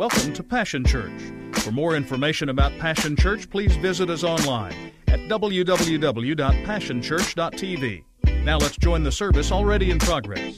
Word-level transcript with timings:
Welcome 0.00 0.32
to 0.32 0.42
Passion 0.42 0.82
Church. 0.82 1.12
For 1.56 1.70
more 1.72 1.94
information 1.94 2.48
about 2.48 2.72
Passion 2.78 3.16
Church, 3.16 3.50
please 3.50 3.76
visit 3.76 4.08
us 4.08 4.24
online 4.24 4.74
at 5.08 5.20
www.passionchurch.tv. 5.28 8.04
Now 8.42 8.56
let's 8.56 8.78
join 8.78 9.02
the 9.02 9.12
service 9.12 9.52
already 9.52 9.90
in 9.90 9.98
progress. 9.98 10.56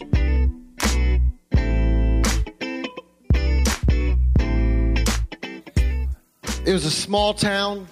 It 6.65 6.73
was 6.73 6.85
a 6.85 6.91
small 6.93 7.35
town, 7.35 7.89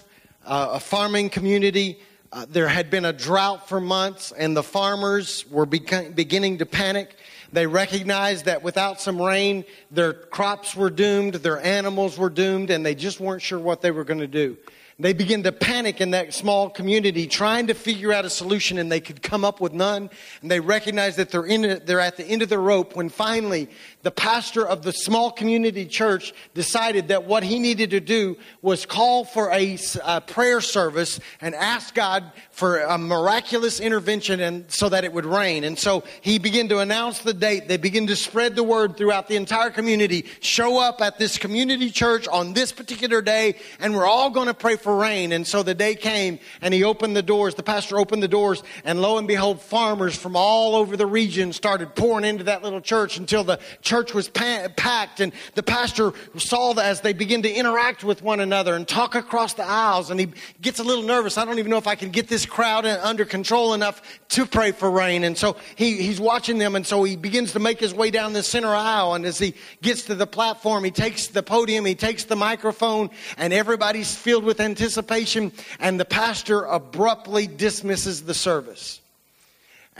uh, 0.46 0.68
a 0.74 0.78
farming 0.78 1.30
community. 1.30 1.98
Uh, 2.30 2.46
there 2.48 2.68
had 2.68 2.90
been 2.90 3.04
a 3.04 3.12
drought 3.12 3.68
for 3.68 3.80
months, 3.80 4.30
and 4.30 4.56
the 4.56 4.62
farmers 4.62 5.44
were 5.50 5.66
beca- 5.66 6.14
beginning 6.14 6.58
to 6.58 6.66
panic. 6.66 7.16
They 7.52 7.66
recognized 7.66 8.44
that 8.44 8.62
without 8.62 9.00
some 9.00 9.20
rain, 9.20 9.64
their 9.90 10.12
crops 10.12 10.76
were 10.76 10.90
doomed, 10.90 11.34
their 11.34 11.60
animals 11.60 12.16
were 12.16 12.30
doomed, 12.30 12.70
and 12.70 12.86
they 12.86 12.94
just 12.94 13.18
weren't 13.20 13.42
sure 13.42 13.58
what 13.58 13.80
they 13.80 13.90
were 13.90 14.04
going 14.04 14.20
to 14.20 14.26
do. 14.26 14.56
They 15.00 15.14
began 15.14 15.42
to 15.44 15.52
panic 15.52 16.02
in 16.02 16.10
that 16.10 16.34
small 16.34 16.68
community, 16.68 17.26
trying 17.26 17.68
to 17.68 17.74
figure 17.74 18.12
out 18.12 18.26
a 18.26 18.30
solution, 18.30 18.76
and 18.76 18.92
they 18.92 19.00
could 19.00 19.22
come 19.22 19.46
up 19.46 19.58
with 19.58 19.72
none. 19.72 20.10
And 20.42 20.50
they 20.50 20.60
recognized 20.60 21.16
that 21.16 21.30
they're, 21.30 21.46
in 21.46 21.80
they're 21.86 22.00
at 22.00 22.18
the 22.18 22.24
end 22.26 22.42
of 22.42 22.50
the 22.50 22.58
rope 22.58 22.96
when 22.96 23.08
finally 23.08 23.70
the 24.02 24.10
pastor 24.10 24.66
of 24.66 24.82
the 24.82 24.92
small 24.92 25.30
community 25.30 25.84
church 25.84 26.32
decided 26.54 27.08
that 27.08 27.24
what 27.24 27.42
he 27.42 27.58
needed 27.58 27.90
to 27.90 28.00
do 28.00 28.36
was 28.62 28.86
call 28.86 29.24
for 29.24 29.50
a, 29.52 29.78
a 30.04 30.20
prayer 30.22 30.62
service 30.62 31.20
and 31.40 31.54
ask 31.54 31.94
God 31.94 32.32
for 32.50 32.80
a 32.80 32.96
miraculous 32.96 33.78
intervention 33.78 34.40
and 34.40 34.70
so 34.72 34.88
that 34.88 35.04
it 35.04 35.12
would 35.12 35.26
rain. 35.26 35.64
And 35.64 35.78
so 35.78 36.04
he 36.22 36.38
began 36.38 36.68
to 36.68 36.78
announce 36.78 37.18
the 37.20 37.34
date. 37.34 37.68
They 37.68 37.76
began 37.76 38.06
to 38.06 38.16
spread 38.16 38.56
the 38.56 38.62
word 38.62 38.96
throughout 38.96 39.28
the 39.28 39.36
entire 39.36 39.70
community. 39.70 40.24
Show 40.40 40.80
up 40.80 41.02
at 41.02 41.18
this 41.18 41.36
community 41.36 41.90
church 41.90 42.26
on 42.26 42.54
this 42.54 42.72
particular 42.72 43.20
day, 43.20 43.56
and 43.80 43.94
we're 43.94 44.08
all 44.08 44.30
going 44.30 44.48
to 44.48 44.54
pray 44.54 44.76
for 44.76 44.96
rain. 44.96 45.32
And 45.32 45.46
so 45.46 45.62
the 45.62 45.74
day 45.74 45.94
came, 45.94 46.38
and 46.62 46.72
he 46.72 46.84
opened 46.84 47.16
the 47.16 47.22
doors. 47.22 47.54
The 47.54 47.62
pastor 47.62 47.98
opened 47.98 48.22
the 48.22 48.28
doors, 48.28 48.62
and 48.84 49.02
lo 49.02 49.18
and 49.18 49.28
behold, 49.28 49.60
farmers 49.60 50.16
from 50.16 50.36
all 50.36 50.74
over 50.74 50.96
the 50.96 51.06
region 51.06 51.52
started 51.52 51.94
pouring 51.94 52.24
into 52.24 52.44
that 52.44 52.62
little 52.62 52.80
church 52.80 53.18
until 53.18 53.44
the 53.44 53.58
church 53.82 53.89
was 53.90 54.28
pa- 54.28 54.68
packed. 54.76 55.20
And 55.20 55.32
the 55.54 55.62
pastor 55.62 56.12
saw 56.36 56.74
that 56.74 56.84
as 56.84 57.00
they 57.00 57.12
begin 57.12 57.42
to 57.42 57.50
interact 57.50 58.04
with 58.04 58.22
one 58.22 58.40
another 58.40 58.74
and 58.74 58.86
talk 58.86 59.14
across 59.14 59.54
the 59.54 59.64
aisles, 59.64 60.10
and 60.10 60.18
he 60.18 60.28
gets 60.60 60.78
a 60.78 60.84
little 60.84 61.04
nervous. 61.04 61.36
I 61.36 61.44
don't 61.44 61.58
even 61.58 61.70
know 61.70 61.76
if 61.76 61.86
I 61.86 61.94
can 61.94 62.10
get 62.10 62.28
this 62.28 62.46
crowd 62.46 62.86
under 62.86 63.24
control 63.24 63.74
enough 63.74 64.00
to 64.30 64.46
pray 64.46 64.72
for 64.72 64.90
rain. 64.90 65.24
And 65.24 65.36
so 65.36 65.56
he, 65.76 66.02
he's 66.02 66.20
watching 66.20 66.58
them, 66.58 66.76
and 66.76 66.86
so 66.86 67.02
he 67.02 67.16
begins 67.16 67.52
to 67.52 67.58
make 67.58 67.80
his 67.80 67.94
way 67.94 68.10
down 68.10 68.32
the 68.32 68.42
center 68.42 68.68
aisle. 68.68 69.14
And 69.14 69.26
as 69.26 69.38
he 69.38 69.54
gets 69.82 70.02
to 70.04 70.14
the 70.14 70.26
platform, 70.26 70.84
he 70.84 70.90
takes 70.90 71.28
the 71.28 71.42
podium, 71.42 71.84
he 71.84 71.94
takes 71.94 72.24
the 72.24 72.36
microphone, 72.36 73.10
and 73.36 73.52
everybody's 73.52 74.14
filled 74.14 74.44
with 74.44 74.60
anticipation. 74.60 75.52
And 75.78 75.98
the 75.98 76.04
pastor 76.04 76.62
abruptly 76.62 77.46
dismisses 77.46 78.22
the 78.22 78.34
service. 78.34 79.00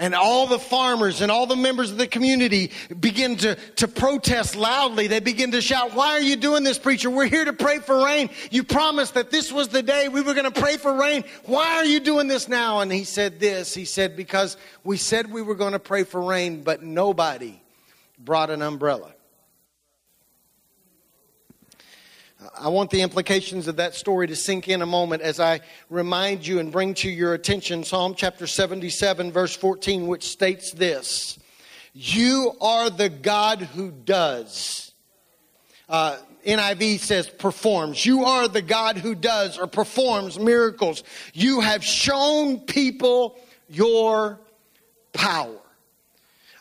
And 0.01 0.15
all 0.15 0.47
the 0.47 0.59
farmers 0.59 1.21
and 1.21 1.31
all 1.31 1.47
the 1.47 1.55
members 1.55 1.91
of 1.93 1.99
the 1.99 2.07
community 2.07 2.73
begin 2.99 3.37
to, 3.37 3.55
to 3.77 3.87
protest 3.87 4.57
loudly. 4.57 5.07
They 5.09 5.21
begin 5.21 5.53
to 5.53 5.61
shout, 5.61 5.93
Why 5.95 6.13
are 6.13 6.23
you 6.23 6.37
doing 6.37 6.65
this, 6.65 6.79
preacher? 6.79 7.11
We're 7.11 7.27
here 7.27 7.45
to 7.45 7.53
pray 7.53 7.79
for 7.79 8.05
rain. 8.05 8.31
You 8.51 8.65
promised 8.65 9.15
that 9.15 9.31
this 9.31 9.53
was 9.53 9.69
the 9.69 9.83
day 9.83 10.09
we 10.09 10.23
were 10.23 10.33
going 10.33 10.51
to 10.51 10.61
pray 10.61 10.79
for 10.79 10.95
rain. 10.95 11.25
Why 11.45 11.77
are 11.77 11.85
you 11.85 12.01
doing 12.01 12.29
this 12.29 12.49
now? 12.49 12.81
And 12.81 12.91
he 12.91 13.05
said 13.05 13.39
this 13.39 13.75
He 13.75 13.85
said, 13.85 14.17
Because 14.17 14.57
we 14.85 14.97
said 14.97 15.31
we 15.31 15.43
were 15.43 15.55
going 15.55 15.75
to 15.75 15.79
pray 15.79 16.05
for 16.05 16.23
rain, 16.23 16.63
but 16.63 16.83
nobody 16.83 17.61
brought 18.19 18.49
an 18.49 18.63
umbrella. 18.63 19.13
I 22.61 22.69
want 22.69 22.91
the 22.91 23.01
implications 23.01 23.69
of 23.69 23.77
that 23.77 23.95
story 23.95 24.27
to 24.27 24.37
sink 24.37 24.69
in 24.69 24.83
a 24.83 24.87
moment 24.87 25.23
as 25.23 25.41
I 25.41 25.61
remind 25.89 26.47
you 26.47 26.59
and 26.59 26.71
bring 26.71 26.93
to 26.95 27.09
your 27.09 27.33
attention 27.33 27.85
Psalm 27.85 28.15
chapter 28.15 28.47
77, 28.47 29.33
verse 29.33 29.57
14, 29.57 30.07
which 30.07 30.25
states 30.25 30.71
this 30.71 31.39
You 31.95 32.53
are 32.61 32.91
the 32.91 33.09
God 33.09 33.63
who 33.63 33.91
does. 33.91 34.93
Uh, 35.89 36.19
NIV 36.47 36.99
says 36.99 37.31
performs. 37.31 38.05
You 38.05 38.25
are 38.25 38.47
the 38.47 38.63
God 38.63 38.99
who 38.99 39.15
does 39.15 39.59
or 39.59 39.67
performs 39.67 40.39
miracles. 40.39 41.03
You 41.33 41.61
have 41.61 41.83
shown 41.83 42.59
people 42.61 43.39
your 43.71 44.39
power. 45.15 45.60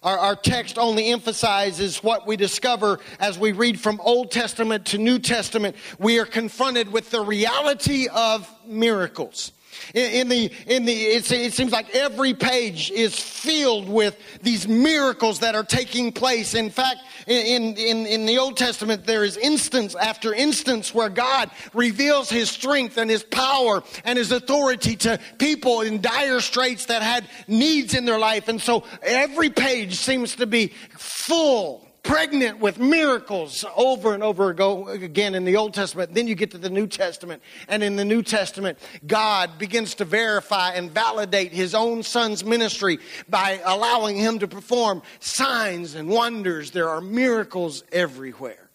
Our, 0.02 0.18
our, 0.18 0.36
text 0.36 0.78
only 0.78 1.08
emphasizes 1.12 2.02
what 2.02 2.26
we 2.26 2.38
discover 2.38 3.00
as 3.20 3.38
we 3.38 3.52
read 3.52 3.80
from 3.80 4.00
Old 4.02 4.32
Testament 4.32 4.86
to 4.88 4.98
New 4.98 5.20
Testament. 5.20 5.76
We 6.00 6.20
are 6.20 6.26
confronted 6.26 6.92
with 6.92 7.10
the 7.10 7.22
reality 7.22 8.08
of 8.08 8.50
miracles. 8.66 9.52
In, 9.94 10.12
in 10.12 10.30
the, 10.30 10.52
in 10.68 10.86
the, 10.86 10.94
it 10.94 11.26
seems 11.26 11.72
like 11.72 11.94
every 11.96 12.34
page 12.34 12.92
is 12.92 13.18
filled 13.18 13.90
with 13.90 14.18
these 14.42 14.68
miracles 14.68 15.40
that 15.40 15.56
are 15.56 15.64
taking 15.64 16.12
place. 16.12 16.54
In 16.54 16.70
fact, 16.70 17.00
in, 17.28 17.76
in, 17.78 18.06
in 18.06 18.26
the 18.26 18.38
Old 18.38 18.58
Testament, 18.58 19.06
there 19.06 19.24
is 19.24 19.38
instance 19.38 19.96
after 19.96 20.34
instance 20.34 20.94
where 20.94 21.10
God 21.10 21.52
reveals 21.74 22.30
his 22.30 22.50
strength 22.50 22.98
and 22.98 23.10
his 23.10 23.24
power 23.24 23.84
and 24.04 24.18
his 24.18 24.32
authority 24.32 24.96
to 24.98 25.20
people 25.38 25.82
in 25.82 26.02
dire 26.02 26.40
straits 26.40 26.86
that 26.86 27.02
had 27.02 27.26
needs 27.48 27.94
in 27.94 28.06
their 28.06 28.20
life. 28.20 28.48
And 28.48 28.62
so 28.62 28.84
every 29.02 29.50
page 29.50 29.96
seems 29.96 30.36
to 30.38 30.46
be 30.46 30.74
full 30.98 31.89
pregnant 32.04 32.60
with 32.60 32.80
miracles 32.80 33.66
over 33.76 34.14
and 34.14 34.24
over 34.24 34.50
again 34.50 35.36
in 35.36 35.46
the 35.46 35.58
Old 35.58 35.74
Testament. 35.74 36.14
Then 36.14 36.28
you 36.28 36.36
get 36.36 36.52
to 36.52 36.58
the 36.58 36.70
New 36.70 36.88
Testament. 36.88 37.42
And 37.68 37.84
in 37.84 37.96
the 37.96 38.06
New 38.06 38.24
Testament, 38.24 38.80
God 39.06 39.58
begins 39.58 39.96
to 39.96 40.06
verify 40.06 40.74
and 40.74 40.92
validate 40.92 41.52
his 41.52 41.76
own 41.76 42.04
son's 42.04 42.44
ministry 42.44 43.00
by 43.28 43.62
allowing 43.64 44.18
him 44.18 44.40
to 44.40 44.48
perform 44.48 45.02
signs 45.20 45.96
and 45.96 46.10
wonders. 46.10 46.72
There 46.72 46.90
are 46.90 47.02
miracles 47.02 47.84
everywhere. 47.92 48.70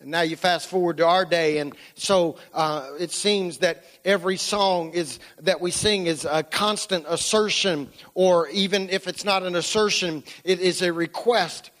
And 0.00 0.12
now 0.12 0.20
you 0.20 0.36
fast 0.36 0.68
forward 0.68 0.98
to 0.98 1.06
our 1.06 1.24
day, 1.24 1.58
and 1.58 1.74
so 1.94 2.36
uh, 2.54 2.90
it 3.00 3.10
seems 3.10 3.58
that 3.58 3.82
every 4.04 4.36
song 4.36 4.92
is 4.92 5.18
that 5.40 5.60
we 5.60 5.72
sing 5.72 6.06
is 6.06 6.24
a 6.24 6.44
constant 6.44 7.04
assertion, 7.08 7.88
or 8.14 8.48
even 8.50 8.90
if 8.90 9.08
it's 9.08 9.24
not 9.24 9.42
an 9.42 9.56
assertion, 9.56 10.22
it 10.44 10.60
is 10.60 10.82
a 10.82 10.92
request 10.92 11.72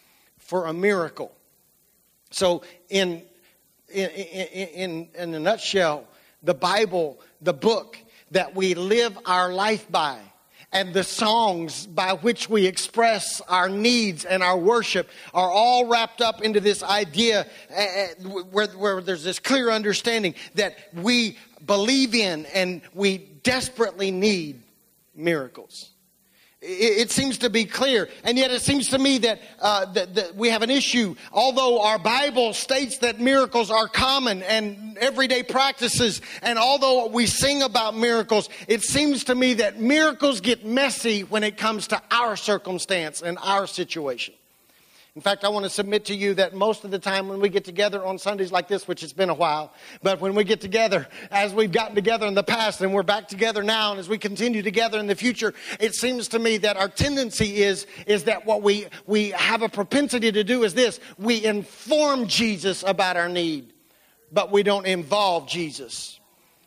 for 0.48 0.64
a 0.64 0.72
miracle. 0.72 1.30
So, 2.30 2.62
in, 2.88 3.22
in, 3.92 4.08
in, 4.08 5.08
in 5.14 5.34
a 5.34 5.38
nutshell, 5.38 6.08
the 6.42 6.54
Bible, 6.54 7.20
the 7.42 7.52
book 7.52 7.98
that 8.30 8.54
we 8.54 8.72
live 8.72 9.16
our 9.26 9.52
life 9.52 9.90
by, 9.90 10.18
and 10.72 10.94
the 10.94 11.04
songs 11.04 11.86
by 11.86 12.14
which 12.14 12.48
we 12.48 12.66
express 12.66 13.42
our 13.42 13.68
needs 13.68 14.24
and 14.24 14.42
our 14.42 14.56
worship 14.56 15.10
are 15.34 15.50
all 15.50 15.86
wrapped 15.86 16.22
up 16.22 16.40
into 16.40 16.60
this 16.60 16.82
idea 16.82 17.46
uh, 17.70 17.74
uh, 17.74 18.28
where, 18.50 18.68
where 18.68 19.02
there's 19.02 19.24
this 19.24 19.38
clear 19.38 19.70
understanding 19.70 20.34
that 20.54 20.76
we 20.94 21.36
believe 21.66 22.14
in 22.14 22.46
and 22.46 22.80
we 22.94 23.18
desperately 23.18 24.10
need 24.10 24.62
miracles. 25.14 25.90
It, 26.60 27.12
seems 27.12 27.38
to 27.38 27.50
be 27.50 27.66
clear, 27.66 28.08
and 28.24 28.36
yet 28.36 28.50
it 28.50 28.62
seems 28.62 28.88
to 28.88 28.98
me 28.98 29.18
that, 29.18 29.40
uh, 29.60 29.84
that, 29.92 30.16
that, 30.16 30.34
we 30.34 30.48
have 30.48 30.62
an 30.62 30.70
issue. 30.70 31.14
Although 31.32 31.82
our 31.82 32.00
Bible 32.00 32.52
states 32.52 32.98
that 32.98 33.20
miracles 33.20 33.70
are 33.70 33.86
common 33.86 34.42
and 34.42 34.98
everyday 34.98 35.44
practices, 35.44 36.20
and 36.42 36.58
although 36.58 37.06
we 37.06 37.26
sing 37.26 37.62
about 37.62 37.96
miracles, 37.96 38.48
it 38.66 38.82
seems 38.82 39.22
to 39.24 39.36
me 39.36 39.54
that 39.54 39.80
miracles 39.80 40.40
get 40.40 40.66
messy 40.66 41.22
when 41.22 41.44
it 41.44 41.56
comes 41.56 41.86
to 41.88 42.02
our 42.10 42.34
circumstance 42.34 43.22
and 43.22 43.38
our 43.40 43.68
situation. 43.68 44.34
In 45.18 45.22
fact, 45.22 45.44
I 45.44 45.48
want 45.48 45.64
to 45.64 45.70
submit 45.70 46.04
to 46.04 46.14
you 46.14 46.32
that 46.34 46.54
most 46.54 46.84
of 46.84 46.92
the 46.92 46.98
time 47.00 47.26
when 47.26 47.40
we 47.40 47.48
get 47.48 47.64
together 47.64 48.06
on 48.06 48.18
Sundays 48.18 48.52
like 48.52 48.68
this, 48.68 48.86
which 48.86 49.00
has 49.00 49.12
been 49.12 49.30
a 49.30 49.34
while, 49.34 49.72
but 50.00 50.20
when 50.20 50.32
we 50.36 50.44
get 50.44 50.60
together, 50.60 51.08
as 51.32 51.52
we've 51.52 51.72
gotten 51.72 51.96
together 51.96 52.24
in 52.28 52.34
the 52.34 52.44
past 52.44 52.82
and 52.82 52.94
we're 52.94 53.02
back 53.02 53.26
together 53.26 53.64
now, 53.64 53.90
and 53.90 53.98
as 53.98 54.08
we 54.08 54.16
continue 54.16 54.62
together 54.62 54.96
in 55.00 55.08
the 55.08 55.16
future, 55.16 55.54
it 55.80 55.96
seems 55.96 56.28
to 56.28 56.38
me 56.38 56.56
that 56.58 56.76
our 56.76 56.88
tendency 56.88 57.64
is, 57.64 57.88
is 58.06 58.22
that 58.24 58.46
what 58.46 58.62
we, 58.62 58.86
we 59.06 59.30
have 59.30 59.62
a 59.62 59.68
propensity 59.68 60.30
to 60.30 60.44
do 60.44 60.62
is 60.62 60.72
this 60.72 61.00
we 61.18 61.44
inform 61.44 62.28
Jesus 62.28 62.84
about 62.86 63.16
our 63.16 63.28
need, 63.28 63.72
but 64.30 64.52
we 64.52 64.62
don't 64.62 64.86
involve 64.86 65.48
Jesus 65.48 66.20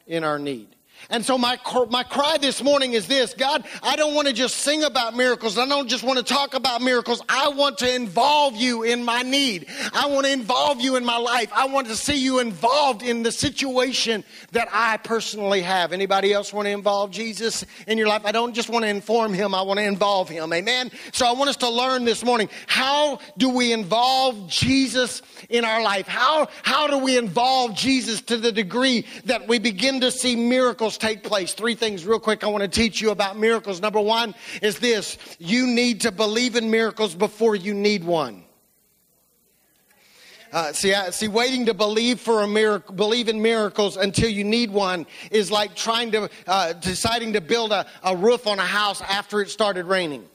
in 0.07 0.25
our 0.25 0.38
need. 0.38 0.75
And 1.09 1.25
so 1.25 1.38
my, 1.38 1.57
my 1.89 2.03
cry 2.03 2.38
this 2.39 2.63
morning 2.63 2.94
is 2.94 3.07
this 3.07 3.33
God, 3.33 3.65
I 3.83 3.95
don't 3.95 4.13
want 4.13 4.27
to 4.27 4.33
just 4.33 4.57
sing 4.57 4.83
about 4.83 5.15
miracles. 5.15 5.57
I 5.57 5.68
don't 5.68 5.88
just 5.88 6.03
want 6.03 6.19
to 6.19 6.24
talk 6.24 6.53
about 6.53 6.81
miracles. 6.81 7.21
I 7.27 7.50
want 7.50 7.77
to 7.80 7.94
involve 7.94 8.56
you 8.56 8.83
in 8.83 9.03
my 9.03 9.21
need. 9.21 9.68
I 9.94 10.07
want 10.07 10.25
to 10.25 10.31
involve 10.31 10.80
you 10.81 10.95
in 10.95 11.06
my 11.06 11.18
life. 11.18 11.51
I 11.53 11.68
want 11.68 11.88
to 11.88 11.95
see 11.95 12.15
you 12.15 12.39
involved 12.39 13.03
in 13.03 13.24
the 13.24 13.31
situation 13.31 14.24
that 14.51 14.68
I 14.71 14.98
personally 14.98 15.62
have. 15.62 15.94
Anybody 15.94 16.33
else 16.33 16.53
want 16.53 16.65
to 16.68 16.71
involve 16.71 17.12
Jesus 17.12 17.65
in 17.88 17.98
your 17.98 18.07
life? 18.07 18.21
I 18.25 18.31
don't 18.31 18.53
just 18.53 18.69
want 18.69 18.83
to 18.83 18.89
inform 18.89 19.33
him, 19.33 19.56
I 19.56 19.62
want 19.62 19.80
to 19.80 19.86
involve 19.86 20.30
him. 20.30 20.53
Amen. 20.53 20.92
So 21.12 21.25
I 21.25 21.31
want 21.31 21.50
us 21.50 21.57
to 21.57 21.69
learn 21.69 22.06
this 22.06 22.24
morning 22.24 22.50
how 22.68 23.19
do 23.38 23.50
we 23.50 23.74
involve 23.74 24.48
Jesus 24.48 25.21
in 25.50 25.65
our 25.65 25.81
life? 25.81 26.07
How, 26.07 26.48
how 26.63 26.88
do 26.88 26.98
we 26.98 27.18
involve 27.18 27.75
Jesus 27.75 28.21
to 28.21 28.38
the 28.38 28.51
degree 28.51 29.06
that 29.25 29.48
we 29.48 29.59
begin 29.59 30.01
to 30.01 30.12
see 30.12 30.36
miracles 30.36 30.90
take 30.97 31.23
place. 31.23 31.53
Three 31.53 31.75
things, 31.75 32.05
real 32.05 32.19
quick, 32.19 32.43
I 32.43 32.47
want 32.47 32.63
to 32.63 32.67
teach 32.67 33.01
you 33.01 33.11
about 33.11 33.38
miracles. 33.38 33.81
Number 33.81 34.01
one 34.01 34.35
is 34.61 34.79
this 34.79 35.17
you 35.39 35.67
need 35.67 36.01
to 36.01 36.11
believe 36.11 36.55
in 36.55 36.69
miracles 36.71 37.15
before 37.15 37.55
you 37.55 37.73
need 37.73 38.03
one. 38.03 38.43
Uh, 40.51 40.73
see, 40.73 40.93
see, 41.11 41.29
waiting 41.29 41.65
to 41.65 41.73
believe 41.73 42.19
for 42.19 42.43
a 42.43 42.47
miracle, 42.47 42.93
believe 42.93 43.29
in 43.29 43.41
miracles 43.41 43.95
until 43.95 44.29
you 44.29 44.43
need 44.43 44.69
one 44.69 45.05
is 45.31 45.49
like 45.49 45.75
trying 45.75 46.11
to, 46.11 46.29
uh, 46.45 46.73
deciding 46.73 47.31
to 47.31 47.39
build 47.39 47.71
a, 47.71 47.85
a 48.03 48.15
roof 48.15 48.47
on 48.47 48.59
a 48.59 48.65
house 48.65 49.01
after 49.01 49.41
it 49.41 49.49
started 49.49 49.85
raining. 49.85 50.27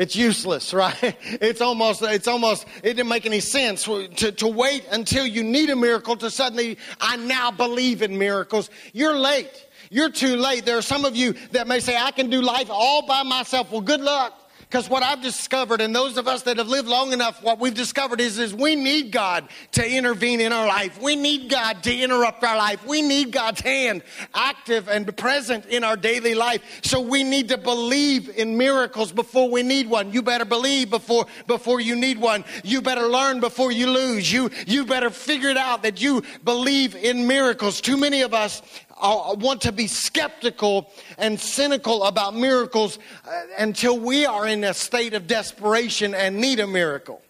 It's 0.00 0.16
useless, 0.16 0.72
right? 0.82 0.96
It's 1.22 1.60
almost, 1.60 2.00
it's 2.00 2.26
almost, 2.26 2.66
it 2.78 2.94
didn't 2.94 3.08
make 3.08 3.26
any 3.26 3.40
sense 3.40 3.84
to, 3.84 4.32
to 4.32 4.48
wait 4.48 4.86
until 4.90 5.26
you 5.26 5.44
need 5.44 5.68
a 5.68 5.76
miracle 5.76 6.16
to 6.16 6.30
suddenly, 6.30 6.78
I 6.98 7.18
now 7.18 7.50
believe 7.50 8.00
in 8.00 8.16
miracles. 8.16 8.70
You're 8.94 9.18
late. 9.18 9.66
You're 9.90 10.10
too 10.10 10.36
late. 10.36 10.64
There 10.64 10.78
are 10.78 10.82
some 10.82 11.04
of 11.04 11.16
you 11.16 11.34
that 11.52 11.68
may 11.68 11.80
say, 11.80 11.98
I 11.98 12.12
can 12.12 12.30
do 12.30 12.40
life 12.40 12.70
all 12.70 13.06
by 13.06 13.24
myself. 13.24 13.70
Well, 13.70 13.82
good 13.82 14.00
luck. 14.00 14.39
Because 14.70 14.88
what 14.88 15.02
I've 15.02 15.20
discovered, 15.20 15.80
and 15.80 15.92
those 15.92 16.16
of 16.16 16.28
us 16.28 16.42
that 16.42 16.58
have 16.58 16.68
lived 16.68 16.86
long 16.86 17.12
enough, 17.12 17.42
what 17.42 17.58
we've 17.58 17.74
discovered 17.74 18.20
is, 18.20 18.38
is 18.38 18.54
we 18.54 18.76
need 18.76 19.10
God 19.10 19.48
to 19.72 19.84
intervene 19.84 20.40
in 20.40 20.52
our 20.52 20.68
life. 20.68 21.02
We 21.02 21.16
need 21.16 21.50
God 21.50 21.82
to 21.82 21.92
interrupt 21.92 22.44
our 22.44 22.56
life. 22.56 22.86
We 22.86 23.02
need 23.02 23.32
God's 23.32 23.60
hand 23.60 24.04
active 24.32 24.88
and 24.88 25.16
present 25.16 25.66
in 25.66 25.82
our 25.82 25.96
daily 25.96 26.36
life. 26.36 26.62
So 26.84 27.00
we 27.00 27.24
need 27.24 27.48
to 27.48 27.58
believe 27.58 28.28
in 28.28 28.56
miracles 28.56 29.10
before 29.10 29.50
we 29.50 29.64
need 29.64 29.90
one. 29.90 30.12
You 30.12 30.22
better 30.22 30.44
believe 30.44 30.88
before, 30.88 31.26
before 31.48 31.80
you 31.80 31.96
need 31.96 32.20
one. 32.20 32.44
You 32.62 32.80
better 32.80 33.08
learn 33.08 33.40
before 33.40 33.72
you 33.72 33.90
lose. 33.90 34.32
You, 34.32 34.50
you 34.68 34.86
better 34.86 35.10
figure 35.10 35.48
it 35.48 35.56
out 35.56 35.82
that 35.82 36.00
you 36.00 36.22
believe 36.44 36.94
in 36.94 37.26
miracles. 37.26 37.80
Too 37.80 37.96
many 37.96 38.22
of 38.22 38.34
us 38.34 38.62
want 39.00 39.62
to 39.62 39.72
be 39.72 39.86
skeptical 39.86 40.90
and 41.18 41.38
cynical 41.38 42.04
about 42.04 42.34
miracles 42.34 42.98
uh, 43.26 43.42
until 43.58 43.98
we 43.98 44.26
are 44.26 44.46
in 44.46 44.64
a 44.64 44.74
state 44.74 45.14
of 45.14 45.26
desperation 45.26 46.14
and 46.14 46.36
need 46.36 46.60
a 46.60 46.66
miracle. 46.66 47.22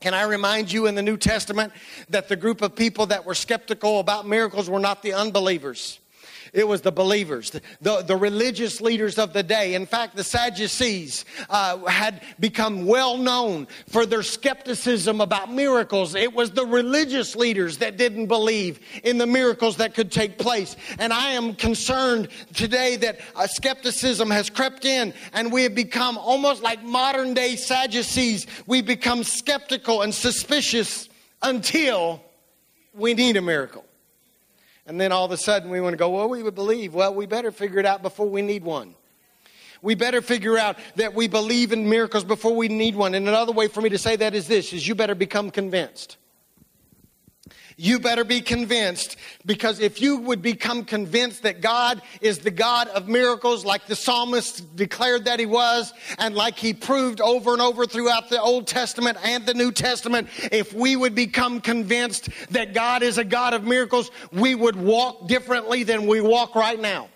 Can 0.00 0.14
I 0.14 0.22
remind 0.22 0.72
you 0.72 0.86
in 0.86 0.96
the 0.96 1.02
New 1.02 1.16
Testament 1.16 1.72
that 2.08 2.28
the 2.28 2.34
group 2.34 2.60
of 2.60 2.74
people 2.74 3.06
that 3.06 3.24
were 3.24 3.36
skeptical 3.36 4.00
about 4.00 4.26
miracles 4.26 4.68
were 4.68 4.80
not 4.80 5.02
the 5.02 5.12
unbelievers? 5.12 6.00
It 6.52 6.68
was 6.68 6.82
the 6.82 6.92
believers, 6.92 7.48
the, 7.48 7.62
the, 7.80 8.02
the 8.02 8.16
religious 8.16 8.82
leaders 8.82 9.16
of 9.18 9.32
the 9.32 9.42
day. 9.42 9.72
In 9.72 9.86
fact, 9.86 10.16
the 10.16 10.22
Sadducees 10.22 11.24
uh, 11.48 11.78
had 11.86 12.22
become 12.38 12.84
well 12.84 13.16
known 13.16 13.66
for 13.88 14.04
their 14.04 14.22
skepticism 14.22 15.22
about 15.22 15.50
miracles. 15.50 16.14
It 16.14 16.34
was 16.34 16.50
the 16.50 16.66
religious 16.66 17.34
leaders 17.34 17.78
that 17.78 17.96
didn't 17.96 18.26
believe 18.26 18.80
in 19.02 19.16
the 19.16 19.26
miracles 19.26 19.78
that 19.78 19.94
could 19.94 20.12
take 20.12 20.36
place. 20.36 20.76
And 20.98 21.10
I 21.10 21.30
am 21.30 21.54
concerned 21.54 22.28
today 22.52 22.96
that 22.96 23.20
uh, 23.34 23.46
skepticism 23.46 24.30
has 24.30 24.50
crept 24.50 24.84
in 24.84 25.14
and 25.32 25.50
we 25.50 25.62
have 25.62 25.74
become 25.74 26.18
almost 26.18 26.62
like 26.62 26.82
modern 26.84 27.32
day 27.32 27.56
Sadducees. 27.56 28.46
We 28.66 28.82
become 28.82 29.24
skeptical 29.24 30.02
and 30.02 30.14
suspicious 30.14 31.08
until 31.40 32.22
we 32.92 33.14
need 33.14 33.38
a 33.38 33.42
miracle. 33.42 33.86
And 34.86 35.00
then 35.00 35.12
all 35.12 35.24
of 35.24 35.30
a 35.30 35.36
sudden 35.36 35.70
we 35.70 35.80
want 35.80 35.92
to 35.92 35.96
go, 35.96 36.10
well, 36.10 36.28
we 36.28 36.42
would 36.42 36.54
believe. 36.54 36.94
Well, 36.94 37.14
we 37.14 37.26
better 37.26 37.52
figure 37.52 37.78
it 37.78 37.86
out 37.86 38.02
before 38.02 38.28
we 38.28 38.42
need 38.42 38.64
one. 38.64 38.94
We 39.80 39.94
better 39.96 40.22
figure 40.22 40.56
out 40.56 40.78
that 40.96 41.14
we 41.14 41.26
believe 41.26 41.72
in 41.72 41.88
miracles 41.88 42.24
before 42.24 42.54
we 42.54 42.68
need 42.68 42.94
one. 42.94 43.14
And 43.14 43.26
another 43.28 43.52
way 43.52 43.68
for 43.68 43.80
me 43.80 43.90
to 43.90 43.98
say 43.98 44.16
that 44.16 44.34
is 44.34 44.46
this 44.46 44.72
is 44.72 44.86
you 44.86 44.94
better 44.94 45.14
become 45.14 45.50
convinced. 45.50 46.16
You 47.82 47.98
better 47.98 48.22
be 48.22 48.40
convinced 48.40 49.16
because 49.44 49.80
if 49.80 50.00
you 50.00 50.18
would 50.18 50.40
become 50.40 50.84
convinced 50.84 51.42
that 51.42 51.60
God 51.60 52.00
is 52.20 52.38
the 52.38 52.52
God 52.52 52.86
of 52.86 53.08
miracles, 53.08 53.64
like 53.64 53.88
the 53.88 53.96
psalmist 53.96 54.76
declared 54.76 55.24
that 55.24 55.40
he 55.40 55.46
was, 55.46 55.92
and 56.16 56.36
like 56.36 56.56
he 56.56 56.74
proved 56.74 57.20
over 57.20 57.52
and 57.52 57.60
over 57.60 57.84
throughout 57.84 58.30
the 58.30 58.40
Old 58.40 58.68
Testament 58.68 59.18
and 59.24 59.44
the 59.46 59.54
New 59.54 59.72
Testament, 59.72 60.28
if 60.52 60.72
we 60.72 60.94
would 60.94 61.16
become 61.16 61.60
convinced 61.60 62.28
that 62.50 62.72
God 62.72 63.02
is 63.02 63.18
a 63.18 63.24
God 63.24 63.52
of 63.52 63.64
miracles, 63.64 64.12
we 64.30 64.54
would 64.54 64.76
walk 64.76 65.26
differently 65.26 65.82
than 65.82 66.06
we 66.06 66.20
walk 66.20 66.54
right 66.54 66.78
now. 66.78 67.08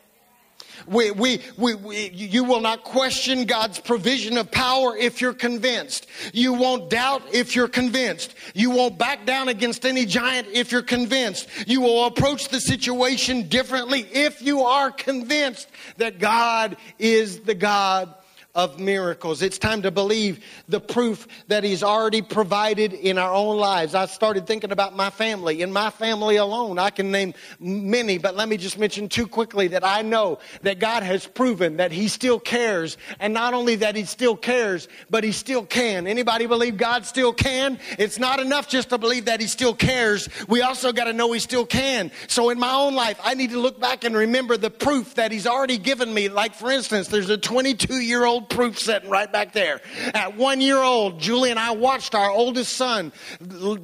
We, 0.86 1.10
we, 1.10 1.40
we, 1.56 1.74
we, 1.74 2.10
you 2.10 2.44
will 2.44 2.60
not 2.60 2.84
question 2.84 3.44
God's 3.44 3.78
provision 3.80 4.38
of 4.38 4.50
power 4.50 4.96
if 4.96 5.20
you're 5.20 5.34
convinced. 5.34 6.06
You 6.32 6.52
won't 6.52 6.90
doubt 6.90 7.22
if 7.32 7.56
you're 7.56 7.68
convinced. 7.68 8.34
You 8.54 8.70
won't 8.70 8.98
back 8.98 9.26
down 9.26 9.48
against 9.48 9.84
any 9.84 10.06
giant 10.06 10.48
if 10.52 10.70
you're 10.70 10.82
convinced. 10.82 11.48
You 11.66 11.80
will 11.80 12.06
approach 12.06 12.48
the 12.48 12.60
situation 12.60 13.48
differently 13.48 14.06
if 14.12 14.42
you 14.42 14.62
are 14.62 14.90
convinced 14.90 15.68
that 15.96 16.18
God 16.18 16.76
is 16.98 17.40
the 17.40 17.54
God 17.54 18.14
of 18.56 18.80
miracles. 18.80 19.42
It's 19.42 19.58
time 19.58 19.82
to 19.82 19.90
believe 19.90 20.42
the 20.66 20.80
proof 20.80 21.28
that 21.48 21.62
He's 21.62 21.82
already 21.82 22.22
provided 22.22 22.94
in 22.94 23.18
our 23.18 23.32
own 23.32 23.58
lives. 23.58 23.94
I 23.94 24.06
started 24.06 24.46
thinking 24.46 24.72
about 24.72 24.96
my 24.96 25.10
family. 25.10 25.60
In 25.60 25.70
my 25.70 25.90
family 25.90 26.36
alone, 26.36 26.78
I 26.78 26.88
can 26.88 27.12
name 27.12 27.34
many, 27.60 28.16
but 28.16 28.34
let 28.34 28.48
me 28.48 28.56
just 28.56 28.78
mention 28.78 29.10
two 29.10 29.28
quickly 29.28 29.68
that 29.68 29.84
I 29.84 30.00
know 30.00 30.38
that 30.62 30.78
God 30.78 31.02
has 31.02 31.26
proven 31.26 31.76
that 31.76 31.92
He 31.92 32.08
still 32.08 32.40
cares. 32.40 32.96
And 33.20 33.34
not 33.34 33.52
only 33.52 33.76
that 33.76 33.94
He 33.94 34.04
still 34.04 34.34
cares, 34.34 34.88
but 35.10 35.22
He 35.22 35.32
still 35.32 35.66
can. 35.66 36.06
Anybody 36.06 36.46
believe 36.46 36.78
God 36.78 37.04
still 37.04 37.34
can? 37.34 37.78
It's 37.98 38.18
not 38.18 38.40
enough 38.40 38.68
just 38.68 38.88
to 38.88 38.96
believe 38.96 39.26
that 39.26 39.40
He 39.40 39.48
still 39.48 39.74
cares. 39.74 40.30
We 40.48 40.62
also 40.62 40.94
got 40.94 41.04
to 41.04 41.12
know 41.12 41.30
He 41.32 41.40
still 41.40 41.66
can. 41.66 42.10
So 42.26 42.48
in 42.48 42.58
my 42.58 42.72
own 42.72 42.94
life, 42.94 43.20
I 43.22 43.34
need 43.34 43.50
to 43.50 43.60
look 43.60 43.78
back 43.78 44.04
and 44.04 44.16
remember 44.16 44.56
the 44.56 44.70
proof 44.70 45.16
that 45.16 45.30
He's 45.30 45.46
already 45.46 45.76
given 45.76 46.12
me. 46.12 46.30
Like, 46.30 46.54
for 46.54 46.70
instance, 46.70 47.08
there's 47.08 47.28
a 47.28 47.36
22 47.36 47.96
year 47.96 48.24
old 48.24 48.45
proof 48.48 48.78
sitting 48.78 49.10
right 49.10 49.30
back 49.30 49.52
there. 49.52 49.80
At 50.14 50.36
one 50.36 50.60
year 50.60 50.78
old, 50.78 51.20
Julie 51.20 51.50
and 51.50 51.58
I 51.58 51.72
watched 51.72 52.14
our 52.14 52.30
oldest 52.30 52.72
son 52.74 53.12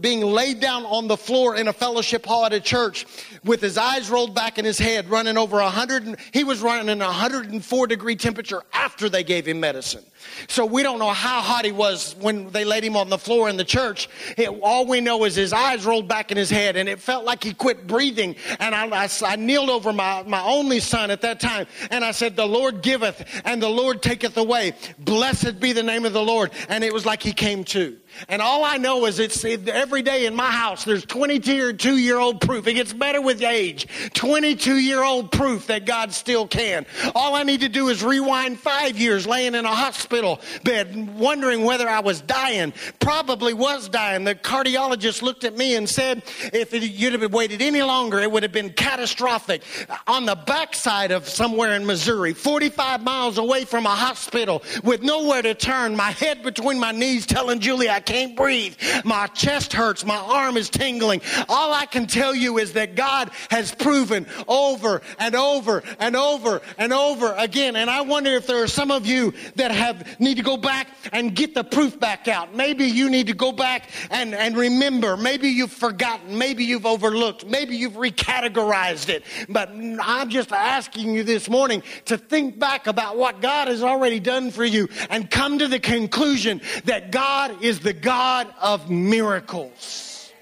being 0.00 0.20
laid 0.20 0.60
down 0.60 0.84
on 0.86 1.08
the 1.08 1.16
floor 1.16 1.56
in 1.56 1.68
a 1.68 1.72
fellowship 1.72 2.26
hall 2.26 2.46
at 2.46 2.52
a 2.52 2.60
church 2.60 3.06
with 3.44 3.60
his 3.60 3.76
eyes 3.76 4.10
rolled 4.10 4.34
back 4.34 4.58
in 4.58 4.64
his 4.64 4.78
head, 4.78 5.10
running 5.10 5.36
over 5.36 5.56
100. 5.56 6.16
He 6.32 6.44
was 6.44 6.60
running 6.60 6.88
in 6.88 6.98
104 6.98 7.86
degree 7.86 8.16
temperature 8.16 8.62
after 8.72 9.08
they 9.08 9.24
gave 9.24 9.46
him 9.46 9.60
medicine. 9.60 10.04
So 10.48 10.64
we 10.64 10.82
don't 10.82 10.98
know 10.98 11.10
how 11.10 11.40
hot 11.40 11.64
he 11.64 11.72
was 11.72 12.14
when 12.20 12.50
they 12.50 12.64
laid 12.64 12.84
him 12.84 12.96
on 12.96 13.08
the 13.08 13.18
floor 13.18 13.48
in 13.48 13.56
the 13.56 13.64
church. 13.64 14.08
It, 14.36 14.48
all 14.62 14.86
we 14.86 15.00
know 15.00 15.24
is 15.24 15.34
his 15.34 15.52
eyes 15.52 15.84
rolled 15.84 16.08
back 16.08 16.30
in 16.30 16.36
his 16.36 16.50
head 16.50 16.76
and 16.76 16.88
it 16.88 17.00
felt 17.00 17.24
like 17.24 17.42
he 17.42 17.54
quit 17.54 17.86
breathing. 17.86 18.36
And 18.58 18.74
I, 18.74 19.04
I, 19.04 19.08
I 19.24 19.36
kneeled 19.36 19.70
over 19.70 19.92
my, 19.92 20.22
my 20.24 20.42
only 20.42 20.80
son 20.80 21.10
at 21.10 21.22
that 21.22 21.40
time 21.40 21.66
and 21.90 22.04
I 22.04 22.12
said, 22.12 22.36
The 22.36 22.46
Lord 22.46 22.82
giveth 22.82 23.24
and 23.44 23.62
the 23.62 23.68
Lord 23.68 24.02
taketh 24.02 24.36
away. 24.36 24.74
Blessed 24.98 25.60
be 25.60 25.72
the 25.72 25.82
name 25.82 26.04
of 26.04 26.12
the 26.12 26.22
Lord. 26.22 26.50
And 26.68 26.84
it 26.84 26.92
was 26.92 27.06
like 27.06 27.22
he 27.22 27.32
came 27.32 27.64
to. 27.64 27.98
And 28.28 28.42
all 28.42 28.64
I 28.64 28.76
know 28.76 29.06
is 29.06 29.18
it's 29.18 29.44
every 29.44 30.02
day 30.02 30.26
in 30.26 30.34
my 30.34 30.50
house, 30.50 30.84
there's 30.84 31.04
22 31.04 31.96
year 31.96 32.18
old 32.18 32.40
proof. 32.40 32.66
It 32.66 32.74
gets 32.74 32.92
better 32.92 33.20
with 33.20 33.42
age. 33.42 33.86
22 34.14 34.76
year 34.78 35.02
old 35.02 35.30
proof 35.30 35.66
that 35.66 35.84
God 35.84 36.12
still 36.12 36.46
can. 36.46 36.86
All 37.14 37.34
I 37.34 37.42
need 37.42 37.60
to 37.60 37.68
do 37.68 37.88
is 37.88 38.02
rewind 38.02 38.58
five 38.58 38.98
years 38.98 39.26
laying 39.26 39.54
in 39.54 39.64
a 39.64 39.74
hospital 39.74 40.40
bed, 40.64 41.18
wondering 41.18 41.64
whether 41.64 41.88
I 41.88 42.00
was 42.00 42.20
dying. 42.20 42.72
Probably 43.00 43.54
was 43.54 43.88
dying. 43.88 44.24
The 44.24 44.34
cardiologist 44.34 45.22
looked 45.22 45.44
at 45.44 45.56
me 45.56 45.74
and 45.74 45.88
said, 45.88 46.22
if 46.52 46.72
you'd 46.72 47.20
have 47.20 47.32
waited 47.32 47.62
any 47.62 47.82
longer, 47.82 48.18
it 48.18 48.30
would 48.30 48.42
have 48.42 48.52
been 48.52 48.70
catastrophic. 48.70 49.62
On 50.06 50.26
the 50.26 50.36
backside 50.36 51.10
of 51.10 51.28
somewhere 51.28 51.74
in 51.74 51.86
Missouri, 51.86 52.32
45 52.32 53.02
miles 53.02 53.38
away 53.38 53.64
from 53.64 53.86
a 53.86 53.90
hospital 53.90 54.62
with 54.84 55.02
nowhere 55.02 55.42
to 55.42 55.54
turn, 55.54 55.96
my 55.96 56.10
head 56.10 56.42
between 56.42 56.78
my 56.78 56.92
knees 56.92 57.26
telling 57.26 57.60
Julie 57.60 57.88
I 57.88 58.00
can't 58.02 58.36
breathe. 58.36 58.76
My 59.04 59.26
chest 59.28 59.72
hurts. 59.72 60.04
My 60.04 60.16
arm 60.16 60.56
is 60.56 60.68
tingling. 60.68 61.22
All 61.48 61.72
I 61.72 61.86
can 61.86 62.06
tell 62.06 62.34
you 62.34 62.58
is 62.58 62.74
that 62.74 62.94
God 62.94 63.30
has 63.50 63.74
proven 63.74 64.26
over 64.46 65.00
and 65.18 65.34
over 65.34 65.82
and 65.98 66.14
over 66.16 66.60
and 66.78 66.92
over 66.92 67.34
again. 67.38 67.76
And 67.76 67.88
I 67.88 68.02
wonder 68.02 68.30
if 68.30 68.46
there 68.46 68.62
are 68.62 68.68
some 68.68 68.90
of 68.90 69.06
you 69.06 69.32
that 69.56 69.70
have 69.70 70.20
need 70.20 70.36
to 70.36 70.42
go 70.42 70.56
back 70.56 70.88
and 71.12 71.34
get 71.34 71.54
the 71.54 71.64
proof 71.64 71.98
back 71.98 72.28
out. 72.28 72.54
Maybe 72.54 72.84
you 72.84 73.08
need 73.08 73.28
to 73.28 73.34
go 73.34 73.52
back 73.52 73.88
and, 74.10 74.34
and 74.34 74.56
remember. 74.56 75.16
Maybe 75.16 75.48
you've 75.48 75.72
forgotten. 75.72 76.36
Maybe 76.36 76.64
you've 76.64 76.86
overlooked. 76.86 77.46
Maybe 77.46 77.76
you've 77.76 77.94
recategorized 77.94 79.08
it. 79.08 79.24
But 79.48 79.70
I'm 79.70 80.28
just 80.28 80.52
asking 80.52 81.14
you 81.14 81.24
this 81.24 81.48
morning 81.48 81.82
to 82.06 82.18
think 82.18 82.58
back 82.58 82.86
about 82.86 83.16
what 83.16 83.40
God 83.40 83.68
has 83.68 83.82
already 83.82 84.20
done 84.20 84.50
for 84.50 84.64
you 84.64 84.88
and 85.10 85.30
come 85.30 85.58
to 85.58 85.68
the 85.68 85.78
conclusion 85.78 86.60
that 86.84 87.10
God 87.10 87.62
is 87.62 87.80
the 87.80 87.91
God 87.92 88.52
of 88.60 88.90
miracles. 88.90 90.32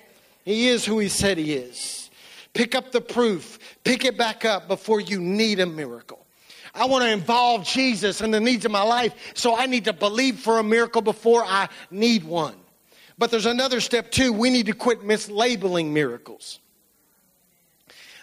He 0.45 0.69
is 0.69 0.85
who 0.85 0.99
He 0.99 1.09
said 1.09 1.39
He 1.39 1.55
is. 1.55 2.11
Pick 2.53 2.75
up 2.75 2.93
the 2.93 3.01
proof, 3.01 3.59
pick 3.85 4.05
it 4.05 4.19
back 4.19 4.45
up 4.45 4.69
before 4.69 5.01
you 5.01 5.21
need 5.21 5.61
a 5.61 5.67
miracle. 5.67 6.27
I 6.75 6.87
want 6.87 7.05
to 7.05 7.11
involve 7.11 7.65
Jesus 7.65 8.21
in 8.21 8.31
the 8.31 8.41
needs 8.41 8.65
of 8.65 8.71
my 8.71 8.83
life, 8.83 9.33
so 9.35 9.57
I 9.57 9.67
need 9.67 9.85
to 9.87 9.93
believe 9.93 10.39
for 10.39 10.59
a 10.59 10.63
miracle 10.63 11.03
before 11.03 11.45
I 11.45 11.69
need 11.91 12.25
one. 12.25 12.55
But 13.19 13.31
there's 13.31 13.47
another 13.47 13.81
step 13.81 14.11
too. 14.11 14.33
We 14.33 14.51
need 14.51 14.67
to 14.67 14.73
quit 14.73 15.03
mislabeling 15.03 15.91
miracles. 15.91 16.59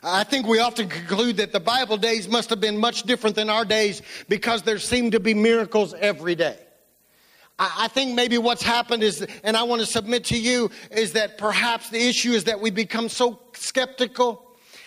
I 0.04 0.24
think 0.24 0.48
we 0.48 0.60
often 0.60 0.90
conclude 0.90 1.38
that 1.38 1.52
the 1.52 1.60
Bible 1.60 1.98
days 1.98 2.28
must 2.28 2.50
have 2.50 2.62
been 2.62 2.78
much 2.78 3.04
different 3.04 3.36
than 3.36 3.50
our 3.50 3.66
days 3.66 4.02
because 4.30 4.62
there 4.62 4.80
seem 4.80 5.12
to 5.12 5.20
be 5.20 5.34
miracles 5.34 5.94
every 5.94 6.36
day. 6.36 6.58
I 7.60 7.88
think 7.88 8.14
maybe 8.14 8.38
what's 8.38 8.62
happened 8.62 9.02
is, 9.02 9.26
and 9.44 9.58
I 9.58 9.64
want 9.64 9.82
to 9.82 9.88
submit 9.88 10.26
to 10.26 10.38
you, 10.38 10.70
is 10.92 11.14
that 11.14 11.40
perhaps 11.40 11.90
the 11.90 12.08
issue 12.08 12.32
is 12.32 12.44
that 12.44 12.60
we 12.60 12.70
become 12.70 13.10
so 13.10 13.40
skeptical 13.54 14.44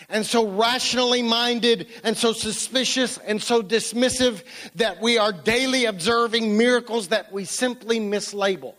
and 0.07 0.25
so 0.25 0.47
rationally 0.47 1.21
minded 1.21 1.87
and 2.03 2.15
so 2.15 2.31
suspicious 2.31 3.17
and 3.17 3.41
so 3.41 3.61
dismissive 3.61 4.43
that 4.75 5.01
we 5.01 5.17
are 5.17 5.33
daily 5.33 5.85
observing 5.85 6.57
miracles 6.57 7.09
that 7.09 7.31
we 7.31 7.45
simply 7.45 7.99
mislabel. 7.99 8.75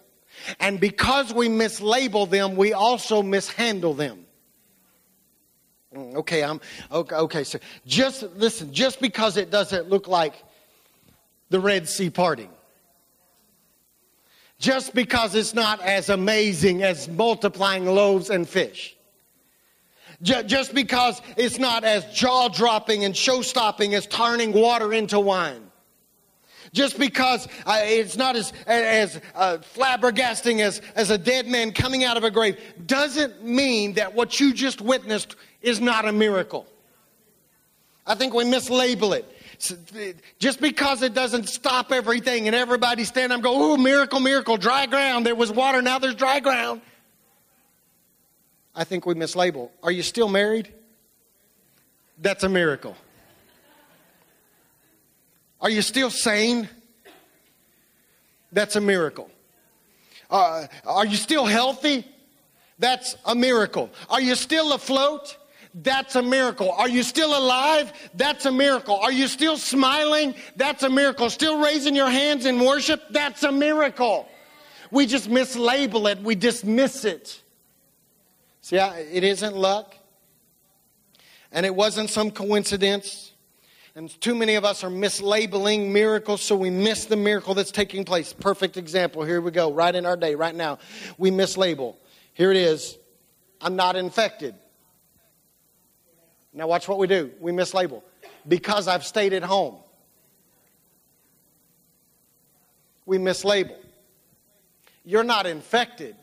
And 0.58 0.80
because 0.80 1.32
we 1.32 1.48
mislabel 1.48 2.28
them, 2.28 2.56
we 2.56 2.72
also 2.72 3.22
mishandle 3.22 3.94
them. 3.94 4.26
Mm, 5.94 6.16
okay, 6.16 6.42
I'm 6.42 6.60
okay, 6.90 7.16
okay. 7.16 7.44
So 7.44 7.58
just 7.86 8.22
listen, 8.36 8.72
just 8.72 9.00
because 9.00 9.36
it 9.36 9.50
doesn't 9.50 9.88
look 9.88 10.08
like 10.08 10.42
the 11.50 11.60
Red 11.60 11.88
Sea 11.88 12.08
parting, 12.08 12.50
just 14.62 14.94
because 14.94 15.34
it's 15.34 15.54
not 15.54 15.80
as 15.82 16.08
amazing 16.08 16.84
as 16.84 17.08
multiplying 17.08 17.84
loaves 17.84 18.30
and 18.30 18.48
fish, 18.48 18.96
just 20.22 20.72
because 20.72 21.20
it's 21.36 21.58
not 21.58 21.82
as 21.82 22.04
jaw 22.14 22.46
dropping 22.46 23.04
and 23.04 23.16
show 23.16 23.42
stopping 23.42 23.92
as 23.92 24.06
turning 24.06 24.52
water 24.52 24.92
into 24.92 25.18
wine. 25.18 25.68
Just 26.72 26.96
because 26.96 27.48
uh, 27.66 27.80
it's 27.82 28.16
not 28.16 28.36
as, 28.36 28.52
as 28.66 29.20
uh, 29.34 29.58
flabbergasting 29.74 30.60
as, 30.60 30.80
as 30.94 31.10
a 31.10 31.18
dead 31.18 31.46
man 31.48 31.72
coming 31.72 32.04
out 32.04 32.16
of 32.16 32.24
a 32.24 32.30
grave 32.30 32.58
doesn't 32.86 33.44
mean 33.44 33.94
that 33.94 34.14
what 34.14 34.38
you 34.40 34.54
just 34.54 34.80
witnessed 34.80 35.34
is 35.60 35.80
not 35.80 36.06
a 36.06 36.12
miracle. 36.12 36.66
I 38.06 38.14
think 38.14 38.32
we 38.32 38.44
mislabel 38.44 39.18
it. 39.18 39.31
Just 40.38 40.60
because 40.60 41.02
it 41.02 41.14
doesn't 41.14 41.48
stop 41.48 41.92
everything 41.92 42.46
and 42.46 42.56
everybody 42.56 43.04
stand 43.04 43.32
up 43.32 43.36
and 43.36 43.44
go, 43.44 43.52
oh, 43.54 43.76
miracle, 43.76 44.18
miracle, 44.18 44.56
dry 44.56 44.86
ground. 44.86 45.24
There 45.24 45.34
was 45.34 45.52
water, 45.52 45.80
now 45.82 45.98
there's 45.98 46.14
dry 46.14 46.40
ground. 46.40 46.80
I 48.74 48.84
think 48.84 49.06
we 49.06 49.14
mislabel. 49.14 49.70
Are 49.82 49.92
you 49.92 50.02
still 50.02 50.28
married? 50.28 50.72
That's 52.18 52.42
a 52.44 52.48
miracle. 52.48 52.96
Are 55.60 55.70
you 55.70 55.82
still 55.82 56.10
sane? 56.10 56.68
That's 58.50 58.76
a 58.76 58.80
miracle. 58.80 59.30
Uh, 60.30 60.66
are 60.84 61.06
you 61.06 61.16
still 61.16 61.46
healthy? 61.46 62.04
That's 62.78 63.16
a 63.24 63.34
miracle. 63.34 63.90
Are 64.10 64.20
you 64.20 64.34
still 64.34 64.72
afloat? 64.72 65.36
That's 65.74 66.16
a 66.16 66.22
miracle. 66.22 66.70
Are 66.70 66.88
you 66.88 67.02
still 67.02 67.36
alive? 67.36 67.92
That's 68.14 68.44
a 68.44 68.52
miracle. 68.52 68.96
Are 68.96 69.12
you 69.12 69.26
still 69.26 69.56
smiling? 69.56 70.34
That's 70.56 70.82
a 70.82 70.90
miracle. 70.90 71.30
Still 71.30 71.60
raising 71.60 71.96
your 71.96 72.10
hands 72.10 72.44
in 72.44 72.60
worship? 72.60 73.02
That's 73.10 73.42
a 73.42 73.52
miracle. 73.52 74.28
We 74.90 75.06
just 75.06 75.30
mislabel 75.30 76.12
it, 76.12 76.18
we 76.20 76.34
dismiss 76.34 77.06
it. 77.06 77.40
See, 78.60 78.76
it 78.76 79.24
isn't 79.24 79.56
luck, 79.56 79.96
and 81.50 81.64
it 81.64 81.74
wasn't 81.74 82.10
some 82.10 82.30
coincidence. 82.30 83.32
And 83.94 84.08
too 84.20 84.34
many 84.34 84.54
of 84.54 84.64
us 84.64 84.84
are 84.84 84.90
mislabeling 84.90 85.90
miracles, 85.90 86.42
so 86.42 86.56
we 86.56 86.70
miss 86.70 87.06
the 87.06 87.16
miracle 87.16 87.54
that's 87.54 87.70
taking 87.70 88.04
place. 88.04 88.32
Perfect 88.32 88.76
example. 88.76 89.24
Here 89.24 89.40
we 89.40 89.50
go, 89.50 89.72
right 89.72 89.94
in 89.94 90.04
our 90.04 90.16
day, 90.16 90.34
right 90.34 90.54
now. 90.54 90.78
We 91.16 91.30
mislabel. 91.30 91.96
Here 92.34 92.50
it 92.50 92.56
is 92.58 92.98
I'm 93.62 93.76
not 93.76 93.96
infected. 93.96 94.54
Now, 96.52 96.66
watch 96.66 96.88
what 96.88 96.98
we 96.98 97.06
do. 97.06 97.30
We 97.40 97.52
mislabel. 97.52 98.02
Because 98.46 98.88
I've 98.88 99.04
stayed 99.04 99.32
at 99.32 99.42
home. 99.42 99.76
We 103.06 103.18
mislabel. 103.18 103.76
You're 105.04 105.24
not 105.24 105.46
infected 105.46 106.14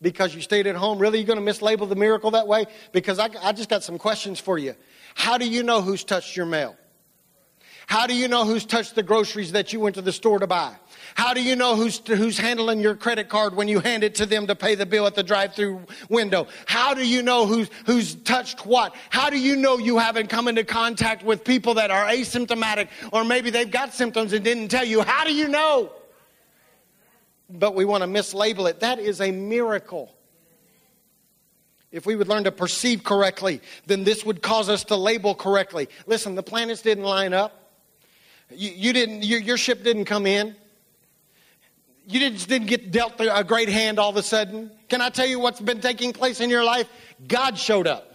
because 0.00 0.34
you 0.34 0.40
stayed 0.40 0.66
at 0.66 0.76
home. 0.76 0.98
Really, 0.98 1.18
you're 1.18 1.26
going 1.26 1.44
to 1.44 1.52
mislabel 1.52 1.88
the 1.88 1.96
miracle 1.96 2.32
that 2.32 2.46
way? 2.46 2.66
Because 2.92 3.18
I, 3.18 3.30
I 3.42 3.52
just 3.52 3.68
got 3.68 3.82
some 3.82 3.98
questions 3.98 4.38
for 4.38 4.58
you. 4.58 4.74
How 5.14 5.38
do 5.38 5.48
you 5.48 5.62
know 5.62 5.82
who's 5.82 6.04
touched 6.04 6.36
your 6.36 6.46
mail? 6.46 6.76
How 7.86 8.06
do 8.06 8.14
you 8.14 8.28
know 8.28 8.44
who's 8.44 8.66
touched 8.66 8.94
the 8.94 9.02
groceries 9.02 9.52
that 9.52 9.72
you 9.72 9.80
went 9.80 9.94
to 9.94 10.02
the 10.02 10.12
store 10.12 10.38
to 10.38 10.46
buy? 10.46 10.76
How 11.18 11.34
do 11.34 11.42
you 11.42 11.56
know 11.56 11.74
who's, 11.74 11.98
who's 12.06 12.38
handling 12.38 12.78
your 12.78 12.94
credit 12.94 13.28
card 13.28 13.56
when 13.56 13.66
you 13.66 13.80
hand 13.80 14.04
it 14.04 14.14
to 14.14 14.24
them 14.24 14.46
to 14.46 14.54
pay 14.54 14.76
the 14.76 14.86
bill 14.86 15.04
at 15.04 15.16
the 15.16 15.24
drive 15.24 15.52
through 15.52 15.80
window? 16.08 16.46
How 16.66 16.94
do 16.94 17.04
you 17.04 17.22
know 17.22 17.44
who's, 17.44 17.68
who's 17.86 18.14
touched 18.14 18.64
what? 18.64 18.94
How 19.10 19.28
do 19.28 19.36
you 19.36 19.56
know 19.56 19.78
you 19.78 19.98
haven't 19.98 20.28
come 20.28 20.46
into 20.46 20.62
contact 20.62 21.24
with 21.24 21.42
people 21.42 21.74
that 21.74 21.90
are 21.90 22.06
asymptomatic 22.06 22.86
or 23.12 23.24
maybe 23.24 23.50
they've 23.50 23.68
got 23.68 23.94
symptoms 23.94 24.32
and 24.32 24.44
didn't 24.44 24.68
tell 24.68 24.84
you? 24.84 25.02
How 25.02 25.24
do 25.24 25.34
you 25.34 25.48
know? 25.48 25.90
But 27.50 27.74
we 27.74 27.84
want 27.84 28.04
to 28.04 28.08
mislabel 28.08 28.70
it. 28.70 28.78
That 28.78 29.00
is 29.00 29.20
a 29.20 29.32
miracle. 29.32 30.14
If 31.90 32.06
we 32.06 32.14
would 32.14 32.28
learn 32.28 32.44
to 32.44 32.52
perceive 32.52 33.02
correctly, 33.02 33.60
then 33.86 34.04
this 34.04 34.24
would 34.24 34.40
cause 34.40 34.68
us 34.68 34.84
to 34.84 34.94
label 34.94 35.34
correctly. 35.34 35.88
Listen, 36.06 36.36
the 36.36 36.44
planets 36.44 36.82
didn't 36.82 37.02
line 37.02 37.32
up. 37.32 37.72
You, 38.52 38.70
you 38.70 38.92
didn't, 38.92 39.24
your, 39.24 39.40
your 39.40 39.56
ship 39.56 39.82
didn't 39.82 40.04
come 40.04 40.24
in. 40.24 40.54
You 42.08 42.20
didn't, 42.20 42.48
didn't 42.48 42.68
get 42.68 42.90
dealt 42.90 43.20
a 43.20 43.44
great 43.44 43.68
hand 43.68 43.98
all 43.98 44.08
of 44.08 44.16
a 44.16 44.22
sudden. 44.22 44.70
Can 44.88 45.02
I 45.02 45.10
tell 45.10 45.26
you 45.26 45.38
what's 45.38 45.60
been 45.60 45.82
taking 45.82 46.14
place 46.14 46.40
in 46.40 46.48
your 46.48 46.64
life? 46.64 46.88
God 47.26 47.58
showed 47.58 47.86
up. 47.86 48.08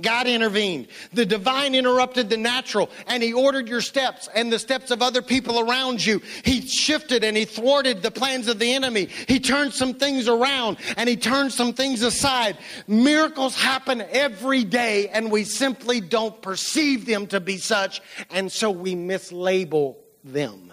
God 0.00 0.26
intervened. 0.26 0.88
The 1.12 1.26
divine 1.26 1.74
interrupted 1.74 2.30
the 2.30 2.38
natural 2.38 2.88
and 3.08 3.22
he 3.22 3.34
ordered 3.34 3.68
your 3.68 3.82
steps 3.82 4.26
and 4.34 4.50
the 4.50 4.58
steps 4.58 4.90
of 4.90 5.02
other 5.02 5.20
people 5.20 5.60
around 5.60 6.02
you. 6.02 6.22
He 6.46 6.62
shifted 6.62 7.24
and 7.24 7.36
he 7.36 7.44
thwarted 7.44 8.00
the 8.00 8.10
plans 8.10 8.48
of 8.48 8.58
the 8.58 8.72
enemy. 8.72 9.10
He 9.28 9.38
turned 9.38 9.74
some 9.74 9.92
things 9.92 10.26
around 10.26 10.78
and 10.96 11.10
he 11.10 11.18
turned 11.18 11.52
some 11.52 11.74
things 11.74 12.00
aside. 12.00 12.56
Miracles 12.88 13.54
happen 13.54 14.00
every 14.00 14.64
day 14.64 15.10
and 15.10 15.30
we 15.30 15.44
simply 15.44 16.00
don't 16.00 16.40
perceive 16.40 17.04
them 17.04 17.26
to 17.26 17.38
be 17.38 17.58
such 17.58 18.00
and 18.30 18.50
so 18.50 18.70
we 18.70 18.94
mislabel 18.94 19.96
them. 20.24 20.71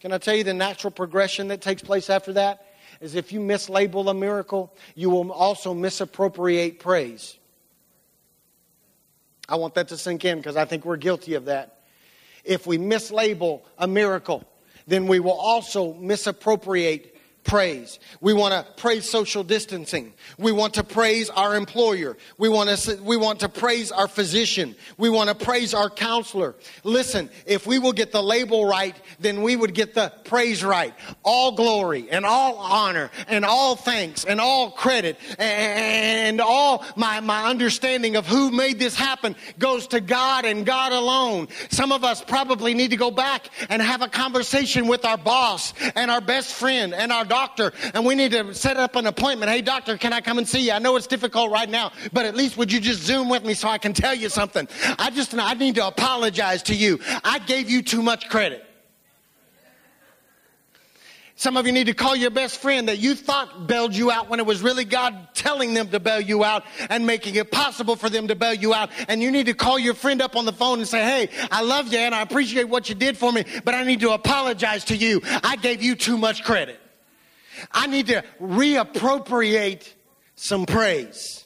Can 0.00 0.12
I 0.12 0.18
tell 0.18 0.34
you 0.34 0.44
the 0.44 0.54
natural 0.54 0.90
progression 0.90 1.48
that 1.48 1.60
takes 1.60 1.82
place 1.82 2.08
after 2.08 2.32
that? 2.34 2.64
Is 3.00 3.14
if 3.14 3.32
you 3.32 3.40
mislabel 3.40 4.10
a 4.10 4.14
miracle, 4.14 4.74
you 4.94 5.10
will 5.10 5.30
also 5.30 5.74
misappropriate 5.74 6.80
praise. 6.80 7.36
I 9.48 9.56
want 9.56 9.74
that 9.74 9.88
to 9.88 9.96
sink 9.96 10.24
in 10.24 10.38
because 10.38 10.56
I 10.56 10.64
think 10.64 10.84
we're 10.84 10.96
guilty 10.96 11.34
of 11.34 11.46
that. 11.46 11.80
If 12.44 12.66
we 12.66 12.78
mislabel 12.78 13.62
a 13.78 13.86
miracle, 13.86 14.44
then 14.86 15.06
we 15.06 15.20
will 15.20 15.38
also 15.38 15.94
misappropriate 15.94 17.17
praise. 17.48 17.98
We 18.20 18.34
want 18.34 18.52
to 18.52 18.70
praise 18.80 19.08
social 19.08 19.42
distancing. 19.42 20.12
We 20.36 20.52
want 20.52 20.74
to 20.74 20.84
praise 20.84 21.30
our 21.30 21.56
employer. 21.56 22.16
We 22.36 22.48
want 22.48 22.68
to, 22.68 23.02
we 23.02 23.16
want 23.16 23.40
to 23.40 23.48
praise 23.48 23.90
our 23.90 24.06
physician. 24.06 24.76
We 24.98 25.08
want 25.08 25.30
to 25.30 25.34
praise 25.34 25.72
our 25.72 25.88
counselor. 25.88 26.54
Listen, 26.84 27.30
if 27.46 27.66
we 27.66 27.78
will 27.78 27.94
get 27.94 28.12
the 28.12 28.22
label 28.22 28.66
right, 28.66 28.94
then 29.18 29.42
we 29.42 29.56
would 29.56 29.74
get 29.74 29.94
the 29.94 30.12
praise 30.24 30.62
right. 30.62 30.94
All 31.24 31.52
glory 31.52 32.08
and 32.10 32.26
all 32.26 32.56
honor 32.58 33.10
and 33.26 33.44
all 33.44 33.74
thanks 33.76 34.24
and 34.26 34.40
all 34.40 34.70
credit 34.70 35.16
and 35.38 36.40
all 36.40 36.84
my, 36.96 37.20
my 37.20 37.46
understanding 37.46 38.16
of 38.16 38.26
who 38.26 38.50
made 38.50 38.78
this 38.78 38.94
happen 38.94 39.34
goes 39.58 39.86
to 39.88 40.00
God 40.00 40.44
and 40.44 40.66
God 40.66 40.92
alone. 40.92 41.48
Some 41.70 41.92
of 41.92 42.04
us 42.04 42.22
probably 42.22 42.74
need 42.74 42.90
to 42.90 42.96
go 42.96 43.10
back 43.10 43.48
and 43.70 43.80
have 43.80 44.02
a 44.02 44.08
conversation 44.08 44.86
with 44.86 45.06
our 45.06 45.16
boss 45.16 45.72
and 45.96 46.10
our 46.10 46.20
best 46.20 46.52
friend 46.52 46.92
and 46.92 47.10
our 47.10 47.24
and 47.94 48.04
we 48.04 48.14
need 48.14 48.32
to 48.32 48.54
set 48.54 48.76
up 48.76 48.96
an 48.96 49.06
appointment. 49.06 49.50
Hey, 49.50 49.62
doctor, 49.62 49.96
can 49.96 50.12
I 50.12 50.20
come 50.20 50.38
and 50.38 50.48
see 50.48 50.66
you? 50.66 50.72
I 50.72 50.78
know 50.78 50.96
it's 50.96 51.06
difficult 51.06 51.50
right 51.50 51.68
now, 51.68 51.92
but 52.12 52.26
at 52.26 52.36
least 52.36 52.56
would 52.56 52.72
you 52.72 52.80
just 52.80 53.02
Zoom 53.02 53.28
with 53.28 53.44
me 53.44 53.54
so 53.54 53.68
I 53.68 53.78
can 53.78 53.92
tell 53.92 54.14
you 54.14 54.28
something? 54.28 54.68
I 54.98 55.10
just, 55.10 55.34
I 55.34 55.54
need 55.54 55.76
to 55.76 55.86
apologize 55.86 56.62
to 56.64 56.74
you. 56.74 57.00
I 57.24 57.38
gave 57.38 57.70
you 57.70 57.82
too 57.82 58.02
much 58.02 58.28
credit. 58.28 58.64
Some 61.38 61.56
of 61.56 61.66
you 61.66 61.72
need 61.72 61.86
to 61.86 61.94
call 61.94 62.16
your 62.16 62.32
best 62.32 62.60
friend 62.60 62.88
that 62.88 62.98
you 62.98 63.14
thought 63.14 63.68
bailed 63.68 63.94
you 63.94 64.10
out 64.10 64.28
when 64.28 64.40
it 64.40 64.46
was 64.46 64.60
really 64.60 64.84
God 64.84 65.28
telling 65.34 65.72
them 65.72 65.88
to 65.90 66.00
bail 66.00 66.20
you 66.20 66.42
out 66.42 66.64
and 66.90 67.06
making 67.06 67.36
it 67.36 67.52
possible 67.52 67.94
for 67.94 68.10
them 68.10 68.26
to 68.26 68.34
bail 68.34 68.54
you 68.54 68.74
out. 68.74 68.90
And 69.06 69.22
you 69.22 69.30
need 69.30 69.46
to 69.46 69.54
call 69.54 69.78
your 69.78 69.94
friend 69.94 70.20
up 70.20 70.34
on 70.34 70.46
the 70.46 70.52
phone 70.52 70.80
and 70.80 70.88
say, 70.88 71.00
Hey, 71.00 71.46
I 71.52 71.62
love 71.62 71.92
you 71.92 71.98
and 72.00 72.12
I 72.12 72.22
appreciate 72.22 72.68
what 72.68 72.88
you 72.88 72.96
did 72.96 73.16
for 73.16 73.30
me, 73.30 73.44
but 73.64 73.76
I 73.76 73.84
need 73.84 74.00
to 74.00 74.10
apologize 74.10 74.84
to 74.86 74.96
you. 74.96 75.20
I 75.44 75.54
gave 75.54 75.80
you 75.80 75.94
too 75.94 76.18
much 76.18 76.42
credit. 76.42 76.80
I 77.72 77.86
need 77.86 78.08
to 78.08 78.24
reappropriate 78.40 79.86
some 80.34 80.66
praise. 80.66 81.44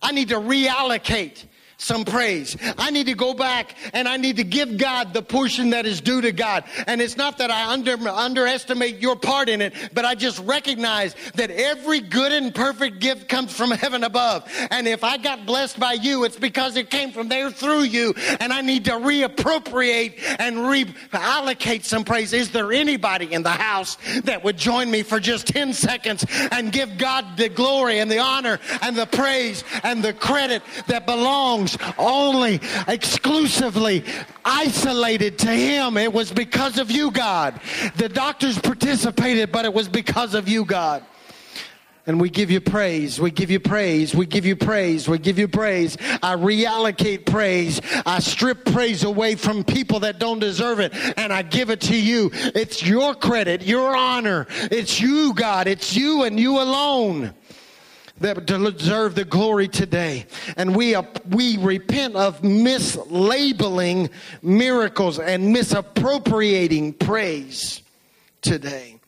I 0.00 0.12
need 0.12 0.28
to 0.30 0.36
reallocate 0.36 1.44
some 1.82 2.04
praise. 2.04 2.56
I 2.78 2.90
need 2.90 3.06
to 3.06 3.14
go 3.14 3.34
back 3.34 3.76
and 3.92 4.06
I 4.06 4.16
need 4.16 4.36
to 4.36 4.44
give 4.44 4.78
God 4.78 5.12
the 5.12 5.22
portion 5.22 5.70
that 5.70 5.84
is 5.84 6.00
due 6.00 6.20
to 6.20 6.30
God. 6.30 6.64
And 6.86 7.00
it's 7.00 7.16
not 7.16 7.38
that 7.38 7.50
I 7.50 7.72
under, 7.72 7.96
underestimate 8.08 8.98
your 8.98 9.16
part 9.16 9.48
in 9.48 9.60
it, 9.60 9.74
but 9.92 10.04
I 10.04 10.14
just 10.14 10.38
recognize 10.40 11.16
that 11.34 11.50
every 11.50 12.00
good 12.00 12.32
and 12.32 12.54
perfect 12.54 13.00
gift 13.00 13.28
comes 13.28 13.52
from 13.54 13.72
heaven 13.72 14.04
above. 14.04 14.48
And 14.70 14.86
if 14.86 15.02
I 15.02 15.16
got 15.16 15.44
blessed 15.44 15.80
by 15.80 15.94
you, 15.94 16.24
it's 16.24 16.36
because 16.36 16.76
it 16.76 16.88
came 16.88 17.10
from 17.10 17.28
there 17.28 17.50
through 17.50 17.82
you. 17.82 18.14
And 18.38 18.52
I 18.52 18.60
need 18.60 18.84
to 18.84 18.92
reappropriate 18.92 20.36
and 20.38 20.58
reallocate 20.58 21.84
some 21.84 22.04
praise. 22.04 22.32
Is 22.32 22.52
there 22.52 22.72
anybody 22.72 23.32
in 23.32 23.42
the 23.42 23.50
house 23.50 23.98
that 24.22 24.44
would 24.44 24.56
join 24.56 24.90
me 24.90 25.02
for 25.02 25.18
just 25.18 25.48
10 25.48 25.72
seconds 25.72 26.24
and 26.52 26.70
give 26.70 26.96
God 26.96 27.36
the 27.36 27.48
glory 27.48 27.98
and 27.98 28.10
the 28.10 28.20
honor 28.20 28.60
and 28.80 28.96
the 28.96 29.06
praise 29.06 29.64
and 29.82 30.02
the 30.02 30.12
credit 30.12 30.62
that 30.86 31.06
belongs 31.06 31.71
only 31.98 32.60
exclusively 32.88 34.04
isolated 34.44 35.38
to 35.40 35.50
Him. 35.50 35.96
It 35.96 36.12
was 36.12 36.32
because 36.32 36.78
of 36.78 36.90
you, 36.90 37.10
God. 37.10 37.60
The 37.96 38.08
doctors 38.08 38.58
participated, 38.58 39.52
but 39.52 39.64
it 39.64 39.72
was 39.72 39.88
because 39.88 40.34
of 40.34 40.48
you, 40.48 40.64
God. 40.64 41.04
And 42.04 42.20
we 42.20 42.30
give 42.30 42.50
you 42.50 42.60
praise. 42.60 43.20
We 43.20 43.30
give 43.30 43.50
you 43.50 43.60
praise. 43.60 44.12
We 44.12 44.26
give 44.26 44.44
you 44.44 44.56
praise. 44.56 45.08
We 45.08 45.18
give 45.18 45.38
you 45.38 45.46
praise. 45.46 45.96
I 46.20 46.34
reallocate 46.34 47.26
praise. 47.26 47.80
I 48.04 48.18
strip 48.18 48.64
praise 48.64 49.04
away 49.04 49.36
from 49.36 49.62
people 49.62 50.00
that 50.00 50.18
don't 50.18 50.40
deserve 50.40 50.80
it 50.80 50.92
and 51.16 51.32
I 51.32 51.42
give 51.42 51.70
it 51.70 51.80
to 51.82 51.96
you. 51.96 52.30
It's 52.32 52.84
your 52.84 53.14
credit, 53.14 53.62
your 53.62 53.96
honor. 53.96 54.48
It's 54.50 55.00
you, 55.00 55.32
God. 55.32 55.68
It's 55.68 55.96
you 55.96 56.24
and 56.24 56.40
you 56.40 56.60
alone 56.60 57.34
that 58.22 58.46
deserve 58.46 59.14
the 59.14 59.24
glory 59.24 59.68
today. 59.68 60.26
And 60.56 60.74
we, 60.74 60.94
uh, 60.94 61.02
we 61.28 61.58
repent 61.58 62.16
of 62.16 62.40
mislabeling 62.42 64.10
miracles 64.42 65.18
and 65.18 65.52
misappropriating 65.52 66.94
praise 66.94 67.82
today. 68.40 68.98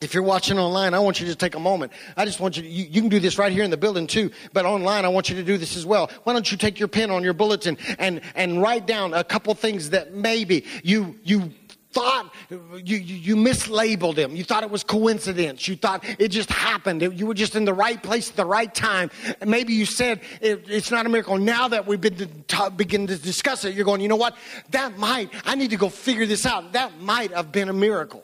If 0.00 0.12
you're 0.12 0.22
watching 0.22 0.58
online, 0.58 0.92
I 0.92 0.98
want 0.98 1.20
you 1.20 1.24
to 1.24 1.30
just 1.30 1.40
take 1.40 1.54
a 1.54 1.60
moment. 1.60 1.90
I 2.18 2.26
just 2.26 2.38
want 2.38 2.56
you 2.58 2.62
to, 2.62 2.68
you, 2.68 2.84
you, 2.84 3.00
can 3.00 3.08
do 3.08 3.18
this 3.18 3.38
right 3.38 3.50
here 3.50 3.64
in 3.64 3.70
the 3.70 3.78
building 3.78 4.06
too, 4.06 4.30
but 4.52 4.66
online, 4.66 5.06
I 5.06 5.08
want 5.08 5.30
you 5.30 5.36
to 5.36 5.42
do 5.42 5.56
this 5.56 5.74
as 5.74 5.86
well. 5.86 6.10
Why 6.24 6.34
don't 6.34 6.50
you 6.50 6.58
take 6.58 6.78
your 6.78 6.88
pen 6.88 7.10
on 7.10 7.22
your 7.22 7.32
bulletin 7.32 7.78
and, 7.98 8.20
and 8.34 8.60
write 8.60 8.86
down 8.86 9.14
a 9.14 9.24
couple 9.24 9.54
things 9.54 9.90
that 9.90 10.12
maybe 10.12 10.66
you, 10.82 11.18
you 11.24 11.50
thought 11.96 12.34
you, 12.50 12.98
you, 12.98 13.36
mislabeled 13.36 14.18
him. 14.18 14.36
You 14.36 14.44
thought 14.44 14.62
it 14.62 14.70
was 14.70 14.84
coincidence. 14.84 15.66
You 15.66 15.76
thought 15.76 16.04
it 16.18 16.28
just 16.28 16.50
happened. 16.50 17.00
You 17.00 17.26
were 17.26 17.32
just 17.32 17.56
in 17.56 17.64
the 17.64 17.72
right 17.72 18.02
place 18.02 18.28
at 18.28 18.36
the 18.36 18.44
right 18.44 18.72
time. 18.74 19.10
And 19.40 19.50
maybe 19.50 19.72
you 19.72 19.86
said 19.86 20.20
it, 20.42 20.68
it's 20.68 20.90
not 20.90 21.06
a 21.06 21.08
miracle. 21.08 21.38
Now 21.38 21.68
that 21.68 21.86
we've 21.86 22.00
been 22.00 22.16
to 22.16 22.26
talk, 22.48 22.76
begin 22.76 23.06
to 23.06 23.16
discuss 23.16 23.64
it, 23.64 23.74
you're 23.74 23.86
going, 23.86 24.02
you 24.02 24.08
know 24.08 24.16
what? 24.16 24.36
That 24.70 24.98
might, 24.98 25.30
I 25.46 25.54
need 25.54 25.70
to 25.70 25.78
go 25.78 25.88
figure 25.88 26.26
this 26.26 26.44
out. 26.44 26.74
That 26.74 27.00
might 27.00 27.32
have 27.32 27.50
been 27.50 27.70
a 27.70 27.72
miracle. 27.72 28.22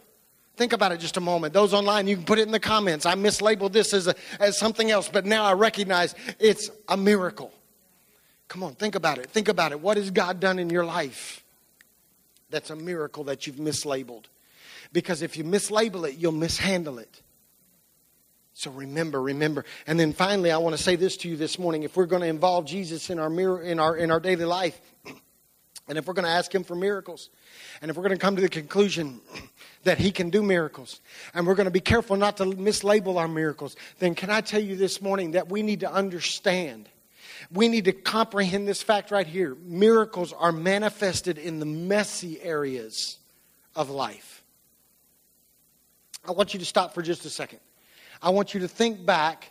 Think 0.57 0.75
about 0.75 0.93
it 0.93 1.01
just 1.01 1.17
a 1.17 1.21
moment. 1.21 1.55
Those 1.55 1.73
online, 1.73 2.07
you 2.07 2.17
can 2.17 2.27
put 2.27 2.39
it 2.39 2.43
in 2.43 2.53
the 2.53 2.61
comments. 2.61 3.07
I 3.07 3.15
mislabeled 3.15 3.73
this 3.73 3.95
as, 3.95 4.07
a, 4.07 4.15
as 4.39 4.59
something 4.59 4.91
else, 4.91 5.09
but 5.09 5.25
now 5.25 5.45
I 5.45 5.55
recognize 5.55 6.15
it's 6.39 6.71
a 6.89 6.97
miracle. 6.99 7.55
Come 8.49 8.65
on, 8.65 8.75
think 8.75 8.97
about 8.97 9.17
it. 9.17 9.31
Think 9.31 9.49
about 9.49 9.73
it. 9.73 9.81
What 9.81 9.97
has 9.97 10.11
God 10.11 10.41
done 10.41 10.59
in 10.59 10.69
your 10.69 10.85
life? 10.85 11.42
That's 12.53 12.71
a 12.71 12.77
miracle 12.77 13.25
that 13.25 13.47
you've 13.47 13.57
mislabeled. 13.57 14.27
Because 14.93 15.23
if 15.23 15.37
you 15.37 15.45
mislabel 15.45 16.09
it, 16.09 16.17
you'll 16.17 16.33
mishandle 16.33 16.99
it. 16.99 17.23
So 18.55 18.71
remember, 18.71 19.21
remember. 19.21 19.65
And 19.87 19.99
then 19.99 20.13
finally, 20.13 20.53
I 20.53 20.59
want 20.59 20.77
to 20.77 20.83
say 20.83 20.95
this 20.95 21.17
to 21.19 21.29
you 21.29 21.37
this 21.37 21.59
morning. 21.59 21.83
If 21.83 21.97
we're 21.97 22.07
going 22.07 22.23
to 22.23 22.29
involve 22.29 22.67
Jesus 22.67 23.09
in 23.09 23.19
our, 23.19 23.31
mirror, 23.31 23.63
in 23.63 23.81
our, 23.81 23.97
in 23.97 24.11
our 24.11 24.21
daily 24.21 24.45
life, 24.45 24.79
and 25.89 25.97
if 25.97 26.07
we're 26.07 26.13
going 26.13 26.27
to 26.27 26.31
ask 26.31 26.55
Him 26.55 26.63
for 26.63 26.75
miracles, 26.75 27.31
and 27.81 27.91
if 27.91 27.97
we're 27.97 28.03
going 28.03 28.17
to 28.17 28.21
come 28.21 28.37
to 28.37 28.43
the 28.43 28.51
conclusion 28.51 29.21
that 29.85 29.97
He 29.99 30.13
can 30.13 30.29
do 30.29 30.43
miracles, 30.43 31.01
and 31.33 31.47
we're 31.47 31.55
going 31.55 31.65
to 31.65 31.73
be 31.73 31.81
careful 31.81 32.17
not 32.17 32.37
to 32.37 32.45
mislabel 32.45 33.17
our 33.17 33.29
miracles, 33.29 33.75
then 33.99 34.15
can 34.15 34.29
I 34.29 34.43
tell 34.43 34.63
you 34.63 34.77
this 34.77 35.01
morning 35.01 35.33
that 35.33 35.49
we 35.49 35.63
need 35.63 35.81
to 35.81 35.91
understand 35.91 36.91
we 37.53 37.69
need 37.69 37.85
to 37.85 37.93
comprehend 37.93 38.67
this 38.67 38.83
fact 38.83 39.11
right 39.11 39.27
here. 39.27 39.57
Miracles 39.63 40.33
are 40.33 40.53
manifested 40.53 41.39
in 41.39 41.59
the 41.59 41.67
messy 41.67 42.41
areas 42.41 43.19
of 43.77 43.91
life. 43.91 44.43
I 46.27 46.33
want 46.33 46.55
you 46.55 46.61
to 46.61 46.67
stop 46.67 46.95
for 46.95 47.03
just 47.03 47.25
a 47.25 47.31
second. 47.31 47.59
I 48.23 48.31
want 48.31 48.55
you 48.55 48.61
to 48.61 48.69
think 48.69 49.05
back 49.05 49.51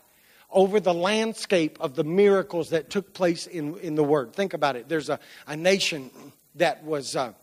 over 0.49 0.79
the 0.79 0.93
landscape 0.93 1.77
of 1.79 1.95
the 1.95 2.03
miracles 2.03 2.69
that 2.69 2.89
took 2.89 3.13
place 3.13 3.47
in, 3.47 3.77
in 3.79 3.95
the 3.95 4.03
Word. 4.03 4.33
Think 4.33 4.53
about 4.53 4.75
it. 4.75 4.89
There's 4.89 5.09
a, 5.09 5.19
a 5.47 5.55
nation 5.55 6.11
that 6.55 6.83
was 6.83 7.15
uh, 7.15 7.33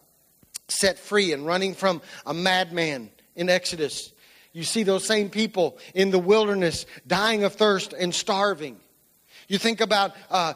set 0.69 0.99
free 0.99 1.33
and 1.33 1.47
running 1.47 1.75
from 1.75 2.03
a 2.27 2.35
madman 2.35 3.11
in 3.37 3.49
Exodus. 3.49 4.13
You 4.53 4.65
see 4.65 4.83
those 4.83 5.07
same 5.07 5.31
people 5.31 5.79
in 5.95 6.11
the 6.11 6.19
wilderness 6.19 6.87
dying 7.07 7.45
of 7.45 7.55
thirst 7.55 7.93
and 7.93 8.15
starving. 8.15 8.79
You 9.49 9.57
think 9.57 9.81
about 9.81 10.15
uh, 10.31 10.53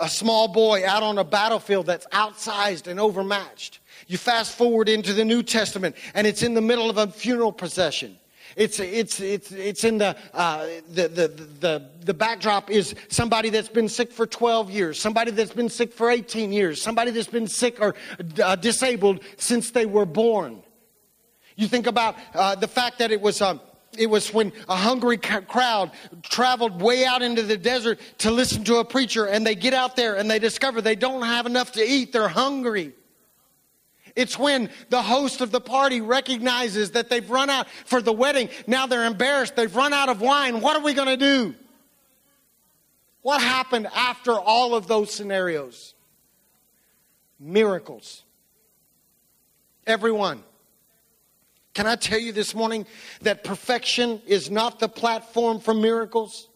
a 0.00 0.08
small 0.08 0.48
boy 0.48 0.86
out 0.86 1.02
on 1.02 1.18
a 1.18 1.24
battlefield 1.24 1.86
that's 1.86 2.06
outsized 2.06 2.86
and 2.86 3.00
overmatched. 3.00 3.80
You 4.06 4.16
fast 4.16 4.56
forward 4.56 4.88
into 4.88 5.12
the 5.12 5.24
New 5.24 5.42
Testament, 5.42 5.96
and 6.14 6.26
it's 6.26 6.42
in 6.42 6.54
the 6.54 6.60
middle 6.60 6.88
of 6.88 6.98
a 6.98 7.08
funeral 7.08 7.52
procession. 7.52 8.16
It's, 8.56 8.80
it's, 8.80 9.20
it's, 9.20 9.52
it's 9.52 9.84
in 9.84 9.98
the, 9.98 10.16
uh, 10.32 10.66
the, 10.88 11.08
the, 11.08 11.28
the, 11.60 11.90
the 12.00 12.14
backdrop 12.14 12.70
is 12.70 12.94
somebody 13.08 13.50
that's 13.50 13.68
been 13.68 13.88
sick 13.88 14.10
for 14.10 14.26
12 14.26 14.70
years, 14.70 15.00
somebody 15.00 15.32
that's 15.32 15.52
been 15.52 15.68
sick 15.68 15.92
for 15.92 16.10
18 16.10 16.52
years, 16.52 16.80
somebody 16.80 17.10
that's 17.10 17.28
been 17.28 17.46
sick 17.46 17.80
or 17.80 17.94
uh, 18.42 18.56
disabled 18.56 19.20
since 19.36 19.72
they 19.72 19.84
were 19.84 20.06
born. 20.06 20.62
You 21.56 21.66
think 21.66 21.86
about 21.86 22.16
uh, 22.34 22.54
the 22.54 22.68
fact 22.68 23.00
that 23.00 23.10
it 23.10 23.20
was 23.20 23.42
um, 23.42 23.60
it 23.96 24.06
was 24.06 24.32
when 24.32 24.52
a 24.68 24.76
hungry 24.76 25.16
crowd 25.16 25.92
traveled 26.22 26.82
way 26.82 27.04
out 27.04 27.22
into 27.22 27.42
the 27.42 27.56
desert 27.56 27.98
to 28.18 28.30
listen 28.30 28.64
to 28.64 28.76
a 28.76 28.84
preacher, 28.84 29.26
and 29.26 29.46
they 29.46 29.54
get 29.54 29.74
out 29.74 29.96
there 29.96 30.16
and 30.16 30.30
they 30.30 30.38
discover 30.38 30.80
they 30.80 30.96
don't 30.96 31.22
have 31.22 31.46
enough 31.46 31.72
to 31.72 31.82
eat. 31.82 32.12
They're 32.12 32.28
hungry. 32.28 32.92
It's 34.14 34.38
when 34.38 34.70
the 34.90 35.00
host 35.00 35.40
of 35.40 35.52
the 35.52 35.60
party 35.60 36.00
recognizes 36.00 36.90
that 36.92 37.08
they've 37.08 37.28
run 37.30 37.50
out 37.50 37.68
for 37.84 38.02
the 38.02 38.12
wedding. 38.12 38.48
Now 38.66 38.86
they're 38.86 39.04
embarrassed. 39.04 39.54
They've 39.54 39.74
run 39.74 39.92
out 39.92 40.08
of 40.08 40.20
wine. 40.20 40.60
What 40.60 40.76
are 40.76 40.82
we 40.82 40.92
going 40.92 41.08
to 41.08 41.16
do? 41.16 41.54
What 43.22 43.40
happened 43.40 43.86
after 43.94 44.32
all 44.32 44.74
of 44.74 44.88
those 44.88 45.12
scenarios? 45.12 45.94
Miracles. 47.38 48.24
Everyone. 49.86 50.42
Can 51.78 51.86
I 51.86 51.94
tell 51.94 52.18
you 52.18 52.32
this 52.32 52.56
morning 52.56 52.86
that 53.22 53.44
perfection 53.44 54.20
is 54.26 54.50
not 54.50 54.80
the 54.80 54.88
platform 54.88 55.60
for 55.60 55.72
miracles? 55.72 56.48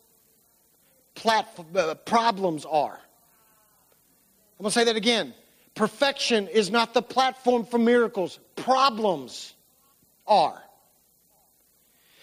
Uh, 1.25 1.95
problems 2.05 2.65
are. 2.65 2.99
I'm 2.99 4.63
going 4.65 4.65
to 4.65 4.71
say 4.73 4.83
that 4.83 4.97
again. 4.97 5.33
Perfection 5.77 6.49
is 6.49 6.73
not 6.73 6.93
the 6.93 7.03
platform 7.03 7.65
for 7.65 7.79
miracles, 7.79 8.41
problems 8.57 9.55
are. 10.27 10.61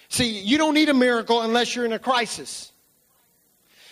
See, 0.09 0.37
you 0.37 0.57
don't 0.57 0.73
need 0.73 0.89
a 0.89 0.93
miracle 0.93 1.41
unless 1.41 1.73
you're 1.77 1.85
in 1.85 1.93
a 1.93 1.99
crisis. 1.99 2.69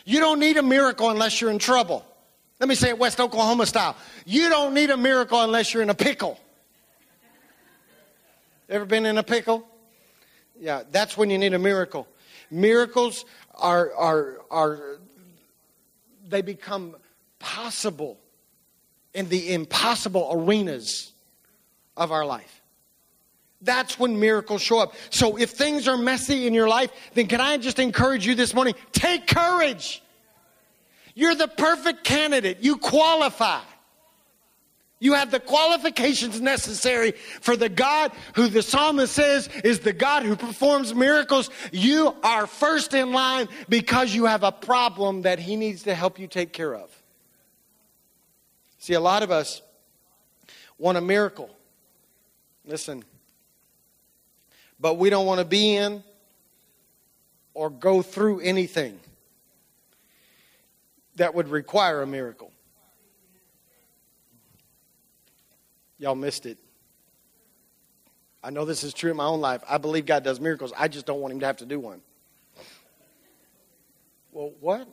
You 0.04 0.20
don't 0.20 0.42
need 0.42 0.58
a 0.58 0.64
miracle 0.64 1.10
unless 1.12 1.40
you're 1.40 1.52
in 1.52 1.60
trouble. 1.60 2.06
Let 2.60 2.68
me 2.68 2.76
say 2.76 2.90
it 2.90 3.00
West 3.00 3.22
Oklahoma 3.22 3.68
style. 3.68 3.96
You 4.26 4.50
don't 4.50 4.74
need 4.74 4.90
a 4.90 4.98
miracle 4.98 5.40
unless 5.40 5.74
you're 5.74 5.84
in 5.84 5.90
a 5.90 5.96
pickle. 5.96 6.38
Ever 8.70 8.86
been 8.86 9.06
in 9.06 9.18
a 9.18 9.24
pickle? 9.24 9.68
Yeah, 10.60 10.84
that's 10.92 11.18
when 11.18 11.30
you 11.30 11.38
need 11.38 11.54
a 11.54 11.60
miracle. 11.60 12.08
Miracles 12.52 13.26
are, 13.56 13.94
are, 13.94 14.38
are 14.50 15.00
they 16.28 16.42
become 16.42 16.96
possible 17.40 18.20
in 19.14 19.30
the 19.30 19.54
impossible 19.54 20.30
arenas 20.32 21.12
of 21.96 22.12
our 22.12 22.26
life. 22.26 22.62
That's 23.62 23.98
when 23.98 24.20
miracles 24.20 24.62
show 24.62 24.80
up. 24.80 24.94
So 25.10 25.38
if 25.38 25.52
things 25.52 25.88
are 25.88 25.98
messy 25.98 26.46
in 26.46 26.54
your 26.54 26.68
life, 26.68 26.92
then 27.16 27.28
can 27.28 27.42
I 27.42 27.58
just 27.58 27.80
encourage 27.80 28.28
you 28.28 28.36
this 28.36 28.54
morning? 28.54 28.76
Take 28.92 29.26
courage. 29.26 30.04
You're 31.16 31.34
the 31.34 31.48
perfect 31.48 32.04
candidate. 32.04 32.60
You 32.62 32.78
qualify. 32.78 33.62
You 35.00 35.14
have 35.14 35.30
the 35.30 35.40
qualifications 35.40 36.42
necessary 36.42 37.12
for 37.42 37.56
the 37.56 37.70
God 37.70 38.12
who 38.34 38.48
the 38.48 38.64
psalmist 38.64 39.14
says 39.14 39.48
is 39.64 39.82
the 39.82 39.94
God 39.94 40.24
who 40.24 40.36
performs 40.36 40.96
miracles. 40.96 41.52
You 41.72 42.16
are 42.24 42.48
first 42.48 42.96
in 42.96 43.12
line 43.12 43.48
because 43.70 44.16
you 44.16 44.26
have 44.26 44.44
a 44.44 44.52
problem 44.52 45.22
that 45.22 45.38
he 45.38 45.56
needs 45.56 45.84
to 45.84 45.94
help 45.94 46.18
you 46.18 46.28
take 46.28 46.52
care 46.52 46.74
of. 46.74 46.90
See, 48.80 48.94
a 48.94 49.00
lot 49.00 49.22
of 49.22 49.30
us 49.30 49.62
want 50.80 50.98
a 50.98 51.02
miracle. 51.02 51.50
Listen, 52.66 53.04
but 54.80 54.96
we 54.96 55.10
don't 55.12 55.28
want 55.28 55.40
to 55.40 55.46
be 55.46 55.76
in 55.76 56.04
or 57.54 57.70
go 57.70 58.02
through 58.02 58.40
anything 58.40 59.00
that 61.16 61.36
would 61.36 61.50
require 61.50 62.02
a 62.02 62.08
miracle. 62.08 62.52
Y'all 66.00 66.16
missed 66.16 66.46
it. 66.46 66.58
I 68.44 68.50
know 68.50 68.66
this 68.66 68.84
is 68.84 68.94
true 68.94 69.12
in 69.12 69.18
my 69.18 69.26
own 69.26 69.42
life. 69.42 69.62
I 69.68 69.78
believe 69.78 70.06
God 70.06 70.24
does 70.24 70.40
miracles. 70.40 70.72
I 70.78 70.88
just 70.88 71.06
don't 71.06 71.20
want 71.20 71.34
Him 71.34 71.40
to 71.42 71.46
have 71.48 71.58
to 71.58 71.66
do 71.66 71.80
one. 71.80 72.02
Well, 74.32 74.54
what? 74.60 74.88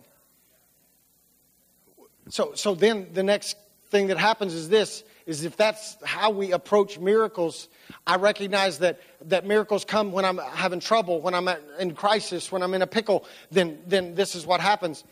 So, 2.30 2.54
so 2.54 2.74
then 2.74 3.08
the 3.12 3.22
next 3.22 3.56
thing 3.90 4.06
that 4.06 4.18
happens 4.18 4.54
is 4.54 4.68
this 4.68 5.04
is 5.26 5.44
if 5.44 5.56
that's 5.56 5.96
how 6.04 6.30
we 6.30 6.52
approach 6.52 6.98
miracles, 6.98 7.68
I 8.06 8.16
recognize 8.16 8.78
that, 8.80 9.00
that 9.26 9.46
miracles 9.46 9.84
come 9.84 10.12
when 10.12 10.24
I'm 10.24 10.38
having 10.38 10.80
trouble, 10.80 11.20
when 11.20 11.34
I'm 11.34 11.48
in 11.78 11.94
crisis, 11.94 12.50
when 12.50 12.62
I'm 12.62 12.74
in 12.74 12.82
a 12.82 12.86
pickle, 12.86 13.24
then, 13.50 13.78
then 13.86 14.14
this 14.14 14.34
is 14.34 14.46
what 14.46 14.60
happens. 14.60 15.04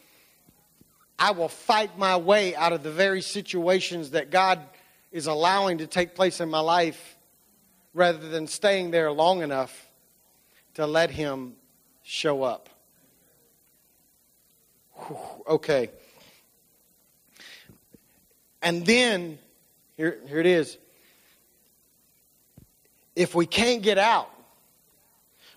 I 1.19 1.31
will 1.31 1.49
fight 1.49 1.97
my 1.99 2.17
way 2.17 2.57
out 2.57 2.73
of 2.73 2.83
the 2.83 2.91
very 2.91 3.23
situations 3.23 4.11
that 4.11 4.31
God 4.31 4.61
is 5.13 5.27
allowing 5.27 5.79
to 5.79 5.87
take 5.87 6.15
place 6.15 6.41
in 6.41 6.49
my 6.51 6.61
life 6.61 7.17
rather 7.95 8.29
than 8.29 8.47
staying 8.47 8.91
there 8.91 9.13
long 9.13 9.43
enough 9.43 9.91
to 10.75 10.87
let 10.87 11.11
Him 11.11 11.53
show 12.03 12.43
up. 12.43 12.71
Whew, 14.95 15.19
okay. 15.47 15.91
And 18.63 18.87
then, 18.87 19.39
here, 19.97 20.19
here 20.27 20.39
it 20.39 20.47
is. 20.47 20.79
If 23.15 23.35
we 23.35 23.45
can't 23.45 23.83
get 23.83 23.99
out, 23.99 24.31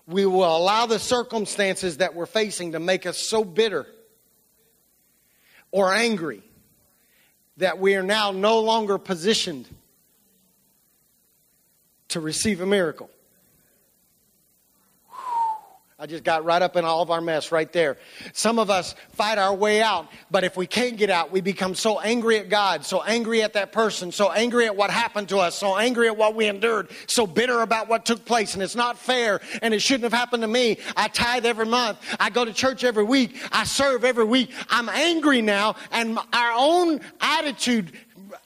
we 0.06 0.26
will 0.26 0.56
allow 0.56 0.86
the 0.86 0.98
circumstances 0.98 1.96
that 1.98 2.14
we're 2.14 2.26
facing 2.26 2.72
to 2.72 2.80
make 2.80 3.06
us 3.06 3.18
so 3.18 3.42
bitter 3.42 3.86
or 5.70 5.92
angry 5.92 6.42
that 7.56 7.78
we 7.78 7.94
are 7.94 8.02
now 8.02 8.30
no 8.30 8.60
longer 8.60 8.98
positioned 8.98 9.66
to 12.08 12.20
receive 12.20 12.60
a 12.60 12.66
miracle. 12.66 13.10
I 15.98 16.04
just 16.04 16.24
got 16.24 16.44
right 16.44 16.60
up 16.60 16.76
in 16.76 16.84
all 16.84 17.00
of 17.00 17.10
our 17.10 17.22
mess 17.22 17.50
right 17.50 17.72
there. 17.72 17.96
Some 18.34 18.58
of 18.58 18.68
us 18.68 18.94
fight 19.12 19.38
our 19.38 19.54
way 19.54 19.80
out, 19.80 20.08
but 20.30 20.44
if 20.44 20.54
we 20.54 20.66
can't 20.66 20.98
get 20.98 21.08
out, 21.08 21.32
we 21.32 21.40
become 21.40 21.74
so 21.74 21.98
angry 22.00 22.36
at 22.36 22.50
God, 22.50 22.84
so 22.84 23.02
angry 23.02 23.42
at 23.42 23.54
that 23.54 23.72
person, 23.72 24.12
so 24.12 24.30
angry 24.30 24.66
at 24.66 24.76
what 24.76 24.90
happened 24.90 25.30
to 25.30 25.38
us, 25.38 25.54
so 25.54 25.74
angry 25.74 26.08
at 26.08 26.16
what 26.18 26.34
we 26.34 26.48
endured, 26.48 26.90
so 27.06 27.26
bitter 27.26 27.62
about 27.62 27.88
what 27.88 28.04
took 28.04 28.26
place, 28.26 28.52
and 28.52 28.62
it's 28.62 28.74
not 28.74 28.98
fair, 28.98 29.40
and 29.62 29.72
it 29.72 29.80
shouldn't 29.80 30.02
have 30.02 30.12
happened 30.12 30.42
to 30.42 30.48
me. 30.48 30.76
I 30.98 31.08
tithe 31.08 31.46
every 31.46 31.64
month, 31.64 31.98
I 32.20 32.28
go 32.28 32.44
to 32.44 32.52
church 32.52 32.84
every 32.84 33.04
week, 33.04 33.34
I 33.50 33.64
serve 33.64 34.04
every 34.04 34.26
week. 34.26 34.50
I'm 34.68 34.90
angry 34.90 35.40
now, 35.40 35.76
and 35.92 36.18
our 36.34 36.52
own 36.58 37.00
attitude 37.22 37.92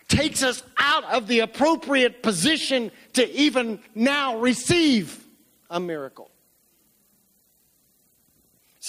takes 0.07 0.45
us 0.45 0.63
out 0.79 1.03
of 1.03 1.27
the 1.27 1.41
appropriate 1.41 2.23
position 2.23 2.93
to 3.15 3.29
even 3.33 3.81
now 3.97 4.39
receive 4.39 5.27
a 5.69 5.81
miracle. 5.81 6.31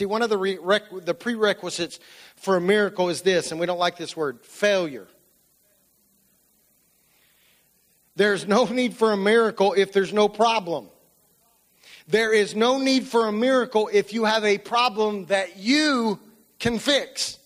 See, 0.01 0.07
one 0.07 0.23
of 0.23 0.31
the, 0.31 0.37
re- 0.39 0.57
the 1.03 1.13
prerequisites 1.13 1.99
for 2.35 2.57
a 2.57 2.59
miracle 2.59 3.09
is 3.09 3.21
this, 3.21 3.51
and 3.51 3.59
we 3.59 3.67
don't 3.67 3.77
like 3.77 3.97
this 3.97 4.17
word 4.17 4.43
failure. 4.43 5.05
There's 8.15 8.47
no 8.47 8.65
need 8.65 8.95
for 8.95 9.11
a 9.11 9.17
miracle 9.17 9.73
if 9.77 9.93
there's 9.93 10.11
no 10.11 10.27
problem. 10.27 10.87
There 12.07 12.33
is 12.33 12.55
no 12.55 12.79
need 12.79 13.05
for 13.05 13.27
a 13.27 13.31
miracle 13.31 13.91
if 13.93 14.11
you 14.11 14.25
have 14.25 14.43
a 14.43 14.57
problem 14.57 15.27
that 15.27 15.57
you 15.57 16.19
can 16.57 16.79
fix. 16.79 17.37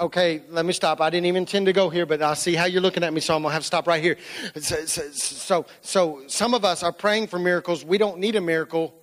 Okay, 0.00 0.44
let 0.48 0.64
me 0.64 0.72
stop. 0.72 1.02
I 1.02 1.10
didn't 1.10 1.26
even 1.26 1.42
intend 1.42 1.66
to 1.66 1.74
go 1.74 1.90
here, 1.90 2.06
but 2.06 2.22
I 2.22 2.32
see 2.32 2.54
how 2.54 2.64
you're 2.64 2.80
looking 2.80 3.04
at 3.04 3.12
me, 3.12 3.20
so 3.20 3.36
I'm 3.36 3.42
going 3.42 3.50
to 3.50 3.52
have 3.52 3.64
to 3.64 3.66
stop 3.66 3.86
right 3.86 4.02
here. 4.02 4.16
So, 4.58 4.86
so, 4.86 5.66
so, 5.82 6.22
some 6.26 6.54
of 6.54 6.64
us 6.64 6.82
are 6.82 6.90
praying 6.90 7.26
for 7.26 7.38
miracles. 7.38 7.84
We 7.84 7.98
don't 7.98 8.18
need 8.18 8.34
a 8.34 8.40
miracle 8.40 8.94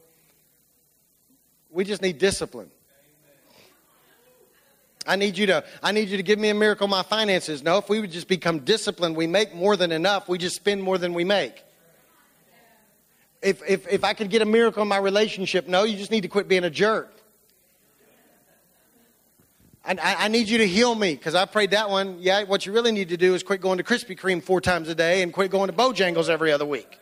we 1.72 1.84
just 1.84 2.02
need 2.02 2.18
discipline. 2.18 2.72
I 5.08 5.16
need 5.16 5.38
you 5.38 5.48
to 5.48 5.64
I 5.82 5.92
need 5.92 6.10
you 6.10 6.18
to 6.18 6.24
give 6.24 6.38
me 6.38 6.50
a 6.50 6.54
miracle 6.54 6.88
my 6.88 7.04
finances. 7.04 7.64
No, 7.64 7.78
if 7.78 7.90
we 7.90 8.00
would 8.00 8.12
just 8.12 8.28
become 8.28 8.60
disciplined, 8.60 9.16
we 9.16 9.28
make 9.28 9.56
more 9.56 9.76
than 9.76 9.92
enough. 9.92 10.30
We 10.30 10.38
just 10.38 10.56
spend 10.56 10.84
more 10.84 10.98
than 10.98 11.14
we 11.14 11.24
make. 11.24 11.64
If 13.42 13.62
if 13.68 13.88
if 13.88 14.04
I 14.04 14.14
could 14.14 14.30
get 14.30 14.42
a 14.42 14.46
miracle 14.46 14.82
in 14.84 14.88
my 14.88 14.98
relationship, 14.98 15.68
no, 15.68 15.84
you 15.84 15.98
just 15.98 16.12
need 16.12 16.22
to 16.22 16.28
quit 16.28 16.48
being 16.48 16.64
a 16.64 16.70
jerk. 16.70 17.12
I, 19.86 20.26
I, 20.26 20.28
need 20.28 20.50
you 20.50 20.60
to 20.60 20.68
heal 20.68 20.94
me 20.94 21.16
because 21.16 21.34
I 21.34 21.46
prayed 21.46 21.72
that 21.72 21.90
one. 21.90 22.18
Yeah, 22.20 22.44
what 22.44 22.64
you 22.66 22.72
really 22.72 22.92
need 22.92 23.10
to 23.10 23.18
do 23.18 23.34
is 23.34 23.42
quit 23.42 23.60
going 23.60 23.80
to 23.80 23.84
Krispy 23.84 24.16
Kreme 24.16 24.44
four 24.44 24.62
times 24.62 24.88
a 24.88 24.94
day 24.94 25.24
and 25.24 25.34
quit 25.34 25.50
going 25.50 25.68
to 25.68 25.76
Bojangles 25.76 26.30
every 26.30 26.52
other 26.52 26.66
week. 26.66 27.00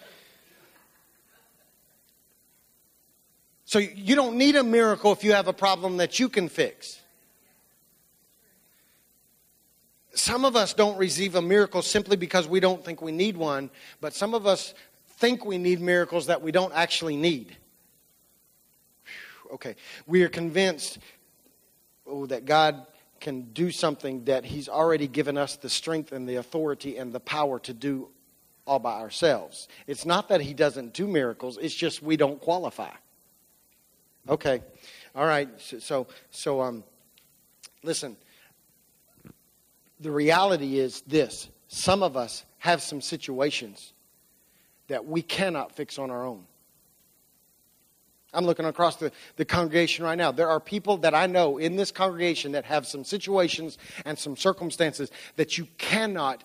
So 3.68 3.80
you 3.80 4.16
don't 4.16 4.38
need 4.38 4.56
a 4.56 4.64
miracle 4.64 5.12
if 5.12 5.26
you 5.26 5.34
have 5.34 5.50
a 5.50 5.54
problem 5.54 5.98
that 5.98 6.22
you 6.22 6.30
can 6.30 6.48
fix. 6.48 7.02
Some 10.14 10.46
of 10.46 10.56
us 10.56 10.74
don't 10.74 10.98
receive 10.98 11.36
a 11.36 11.42
miracle 11.42 11.82
simply 11.82 12.16
because 12.16 12.48
we 12.48 12.62
don't 12.62 12.84
think 12.84 13.02
we 13.02 13.12
need 13.12 13.36
one, 13.36 13.70
but 14.00 14.14
some 14.14 14.34
of 14.34 14.48
us 14.48 14.74
think 15.18 15.46
we 15.46 15.58
need 15.58 15.82
miracles 15.82 16.28
that 16.28 16.42
we 16.42 16.54
don't 16.54 16.74
actually 16.74 17.18
need. 17.18 17.58
Okay, 19.52 19.76
we 20.06 20.24
are 20.24 20.30
convinced 20.30 21.00
oh, 22.06 22.26
that 22.28 22.46
God 22.46 22.88
can 23.20 23.52
do 23.52 23.70
something 23.70 24.24
that 24.24 24.46
He's 24.46 24.70
already 24.70 25.10
given 25.10 25.38
us 25.38 25.58
the 25.58 25.70
strength 25.70 26.14
and 26.14 26.28
the 26.28 26.38
authority 26.38 26.96
and 26.96 27.12
the 27.12 27.20
power 27.20 27.60
to 27.60 27.74
do 27.74 28.08
all 28.66 28.80
by 28.80 29.02
ourselves. 29.02 29.68
It's 29.88 30.06
not 30.06 30.30
that 30.30 30.40
He 30.40 30.54
doesn't 30.54 30.94
do 30.94 31.06
miracles, 31.06 31.58
it's 31.62 31.76
just 31.76 32.02
we 32.02 32.16
don't 32.16 32.40
qualify. 32.40 32.92
Okay. 34.30 34.62
All 35.16 35.26
right. 35.26 35.50
So, 35.60 36.08
so, 36.32 36.62
um, 36.62 36.84
listen. 37.84 38.18
The 40.00 40.12
reality 40.12 40.78
is 40.78 41.02
this 41.02 41.50
some 41.68 42.04
of 42.04 42.16
us 42.16 42.46
have 42.60 42.82
some 42.82 43.02
situations 43.02 43.94
that 44.88 45.06
we 45.06 45.22
cannot 45.22 45.76
fix 45.76 45.98
on 45.98 46.12
our 46.12 46.26
own. 46.26 46.46
I'm 48.34 48.46
looking 48.46 48.66
across 48.66 48.98
the, 48.98 49.12
the 49.38 49.46
congregation 49.46 50.06
right 50.06 50.18
now. 50.18 50.32
There 50.32 50.50
are 50.50 50.60
people 50.60 50.98
that 50.98 51.16
I 51.16 51.28
know 51.28 51.58
in 51.58 51.76
this 51.76 51.92
congregation 51.92 52.52
that 52.52 52.66
have 52.66 52.86
some 52.86 53.04
situations 53.04 53.78
and 54.06 54.20
some 54.20 54.36
circumstances 54.36 55.10
that 55.38 55.58
you 55.58 55.68
cannot 55.78 56.44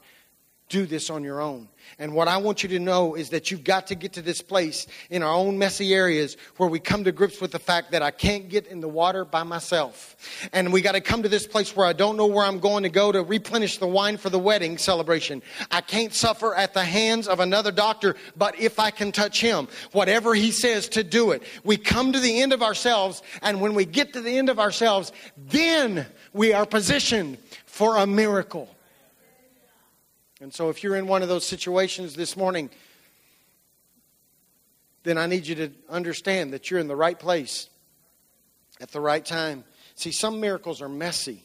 do 0.72 0.86
this 0.86 1.10
on 1.10 1.22
your 1.22 1.40
own. 1.40 1.68
And 1.98 2.14
what 2.14 2.26
I 2.26 2.38
want 2.38 2.62
you 2.62 2.68
to 2.70 2.78
know 2.78 3.14
is 3.14 3.28
that 3.30 3.50
you've 3.50 3.62
got 3.62 3.88
to 3.88 3.94
get 3.94 4.14
to 4.14 4.22
this 4.22 4.40
place 4.40 4.86
in 5.10 5.22
our 5.22 5.34
own 5.34 5.58
messy 5.58 5.92
areas 5.92 6.38
where 6.56 6.68
we 6.68 6.80
come 6.80 7.04
to 7.04 7.12
grips 7.12 7.42
with 7.42 7.52
the 7.52 7.58
fact 7.58 7.92
that 7.92 8.00
I 8.00 8.10
can't 8.10 8.48
get 8.48 8.66
in 8.66 8.80
the 8.80 8.88
water 8.88 9.26
by 9.26 9.42
myself. 9.42 10.16
And 10.54 10.72
we 10.72 10.80
got 10.80 10.92
to 10.92 11.02
come 11.02 11.24
to 11.24 11.28
this 11.28 11.46
place 11.46 11.76
where 11.76 11.86
I 11.86 11.92
don't 11.92 12.16
know 12.16 12.26
where 12.26 12.46
I'm 12.46 12.58
going 12.58 12.84
to 12.84 12.88
go 12.88 13.12
to 13.12 13.22
replenish 13.22 13.76
the 13.76 13.86
wine 13.86 14.16
for 14.16 14.30
the 14.30 14.38
wedding 14.38 14.78
celebration. 14.78 15.42
I 15.70 15.82
can't 15.82 16.14
suffer 16.14 16.54
at 16.54 16.72
the 16.72 16.84
hands 16.84 17.28
of 17.28 17.38
another 17.40 17.70
doctor, 17.70 18.16
but 18.34 18.58
if 18.58 18.78
I 18.78 18.90
can 18.90 19.12
touch 19.12 19.42
him, 19.42 19.68
whatever 19.92 20.34
he 20.34 20.52
says 20.52 20.88
to 20.90 21.04
do 21.04 21.32
it. 21.32 21.42
We 21.64 21.76
come 21.76 22.12
to 22.14 22.20
the 22.20 22.40
end 22.40 22.54
of 22.54 22.62
ourselves, 22.62 23.22
and 23.42 23.60
when 23.60 23.74
we 23.74 23.84
get 23.84 24.14
to 24.14 24.22
the 24.22 24.38
end 24.38 24.48
of 24.48 24.58
ourselves, 24.58 25.12
then 25.36 26.06
we 26.32 26.54
are 26.54 26.64
positioned 26.64 27.36
for 27.66 27.98
a 27.98 28.06
miracle. 28.06 28.74
And 30.42 30.52
so, 30.52 30.70
if 30.70 30.82
you're 30.82 30.96
in 30.96 31.06
one 31.06 31.22
of 31.22 31.28
those 31.28 31.46
situations 31.46 32.16
this 32.16 32.36
morning, 32.36 32.68
then 35.04 35.16
I 35.16 35.26
need 35.26 35.46
you 35.46 35.54
to 35.54 35.70
understand 35.88 36.52
that 36.52 36.68
you're 36.68 36.80
in 36.80 36.88
the 36.88 36.96
right 36.96 37.16
place 37.16 37.70
at 38.80 38.90
the 38.90 39.00
right 39.00 39.24
time. 39.24 39.62
See, 39.94 40.10
some 40.10 40.40
miracles 40.40 40.82
are 40.82 40.88
messy. 40.88 41.44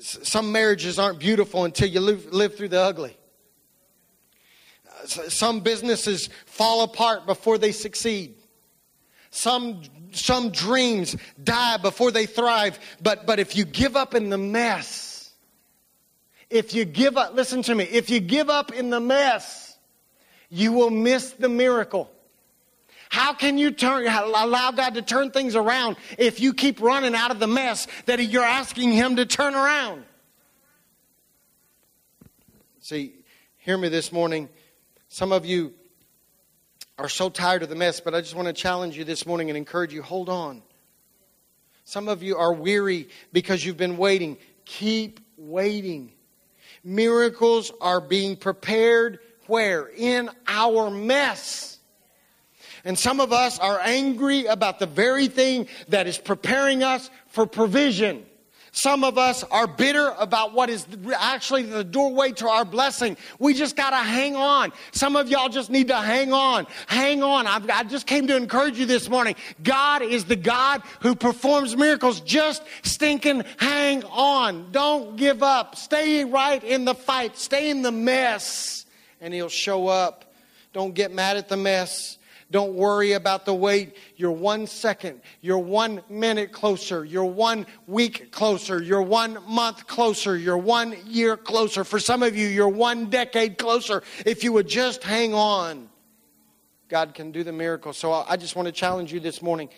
Some 0.00 0.52
marriages 0.52 0.98
aren't 0.98 1.18
beautiful 1.18 1.64
until 1.64 1.88
you 1.88 2.00
live, 2.00 2.56
through 2.56 2.68
the 2.68 2.80
ugly. 2.80 3.16
Some 5.06 5.60
businesses 5.60 6.28
fall 6.44 6.82
apart 6.82 7.24
before 7.24 7.56
they 7.56 7.72
succeed. 7.72 8.34
Some, 9.30 9.80
some 10.12 10.50
dreams 10.50 11.16
die 11.42 11.78
before 11.78 12.10
they 12.10 12.26
thrive. 12.26 12.78
But, 13.00 13.26
but 13.26 13.38
if 13.38 13.56
you 13.56 13.64
give 13.64 13.96
up 13.96 14.14
in 14.14 14.28
the 14.28 14.36
mess, 14.36 15.09
if 16.50 16.74
you 16.74 16.84
give 16.84 17.16
up, 17.16 17.34
listen 17.34 17.62
to 17.62 17.74
me, 17.74 17.84
if 17.84 18.10
you 18.10 18.20
give 18.20 18.50
up 18.50 18.72
in 18.72 18.90
the 18.90 19.00
mess, 19.00 19.78
you 20.50 20.72
will 20.72 20.90
miss 20.90 21.30
the 21.32 21.48
miracle. 21.48 22.10
How 23.08 23.32
can 23.32 23.58
you 23.58 23.70
turn, 23.70 24.06
allow 24.06 24.70
God 24.72 24.94
to 24.94 25.02
turn 25.02 25.30
things 25.30 25.56
around 25.56 25.96
if 26.18 26.40
you 26.40 26.52
keep 26.52 26.80
running 26.80 27.14
out 27.14 27.30
of 27.30 27.40
the 27.40 27.46
mess 27.46 27.86
that 28.06 28.20
you're 28.20 28.44
asking 28.44 28.92
Him 28.92 29.16
to 29.16 29.26
turn 29.26 29.54
around? 29.54 30.04
See, 32.80 33.14
hear 33.58 33.78
me 33.78 33.88
this 33.88 34.12
morning. 34.12 34.48
Some 35.08 35.32
of 35.32 35.44
you 35.44 35.72
are 36.98 37.08
so 37.08 37.30
tired 37.30 37.62
of 37.62 37.68
the 37.68 37.74
mess, 37.74 38.00
but 38.00 38.14
I 38.14 38.20
just 38.20 38.34
want 38.34 38.46
to 38.46 38.52
challenge 38.52 38.96
you 38.96 39.04
this 39.04 39.26
morning 39.26 39.50
and 39.50 39.56
encourage 39.56 39.92
you 39.92 40.02
hold 40.02 40.28
on. 40.28 40.62
Some 41.84 42.08
of 42.08 42.22
you 42.22 42.36
are 42.36 42.52
weary 42.52 43.08
because 43.32 43.64
you've 43.64 43.76
been 43.76 43.96
waiting. 43.96 44.36
Keep 44.64 45.20
waiting. 45.36 46.12
Miracles 46.82 47.72
are 47.80 48.00
being 48.00 48.36
prepared 48.36 49.18
where? 49.46 49.90
In 49.96 50.30
our 50.46 50.90
mess. 50.90 51.78
And 52.84 52.98
some 52.98 53.20
of 53.20 53.32
us 53.32 53.58
are 53.58 53.80
angry 53.80 54.46
about 54.46 54.78
the 54.78 54.86
very 54.86 55.26
thing 55.26 55.66
that 55.88 56.06
is 56.06 56.16
preparing 56.16 56.82
us 56.82 57.10
for 57.26 57.46
provision. 57.46 58.24
Some 58.72 59.02
of 59.02 59.18
us 59.18 59.42
are 59.44 59.66
bitter 59.66 60.14
about 60.18 60.52
what 60.52 60.70
is 60.70 60.86
actually 61.16 61.64
the 61.64 61.82
doorway 61.82 62.30
to 62.32 62.48
our 62.48 62.64
blessing. 62.64 63.16
We 63.38 63.54
just 63.54 63.74
got 63.74 63.90
to 63.90 63.96
hang 63.96 64.36
on. 64.36 64.72
Some 64.92 65.16
of 65.16 65.28
y'all 65.28 65.48
just 65.48 65.70
need 65.70 65.88
to 65.88 65.96
hang 65.96 66.32
on. 66.32 66.66
Hang 66.86 67.22
on. 67.22 67.46
I've, 67.46 67.68
i 67.68 67.82
just 67.82 68.06
came 68.06 68.28
to 68.28 68.36
encourage 68.36 68.78
you 68.78 68.86
this 68.86 69.08
morning. 69.08 69.34
God 69.62 70.02
is 70.02 70.24
the 70.24 70.36
God 70.36 70.82
who 71.00 71.16
performs 71.16 71.76
miracles. 71.76 72.20
Just 72.20 72.62
stinking 72.82 73.44
hang 73.58 74.04
on. 74.04 74.70
Don't 74.70 75.16
give 75.16 75.42
up. 75.42 75.74
Stay 75.74 76.24
right 76.24 76.62
in 76.62 76.84
the 76.84 76.94
fight. 76.94 77.36
Stay 77.36 77.70
in 77.70 77.82
the 77.82 77.92
mess, 77.92 78.86
and 79.20 79.34
He'll 79.34 79.48
show 79.48 79.88
up. 79.88 80.32
Don't 80.72 80.94
get 80.94 81.12
mad 81.12 81.36
at 81.36 81.48
the 81.48 81.56
mess. 81.56 82.18
Don't 82.50 82.74
worry 82.74 83.12
about 83.12 83.44
the 83.44 83.54
wait. 83.54 83.96
You're 84.16 84.32
one 84.32 84.66
second, 84.66 85.20
you're 85.40 85.58
one 85.58 86.02
minute 86.08 86.50
closer, 86.50 87.04
you're 87.04 87.24
one 87.24 87.64
week 87.86 88.32
closer, 88.32 88.82
you're 88.82 89.02
one 89.02 89.38
month 89.48 89.86
closer, 89.86 90.36
you're 90.36 90.58
one 90.58 90.96
year 91.06 91.36
closer. 91.36 91.84
For 91.84 92.00
some 92.00 92.24
of 92.24 92.36
you, 92.36 92.48
you're 92.48 92.68
one 92.68 93.08
decade 93.08 93.56
closer. 93.56 94.02
If 94.26 94.42
you 94.42 94.52
would 94.52 94.66
just 94.66 95.04
hang 95.04 95.32
on, 95.32 95.88
God 96.88 97.14
can 97.14 97.30
do 97.30 97.44
the 97.44 97.52
miracle. 97.52 97.92
So 97.92 98.12
I 98.12 98.36
just 98.36 98.56
want 98.56 98.66
to 98.66 98.72
challenge 98.72 99.12
you 99.12 99.20
this 99.20 99.40
morning. 99.40 99.68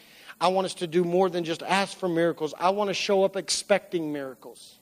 I 0.40 0.48
want 0.48 0.64
us 0.64 0.74
to 0.74 0.86
do 0.86 1.04
more 1.04 1.28
than 1.28 1.44
just 1.44 1.62
ask 1.62 1.96
for 1.96 2.08
miracles. 2.08 2.54
I 2.58 2.70
want 2.70 2.88
to 2.88 2.94
show 2.94 3.22
up 3.22 3.36
expecting 3.36 4.14
miracles. 4.14 4.78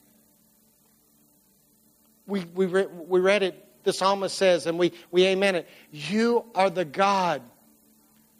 We, 2.25 2.45
we, 2.55 2.67
re, 2.67 2.85
we 2.85 3.19
read 3.19 3.43
it, 3.43 3.83
the 3.83 3.91
psalmist 3.91 4.37
says, 4.37 4.65
and 4.65 4.79
we, 4.79 4.93
we 5.11 5.25
amen 5.25 5.55
it. 5.55 5.67
You 5.91 6.45
are 6.55 6.69
the 6.69 6.85
God 6.85 7.41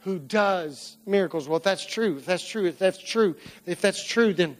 who 0.01 0.19
does 0.19 0.97
miracles. 1.05 1.47
Well, 1.47 1.57
if 1.57 1.63
that's 1.63 1.85
true, 1.85 2.17
if 2.17 2.25
that's 2.25 2.47
true, 2.47 2.65
if 2.65 2.77
that's 2.77 2.97
true, 2.97 3.35
if 3.65 3.81
that's 3.81 4.03
true, 4.03 4.33
then 4.33 4.57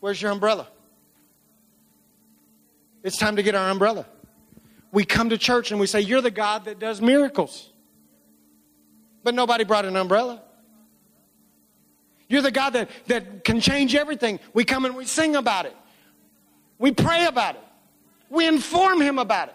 where's 0.00 0.20
your 0.20 0.30
umbrella? 0.30 0.68
It's 3.02 3.16
time 3.16 3.36
to 3.36 3.42
get 3.42 3.54
our 3.54 3.70
umbrella. 3.70 4.06
We 4.92 5.04
come 5.04 5.30
to 5.30 5.38
church 5.38 5.70
and 5.70 5.80
we 5.80 5.86
say, 5.86 6.00
You're 6.00 6.20
the 6.20 6.30
God 6.30 6.66
that 6.66 6.78
does 6.78 7.00
miracles. 7.00 7.70
But 9.22 9.34
nobody 9.34 9.64
brought 9.64 9.84
an 9.84 9.96
umbrella. 9.96 10.42
You're 12.28 12.42
the 12.42 12.52
God 12.52 12.70
that, 12.70 12.90
that 13.08 13.44
can 13.44 13.60
change 13.60 13.94
everything. 13.94 14.38
We 14.54 14.64
come 14.64 14.84
and 14.84 14.94
we 14.94 15.04
sing 15.04 15.34
about 15.34 15.66
it. 15.66 15.76
We 16.78 16.92
pray 16.92 17.26
about 17.26 17.56
it. 17.56 17.64
We 18.28 18.46
inform 18.46 19.00
Him 19.00 19.18
about 19.18 19.48
it. 19.48 19.54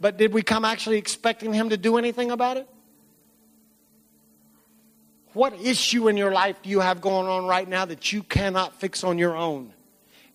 But 0.00 0.16
did 0.16 0.32
we 0.32 0.42
come 0.42 0.64
actually 0.64 0.98
expecting 0.98 1.52
Him 1.52 1.70
to 1.70 1.76
do 1.76 1.96
anything 1.96 2.30
about 2.30 2.56
it? 2.56 2.68
What 5.32 5.54
issue 5.60 6.08
in 6.08 6.16
your 6.16 6.32
life 6.32 6.62
do 6.62 6.70
you 6.70 6.80
have 6.80 7.00
going 7.00 7.28
on 7.28 7.46
right 7.46 7.68
now 7.68 7.84
that 7.84 8.12
you 8.12 8.22
cannot 8.22 8.80
fix 8.80 9.04
on 9.04 9.18
your 9.18 9.36
own? 9.36 9.72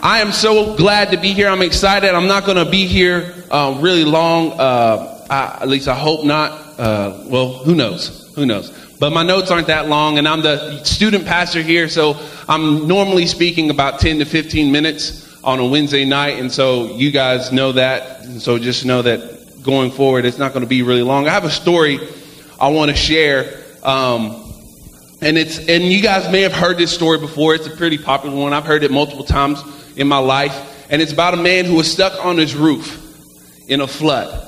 I 0.00 0.20
am 0.20 0.30
so 0.30 0.76
glad 0.76 1.10
to 1.10 1.16
be 1.16 1.32
here. 1.32 1.48
I'm 1.48 1.62
excited. 1.62 2.10
I'm 2.10 2.28
not 2.28 2.44
going 2.44 2.64
to 2.64 2.70
be 2.70 2.86
here 2.86 3.34
uh, 3.50 3.78
really 3.80 4.04
long. 4.04 4.52
Uh, 4.52 5.26
I, 5.28 5.58
at 5.62 5.68
least 5.68 5.88
I 5.88 5.96
hope 5.96 6.24
not. 6.24 6.52
Uh, 6.78 7.24
well, 7.26 7.54
who 7.54 7.74
knows? 7.74 8.32
Who 8.36 8.46
knows? 8.46 8.70
But 9.00 9.10
my 9.10 9.24
notes 9.24 9.50
aren't 9.50 9.66
that 9.66 9.88
long, 9.88 10.18
and 10.18 10.28
I'm 10.28 10.42
the 10.42 10.84
student 10.84 11.26
pastor 11.26 11.62
here, 11.62 11.88
so 11.88 12.14
I'm 12.48 12.86
normally 12.86 13.26
speaking 13.26 13.70
about 13.70 13.98
10 13.98 14.20
to 14.20 14.24
15 14.24 14.70
minutes 14.70 15.42
on 15.42 15.58
a 15.58 15.66
Wednesday 15.66 16.04
night, 16.04 16.38
and 16.38 16.50
so 16.50 16.94
you 16.94 17.10
guys 17.10 17.50
know 17.50 17.72
that. 17.72 18.24
And 18.24 18.40
so 18.40 18.56
just 18.58 18.86
know 18.86 19.02
that 19.02 19.62
going 19.64 19.90
forward, 19.90 20.24
it's 20.24 20.38
not 20.38 20.52
going 20.52 20.64
to 20.64 20.68
be 20.68 20.82
really 20.82 21.02
long. 21.02 21.26
I 21.26 21.32
have 21.32 21.44
a 21.44 21.50
story 21.50 21.98
I 22.60 22.68
want 22.68 22.90
to 22.92 22.96
share. 22.96 23.62
Um, 23.82 24.44
And 25.20 25.36
it's 25.36 25.58
and 25.58 25.82
you 25.82 26.00
guys 26.00 26.30
may 26.30 26.42
have 26.42 26.52
heard 26.52 26.78
this 26.78 26.92
story 26.92 27.18
before. 27.18 27.52
It's 27.56 27.66
a 27.66 27.76
pretty 27.76 27.98
popular 27.98 28.36
one. 28.36 28.52
I've 28.52 28.64
heard 28.64 28.84
it 28.84 28.92
multiple 28.92 29.24
times 29.24 29.60
in 29.98 30.08
my 30.08 30.18
life. 30.18 30.86
And 30.90 31.02
it's 31.02 31.12
about 31.12 31.34
a 31.34 31.36
man 31.36 31.66
who 31.66 31.74
was 31.74 31.92
stuck 31.92 32.24
on 32.24 32.38
his 32.38 32.54
roof 32.54 33.04
in 33.68 33.82
a 33.82 33.86
flood. 33.86 34.46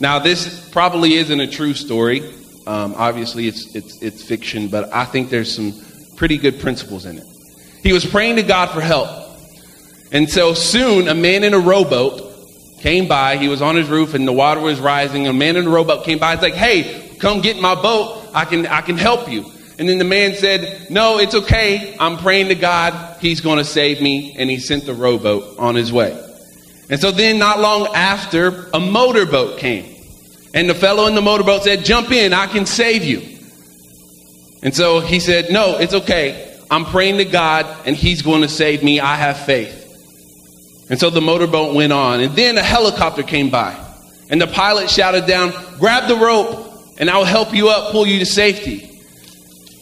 Now, 0.00 0.18
this 0.18 0.70
probably 0.70 1.14
isn't 1.14 1.38
a 1.38 1.46
true 1.46 1.74
story. 1.74 2.22
Um, 2.66 2.94
obviously, 2.96 3.46
it's, 3.46 3.74
it's, 3.74 4.00
it's 4.00 4.24
fiction, 4.24 4.68
but 4.68 4.92
I 4.92 5.04
think 5.04 5.28
there's 5.28 5.54
some 5.54 5.74
pretty 6.16 6.38
good 6.38 6.60
principles 6.60 7.04
in 7.04 7.18
it. 7.18 7.26
He 7.82 7.92
was 7.92 8.06
praying 8.06 8.36
to 8.36 8.42
God 8.42 8.70
for 8.70 8.80
help. 8.80 9.08
And 10.12 10.30
so 10.30 10.54
soon, 10.54 11.08
a 11.08 11.14
man 11.14 11.44
in 11.44 11.52
a 11.52 11.58
rowboat 11.58 12.32
came 12.78 13.08
by. 13.08 13.36
He 13.36 13.48
was 13.48 13.60
on 13.60 13.76
his 13.76 13.88
roof 13.88 14.14
and 14.14 14.26
the 14.26 14.32
water 14.32 14.60
was 14.60 14.80
rising. 14.80 15.26
A 15.26 15.32
man 15.32 15.56
in 15.56 15.66
a 15.66 15.70
rowboat 15.70 16.04
came 16.04 16.18
by. 16.18 16.34
It's 16.34 16.42
like, 16.42 16.54
hey, 16.54 17.16
come 17.18 17.40
get 17.40 17.60
my 17.60 17.74
boat. 17.74 18.30
I 18.34 18.44
can, 18.44 18.66
I 18.66 18.80
can 18.80 18.96
help 18.96 19.30
you. 19.30 19.44
And 19.78 19.88
then 19.88 19.98
the 19.98 20.04
man 20.04 20.34
said, 20.34 20.90
No, 20.90 21.18
it's 21.18 21.34
okay. 21.34 21.96
I'm 21.98 22.18
praying 22.18 22.48
to 22.48 22.54
God. 22.54 23.18
He's 23.20 23.40
going 23.40 23.58
to 23.58 23.64
save 23.64 24.00
me. 24.00 24.34
And 24.38 24.50
he 24.50 24.58
sent 24.58 24.84
the 24.86 24.94
rowboat 24.94 25.58
on 25.58 25.74
his 25.74 25.92
way. 25.92 26.18
And 26.90 27.00
so 27.00 27.10
then, 27.10 27.38
not 27.38 27.58
long 27.58 27.88
after, 27.94 28.68
a 28.74 28.80
motorboat 28.80 29.58
came. 29.58 29.96
And 30.54 30.68
the 30.68 30.74
fellow 30.74 31.06
in 31.06 31.14
the 31.14 31.22
motorboat 31.22 31.62
said, 31.62 31.84
Jump 31.84 32.10
in, 32.10 32.32
I 32.32 32.46
can 32.46 32.66
save 32.66 33.04
you. 33.04 33.20
And 34.62 34.74
so 34.74 35.00
he 35.00 35.18
said, 35.20 35.50
No, 35.50 35.78
it's 35.78 35.94
okay. 35.94 36.52
I'm 36.70 36.86
praying 36.86 37.18
to 37.18 37.26
God, 37.26 37.66
and 37.86 37.94
He's 37.94 38.22
going 38.22 38.40
to 38.40 38.48
save 38.48 38.82
me. 38.82 38.98
I 38.98 39.16
have 39.16 39.44
faith. 39.44 39.80
And 40.88 40.98
so 40.98 41.10
the 41.10 41.20
motorboat 41.20 41.74
went 41.74 41.92
on. 41.92 42.20
And 42.20 42.34
then 42.34 42.56
a 42.56 42.62
helicopter 42.62 43.22
came 43.22 43.50
by. 43.50 43.76
And 44.30 44.40
the 44.40 44.46
pilot 44.46 44.88
shouted 44.88 45.26
down, 45.26 45.52
Grab 45.78 46.08
the 46.08 46.16
rope, 46.16 46.96
and 46.98 47.10
I'll 47.10 47.24
help 47.24 47.54
you 47.54 47.68
up, 47.68 47.92
pull 47.92 48.06
you 48.06 48.18
to 48.20 48.26
safety. 48.26 48.91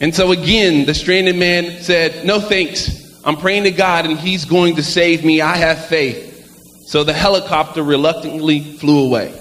And 0.01 0.15
so 0.15 0.31
again, 0.31 0.87
the 0.87 0.95
stranded 0.95 1.35
man 1.35 1.79
said, 1.81 2.25
No 2.25 2.39
thanks. 2.39 3.21
I'm 3.23 3.37
praying 3.37 3.63
to 3.63 3.71
God 3.71 4.05
and 4.05 4.19
He's 4.19 4.45
going 4.45 4.75
to 4.77 4.83
save 4.83 5.23
me. 5.23 5.41
I 5.41 5.55
have 5.55 5.85
faith. 5.85 6.87
So 6.87 7.03
the 7.03 7.13
helicopter 7.13 7.83
reluctantly 7.83 8.77
flew 8.77 9.05
away. 9.05 9.31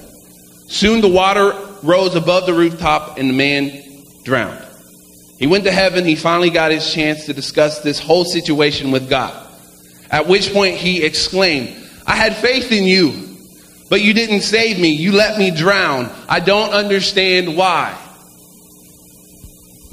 Soon 0.68 1.00
the 1.00 1.08
water 1.08 1.52
rose 1.82 2.14
above 2.14 2.44
the 2.44 2.52
rooftop 2.52 3.18
and 3.18 3.30
the 3.30 3.34
man 3.34 3.82
drowned. 4.22 4.66
He 5.38 5.46
went 5.46 5.64
to 5.64 5.72
heaven. 5.72 6.04
He 6.04 6.14
finally 6.14 6.50
got 6.50 6.70
his 6.70 6.92
chance 6.92 7.24
to 7.24 7.32
discuss 7.32 7.80
this 7.80 7.98
whole 7.98 8.26
situation 8.26 8.90
with 8.90 9.08
God. 9.08 9.48
At 10.10 10.28
which 10.28 10.52
point 10.52 10.76
he 10.76 11.02
exclaimed, 11.02 11.74
I 12.06 12.16
had 12.16 12.36
faith 12.36 12.70
in 12.70 12.84
you, 12.84 13.38
but 13.88 14.02
you 14.02 14.12
didn't 14.12 14.42
save 14.42 14.78
me. 14.78 14.90
You 14.90 15.12
let 15.12 15.38
me 15.38 15.50
drown. 15.50 16.10
I 16.28 16.40
don't 16.40 16.72
understand 16.72 17.56
why. 17.56 17.96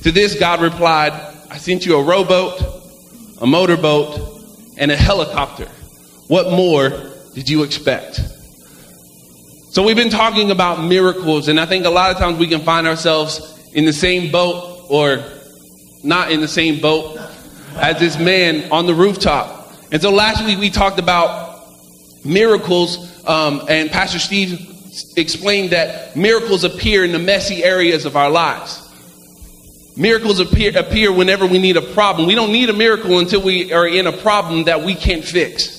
To 0.04 0.12
this, 0.12 0.40
God 0.40 0.62
replied, 0.62 1.12
I 1.50 1.58
sent 1.58 1.86
you 1.86 1.98
a 1.98 2.04
rowboat, 2.04 2.62
a 3.42 3.48
motorboat, 3.48 4.20
and 4.78 4.92
a 4.92 4.96
helicopter. 4.96 5.66
What 6.28 6.52
more 6.52 6.90
did 7.34 7.50
you 7.50 7.64
expect? 7.64 8.22
So, 9.72 9.84
we've 9.84 9.96
been 9.96 10.10
talking 10.10 10.52
about 10.52 10.84
miracles, 10.84 11.48
and 11.48 11.60
I 11.60 11.66
think 11.66 11.86
a 11.86 11.90
lot 11.90 12.12
of 12.12 12.18
times 12.18 12.38
we 12.38 12.48
can 12.48 12.62
find 12.62 12.88
ourselves 12.88 13.70
in 13.74 13.86
the 13.86 13.94
same 13.94 14.32
boat 14.32 14.86
or 14.90 15.24
not 16.04 16.32
in 16.32 16.42
the 16.42 16.48
same 16.48 16.80
boat 16.80 17.18
as 17.76 18.00
this 18.00 18.18
man 18.18 18.72
on 18.72 18.86
the 18.86 18.94
rooftop. 18.94 19.72
And 19.92 20.02
so, 20.02 20.12
last 20.12 20.46
week 20.46 20.60
we 20.60 20.70
talked 20.70 21.00
about 21.00 21.68
miracles, 22.24 23.26
um, 23.28 23.64
and 23.68 23.90
Pastor 23.90 24.20
Steve 24.20 24.60
explained 25.16 25.72
that 25.72 26.16
miracles 26.16 26.64
appear 26.64 27.04
in 27.04 27.12
the 27.12 27.20
messy 27.20 27.64
areas 27.64 28.06
of 28.06 28.16
our 28.16 28.30
lives. 28.30 28.87
Miracles 29.98 30.40
appear, 30.40 30.78
appear 30.78 31.12
whenever 31.12 31.48
we 31.48 31.58
need 31.58 31.76
a 31.76 31.82
problem. 31.82 32.28
We 32.28 32.36
don't 32.36 32.52
need 32.52 32.70
a 32.70 32.74
miracle 32.74 33.18
until 33.18 33.42
we 33.42 33.74
are 33.74 33.88
in 33.88 34.06
a 34.06 34.12
problem 34.12 34.66
that 34.66 34.84
we 34.84 34.94
can't 34.94 35.26
fix. 35.26 35.76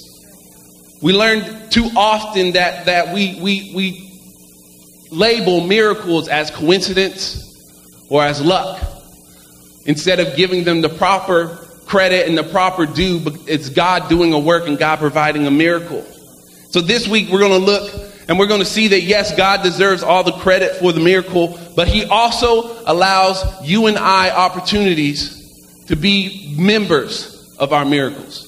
We 1.01 1.13
learn 1.13 1.71
too 1.71 1.89
often 1.97 2.53
that, 2.53 2.87
that 2.87 3.15
we, 3.15 3.41
we, 3.41 3.73
we 3.77 5.09
label 5.13 5.61
miracles 5.61 6.27
as 6.27 6.51
coincidence 6.51 7.45
or 8.11 8.25
as 8.25 8.43
luck 8.43 8.83
instead 9.87 10.19
of 10.19 10.37
giving 10.37 10.65
them 10.65 10.81
the 10.81 10.89
proper 10.89 11.57
credit 11.87 12.27
and 12.29 12.37
the 12.37 12.43
proper 12.43 12.87
due. 12.87 13.23
It's 13.47 13.69
God 13.69 14.09
doing 14.09 14.33
a 14.33 14.39
work 14.39 14.67
and 14.67 14.77
God 14.77 14.99
providing 14.99 15.47
a 15.47 15.51
miracle. 15.53 16.03
So 16.71 16.81
this 16.81 17.07
week 17.07 17.29
we're 17.31 17.39
going 17.39 17.53
to 17.53 17.65
look 17.65 18.08
and 18.29 18.39
we're 18.39 18.47
going 18.47 18.61
to 18.61 18.67
see 18.67 18.89
that 18.89 19.01
yes, 19.03 19.35
God 19.35 19.63
deserves 19.63 20.03
all 20.03 20.23
the 20.23 20.33
credit 20.33 20.77
for 20.77 20.93
the 20.93 21.01
miracle, 21.01 21.59
but 21.75 21.89
He 21.89 22.05
also 22.05 22.85
allows 22.85 23.43
you 23.67 23.87
and 23.87 23.97
I 23.97 24.31
opportunities 24.31 25.35
to 25.87 25.97
be 25.97 26.55
members 26.59 27.57
of 27.59 27.73
our 27.73 27.87
miracles. 27.87 28.45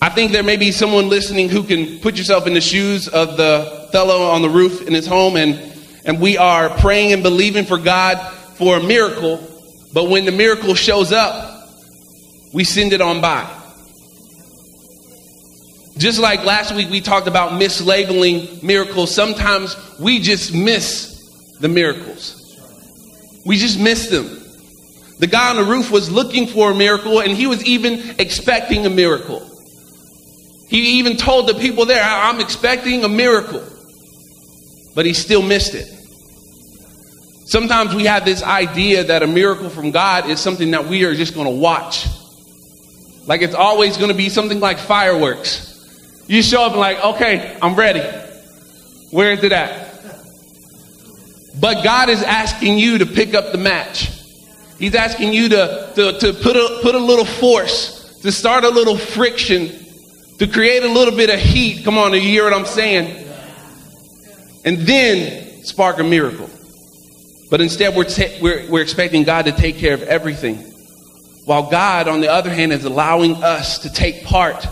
I 0.00 0.08
think 0.08 0.32
there 0.32 0.42
may 0.42 0.56
be 0.56 0.72
someone 0.72 1.08
listening 1.10 1.50
who 1.50 1.62
can 1.62 2.00
put 2.00 2.16
yourself 2.16 2.46
in 2.46 2.54
the 2.54 2.60
shoes 2.60 3.06
of 3.06 3.36
the 3.36 3.88
fellow 3.92 4.30
on 4.30 4.42
the 4.42 4.48
roof 4.48 4.82
in 4.86 4.94
his 4.94 5.06
home, 5.06 5.36
and, 5.36 5.54
and 6.06 6.20
we 6.20 6.38
are 6.38 6.70
praying 6.78 7.12
and 7.12 7.22
believing 7.22 7.66
for 7.66 7.78
God 7.78 8.16
for 8.56 8.78
a 8.78 8.82
miracle, 8.82 9.46
but 9.92 10.08
when 10.08 10.24
the 10.24 10.32
miracle 10.32 10.74
shows 10.74 11.12
up, 11.12 11.68
we 12.52 12.64
send 12.64 12.94
it 12.94 13.02
on 13.02 13.20
by. 13.20 13.61
Just 15.98 16.18
like 16.18 16.44
last 16.44 16.74
week 16.74 16.90
we 16.90 17.00
talked 17.00 17.26
about 17.26 17.52
mislabeling 17.60 18.62
miracles, 18.62 19.14
sometimes 19.14 19.76
we 20.00 20.18
just 20.20 20.54
miss 20.54 21.56
the 21.60 21.68
miracles. 21.68 22.38
We 23.44 23.56
just 23.56 23.78
miss 23.78 24.08
them. 24.08 24.38
The 25.18 25.26
guy 25.26 25.50
on 25.50 25.56
the 25.56 25.64
roof 25.64 25.90
was 25.90 26.10
looking 26.10 26.46
for 26.46 26.72
a 26.72 26.74
miracle 26.74 27.20
and 27.20 27.32
he 27.32 27.46
was 27.46 27.64
even 27.64 28.16
expecting 28.18 28.86
a 28.86 28.90
miracle. 28.90 29.48
He 30.68 30.98
even 30.98 31.16
told 31.16 31.48
the 31.48 31.54
people 31.54 31.84
there, 31.84 32.02
I'm 32.02 32.40
expecting 32.40 33.04
a 33.04 33.08
miracle. 33.08 33.62
But 34.94 35.06
he 35.06 35.12
still 35.12 35.42
missed 35.42 35.74
it. 35.74 35.86
Sometimes 37.46 37.94
we 37.94 38.06
have 38.06 38.24
this 38.24 38.42
idea 38.42 39.04
that 39.04 39.22
a 39.22 39.26
miracle 39.26 39.68
from 39.68 39.90
God 39.90 40.30
is 40.30 40.40
something 40.40 40.70
that 40.70 40.86
we 40.86 41.04
are 41.04 41.14
just 41.14 41.34
going 41.34 41.46
to 41.46 41.60
watch. 41.60 42.06
Like 43.26 43.42
it's 43.42 43.54
always 43.54 43.96
going 43.96 44.10
to 44.10 44.16
be 44.16 44.28
something 44.28 44.58
like 44.58 44.78
fireworks. 44.78 45.71
You 46.32 46.42
show 46.42 46.62
up 46.62 46.72
and 46.72 46.80
like, 46.80 46.98
okay, 47.04 47.58
I'm 47.60 47.74
ready. 47.74 48.00
Where 49.10 49.32
is 49.32 49.44
it 49.44 49.52
at? 49.52 50.02
But 51.60 51.84
God 51.84 52.08
is 52.08 52.22
asking 52.22 52.78
you 52.78 52.96
to 52.96 53.04
pick 53.04 53.34
up 53.34 53.52
the 53.52 53.58
match. 53.58 54.10
He's 54.78 54.94
asking 54.94 55.34
you 55.34 55.50
to, 55.50 55.92
to, 55.94 56.18
to 56.20 56.32
put, 56.32 56.56
a, 56.56 56.78
put 56.80 56.94
a 56.94 56.98
little 56.98 57.26
force, 57.26 58.18
to 58.22 58.32
start 58.32 58.64
a 58.64 58.70
little 58.70 58.96
friction, 58.96 59.78
to 60.38 60.46
create 60.46 60.82
a 60.82 60.88
little 60.88 61.14
bit 61.14 61.28
of 61.28 61.38
heat. 61.38 61.84
Come 61.84 61.98
on, 61.98 62.14
you 62.14 62.20
hear 62.20 62.44
what 62.44 62.54
I'm 62.54 62.64
saying? 62.64 63.28
And 64.64 64.78
then 64.78 65.62
spark 65.64 65.98
a 65.98 66.04
miracle. 66.04 66.48
But 67.50 67.60
instead, 67.60 67.94
we're, 67.94 68.06
we're, 68.40 68.70
we're 68.70 68.82
expecting 68.82 69.24
God 69.24 69.44
to 69.44 69.52
take 69.52 69.76
care 69.76 69.92
of 69.92 70.02
everything. 70.04 70.56
While 71.44 71.68
God, 71.70 72.08
on 72.08 72.22
the 72.22 72.30
other 72.30 72.48
hand, 72.48 72.72
is 72.72 72.86
allowing 72.86 73.44
us 73.44 73.80
to 73.80 73.92
take 73.92 74.24
part 74.24 74.66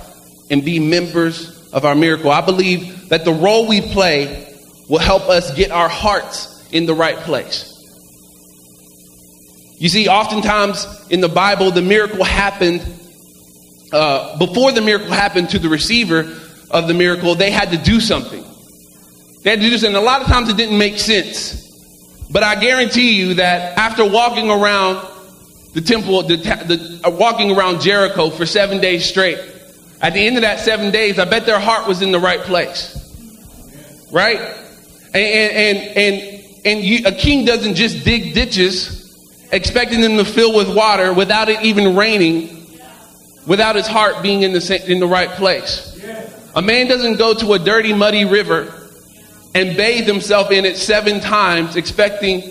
and 0.50 0.64
be 0.64 0.78
members 0.78 1.70
of 1.72 1.84
our 1.84 1.94
miracle. 1.94 2.30
I 2.30 2.44
believe 2.44 3.08
that 3.08 3.24
the 3.24 3.32
role 3.32 3.68
we 3.68 3.80
play 3.80 4.54
will 4.88 4.98
help 4.98 5.28
us 5.28 5.54
get 5.54 5.70
our 5.70 5.88
hearts 5.88 6.68
in 6.72 6.86
the 6.86 6.94
right 6.94 7.16
place. 7.18 7.66
You 9.78 9.88
see, 9.88 10.08
oftentimes 10.08 10.86
in 11.08 11.20
the 11.20 11.28
Bible, 11.28 11.70
the 11.70 11.82
miracle 11.82 12.24
happened 12.24 12.82
uh, 13.92 14.38
before 14.38 14.72
the 14.72 14.80
miracle 14.80 15.10
happened 15.10 15.50
to 15.50 15.58
the 15.58 15.68
receiver 15.68 16.20
of 16.70 16.86
the 16.86 16.94
miracle, 16.94 17.34
they 17.34 17.50
had 17.50 17.70
to 17.70 17.76
do 17.76 18.00
something. 18.00 18.44
They 19.42 19.50
had 19.50 19.60
to 19.60 19.70
do 19.70 19.78
something. 19.78 19.96
A 19.96 20.00
lot 20.00 20.20
of 20.20 20.28
times 20.28 20.48
it 20.48 20.56
didn't 20.56 20.78
make 20.78 20.98
sense. 20.98 21.58
But 22.30 22.44
I 22.44 22.60
guarantee 22.60 23.18
you 23.18 23.34
that 23.34 23.76
after 23.76 24.08
walking 24.08 24.50
around 24.50 25.06
the 25.74 25.80
temple, 25.80 26.22
the, 26.22 26.36
the, 26.36 27.00
uh, 27.04 27.10
walking 27.10 27.50
around 27.50 27.80
Jericho 27.80 28.30
for 28.30 28.46
seven 28.46 28.80
days 28.80 29.08
straight, 29.08 29.38
at 30.00 30.14
the 30.14 30.26
end 30.26 30.36
of 30.36 30.42
that 30.42 30.60
seven 30.60 30.90
days, 30.90 31.18
I 31.18 31.24
bet 31.24 31.46
their 31.46 31.60
heart 31.60 31.86
was 31.86 32.02
in 32.02 32.12
the 32.12 32.20
right 32.20 32.40
place. 32.40 32.96
Right? 34.10 34.40
And, 35.12 35.16
and, 35.16 35.78
and, 35.96 36.44
and 36.64 36.80
you, 36.80 37.06
a 37.06 37.12
king 37.12 37.44
doesn't 37.44 37.74
just 37.74 38.04
dig 38.04 38.34
ditches 38.34 39.00
expecting 39.52 40.00
them 40.00 40.16
to 40.16 40.24
fill 40.24 40.54
with 40.54 40.74
water 40.74 41.12
without 41.12 41.48
it 41.48 41.62
even 41.62 41.96
raining, 41.96 42.66
without 43.46 43.76
his 43.76 43.86
heart 43.86 44.22
being 44.22 44.42
in 44.42 44.52
the, 44.52 44.84
in 44.90 45.00
the 45.00 45.06
right 45.06 45.30
place. 45.30 45.88
A 46.54 46.62
man 46.62 46.88
doesn't 46.88 47.16
go 47.16 47.34
to 47.34 47.52
a 47.52 47.58
dirty, 47.58 47.92
muddy 47.92 48.24
river 48.24 48.72
and 49.54 49.76
bathe 49.76 50.06
himself 50.06 50.50
in 50.50 50.64
it 50.64 50.76
seven 50.76 51.20
times 51.20 51.76
expecting 51.76 52.42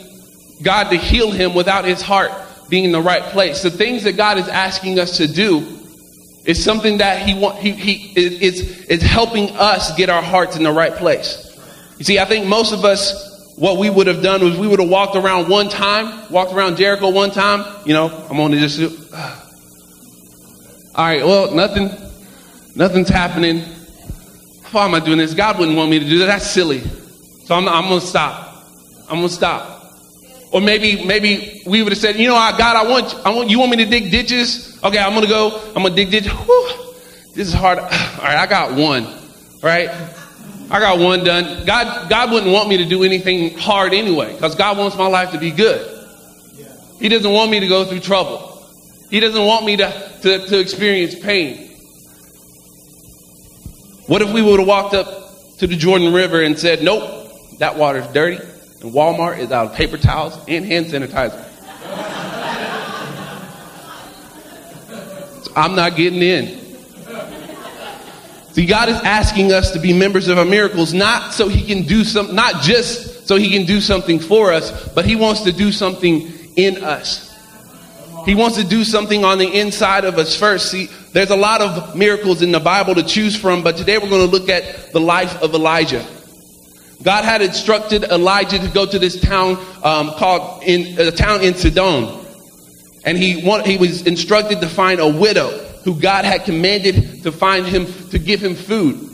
God 0.62 0.90
to 0.90 0.98
heal 0.98 1.32
him 1.32 1.54
without 1.56 1.86
his 1.86 2.02
heart 2.02 2.32
being 2.70 2.84
in 2.84 2.92
the 2.92 3.02
right 3.02 3.24
place. 3.24 3.64
The 3.64 3.72
things 3.72 4.04
that 4.04 4.18
God 4.18 4.38
is 4.38 4.48
asking 4.48 5.00
us 5.00 5.18
to 5.18 5.28
do 5.28 5.80
it's 6.50 6.64
something 6.64 6.98
that 6.98 7.22
he 7.22 7.36
want, 7.36 7.60
he, 7.60 7.74
he 7.74 8.20
is, 8.20 8.88
is 8.88 9.04
helping 9.04 9.52
us 9.52 9.96
get 9.96 10.10
our 10.10 10.24
hearts 10.24 10.56
in 10.58 10.64
the 10.64 10.72
right 10.72 10.96
place. 10.96 11.46
You 12.00 12.06
see, 12.06 12.18
I 12.18 12.26
think 12.26 12.48
most 12.48 12.74
of 12.74 12.84
us, 12.84 13.54
what 13.56 13.78
we 13.78 13.92
would 13.92 14.08
have 14.08 14.24
done 14.24 14.44
was 14.44 14.58
we 14.58 14.68
would 14.68 14.80
have 14.80 14.90
walked 14.90 15.16
around 15.16 15.48
one 15.48 15.70
time, 15.70 16.32
walked 16.32 16.52
around 16.52 16.78
Jericho 16.78 17.12
one 17.12 17.30
time. 17.30 17.64
You 17.86 17.94
know, 17.94 18.08
I'm 18.32 18.52
to 18.52 18.58
just. 18.58 18.80
Uh, 19.14 19.40
all 20.96 21.06
right, 21.06 21.24
well, 21.24 21.54
nothing, 21.54 21.92
nothing's 22.76 23.10
happening. 23.10 23.60
Why 24.72 24.86
am 24.86 24.96
I 24.96 25.02
doing 25.02 25.20
this? 25.20 25.36
God 25.36 25.60
wouldn't 25.60 25.78
want 25.78 25.92
me 25.92 26.00
to 26.00 26.06
do 26.06 26.18
that. 26.18 26.26
That's 26.26 26.50
silly. 26.50 26.80
So 26.80 27.54
I'm, 27.54 27.70
I'm 27.70 27.90
going 27.90 28.02
to 28.02 28.08
stop. 28.08 28.66
I'm 29.08 29.18
going 29.18 29.28
to 29.28 29.34
stop. 29.36 29.79
Or 30.52 30.62
maybe, 30.62 31.06
maybe 31.06 31.62
we 31.68 31.84
would 31.84 31.92
have 31.92 32.00
said, 32.00 32.18
you 32.18 32.28
know, 32.28 32.34
God, 32.34 32.76
I 32.76 32.90
want, 32.90 33.14
I 33.26 33.30
want, 33.30 33.50
you 33.50 33.60
want 33.60 33.72
me 33.72 33.78
to 33.78 33.86
dig 33.86 34.10
ditches? 34.10 34.80
Okay, 34.84 34.98
I'm 34.98 35.20
to 35.22 35.28
go. 35.28 35.72
I'm 35.76 35.84
to 35.84 35.90
dig 35.90 36.10
ditches. 36.10 36.32
Whew, 36.32 36.70
this 37.36 37.48
is 37.48 37.54
hard. 37.54 37.78
All 37.80 37.86
right, 37.86 38.38
I 38.38 38.48
got 38.48 38.76
one. 38.76 39.08
Right? 39.62 39.90
I 40.72 40.80
got 40.80 41.00
one 41.00 41.24
done. 41.24 41.66
God, 41.66 42.10
God 42.10 42.32
wouldn't 42.32 42.52
want 42.52 42.70
me 42.70 42.78
to 42.78 42.86
do 42.86 43.04
anything 43.04 43.58
hard 43.58 43.94
anyway, 43.94 44.34
because 44.34 44.56
God 44.56 44.78
wants 44.78 44.98
my 44.98 45.08
life 45.08 45.32
to 45.32 45.40
be 45.40 45.52
good. 45.52 45.98
He 47.00 47.10
doesn't 47.10 47.32
want 47.32 47.50
me 47.50 47.60
to 47.60 47.68
go 47.68 47.86
through 47.86 48.02
trouble. 48.02 48.46
He 49.10 49.20
doesn't 49.20 49.46
want 49.46 49.66
me 49.66 49.78
to, 49.78 50.20
to, 50.22 50.46
to 50.48 50.60
experience 50.60 51.18
pain. 51.18 51.68
What 54.08 54.22
if 54.22 54.34
we 54.34 54.42
would 54.42 54.60
have 54.60 54.68
walked 54.68 54.94
up 54.94 55.08
to 55.60 55.68
the 55.68 55.76
Jordan 55.76 56.14
River 56.14 56.42
and 56.42 56.58
said, 56.58 56.84
Nope, 56.84 57.32
that 57.60 57.78
water's 57.78 58.08
dirty, 58.08 58.44
and 58.82 58.94
Walmart 58.94 59.40
is 59.40 59.52
out 59.52 59.68
of 59.68 59.76
paper 59.76 59.98
towels 59.98 60.38
and 60.48 60.66
hand 60.66 60.86
sanitizer. 60.88 61.46
so 65.44 65.52
I'm 65.56 65.76
not 65.76 65.96
getting 65.96 66.22
in. 66.22 66.60
See, 68.54 68.66
God 68.66 68.90
is 68.90 68.98
asking 69.02 69.52
us 69.54 69.72
to 69.72 69.80
be 69.80 69.94
members 69.94 70.28
of 70.28 70.38
our 70.38 70.46
miracles, 70.46 70.94
not 70.94 71.34
so 71.34 71.48
He 71.48 71.66
can 71.66 71.84
do 71.84 72.04
some, 72.04 72.36
not 72.36 72.62
just 72.64 73.28
so 73.28 73.36
He 73.36 73.50
can 73.52 73.66
do 73.66 73.80
something 73.80 74.20
for 74.20 74.52
us, 74.52 74.90
but 74.94 75.06
He 75.06 75.16
wants 75.16 75.42
to 75.44 75.52
do 75.52 75.72
something 75.72 76.32
in 76.56 76.84
us. 76.84 77.30
He 78.26 78.36
wants 78.36 78.58
to 78.58 78.64
do 78.64 78.84
something 78.84 79.24
on 79.24 79.38
the 79.38 79.48
inside 79.48 80.04
of 80.04 80.18
us 80.18 80.36
first. 80.36 80.72
See, 80.72 80.90
there's 81.14 81.30
a 81.30 81.36
lot 81.36 81.62
of 81.62 81.96
miracles 81.96 82.42
in 82.42 82.52
the 82.52 82.60
Bible 82.60 82.96
to 82.96 83.04
choose 83.04 83.36
from, 83.36 83.64
but 83.64 83.78
today 83.78 83.98
we're 83.98 84.10
going 84.10 84.30
to 84.30 84.38
look 84.38 84.50
at 84.50 84.92
the 84.92 85.00
life 85.00 85.42
of 85.42 85.54
Elijah. 85.54 86.06
God 87.04 87.24
had 87.24 87.42
instructed 87.42 88.04
Elijah 88.04 88.60
to 88.60 88.68
go 88.70 88.86
to 88.86 89.00
this 89.00 89.20
town 89.22 89.58
um, 89.84 90.12
called 90.12 90.64
in 90.64 91.00
a 91.00 91.12
town 91.12 91.42
in 91.42 91.54
Sidon, 91.56 92.26
and 93.06 93.18
he 93.18 93.46
want, 93.46 93.66
he 93.66 93.78
was 93.78 94.06
instructed 94.06 94.60
to 94.62 94.68
find 94.68 95.00
a 95.00 95.08
widow 95.08 95.50
who 95.86 96.00
God 96.00 96.26
had 96.26 96.44
commanded 96.44 97.24
to 97.24 97.32
find 97.32 97.66
him 97.66 97.86
to 98.10 98.20
give 98.20 98.42
him 98.42 98.56
food. 98.56 99.10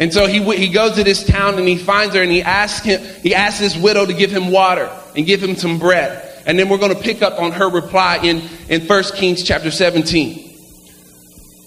And 0.00 0.12
so 0.12 0.26
he 0.26 0.40
he 0.56 0.68
goes 0.68 0.94
to 0.96 1.04
this 1.04 1.24
town 1.24 1.58
and 1.58 1.66
he 1.66 1.76
finds 1.76 2.14
her 2.14 2.22
and 2.22 2.30
he 2.30 2.42
asks 2.42 2.84
him 2.84 3.00
he 3.22 3.34
asks 3.34 3.60
this 3.60 3.76
widow 3.76 4.06
to 4.06 4.14
give 4.14 4.30
him 4.30 4.50
water 4.50 4.90
and 5.16 5.26
give 5.26 5.42
him 5.42 5.56
some 5.56 5.78
bread. 5.78 6.24
And 6.46 6.58
then 6.58 6.68
we're 6.68 6.78
going 6.78 6.94
to 6.94 7.00
pick 7.00 7.20
up 7.20 7.38
on 7.40 7.52
her 7.52 7.68
reply 7.68 8.18
in 8.22 8.42
in 8.68 8.86
1 8.86 9.04
Kings 9.14 9.42
chapter 9.42 9.70
17. 9.70 10.46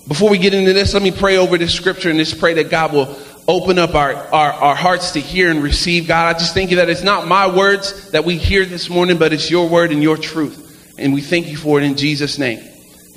Before 0.07 0.29
we 0.29 0.37
get 0.37 0.53
into 0.53 0.73
this, 0.73 0.93
let 0.93 1.03
me 1.03 1.11
pray 1.11 1.37
over 1.37 1.57
this 1.57 1.73
scripture 1.73 2.09
and 2.09 2.17
just 2.19 2.39
pray 2.39 2.53
that 2.55 2.69
God 2.69 2.91
will 2.91 3.17
open 3.51 3.77
up 3.77 3.95
our, 3.95 4.13
our, 4.13 4.53
our 4.53 4.75
hearts 4.75 5.11
to 5.11 5.19
hear 5.19 5.51
and 5.51 5.61
receive. 5.61 6.07
God, 6.07 6.33
I 6.33 6.39
just 6.39 6.53
thank 6.53 6.71
you 6.71 6.77
that 6.77 6.89
it's 6.89 7.03
not 7.03 7.27
my 7.27 7.53
words 7.53 8.11
that 8.11 8.23
we 8.23 8.37
hear 8.37 8.65
this 8.65 8.89
morning, 8.89 9.17
but 9.17 9.33
it's 9.33 9.51
your 9.51 9.67
word 9.67 9.91
and 9.91 10.01
your 10.01 10.15
truth. 10.15 10.95
And 10.97 11.13
we 11.13 11.21
thank 11.21 11.47
you 11.47 11.57
for 11.57 11.77
it 11.77 11.83
in 11.83 11.97
Jesus' 11.97 12.39
name. 12.39 12.65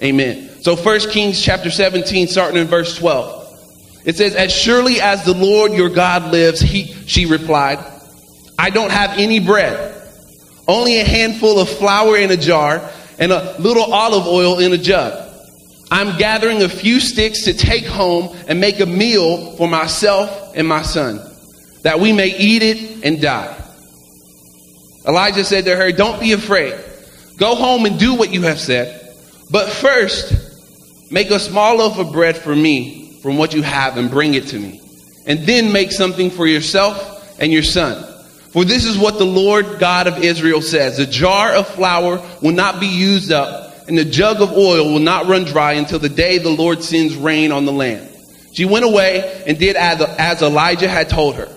Amen. 0.03 0.51
So 0.61 0.75
1 0.75 1.01
Kings 1.11 1.41
chapter 1.41 1.71
17, 1.71 2.27
starting 2.27 2.61
in 2.61 2.67
verse 2.67 2.99
12. 2.99 3.43
It 4.05 4.17
says, 4.17 4.35
As 4.35 4.53
surely 4.53 5.01
as 5.01 5.25
the 5.25 5.35
Lord 5.35 5.73
your 5.73 5.89
God 5.89 6.33
lives, 6.33 6.61
he, 6.61 6.85
she 7.07 7.27
replied, 7.27 7.79
I 8.59 8.71
don't 8.71 8.91
have 8.91 9.13
any 9.17 9.39
bread, 9.39 10.03
only 10.67 10.99
a 10.99 11.05
handful 11.05 11.61
of 11.61 11.69
flour 11.69 12.17
in 12.17 12.33
a 12.33 12.37
jar 12.37 12.91
and 13.21 13.31
a 13.31 13.57
little 13.61 13.93
olive 13.95 14.27
oil 14.27 14.59
in 14.59 14.73
a 14.73 14.79
jug. 14.79 15.24
I'm 15.95 16.19
gathering 16.19 16.61
a 16.61 16.69
few 16.69 16.99
sticks 16.99 17.45
to 17.45 17.55
take 17.55 17.87
home 17.87 18.37
and 18.49 18.61
make 18.61 18.81
a 18.81 18.85
meal 18.87 19.53
for 19.53 19.69
myself 19.69 20.51
and 20.57 20.67
my 20.67 20.83
son, 20.83 21.21
that 21.83 22.01
we 22.01 22.13
may 22.13 22.37
eat 22.37 22.65
it 22.65 23.05
and 23.05 23.23
die. 23.23 23.57
Elijah 25.07 25.45
said 25.45 25.67
to 25.67 25.77
her, 25.77 25.93
Don't 25.93 26.19
be 26.19 26.33
afraid. 26.33 26.75
Go 27.37 27.55
home 27.55 27.87
and 27.87 27.97
do 27.97 28.17
what 28.17 28.33
you 28.33 28.43
have 28.43 28.59
said. 28.59 29.15
But 29.53 29.71
first, 29.71 31.13
make 31.13 31.31
a 31.31 31.39
small 31.39 31.77
loaf 31.77 31.97
of 31.97 32.11
bread 32.11 32.37
for 32.37 32.57
me 32.57 33.21
from 33.23 33.39
what 33.39 33.55
you 33.55 33.63
have 33.63 33.97
and 33.97 34.11
bring 34.11 34.35
it 34.35 34.49
to 34.49 34.59
me. 34.59 34.81
And 35.29 35.47
then 35.47 35.71
make 35.71 35.93
something 35.93 36.29
for 36.29 36.49
yourself 36.49 37.41
and 37.41 37.53
your 37.53 37.63
son. 37.63 38.03
For 38.51 38.65
this 38.65 38.85
is 38.85 38.99
what 38.99 39.19
the 39.19 39.27
Lord 39.27 39.79
God 39.79 40.09
of 40.09 40.25
Israel 40.25 40.61
says 40.61 40.97
The 40.97 41.07
jar 41.07 41.53
of 41.53 41.69
flour 41.69 42.21
will 42.43 42.51
not 42.51 42.81
be 42.81 42.89
used 42.89 43.31
up 43.31 43.64
and 43.87 43.99
the 43.99 44.05
jug 44.05 44.41
of 44.41 44.53
oil 44.53 44.93
will 44.93 45.01
not 45.01 45.27
run 45.27 45.45
dry 45.45 45.73
until 45.73 45.99
the 45.99 46.09
day 46.09 46.39
the 46.39 46.51
Lord 46.51 46.83
sends 46.83 47.17
rain 47.17 47.53
on 47.53 47.67
the 47.67 47.73
land. 47.73 48.11
She 48.53 48.65
went 48.65 48.85
away 48.85 49.43
and 49.47 49.59
did 49.59 49.77
as, 49.77 50.43
Elijah 50.43 50.89
had 50.89 51.09
told 51.09 51.35
her. 51.35 51.49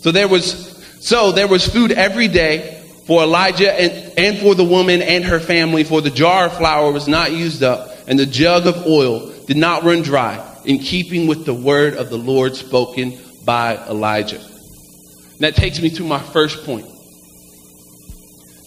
So 0.00 0.12
there 0.12 0.28
was 0.28 0.70
so 1.00 1.32
there 1.32 1.48
was 1.48 1.66
food 1.66 1.90
every 1.90 2.28
day 2.28 2.80
for 3.06 3.22
Elijah 3.22 3.72
and, 3.72 4.18
and 4.18 4.38
for 4.38 4.54
the 4.54 4.64
woman 4.64 5.02
and 5.02 5.24
her 5.24 5.40
family, 5.40 5.82
for 5.82 6.00
the 6.00 6.10
jar 6.10 6.46
of 6.46 6.56
flour 6.56 6.92
was 6.92 7.08
not 7.08 7.32
used 7.32 7.62
up, 7.62 7.90
and 8.06 8.18
the 8.18 8.26
jug 8.26 8.66
of 8.66 8.86
oil 8.86 9.32
did 9.46 9.56
not 9.56 9.82
run 9.82 10.02
dry, 10.02 10.38
in 10.64 10.78
keeping 10.78 11.26
with 11.26 11.44
the 11.44 11.54
word 11.54 11.94
of 11.94 12.10
the 12.10 12.16
Lord 12.16 12.54
spoken 12.54 13.18
by 13.44 13.76
Elijah. 13.88 14.38
And 14.38 15.40
that 15.40 15.56
takes 15.56 15.80
me 15.80 15.90
to 15.90 16.04
my 16.04 16.20
first 16.20 16.64
point. 16.64 16.86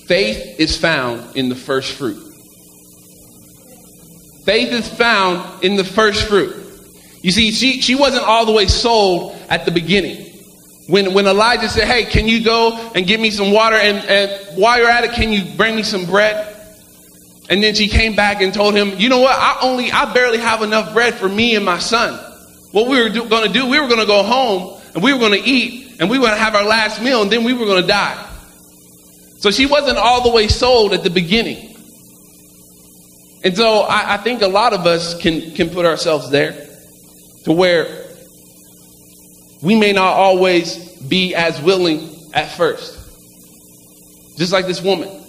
Faith 0.07 0.59
is 0.59 0.77
found 0.77 1.37
in 1.37 1.47
the 1.47 1.55
first 1.55 1.93
fruit. 1.93 2.24
Faith 4.45 4.71
is 4.71 4.87
found 4.87 5.63
in 5.63 5.75
the 5.75 5.83
first 5.83 6.27
fruit. 6.27 6.55
You 7.23 7.31
see, 7.31 7.51
she, 7.51 7.81
she 7.81 7.95
wasn't 7.95 8.23
all 8.23 8.45
the 8.45 8.51
way 8.51 8.67
sold 8.67 9.35
at 9.49 9.65
the 9.65 9.71
beginning. 9.71 10.21
When, 10.87 11.15
when 11.15 11.25
Elijah 11.25 11.67
said, 11.67 11.87
Hey, 11.87 12.05
can 12.05 12.27
you 12.27 12.43
go 12.43 12.91
and 12.93 13.07
give 13.07 13.19
me 13.19 13.31
some 13.31 13.51
water? 13.51 13.75
And, 13.75 13.97
and 14.07 14.57
while 14.57 14.77
you're 14.77 14.89
at 14.89 15.03
it, 15.03 15.13
can 15.13 15.33
you 15.33 15.55
bring 15.57 15.75
me 15.75 15.81
some 15.81 16.05
bread? 16.05 16.55
And 17.49 17.63
then 17.63 17.73
she 17.73 17.87
came 17.87 18.15
back 18.15 18.41
and 18.41 18.53
told 18.53 18.75
him, 18.75 18.99
You 18.99 19.09
know 19.09 19.19
what? 19.19 19.35
I 19.35 19.57
only, 19.63 19.91
I 19.91 20.13
barely 20.13 20.37
have 20.37 20.61
enough 20.61 20.93
bread 20.93 21.15
for 21.15 21.27
me 21.27 21.55
and 21.55 21.65
my 21.65 21.79
son. 21.79 22.13
What 22.71 22.87
we 22.87 23.01
were 23.01 23.09
going 23.09 23.47
to 23.47 23.53
do, 23.53 23.67
we 23.67 23.79
were 23.79 23.87
going 23.87 23.99
to 23.99 24.05
go 24.05 24.21
home 24.21 24.79
and 24.93 25.03
we 25.03 25.11
were 25.11 25.19
going 25.19 25.31
to 25.31 25.49
eat 25.49 25.99
and 25.99 26.07
we 26.07 26.19
were 26.19 26.25
going 26.25 26.37
to 26.37 26.43
have 26.43 26.53
our 26.53 26.65
last 26.65 27.01
meal 27.01 27.23
and 27.23 27.31
then 27.31 27.43
we 27.43 27.53
were 27.53 27.65
going 27.65 27.81
to 27.81 27.87
die. 27.87 28.21
So 29.39 29.49
she 29.49 29.65
wasn't 29.65 29.97
all 29.97 30.21
the 30.21 30.29
way 30.29 30.47
sold 30.47 30.93
at 30.93 31.03
the 31.03 31.09
beginning. 31.09 31.74
And 33.45 33.55
so 33.55 33.81
I, 33.81 34.15
I 34.15 34.17
think 34.17 34.41
a 34.41 34.47
lot 34.47 34.73
of 34.73 34.87
us 34.87 35.21
can, 35.21 35.51
can 35.51 35.69
put 35.69 35.85
ourselves 35.85 36.31
there 36.31 36.53
to 37.43 37.51
where 37.51 37.85
we 39.61 39.75
may 39.75 39.93
not 39.93 40.13
always 40.13 40.99
be 41.03 41.35
as 41.35 41.61
willing 41.61 42.09
at 42.33 42.57
first. 42.57 42.93
Just 44.35 44.51
like 44.51 44.65
this 44.65 44.81
woman. 44.81 45.23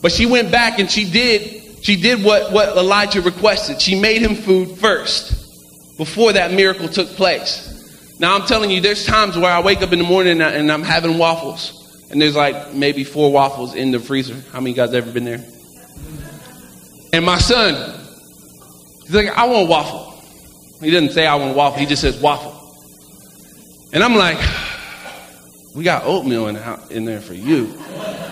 But 0.00 0.10
she 0.10 0.24
went 0.24 0.50
back 0.50 0.78
and 0.78 0.90
she 0.90 1.10
did, 1.10 1.84
she 1.84 1.96
did 2.00 2.24
what, 2.24 2.50
what 2.50 2.78
Elijah 2.78 3.20
requested. 3.20 3.78
She 3.78 4.00
made 4.00 4.22
him 4.22 4.36
food 4.36 4.78
first 4.78 5.98
before 5.98 6.32
that 6.32 6.52
miracle 6.52 6.88
took 6.88 7.08
place. 7.08 8.16
Now 8.18 8.36
I'm 8.36 8.46
telling 8.46 8.70
you, 8.70 8.80
there's 8.80 9.04
times 9.04 9.36
where 9.36 9.52
I 9.52 9.60
wake 9.60 9.82
up 9.82 9.92
in 9.92 9.98
the 9.98 10.04
morning 10.06 10.32
and, 10.32 10.42
I, 10.42 10.52
and 10.52 10.72
I'm 10.72 10.82
having 10.82 11.18
waffles. 11.18 12.08
And 12.10 12.22
there's 12.22 12.34
like 12.34 12.72
maybe 12.72 13.04
four 13.04 13.30
waffles 13.30 13.74
in 13.74 13.90
the 13.90 14.00
freezer. 14.00 14.42
How 14.50 14.60
many 14.60 14.72
guys 14.72 14.94
ever 14.94 15.12
been 15.12 15.26
there? 15.26 15.44
And 17.12 17.24
my 17.24 17.38
son, 17.38 17.74
he's 19.02 19.14
like, 19.14 19.28
I 19.28 19.46
want 19.46 19.68
waffle. 19.68 20.22
He 20.80 20.90
doesn't 20.90 21.10
say 21.10 21.26
I 21.26 21.34
want 21.34 21.56
waffle, 21.56 21.78
he 21.78 21.86
just 21.86 22.02
says 22.02 22.20
waffle. 22.20 22.56
And 23.92 24.02
I'm 24.02 24.14
like, 24.14 24.38
we 25.74 25.84
got 25.84 26.04
oatmeal 26.04 26.48
in, 26.48 26.56
in 26.90 27.04
there 27.04 27.20
for 27.20 27.34
you. 27.34 27.74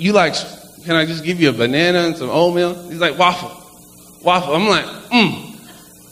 You 0.00 0.14
like, 0.14 0.32
can 0.86 0.96
I 0.96 1.04
just 1.04 1.24
give 1.24 1.42
you 1.42 1.50
a 1.50 1.52
banana 1.52 1.98
and 1.98 2.16
some 2.16 2.30
oatmeal? 2.30 2.88
He's 2.88 3.00
like, 3.00 3.18
waffle. 3.18 3.50
Waffle. 4.24 4.54
I'm 4.54 4.66
like, 4.66 4.86
mm. 5.10 5.50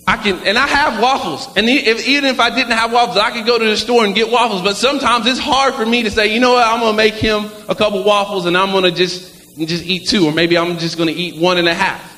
I 0.06 0.18
can, 0.18 0.46
and 0.46 0.58
I 0.58 0.66
have 0.66 1.02
waffles. 1.02 1.56
And 1.56 1.66
if, 1.70 2.06
even 2.06 2.26
if 2.26 2.38
I 2.38 2.54
didn't 2.54 2.72
have 2.72 2.92
waffles, 2.92 3.16
I 3.16 3.30
could 3.30 3.46
go 3.46 3.58
to 3.58 3.64
the 3.64 3.78
store 3.78 4.04
and 4.04 4.14
get 4.14 4.30
waffles. 4.30 4.60
But 4.60 4.76
sometimes 4.76 5.26
it's 5.26 5.38
hard 5.38 5.72
for 5.72 5.86
me 5.86 6.02
to 6.02 6.10
say, 6.10 6.34
you 6.34 6.38
know 6.38 6.52
what, 6.52 6.66
I'm 6.66 6.80
going 6.80 6.92
to 6.92 6.96
make 6.96 7.14
him 7.14 7.50
a 7.66 7.74
couple 7.74 8.04
waffles 8.04 8.44
and 8.44 8.58
I'm 8.58 8.72
going 8.72 8.84
to 8.84 8.90
just 8.90 9.37
just 9.66 9.84
eat 9.84 10.08
two, 10.08 10.26
or 10.26 10.32
maybe 10.32 10.56
I'm 10.56 10.78
just 10.78 10.96
going 10.96 11.08
to 11.08 11.14
eat 11.14 11.40
one 11.40 11.58
and 11.58 11.68
a 11.68 11.74
half. 11.74 12.16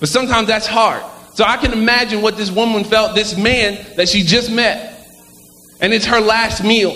But 0.00 0.08
sometimes 0.08 0.48
that's 0.48 0.66
hard. 0.66 1.02
So 1.34 1.44
I 1.44 1.56
can 1.56 1.72
imagine 1.72 2.20
what 2.22 2.36
this 2.36 2.50
woman 2.50 2.84
felt, 2.84 3.14
this 3.14 3.36
man 3.36 3.84
that 3.96 4.08
she 4.08 4.22
just 4.22 4.50
met, 4.50 5.06
and 5.80 5.92
it's 5.92 6.06
her 6.06 6.20
last 6.20 6.64
meal. 6.64 6.90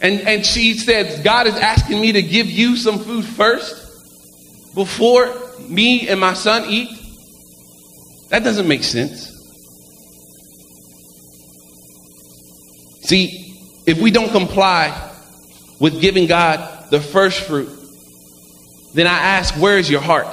And, 0.00 0.20
and 0.20 0.44
she 0.44 0.74
said, 0.74 1.24
God 1.24 1.46
is 1.46 1.54
asking 1.54 2.00
me 2.00 2.12
to 2.12 2.22
give 2.22 2.46
you 2.48 2.76
some 2.76 2.98
food 2.98 3.24
first 3.24 4.74
before 4.74 5.34
me 5.68 6.08
and 6.08 6.20
my 6.20 6.34
son 6.34 6.64
eat. 6.68 6.88
That 8.30 8.42
doesn't 8.44 8.68
make 8.68 8.82
sense. 8.82 9.32
See, 13.04 13.56
if 13.86 14.00
we 14.00 14.10
don't 14.10 14.30
comply 14.30 15.12
with 15.78 16.00
giving 16.00 16.26
God 16.26 16.90
the 16.90 17.00
first 17.00 17.40
fruit, 17.42 17.70
then 18.96 19.06
I 19.06 19.18
ask, 19.18 19.54
where 19.56 19.76
is 19.78 19.90
your 19.90 20.00
heart? 20.00 20.26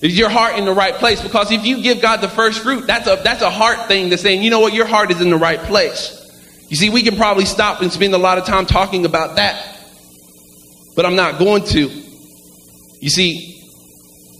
Is 0.00 0.18
your 0.18 0.30
heart 0.30 0.56
in 0.58 0.64
the 0.64 0.72
right 0.72 0.94
place? 0.94 1.20
Because 1.20 1.52
if 1.52 1.66
you 1.66 1.82
give 1.82 2.00
God 2.00 2.22
the 2.22 2.30
first 2.30 2.62
fruit, 2.62 2.86
that's 2.86 3.06
a, 3.06 3.20
that's 3.22 3.42
a 3.42 3.50
heart 3.50 3.88
thing 3.88 4.08
to 4.08 4.16
saying, 4.16 4.42
you 4.42 4.48
know 4.48 4.60
what, 4.60 4.72
your 4.72 4.86
heart 4.86 5.10
is 5.10 5.20
in 5.20 5.28
the 5.28 5.36
right 5.36 5.60
place. 5.60 6.16
You 6.70 6.76
see, 6.76 6.88
we 6.88 7.02
can 7.02 7.16
probably 7.16 7.44
stop 7.44 7.82
and 7.82 7.92
spend 7.92 8.14
a 8.14 8.18
lot 8.18 8.38
of 8.38 8.46
time 8.46 8.64
talking 8.64 9.04
about 9.04 9.36
that, 9.36 9.78
but 10.96 11.04
I'm 11.04 11.14
not 11.16 11.38
going 11.38 11.64
to. 11.64 11.90
You 13.02 13.10
see, 13.10 13.60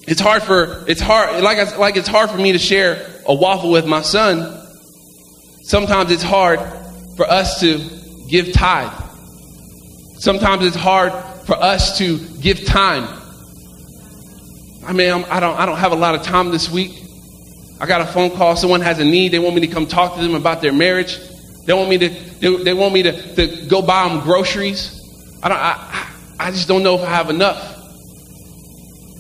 it's 0.08 0.20
hard 0.20 0.42
for, 0.42 0.82
it's 0.88 1.02
hard, 1.02 1.42
like, 1.42 1.58
I, 1.58 1.76
like 1.76 1.96
it's 1.96 2.08
hard 2.08 2.30
for 2.30 2.38
me 2.38 2.52
to 2.52 2.58
share 2.58 3.06
a 3.26 3.34
waffle 3.34 3.70
with 3.70 3.84
my 3.84 4.00
son. 4.00 4.56
Sometimes 5.64 6.10
it's 6.10 6.22
hard 6.22 6.60
for 7.16 7.26
us 7.26 7.60
to 7.60 7.78
give 8.30 8.54
tithe. 8.54 8.90
Sometimes 10.18 10.64
it's 10.64 10.76
hard 10.76 11.12
for 11.50 11.60
us 11.60 11.98
to 11.98 12.16
give 12.40 12.64
time. 12.64 13.02
I 14.86 14.92
mean, 14.92 15.10
I'm, 15.10 15.24
I 15.24 15.40
don't, 15.40 15.58
I 15.58 15.66
don't 15.66 15.78
have 15.78 15.90
a 15.90 15.96
lot 15.96 16.14
of 16.14 16.22
time 16.22 16.52
this 16.52 16.70
week. 16.70 16.92
I 17.80 17.86
got 17.86 18.02
a 18.02 18.06
phone 18.06 18.30
call. 18.30 18.54
Someone 18.54 18.82
has 18.82 19.00
a 19.00 19.04
need. 19.04 19.32
They 19.32 19.40
want 19.40 19.56
me 19.56 19.62
to 19.62 19.66
come 19.66 19.88
talk 19.88 20.14
to 20.14 20.22
them 20.22 20.36
about 20.36 20.62
their 20.62 20.72
marriage. 20.72 21.18
They 21.66 21.72
want 21.72 21.90
me 21.90 21.98
to, 21.98 22.08
they, 22.08 22.56
they 22.62 22.72
want 22.72 22.94
me 22.94 23.02
to, 23.02 23.34
to 23.34 23.66
go 23.66 23.82
buy 23.82 24.08
them 24.08 24.20
groceries. 24.20 24.96
I 25.42 25.48
don't, 25.48 25.58
I, 25.58 26.12
I 26.38 26.50
just 26.52 26.68
don't 26.68 26.84
know 26.84 26.94
if 26.94 27.00
I 27.00 27.06
have 27.06 27.30
enough. 27.30 27.58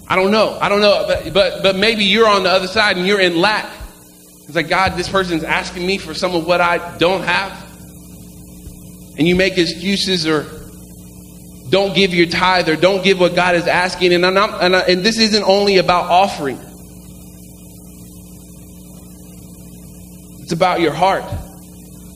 I 0.08 0.14
don't 0.14 0.30
know. 0.30 0.56
I 0.60 0.68
don't 0.68 0.82
know. 0.82 1.06
But, 1.08 1.34
but, 1.34 1.62
but 1.64 1.74
maybe 1.74 2.04
you're 2.04 2.28
on 2.28 2.44
the 2.44 2.50
other 2.50 2.68
side 2.68 2.96
and 2.96 3.08
you're 3.08 3.18
in 3.18 3.40
lack. 3.40 3.68
It's 4.46 4.54
like, 4.54 4.68
God, 4.68 4.96
this 4.96 5.08
person's 5.08 5.42
asking 5.42 5.84
me 5.84 5.98
for 5.98 6.14
some 6.14 6.36
of 6.36 6.46
what 6.46 6.60
I 6.60 6.96
don't 6.98 7.24
have. 7.24 7.50
And 9.18 9.26
you 9.26 9.34
make 9.34 9.58
excuses 9.58 10.28
or 10.28 10.59
don't 11.70 11.94
give 11.94 12.12
your 12.12 12.26
tithe 12.26 12.68
or 12.68 12.76
don't 12.76 13.02
give 13.02 13.18
what 13.20 13.34
God 13.34 13.54
is 13.54 13.66
asking. 13.66 14.12
And, 14.12 14.24
and, 14.24 14.38
I, 14.38 14.80
and 14.80 15.02
this 15.02 15.18
isn't 15.18 15.44
only 15.44 15.78
about 15.78 16.10
offering, 16.10 16.58
it's 20.42 20.52
about 20.52 20.80
your 20.80 20.92
heart. 20.92 21.24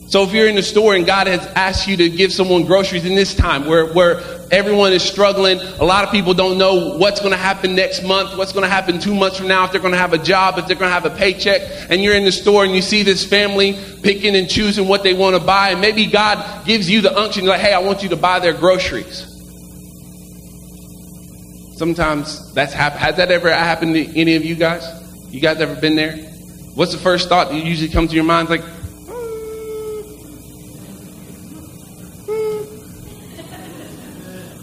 So 0.07 0.21
if 0.21 0.33
you're 0.33 0.47
in 0.47 0.55
the 0.55 0.63
store 0.63 0.93
and 0.93 1.03
God 1.03 1.25
has 1.25 1.45
asked 1.55 1.87
you 1.87 1.97
to 1.97 2.09
give 2.09 2.31
someone 2.31 2.65
groceries 2.65 3.05
in 3.05 3.15
this 3.15 3.33
time 3.33 3.65
where, 3.65 3.91
where 3.91 4.21
everyone 4.51 4.93
is 4.93 5.01
struggling, 5.01 5.59
a 5.59 5.83
lot 5.83 6.05
of 6.05 6.11
people 6.11 6.35
don't 6.35 6.59
know 6.59 6.95
what's 6.97 7.19
going 7.19 7.31
to 7.31 7.37
happen 7.37 7.75
next 7.75 8.03
month, 8.03 8.37
what's 8.37 8.53
going 8.53 8.63
to 8.63 8.69
happen 8.69 8.99
two 8.99 9.15
months 9.15 9.37
from 9.37 9.47
now, 9.47 9.65
if 9.65 9.71
they're 9.71 9.81
going 9.81 9.93
to 9.93 9.97
have 9.97 10.13
a 10.13 10.19
job, 10.19 10.59
if 10.59 10.67
they're 10.67 10.75
going 10.75 10.89
to 10.89 10.93
have 10.93 11.05
a 11.05 11.15
paycheck, 11.17 11.61
and 11.89 12.03
you're 12.03 12.13
in 12.13 12.23
the 12.23 12.31
store 12.31 12.63
and 12.63 12.75
you 12.75 12.83
see 12.83 13.01
this 13.01 13.25
family 13.25 13.73
picking 14.03 14.35
and 14.35 14.47
choosing 14.47 14.87
what 14.87 15.01
they 15.01 15.15
want 15.15 15.35
to 15.35 15.43
buy, 15.43 15.71
and 15.71 15.81
maybe 15.81 16.05
God 16.05 16.65
gives 16.67 16.87
you 16.87 17.01
the 17.01 17.17
unction, 17.17 17.45
like, 17.45 17.59
hey, 17.59 17.73
I 17.73 17.79
want 17.79 18.03
you 18.03 18.09
to 18.09 18.15
buy 18.15 18.39
their 18.39 18.53
groceries. 18.53 19.34
Sometimes 21.75 22.53
that's 22.53 22.71
happened. 22.71 23.01
Has 23.01 23.17
that 23.17 23.31
ever 23.31 23.51
happened 23.51 23.95
to 23.95 24.19
any 24.19 24.35
of 24.35 24.45
you 24.45 24.55
guys? 24.55 24.83
You 25.29 25.41
guys 25.41 25.59
ever 25.59 25.75
been 25.75 25.95
there? 25.95 26.15
What's 26.73 26.93
the 26.93 26.97
first 26.97 27.27
thought 27.27 27.49
that 27.49 27.65
usually 27.65 27.89
comes 27.89 28.11
to 28.11 28.15
your 28.15 28.23
mind? 28.23 28.49
It's 28.49 28.61
like, 28.61 28.75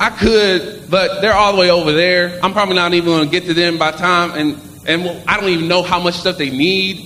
I 0.01 0.11
could, 0.11 0.91
but 0.91 1.21
they're 1.21 1.35
all 1.35 1.53
the 1.53 1.61
way 1.61 1.71
over 1.71 1.93
there. 1.93 2.41
I'm 2.43 2.53
probably 2.53 2.77
not 2.77 2.95
even 2.95 3.07
going 3.07 3.25
to 3.25 3.31
get 3.31 3.45
to 3.45 3.55
them 3.55 3.79
by 3.79 3.93
time, 3.93 4.33
and 4.33 4.59
and 4.87 5.23
I 5.29 5.39
don't 5.39 5.51
even 5.51 5.69
know 5.69 5.83
how 5.83 6.01
much 6.01 6.15
stuff 6.15 6.39
they 6.39 6.51
need. 6.51 6.97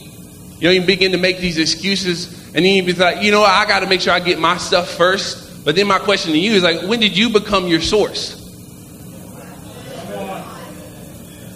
You 0.58 0.68
know, 0.68 0.70
you 0.70 0.80
begin 0.82 1.12
to 1.12 1.18
make 1.18 1.38
these 1.38 1.58
excuses, 1.58 2.46
and 2.54 2.64
then 2.64 2.76
you 2.76 2.82
be 2.84 2.92
like, 2.94 3.22
you 3.22 3.32
know? 3.32 3.42
I 3.42 3.66
got 3.66 3.80
to 3.80 3.86
make 3.86 4.00
sure 4.00 4.12
I 4.12 4.20
get 4.20 4.38
my 4.38 4.56
stuff 4.56 4.88
first. 4.88 5.64
But 5.64 5.74
then 5.74 5.88
my 5.88 5.98
question 5.98 6.32
to 6.32 6.38
you 6.38 6.52
is 6.52 6.62
like, 6.62 6.88
when 6.88 7.00
did 7.00 7.16
you 7.16 7.28
become 7.28 7.66
your 7.66 7.80
source? 7.80 8.45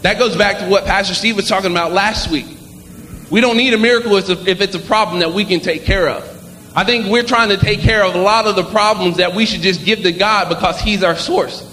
That 0.03 0.19
goes 0.19 0.37
back 0.37 0.59
to 0.59 0.69
what 0.69 0.85
Pastor 0.85 1.15
Steve 1.15 1.37
was 1.37 1.49
talking 1.49 1.71
about 1.71 1.93
last 1.93 2.31
week. 2.31 2.47
We 3.31 3.41
don't 3.41 3.57
need 3.57 3.75
a 3.75 3.79
miracle 3.79 4.17
if 4.17 4.61
it's 4.61 4.75
a 4.75 4.81
problem 4.81 5.21
that 5.21 5.33
we 5.33 5.45
can 5.45 5.61
take 5.61 5.85
care 5.85 6.09
of. 6.09 6.27
I 6.75 6.85
think 6.85 7.07
we're 7.07 7.25
trying 7.25 7.49
to 7.51 7.57
take 7.57 7.81
care 7.81 8.05
of 8.05 8.15
a 8.15 8.19
lot 8.19 8.47
of 8.47 8.57
the 8.57 8.65
problems 8.65 9.17
that 9.19 9.35
we 9.35 9.45
should 9.45 9.61
just 9.61 9.85
give 9.85 10.03
to 10.03 10.13
God 10.13 10.49
because 10.49 10.81
He's 10.81 11.03
our 11.03 11.17
source. 11.17 11.67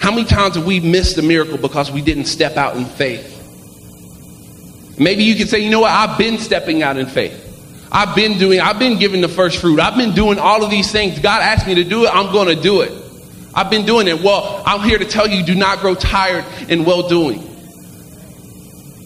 How 0.00 0.10
many 0.10 0.24
times 0.24 0.56
have 0.56 0.66
we 0.66 0.80
missed 0.80 1.16
a 1.18 1.22
miracle 1.22 1.56
because 1.56 1.90
we 1.90 2.02
didn't 2.02 2.26
step 2.26 2.56
out 2.56 2.76
in 2.76 2.84
faith? 2.84 3.30
Maybe 4.98 5.24
you 5.24 5.34
can 5.34 5.46
say, 5.46 5.60
you 5.60 5.70
know 5.70 5.80
what, 5.80 5.90
I've 5.90 6.18
been 6.18 6.38
stepping 6.38 6.82
out 6.82 6.96
in 6.96 7.06
faith. 7.06 7.40
I've 7.90 8.14
been 8.14 8.38
doing, 8.38 8.60
I've 8.60 8.78
been 8.78 8.98
giving 8.98 9.20
the 9.20 9.28
first 9.28 9.60
fruit. 9.60 9.80
I've 9.80 9.96
been 9.96 10.14
doing 10.14 10.38
all 10.38 10.64
of 10.64 10.70
these 10.70 10.92
things. 10.92 11.18
God 11.18 11.42
asked 11.42 11.66
me 11.66 11.76
to 11.76 11.84
do 11.84 12.04
it, 12.04 12.10
I'm 12.12 12.32
going 12.32 12.54
to 12.54 12.60
do 12.60 12.82
it. 12.82 13.03
I've 13.54 13.70
been 13.70 13.86
doing 13.86 14.08
it. 14.08 14.20
Well, 14.20 14.62
I'm 14.66 14.86
here 14.88 14.98
to 14.98 15.04
tell 15.04 15.28
you 15.28 15.44
do 15.44 15.54
not 15.54 15.78
grow 15.80 15.94
tired 15.94 16.44
in 16.68 16.84
well 16.84 17.08
doing. 17.08 17.50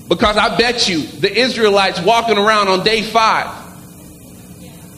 Because 0.08 0.38
I 0.38 0.56
bet 0.56 0.88
you 0.88 1.02
the 1.02 1.30
Israelites 1.30 2.00
walking 2.00 2.38
around 2.38 2.68
on 2.68 2.82
day 2.82 3.02
five, 3.02 3.54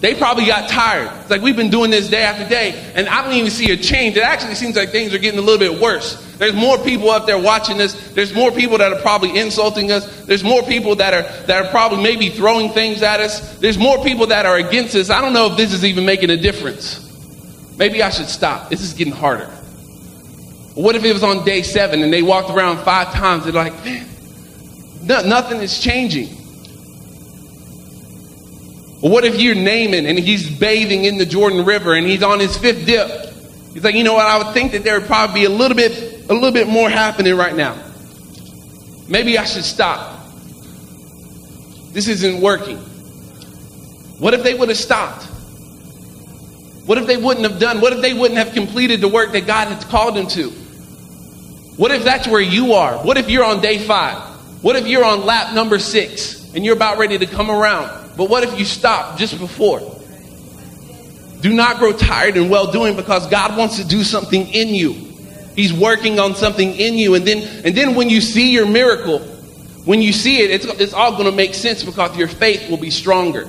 they 0.01 0.15
probably 0.15 0.47
got 0.47 0.69
tired. 0.71 1.11
It's 1.21 1.31
like 1.31 1.43
we've 1.43 1.57
been 1.57 1.69
doing 1.69 1.91
this 1.91 2.09
day 2.09 2.23
after 2.23 2.49
day, 2.49 2.93
and 2.95 3.09
I 3.09 3.23
don't 3.23 3.35
even 3.35 3.51
see 3.51 3.71
a 3.73 3.77
change. 3.77 4.17
It 4.17 4.23
actually 4.23 4.55
seems 4.55 4.77
like 4.77 4.91
things 4.91 5.13
are 5.13 5.19
getting 5.19 5.39
a 5.39 5.43
little 5.43 5.59
bit 5.59 5.81
worse. 5.81 6.27
There's 6.39 6.55
more 6.55 6.79
people 6.79 7.11
up 7.11 7.27
there 7.27 7.39
watching 7.39 7.77
this. 7.77 8.13
There's 8.13 8.33
more 8.33 8.51
people 8.51 8.79
that 8.79 8.93
are 8.93 9.01
probably 9.01 9.37
insulting 9.39 9.93
us. 9.93 10.25
There's 10.25 10.45
more 10.45 10.63
people 10.63 10.97
that 10.97 11.13
are 11.13 11.23
that 11.47 11.67
are 11.67 11.71
probably 11.71 12.03
maybe 12.03 12.31
throwing 12.31 12.71
things 12.71 13.03
at 13.03 13.21
us. 13.21 13.59
There's 13.59 13.77
more 13.77 14.03
people 14.03 14.29
that 14.29 14.47
are 14.47 14.57
against 14.57 14.95
us. 14.95 15.11
I 15.11 15.21
don't 15.21 15.35
know 15.35 15.51
if 15.51 15.59
this 15.59 15.75
is 15.75 15.85
even 15.85 16.07
making 16.07 16.31
a 16.31 16.37
difference. 16.37 17.10
Maybe 17.81 18.03
I 18.03 18.11
should 18.11 18.29
stop. 18.29 18.69
This 18.69 18.83
is 18.83 18.93
getting 18.93 19.15
harder. 19.15 19.47
What 20.75 20.97
if 20.97 21.03
it 21.03 21.15
was 21.15 21.23
on 21.23 21.47
day 21.47 21.63
seven 21.63 22.03
and 22.03 22.13
they 22.13 22.21
walked 22.21 22.51
around 22.51 22.85
five 22.85 23.11
times? 23.15 23.45
They're 23.45 23.55
like, 23.55 23.73
man, 23.83 24.07
no, 25.05 25.23
nothing 25.23 25.63
is 25.63 25.81
changing. 25.81 26.29
what 29.01 29.25
if 29.25 29.41
you're 29.41 29.55
Naaman 29.55 30.05
and 30.05 30.19
he's 30.19 30.59
bathing 30.59 31.07
in 31.07 31.17
the 31.17 31.25
Jordan 31.25 31.65
River 31.65 31.95
and 31.95 32.07
he's 32.07 32.23
on 32.23 32.39
his 32.39 32.55
fifth 32.59 32.85
dip? 32.85 33.09
He's 33.73 33.83
like, 33.83 33.95
you 33.95 34.05
know 34.05 34.13
what? 34.13 34.27
I 34.27 34.37
would 34.37 34.53
think 34.53 34.73
that 34.73 34.85
there 34.85 35.01
would 35.01 35.09
probably 35.09 35.41
be 35.41 35.47
a 35.47 35.49
little 35.49 35.75
bit, 35.75 36.29
a 36.29 36.35
little 36.35 36.53
bit 36.53 36.69
more 36.69 36.91
happening 36.91 37.35
right 37.35 37.57
now. 37.57 37.83
Maybe 39.09 39.39
I 39.39 39.47
should 39.47 39.65
stop. 39.65 40.21
This 41.95 42.09
isn't 42.09 42.43
working. 42.43 42.77
What 44.19 44.35
if 44.35 44.43
they 44.43 44.53
would 44.53 44.69
have 44.69 44.77
stopped? 44.77 45.30
What 46.91 46.99
if 46.99 47.07
they 47.07 47.17
wouldn't 47.17 47.49
have 47.49 47.61
done? 47.61 47.81
What 47.81 47.93
if 47.93 48.03
they 48.03 48.13
wouldn't 48.13 48.39
have 48.39 48.53
completed 48.53 49.01
the 49.01 49.07
work 49.07 49.31
that 49.31 49.47
God 49.47 49.69
had 49.69 49.81
called 49.85 50.17
them 50.17 50.27
to? 50.27 50.51
What 51.77 51.93
if 51.93 52.03
that's 52.03 52.27
where 52.27 52.41
you 52.41 52.73
are? 52.73 52.97
What 53.05 53.17
if 53.17 53.31
you're 53.31 53.45
on 53.45 53.61
day 53.61 53.79
five? 53.79 54.19
What 54.61 54.75
if 54.75 54.89
you're 54.89 55.05
on 55.05 55.25
lap 55.25 55.55
number 55.55 55.79
six 55.79 56.53
and 56.53 56.65
you're 56.65 56.75
about 56.75 56.99
ready 56.99 57.17
to 57.17 57.27
come 57.27 57.49
around? 57.49 58.17
But 58.17 58.29
what 58.29 58.43
if 58.43 58.59
you 58.59 58.65
stop 58.65 59.17
just 59.17 59.39
before? 59.39 59.79
Do 61.43 61.53
not 61.53 61.79
grow 61.79 61.93
tired 61.93 62.37
in 62.37 62.49
well 62.49 62.73
doing 62.73 62.97
because 62.97 63.25
God 63.29 63.57
wants 63.57 63.77
to 63.77 63.87
do 63.87 64.03
something 64.03 64.49
in 64.49 64.75
you. 64.75 64.95
He's 65.55 65.73
working 65.73 66.19
on 66.19 66.35
something 66.35 66.73
in 66.75 66.95
you. 66.95 67.15
And 67.15 67.25
then, 67.25 67.65
and 67.65 67.73
then 67.73 67.95
when 67.95 68.11
you 68.11 68.21
see 68.21 68.51
your 68.51 68.67
miracle, 68.67 69.21
when 69.85 70.03
you 70.03 70.13
see 70.13 70.41
it, 70.43 70.51
it's, 70.51 70.65
it's 70.81 70.93
all 70.93 71.13
going 71.13 71.31
to 71.31 71.37
make 71.37 71.55
sense 71.55 71.85
because 71.85 72.17
your 72.17 72.27
faith 72.27 72.69
will 72.69 72.79
be 72.79 72.91
stronger. 72.91 73.49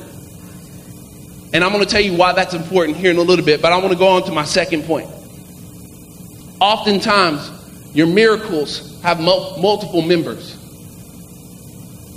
And 1.54 1.64
I'm 1.64 1.72
going 1.72 1.84
to 1.84 1.90
tell 1.90 2.02
you 2.02 2.16
why 2.16 2.34
that's 2.34 2.54
important 2.54 2.98
here 2.98 3.12
in 3.12 3.18
a 3.18 3.22
little 3.22 3.44
bit, 3.44 3.62
but 3.62 3.72
I 3.74 3.78
want 3.78 3.92
to 3.92 3.98
go 3.98 4.08
on 4.08 4.24
to 4.24 4.32
my 4.32 4.46
second 4.46 4.84
point. 4.84 5.10
Oftentimes, 6.60 7.52
your 7.94 8.08
miracles 8.08 9.02
have 9.02 9.20
mul- 9.20 9.58
multiple 9.60 10.02
members. 10.02 10.58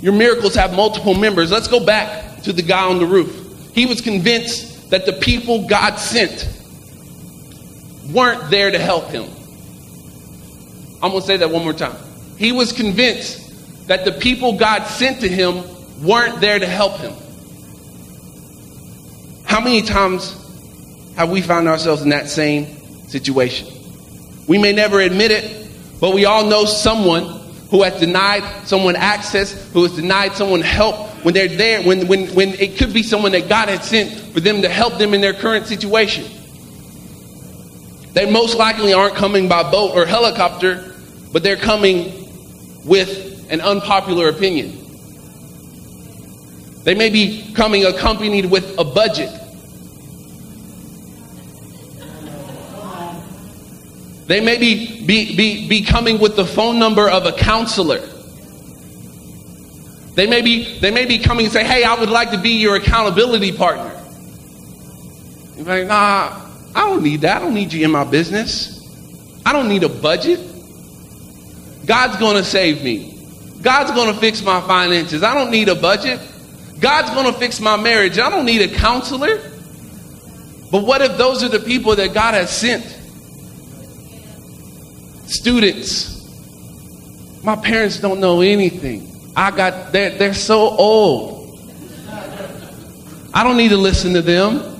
Your 0.01 0.13
miracles 0.13 0.55
have 0.55 0.73
multiple 0.73 1.15
members. 1.15 1.51
Let's 1.51 1.67
go 1.67 1.83
back 1.85 2.43
to 2.43 2.53
the 2.53 2.61
guy 2.61 2.83
on 2.85 2.99
the 2.99 3.05
roof. 3.05 3.73
He 3.73 3.85
was 3.85 4.01
convinced 4.01 4.89
that 4.91 5.05
the 5.05 5.13
people 5.13 5.67
God 5.67 5.95
sent 5.95 6.47
weren't 8.11 8.49
there 8.49 8.71
to 8.71 8.79
help 8.79 9.09
him. 9.09 9.25
I'm 11.01 11.11
going 11.11 11.21
to 11.21 11.27
say 11.27 11.37
that 11.37 11.49
one 11.49 11.63
more 11.63 11.73
time. 11.73 11.95
He 12.37 12.51
was 12.51 12.71
convinced 12.71 13.87
that 13.87 14.05
the 14.05 14.11
people 14.13 14.57
God 14.57 14.83
sent 14.85 15.21
to 15.21 15.27
him 15.27 15.63
weren't 16.03 16.39
there 16.39 16.59
to 16.59 16.67
help 16.67 16.97
him. 16.97 17.13
How 19.55 19.61
many 19.61 19.83
times 19.83 20.33
have 21.15 21.29
we 21.29 21.39
found 21.39 21.69
ourselves 21.69 22.01
in 22.01 22.09
that 22.09 22.27
same 22.27 22.65
situation? 23.07 23.69
We 24.49 24.57
may 24.57 24.73
never 24.73 24.99
admit 24.99 25.31
it, 25.31 25.71
but 26.01 26.13
we 26.13 26.25
all 26.25 26.43
know 26.43 26.65
someone 26.65 27.23
who 27.69 27.83
has 27.83 27.97
denied 27.97 28.43
someone 28.67 28.97
access, 28.97 29.71
who 29.71 29.83
has 29.83 29.95
denied 29.95 30.33
someone 30.33 30.59
help 30.59 31.07
when 31.23 31.33
they're 31.33 31.47
there, 31.47 31.81
when, 31.83 32.05
when, 32.09 32.27
when 32.35 32.49
it 32.55 32.77
could 32.77 32.93
be 32.93 33.01
someone 33.01 33.31
that 33.31 33.47
God 33.47 33.69
had 33.69 33.81
sent 33.81 34.33
for 34.33 34.41
them 34.41 34.61
to 34.61 34.67
help 34.67 34.97
them 34.97 35.13
in 35.13 35.21
their 35.21 35.33
current 35.33 35.67
situation. 35.67 36.25
They 38.11 38.29
most 38.29 38.57
likely 38.57 38.91
aren't 38.91 39.15
coming 39.15 39.47
by 39.47 39.71
boat 39.71 39.95
or 39.95 40.05
helicopter, 40.05 40.93
but 41.31 41.43
they're 41.43 41.55
coming 41.55 42.27
with 42.83 43.49
an 43.49 43.61
unpopular 43.61 44.27
opinion. 44.27 44.81
They 46.83 46.93
may 46.93 47.09
be 47.09 47.53
coming 47.53 47.85
accompanied 47.85 48.47
with 48.47 48.77
a 48.77 48.83
budget. 48.83 49.43
They 54.27 54.41
may 54.41 54.57
be, 54.57 55.05
be, 55.05 55.35
be, 55.35 55.67
be 55.67 55.83
coming 55.83 56.19
with 56.19 56.35
the 56.35 56.45
phone 56.45 56.79
number 56.79 57.09
of 57.09 57.25
a 57.25 57.31
counselor. 57.31 57.99
They 60.15 60.27
may 60.27 60.41
be, 60.41 60.79
they 60.79 60.91
may 60.91 61.05
be 61.05 61.19
coming 61.19 61.45
and 61.45 61.53
say, 61.53 61.63
hey, 61.63 61.83
I 61.83 61.93
would 61.99 62.09
like 62.09 62.31
to 62.31 62.39
be 62.39 62.57
your 62.57 62.75
accountability 62.75 63.51
partner. 63.51 63.91
You're 65.57 65.65
like, 65.65 65.87
nah, 65.87 66.41
I 66.73 66.89
don't 66.89 67.03
need 67.03 67.21
that. 67.21 67.37
I 67.37 67.39
don't 67.39 67.53
need 67.53 67.71
you 67.71 67.85
in 67.85 67.91
my 67.91 68.03
business. 68.03 68.81
I 69.45 69.53
don't 69.53 69.67
need 69.67 69.83
a 69.83 69.89
budget. 69.89 70.39
God's 71.85 72.17
going 72.17 72.37
to 72.37 72.43
save 72.43 72.83
me. 72.83 73.11
God's 73.61 73.91
going 73.91 74.13
to 74.13 74.19
fix 74.19 74.41
my 74.41 74.59
finances. 74.61 75.21
I 75.21 75.33
don't 75.33 75.51
need 75.51 75.69
a 75.69 75.75
budget. 75.75 76.19
God's 76.79 77.09
going 77.11 77.31
to 77.31 77.33
fix 77.37 77.59
my 77.59 77.77
marriage. 77.77 78.17
I 78.17 78.29
don't 78.29 78.45
need 78.45 78.61
a 78.61 78.73
counselor. 78.73 79.37
But 80.71 80.83
what 80.83 81.01
if 81.01 81.17
those 81.17 81.43
are 81.43 81.49
the 81.49 81.59
people 81.59 81.95
that 81.95 82.13
God 82.13 82.33
has 82.33 82.55
sent? 82.55 82.94
Students. 85.27 86.13
My 87.43 87.55
parents 87.55 87.99
don't 87.99 88.19
know 88.19 88.41
anything. 88.41 89.11
I 89.35 89.51
got 89.51 89.91
they're, 89.91 90.17
they're 90.17 90.33
so 90.33 90.69
old. 90.69 91.59
I 93.33 93.43
don't 93.43 93.57
need 93.57 93.69
to 93.69 93.77
listen 93.77 94.13
to 94.13 94.21
them. 94.21 94.75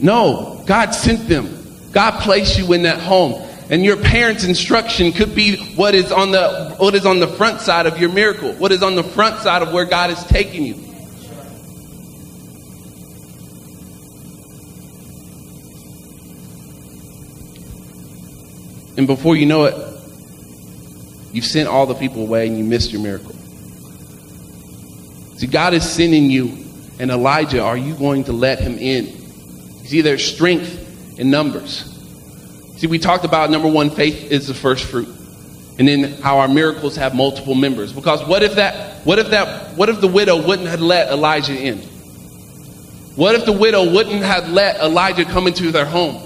No, 0.00 0.62
God 0.66 0.90
sent 0.90 1.26
them. 1.28 1.52
God 1.92 2.20
placed 2.20 2.58
you 2.58 2.72
in 2.74 2.82
that 2.82 2.98
home. 2.98 3.42
And 3.70 3.84
your 3.84 3.96
parents' 3.96 4.44
instruction 4.44 5.10
could 5.10 5.34
be 5.34 5.74
what 5.74 5.94
is 5.94 6.12
on 6.12 6.30
the 6.30 6.76
what 6.78 6.94
is 6.94 7.06
on 7.06 7.18
the 7.18 7.26
front 7.26 7.60
side 7.60 7.86
of 7.86 7.98
your 7.98 8.12
miracle, 8.12 8.52
what 8.54 8.70
is 8.70 8.82
on 8.82 8.94
the 8.94 9.02
front 9.02 9.40
side 9.40 9.62
of 9.62 9.72
where 9.72 9.84
God 9.84 10.10
is 10.10 10.22
taking 10.24 10.64
you. 10.64 10.85
And 18.96 19.06
before 19.06 19.36
you 19.36 19.46
know 19.46 19.64
it, 19.64 19.74
you've 21.32 21.44
sent 21.44 21.68
all 21.68 21.86
the 21.86 21.94
people 21.94 22.22
away 22.22 22.46
and 22.46 22.56
you 22.58 22.64
missed 22.64 22.92
your 22.92 23.02
miracle. 23.02 23.34
See, 25.36 25.46
God 25.46 25.74
is 25.74 25.88
sending 25.88 26.30
you, 26.30 26.56
and 26.98 27.10
Elijah, 27.10 27.62
are 27.62 27.76
you 27.76 27.94
going 27.94 28.24
to 28.24 28.32
let 28.32 28.58
him 28.58 28.78
in? 28.78 29.06
See, 29.84 30.00
there's 30.00 30.24
strength 30.24 31.18
in 31.18 31.30
numbers. 31.30 31.92
See, 32.78 32.86
we 32.86 32.98
talked 32.98 33.24
about 33.24 33.50
number 33.50 33.68
one, 33.68 33.90
faith 33.90 34.32
is 34.32 34.46
the 34.46 34.54
first 34.54 34.86
fruit. 34.86 35.08
And 35.78 35.86
then 35.86 36.14
how 36.22 36.38
our 36.38 36.48
miracles 36.48 36.96
have 36.96 37.14
multiple 37.14 37.54
members. 37.54 37.92
Because 37.92 38.26
what 38.26 38.42
if 38.42 38.54
that, 38.54 39.04
what 39.04 39.18
if 39.18 39.28
that, 39.28 39.76
what 39.76 39.90
if 39.90 40.00
the 40.00 40.08
widow 40.08 40.46
wouldn't 40.46 40.68
have 40.68 40.80
let 40.80 41.08
Elijah 41.10 41.54
in? 41.54 41.78
What 43.16 43.34
if 43.34 43.44
the 43.44 43.52
widow 43.52 43.92
wouldn't 43.92 44.22
have 44.22 44.48
let 44.48 44.80
Elijah 44.80 45.26
come 45.26 45.46
into 45.46 45.70
their 45.70 45.84
home? 45.84 46.22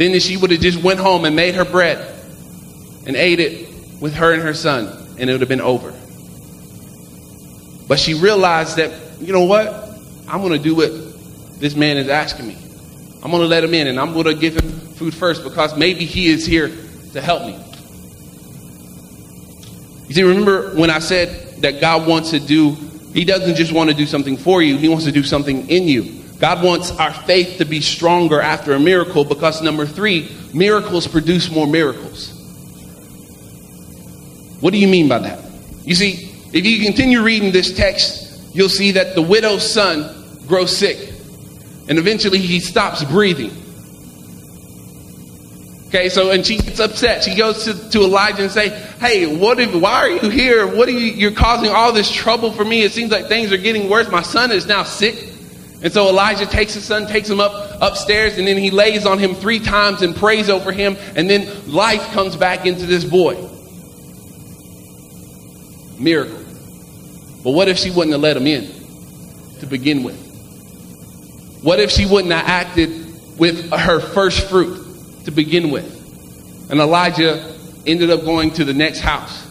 Then 0.00 0.18
she 0.18 0.38
would 0.38 0.50
have 0.50 0.62
just 0.62 0.82
went 0.82 0.98
home 0.98 1.26
and 1.26 1.36
made 1.36 1.56
her 1.56 1.64
bread 1.66 1.98
and 3.06 3.14
ate 3.14 3.38
it 3.38 3.68
with 4.00 4.14
her 4.14 4.32
and 4.32 4.40
her 4.40 4.54
son, 4.54 4.86
and 5.18 5.28
it 5.28 5.32
would 5.34 5.42
have 5.42 5.48
been 5.50 5.60
over. 5.60 5.90
But 7.86 7.98
she 7.98 8.14
realized 8.14 8.78
that, 8.78 8.98
you 9.20 9.34
know 9.34 9.44
what? 9.44 9.68
I'm 10.26 10.40
going 10.40 10.54
to 10.54 10.58
do 10.58 10.74
what 10.74 10.90
this 11.60 11.76
man 11.76 11.98
is 11.98 12.08
asking 12.08 12.48
me. 12.48 12.56
I'm 13.22 13.30
going 13.30 13.42
to 13.42 13.46
let 13.46 13.62
him 13.62 13.74
in 13.74 13.88
and 13.88 14.00
I'm 14.00 14.14
going 14.14 14.24
to 14.24 14.34
give 14.34 14.56
him 14.56 14.70
food 14.70 15.12
first 15.12 15.44
because 15.44 15.76
maybe 15.76 16.06
he 16.06 16.28
is 16.28 16.46
here 16.46 16.68
to 17.12 17.20
help 17.20 17.42
me. 17.42 17.62
You 20.08 20.14
see, 20.14 20.22
remember 20.22 20.74
when 20.76 20.88
I 20.88 21.00
said 21.00 21.60
that 21.60 21.78
God 21.82 22.08
wants 22.08 22.30
to 22.30 22.40
do, 22.40 22.70
He 23.12 23.26
doesn't 23.26 23.54
just 23.54 23.72
want 23.72 23.90
to 23.90 23.96
do 23.96 24.06
something 24.06 24.38
for 24.38 24.62
you, 24.62 24.78
He 24.78 24.88
wants 24.88 25.04
to 25.04 25.12
do 25.12 25.22
something 25.22 25.68
in 25.68 25.82
you. 25.82 26.19
God 26.40 26.64
wants 26.64 26.90
our 26.92 27.12
faith 27.12 27.58
to 27.58 27.66
be 27.66 27.82
stronger 27.82 28.40
after 28.40 28.72
a 28.72 28.80
miracle 28.80 29.24
because, 29.24 29.60
number 29.60 29.84
three, 29.84 30.34
miracles 30.54 31.06
produce 31.06 31.50
more 31.50 31.66
miracles. 31.66 32.32
What 34.60 34.72
do 34.72 34.78
you 34.78 34.88
mean 34.88 35.06
by 35.06 35.18
that? 35.18 35.44
You 35.84 35.94
see, 35.94 36.32
if 36.54 36.64
you 36.64 36.82
continue 36.82 37.22
reading 37.22 37.52
this 37.52 37.74
text, 37.76 38.54
you'll 38.54 38.70
see 38.70 38.92
that 38.92 39.14
the 39.14 39.20
widow's 39.20 39.70
son 39.70 40.38
grows 40.46 40.74
sick. 40.74 41.12
And 41.88 41.98
eventually 41.98 42.38
he 42.38 42.58
stops 42.58 43.04
breathing. 43.04 43.52
Okay, 45.88 46.08
so 46.08 46.30
and 46.30 46.46
she 46.46 46.56
gets 46.56 46.80
upset. 46.80 47.24
She 47.24 47.34
goes 47.34 47.64
to, 47.64 47.90
to 47.90 48.02
Elijah 48.02 48.44
and 48.44 48.50
say, 48.50 48.68
"Hey, 49.00 49.26
what? 49.26 49.58
If, 49.58 49.74
why 49.74 49.94
are 49.94 50.08
you 50.08 50.30
here? 50.30 50.64
What 50.66 50.88
are 50.88 50.92
you? 50.92 50.98
You're 50.98 51.32
causing 51.32 51.70
all 51.70 51.92
this 51.92 52.10
trouble 52.10 52.52
for 52.52 52.64
me. 52.64 52.82
It 52.82 52.92
seems 52.92 53.10
like 53.10 53.26
things 53.26 53.50
are 53.52 53.56
getting 53.56 53.90
worse. 53.90 54.08
My 54.08 54.22
son 54.22 54.52
is 54.52 54.66
now 54.66 54.84
sick." 54.84 55.29
And 55.82 55.92
so 55.92 56.08
Elijah 56.08 56.46
takes 56.46 56.74
his 56.74 56.84
son, 56.84 57.06
takes 57.06 57.28
him 57.28 57.40
up 57.40 57.52
upstairs, 57.80 58.36
and 58.36 58.46
then 58.46 58.58
he 58.58 58.70
lays 58.70 59.06
on 59.06 59.18
him 59.18 59.34
three 59.34 59.58
times 59.58 60.02
and 60.02 60.14
prays 60.14 60.50
over 60.50 60.72
him, 60.72 60.96
and 61.16 61.28
then 61.28 61.72
life 61.72 62.02
comes 62.12 62.36
back 62.36 62.66
into 62.66 62.84
this 62.84 63.04
boy. 63.04 63.34
Miracle. 65.98 66.38
But 67.42 67.52
what 67.52 67.68
if 67.68 67.78
she 67.78 67.90
wouldn't 67.90 68.12
have 68.12 68.20
let 68.20 68.36
him 68.36 68.46
in 68.46 68.70
to 69.60 69.66
begin 69.66 70.02
with? 70.02 70.18
What 71.62 71.80
if 71.80 71.90
she 71.90 72.04
wouldn't 72.04 72.32
have 72.32 72.46
acted 72.46 73.38
with 73.38 73.70
her 73.70 74.00
first 74.00 74.48
fruit 74.48 75.24
to 75.24 75.30
begin 75.30 75.70
with? 75.70 75.96
And 76.70 76.78
Elijah 76.78 77.56
ended 77.86 78.10
up 78.10 78.24
going 78.24 78.50
to 78.52 78.64
the 78.64 78.74
next 78.74 79.00
house. 79.00 79.46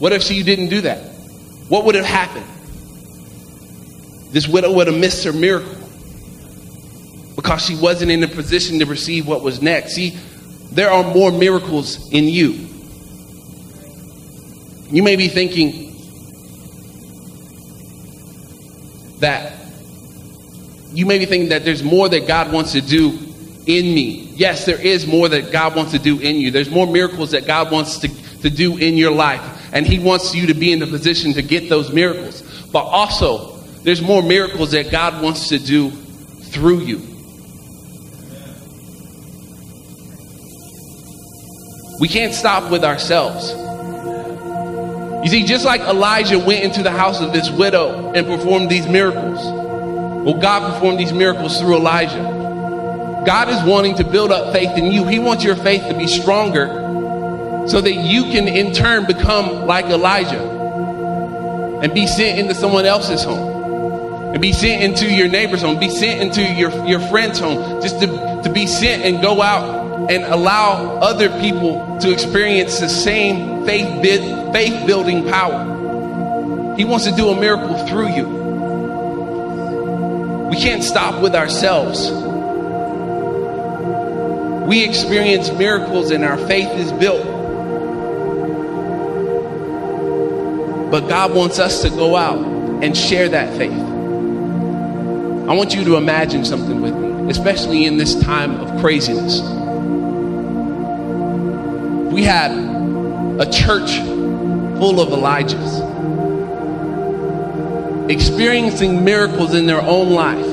What 0.00 0.12
if 0.12 0.22
she 0.22 0.42
didn't 0.42 0.68
do 0.68 0.80
that? 0.82 0.98
What 1.68 1.84
would 1.84 1.94
have 1.94 2.04
happened? 2.04 2.46
This 4.30 4.46
widow 4.48 4.72
would 4.72 4.86
have 4.86 4.96
missed 4.96 5.24
her 5.24 5.32
miracle 5.32 5.76
because 7.36 7.64
she 7.64 7.76
wasn't 7.76 8.10
in 8.10 8.22
a 8.22 8.28
position 8.28 8.78
to 8.78 8.86
receive 8.86 9.26
what 9.26 9.42
was 9.42 9.62
next. 9.62 9.94
See, 9.94 10.10
there 10.72 10.90
are 10.90 11.02
more 11.14 11.32
miracles 11.32 12.10
in 12.12 12.24
you. 12.24 12.68
You 14.90 15.02
may 15.02 15.16
be 15.16 15.28
thinking 15.28 15.90
that 19.20 19.52
you 20.92 21.06
may 21.06 21.18
be 21.18 21.26
thinking 21.26 21.50
that 21.50 21.64
there's 21.64 21.82
more 21.82 22.08
that 22.08 22.26
God 22.26 22.52
wants 22.52 22.72
to 22.72 22.80
do 22.80 23.10
in 23.66 23.94
me. 23.94 24.32
Yes, 24.34 24.64
there 24.64 24.80
is 24.80 25.06
more 25.06 25.28
that 25.28 25.52
God 25.52 25.76
wants 25.76 25.92
to 25.92 25.98
do 25.98 26.18
in 26.18 26.36
you. 26.36 26.50
There's 26.50 26.70
more 26.70 26.86
miracles 26.86 27.30
that 27.30 27.46
God 27.46 27.70
wants 27.70 27.98
to, 27.98 28.08
to 28.42 28.50
do 28.50 28.76
in 28.76 28.96
your 28.96 29.12
life. 29.12 29.40
And 29.72 29.86
He 29.86 29.98
wants 29.98 30.34
you 30.34 30.46
to 30.48 30.54
be 30.54 30.72
in 30.72 30.80
the 30.80 30.86
position 30.86 31.32
to 31.34 31.42
get 31.42 31.68
those 31.68 31.92
miracles. 31.92 32.42
But 32.72 32.84
also, 32.84 33.49
there's 33.82 34.02
more 34.02 34.22
miracles 34.22 34.72
that 34.72 34.90
God 34.90 35.22
wants 35.22 35.48
to 35.48 35.58
do 35.58 35.90
through 35.90 36.80
you. 36.80 36.98
We 41.98 42.08
can't 42.08 42.34
stop 42.34 42.70
with 42.70 42.84
ourselves. 42.84 43.52
You 45.24 45.30
see, 45.30 45.44
just 45.44 45.64
like 45.64 45.80
Elijah 45.82 46.38
went 46.38 46.64
into 46.64 46.82
the 46.82 46.90
house 46.90 47.20
of 47.20 47.32
this 47.32 47.50
widow 47.50 48.12
and 48.12 48.26
performed 48.26 48.70
these 48.70 48.86
miracles, 48.86 49.38
well, 50.24 50.38
God 50.38 50.74
performed 50.74 50.98
these 50.98 51.12
miracles 51.12 51.58
through 51.58 51.76
Elijah. 51.76 53.22
God 53.26 53.48
is 53.50 53.62
wanting 53.62 53.96
to 53.96 54.04
build 54.04 54.32
up 54.32 54.52
faith 54.52 54.76
in 54.78 54.86
you. 54.86 55.06
He 55.06 55.18
wants 55.18 55.44
your 55.44 55.56
faith 55.56 55.86
to 55.88 55.94
be 55.94 56.06
stronger 56.06 56.68
so 57.66 57.80
that 57.80 57.92
you 57.92 58.24
can, 58.24 58.48
in 58.48 58.72
turn, 58.72 59.06
become 59.06 59.66
like 59.66 59.86
Elijah 59.86 60.40
and 61.82 61.92
be 61.94 62.06
sent 62.06 62.38
into 62.38 62.54
someone 62.54 62.86
else's 62.86 63.24
home 63.24 63.59
and 64.32 64.40
be 64.40 64.52
sent 64.52 64.82
into 64.82 65.12
your 65.12 65.28
neighbor's 65.28 65.62
home, 65.62 65.78
be 65.78 65.90
sent 65.90 66.20
into 66.20 66.42
your, 66.42 66.86
your 66.86 67.00
friend's 67.00 67.40
home, 67.40 67.82
just 67.82 68.00
to, 68.00 68.06
to 68.44 68.50
be 68.52 68.66
sent 68.66 69.02
and 69.02 69.20
go 69.20 69.42
out 69.42 70.10
and 70.10 70.24
allow 70.24 70.98
other 70.98 71.28
people 71.40 71.98
to 72.00 72.12
experience 72.12 72.78
the 72.78 72.88
same 72.88 73.66
faith, 73.66 74.02
faith 74.52 74.86
building 74.86 75.28
power. 75.28 76.76
He 76.76 76.84
wants 76.84 77.06
to 77.06 77.12
do 77.12 77.28
a 77.28 77.38
miracle 77.38 77.86
through 77.86 78.08
you. 78.14 78.28
We 80.48 80.56
can't 80.56 80.82
stop 80.82 81.20
with 81.20 81.34
ourselves. 81.34 82.10
We 84.68 84.84
experience 84.84 85.50
miracles 85.52 86.10
and 86.12 86.24
our 86.24 86.38
faith 86.38 86.70
is 86.70 86.92
built. 86.92 87.24
But 90.90 91.08
God 91.08 91.34
wants 91.34 91.58
us 91.58 91.82
to 91.82 91.90
go 91.90 92.16
out 92.16 92.38
and 92.82 92.96
share 92.96 93.28
that 93.28 93.56
faith. 93.56 93.99
I 95.50 95.54
want 95.54 95.74
you 95.74 95.82
to 95.82 95.96
imagine 95.96 96.44
something 96.44 96.80
with 96.80 96.94
me, 96.94 97.28
especially 97.28 97.84
in 97.84 97.96
this 97.96 98.14
time 98.22 98.60
of 98.60 98.80
craziness. 98.80 99.40
We 102.12 102.22
had 102.22 102.52
a 102.52 103.50
church 103.50 103.96
full 104.78 105.00
of 105.00 105.08
Elijahs 105.08 105.90
experiencing 108.08 109.04
miracles 109.04 109.52
in 109.54 109.66
their 109.66 109.82
own 109.82 110.10
life, 110.10 110.46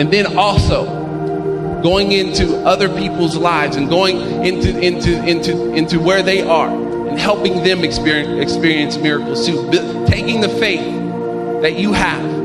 and 0.00 0.12
then 0.12 0.36
also 0.36 1.80
going 1.80 2.10
into 2.10 2.56
other 2.66 2.88
people's 2.88 3.36
lives 3.36 3.76
and 3.76 3.88
going 3.88 4.44
into 4.44 4.76
into 4.80 5.24
into 5.24 5.72
into 5.72 6.00
where 6.00 6.24
they 6.24 6.42
are 6.42 6.68
and 7.08 7.16
helping 7.16 7.62
them 7.62 7.84
experience 7.84 8.42
experience 8.42 8.96
miracles 8.96 9.46
too, 9.46 9.70
taking 10.08 10.40
the 10.40 10.48
faith 10.48 11.62
that 11.62 11.76
you 11.78 11.92
have 11.92 12.37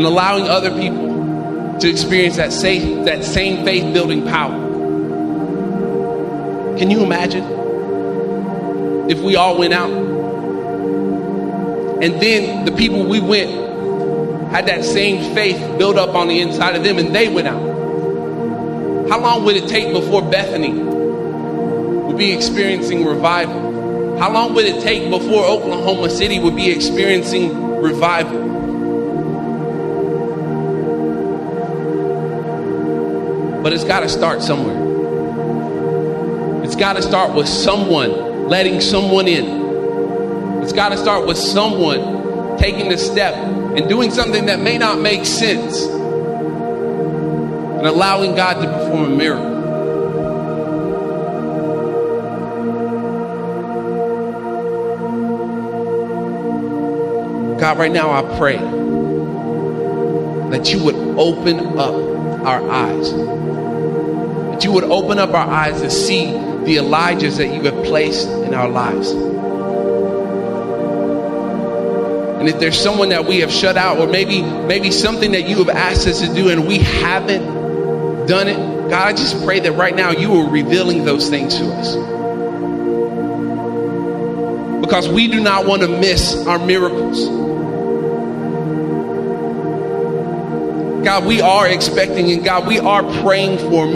and 0.00 0.06
allowing 0.06 0.48
other 0.48 0.70
people 0.70 1.78
to 1.78 1.86
experience 1.86 2.36
that 2.36 2.54
same, 2.54 3.04
that 3.04 3.22
same 3.22 3.66
faith 3.66 3.92
building 3.92 4.26
power. 4.26 4.56
Can 6.78 6.90
you 6.90 7.02
imagine 7.02 7.44
if 9.10 9.20
we 9.20 9.36
all 9.36 9.58
went 9.58 9.74
out 9.74 9.90
and 12.00 12.18
then 12.18 12.64
the 12.64 12.72
people 12.72 13.04
we 13.04 13.20
went 13.20 13.50
had 14.50 14.64
that 14.68 14.86
same 14.86 15.34
faith 15.34 15.58
built 15.76 15.98
up 15.98 16.14
on 16.14 16.28
the 16.28 16.40
inside 16.40 16.76
of 16.76 16.82
them 16.82 16.96
and 16.96 17.14
they 17.14 17.28
went 17.28 17.46
out? 17.46 17.60
How 19.10 19.20
long 19.20 19.44
would 19.44 19.56
it 19.56 19.68
take 19.68 19.92
before 19.92 20.22
Bethany 20.22 20.72
would 20.72 22.16
be 22.16 22.32
experiencing 22.32 23.04
revival? 23.04 24.16
How 24.18 24.32
long 24.32 24.54
would 24.54 24.64
it 24.64 24.82
take 24.82 25.10
before 25.10 25.44
Oklahoma 25.44 26.08
City 26.08 26.38
would 26.38 26.56
be 26.56 26.70
experiencing 26.70 27.82
revival? 27.82 28.59
But 33.62 33.72
it's 33.72 33.84
got 33.84 34.00
to 34.00 34.08
start 34.08 34.42
somewhere. 34.42 34.90
It's 36.64 36.76
got 36.76 36.94
to 36.94 37.02
start 37.02 37.34
with 37.34 37.48
someone 37.48 38.48
letting 38.48 38.80
someone 38.80 39.28
in. 39.28 40.62
It's 40.62 40.72
got 40.72 40.88
to 40.90 40.98
start 40.98 41.26
with 41.26 41.38
someone 41.38 42.58
taking 42.58 42.88
the 42.88 42.98
step 42.98 43.34
and 43.34 43.88
doing 43.88 44.10
something 44.10 44.46
that 44.46 44.58
may 44.60 44.76
not 44.76 44.98
make 45.00 45.24
sense 45.24 45.84
and 47.80 47.86
allowing 47.86 48.34
God 48.34 48.54
to 48.60 48.66
perform 48.66 49.12
a 49.12 49.16
miracle. 49.16 49.50
God, 57.58 57.78
right 57.78 57.92
now 57.92 58.10
I 58.10 58.22
pray 58.36 58.56
that 60.50 60.72
you 60.72 60.82
would 60.82 60.96
open 61.18 61.78
up 61.78 61.94
our 62.44 62.68
eyes. 62.70 63.12
That 64.60 64.66
you 64.66 64.72
would 64.72 64.84
open 64.84 65.18
up 65.18 65.32
our 65.32 65.48
eyes 65.48 65.80
to 65.80 65.90
see 65.90 66.26
the 66.32 66.76
Elijahs 66.76 67.38
that 67.38 67.46
you 67.46 67.62
have 67.62 67.82
placed 67.82 68.28
in 68.28 68.52
our 68.52 68.68
lives. 68.68 69.10
And 72.38 72.46
if 72.46 72.60
there's 72.60 72.78
someone 72.78 73.08
that 73.08 73.24
we 73.24 73.38
have 73.40 73.50
shut 73.50 73.78
out, 73.78 73.98
or 73.98 74.06
maybe 74.06 74.42
maybe 74.42 74.90
something 74.90 75.32
that 75.32 75.48
you 75.48 75.56
have 75.64 75.70
asked 75.70 76.06
us 76.06 76.20
to 76.20 76.34
do 76.34 76.50
and 76.50 76.68
we 76.68 76.76
haven't 76.76 78.26
done 78.26 78.48
it, 78.48 78.58
God, 78.90 79.08
I 79.08 79.12
just 79.14 79.42
pray 79.46 79.60
that 79.60 79.72
right 79.72 79.96
now 79.96 80.10
you 80.10 80.30
are 80.34 80.50
revealing 80.50 81.06
those 81.06 81.30
things 81.30 81.56
to 81.56 81.64
us. 81.72 81.94
Because 84.82 85.08
we 85.08 85.26
do 85.28 85.40
not 85.40 85.64
want 85.64 85.80
to 85.80 85.88
miss 85.88 86.46
our 86.46 86.58
miracles. 86.58 87.24
God, 91.02 91.24
we 91.24 91.40
are 91.40 91.66
expecting, 91.66 92.30
and 92.30 92.44
God, 92.44 92.66
we 92.66 92.78
are 92.78 93.02
praying 93.22 93.56
for 93.56 93.86
a 93.86 93.90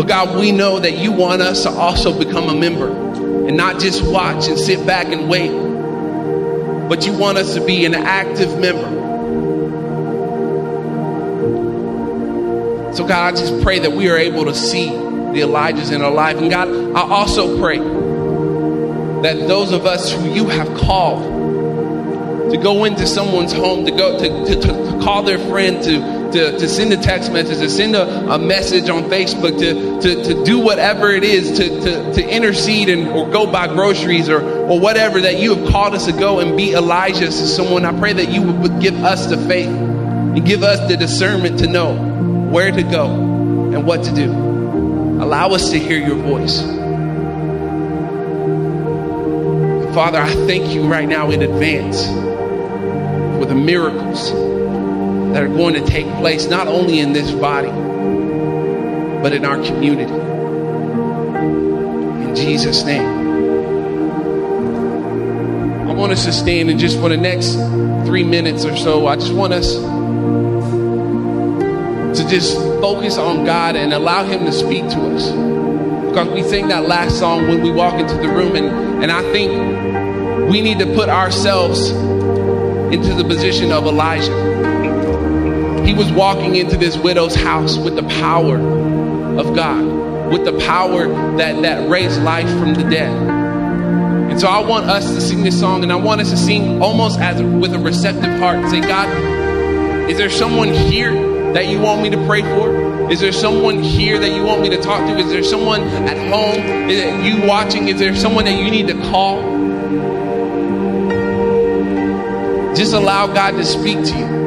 But 0.00 0.08
God, 0.08 0.38
we 0.38 0.50
know 0.50 0.78
that 0.78 0.96
you 0.96 1.12
want 1.12 1.42
us 1.42 1.64
to 1.64 1.68
also 1.68 2.18
become 2.18 2.48
a 2.48 2.54
member 2.54 2.88
and 3.46 3.54
not 3.54 3.78
just 3.78 4.02
watch 4.02 4.48
and 4.48 4.58
sit 4.58 4.86
back 4.86 5.08
and 5.08 5.28
wait, 5.28 5.50
but 6.88 7.04
you 7.04 7.12
want 7.12 7.36
us 7.36 7.52
to 7.52 7.62
be 7.62 7.84
an 7.84 7.94
active 7.94 8.58
member. 8.58 8.98
So, 12.94 13.06
God, 13.06 13.34
I 13.34 13.36
just 13.36 13.62
pray 13.62 13.80
that 13.80 13.92
we 13.92 14.08
are 14.08 14.16
able 14.16 14.46
to 14.46 14.54
see 14.54 14.86
the 14.88 15.42
Elijahs 15.42 15.92
in 15.92 16.00
our 16.00 16.10
life. 16.10 16.38
And 16.38 16.50
God, 16.50 16.68
I 16.96 17.02
also 17.02 17.60
pray 17.60 17.76
that 17.76 19.46
those 19.46 19.70
of 19.72 19.84
us 19.84 20.10
who 20.10 20.32
you 20.32 20.48
have 20.48 20.78
called, 20.78 22.52
to 22.52 22.56
go 22.56 22.86
into 22.86 23.06
someone's 23.06 23.52
home, 23.52 23.84
to 23.84 23.90
go 23.90 24.18
to, 24.18 24.54
to, 24.54 24.60
to 24.62 24.98
call 25.02 25.24
their 25.24 25.38
friend, 25.38 25.84
to, 25.84 26.19
to, 26.32 26.58
to 26.58 26.68
send 26.68 26.92
a 26.92 26.96
text 26.96 27.32
message, 27.32 27.58
to 27.58 27.70
send 27.70 27.94
a, 27.96 28.32
a 28.32 28.38
message 28.38 28.88
on 28.88 29.04
Facebook, 29.04 29.58
to, 29.58 30.00
to, 30.00 30.24
to 30.24 30.44
do 30.44 30.58
whatever 30.58 31.10
it 31.10 31.24
is, 31.24 31.58
to, 31.58 31.80
to, 31.80 32.14
to 32.14 32.28
intercede 32.28 32.88
and 32.88 33.08
or 33.08 33.28
go 33.30 33.50
buy 33.50 33.66
groceries 33.66 34.28
or, 34.28 34.40
or 34.42 34.78
whatever 34.78 35.20
that 35.20 35.38
you 35.38 35.54
have 35.54 35.68
called 35.70 35.94
us 35.94 36.06
to 36.06 36.12
go 36.12 36.40
and 36.40 36.56
be 36.56 36.72
Elijah 36.72 37.26
to 37.26 37.32
someone. 37.32 37.84
I 37.84 37.98
pray 37.98 38.12
that 38.12 38.28
you 38.30 38.42
would 38.42 38.80
give 38.80 39.02
us 39.04 39.26
the 39.26 39.36
faith 39.36 39.68
and 39.68 40.44
give 40.44 40.62
us 40.62 40.88
the 40.88 40.96
discernment 40.96 41.58
to 41.60 41.66
know 41.66 41.94
where 42.50 42.70
to 42.70 42.82
go 42.82 43.10
and 43.10 43.84
what 43.86 44.04
to 44.04 44.14
do. 44.14 44.30
Allow 44.30 45.50
us 45.50 45.70
to 45.70 45.78
hear 45.78 45.98
your 45.98 46.16
voice. 46.16 46.60
Father, 49.94 50.18
I 50.18 50.32
thank 50.46 50.72
you 50.72 50.86
right 50.86 51.08
now 51.08 51.30
in 51.30 51.42
advance 51.42 52.06
for 52.06 53.44
the 53.44 53.54
miracles 53.54 54.30
that 55.32 55.42
are 55.42 55.48
going 55.48 55.74
to 55.74 55.84
take 55.86 56.06
place 56.16 56.46
not 56.48 56.66
only 56.66 57.00
in 57.00 57.12
this 57.12 57.30
body, 57.30 57.70
but 59.22 59.32
in 59.32 59.44
our 59.44 59.62
community. 59.62 60.12
In 62.28 62.34
Jesus' 62.34 62.84
name. 62.84 63.20
I 65.88 65.92
want 65.92 66.12
us 66.12 66.24
to 66.24 66.32
stand 66.32 66.70
and 66.70 66.80
just 66.80 66.98
for 66.98 67.08
the 67.08 67.16
next 67.16 67.54
three 68.06 68.24
minutes 68.24 68.64
or 68.64 68.76
so, 68.76 69.06
I 69.06 69.16
just 69.16 69.32
want 69.32 69.52
us 69.52 69.74
to 72.18 72.28
just 72.28 72.56
focus 72.80 73.18
on 73.18 73.44
God 73.44 73.76
and 73.76 73.92
allow 73.92 74.24
Him 74.24 74.44
to 74.46 74.52
speak 74.52 74.88
to 74.88 75.14
us. 75.14 75.30
Because 76.06 76.28
we 76.28 76.42
sing 76.42 76.68
that 76.68 76.86
last 76.86 77.18
song 77.18 77.46
when 77.46 77.62
we 77.62 77.70
walk 77.70 77.94
into 77.94 78.14
the 78.14 78.28
room, 78.28 78.56
and, 78.56 79.04
and 79.04 79.12
I 79.12 79.22
think 79.32 80.50
we 80.50 80.60
need 80.60 80.80
to 80.80 80.86
put 80.86 81.08
ourselves 81.08 81.90
into 81.90 83.14
the 83.14 83.24
position 83.24 83.70
of 83.70 83.86
Elijah. 83.86 84.68
He 85.90 85.96
was 85.96 86.12
walking 86.12 86.54
into 86.54 86.76
this 86.76 86.96
widow's 86.96 87.34
house 87.34 87.76
with 87.76 87.96
the 87.96 88.04
power 88.04 88.54
of 88.56 89.56
God, 89.56 90.30
with 90.30 90.44
the 90.44 90.56
power 90.64 91.08
that, 91.36 91.60
that 91.62 91.90
raised 91.90 92.22
life 92.22 92.48
from 92.60 92.74
the 92.74 92.84
dead. 92.84 93.10
And 94.30 94.40
so 94.40 94.46
I 94.46 94.60
want 94.64 94.88
us 94.88 95.12
to 95.12 95.20
sing 95.20 95.42
this 95.42 95.58
song, 95.58 95.82
and 95.82 95.90
I 95.90 95.96
want 95.96 96.20
us 96.20 96.30
to 96.30 96.36
sing 96.36 96.80
almost 96.80 97.18
as 97.18 97.42
with 97.42 97.74
a 97.74 97.80
receptive 97.80 98.38
heart 98.38 98.58
and 98.58 98.70
say, 98.70 98.80
God, 98.80 100.08
is 100.08 100.16
there 100.16 100.30
someone 100.30 100.68
here 100.68 101.12
that 101.54 101.66
you 101.66 101.80
want 101.80 102.02
me 102.02 102.10
to 102.10 102.24
pray 102.24 102.42
for? 102.42 103.10
Is 103.10 103.18
there 103.18 103.32
someone 103.32 103.82
here 103.82 104.20
that 104.20 104.30
you 104.30 104.44
want 104.44 104.62
me 104.62 104.68
to 104.68 104.80
talk 104.80 105.04
to? 105.08 105.18
Is 105.18 105.32
there 105.32 105.42
someone 105.42 105.82
at 105.82 106.16
home? 106.30 106.88
Is 106.88 107.00
it 107.00 107.24
you 107.24 107.48
watching? 107.48 107.88
Is 107.88 107.98
there 107.98 108.14
someone 108.14 108.44
that 108.44 108.56
you 108.56 108.70
need 108.70 108.86
to 108.86 108.94
call? 109.10 109.42
Just 112.76 112.92
allow 112.92 113.26
God 113.26 113.56
to 113.56 113.64
speak 113.64 114.04
to 114.04 114.16
you. 114.16 114.39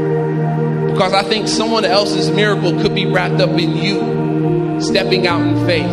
Because 0.94 1.14
I 1.14 1.24
think 1.24 1.48
someone 1.48 1.86
else's 1.86 2.30
miracle 2.30 2.80
could 2.80 2.94
be 2.94 3.08
wrapped 3.08 3.42
up 3.42 3.50
in 3.50 3.76
you 3.76 4.80
stepping 4.80 5.26
out 5.26 5.42
in 5.42 5.66
faith. 5.66 5.90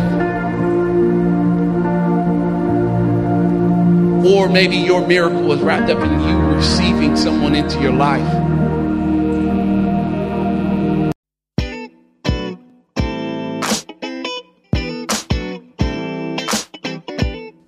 Or 4.31 4.47
maybe 4.47 4.75
your 4.75 5.07
miracle 5.07 5.51
is 5.53 5.61
wrapped 5.61 5.89
up 5.89 6.03
in 6.03 6.19
you 6.21 6.37
receiving 6.55 7.17
someone 7.17 7.55
into 7.55 7.81
your 7.81 7.93
life. 7.93 8.21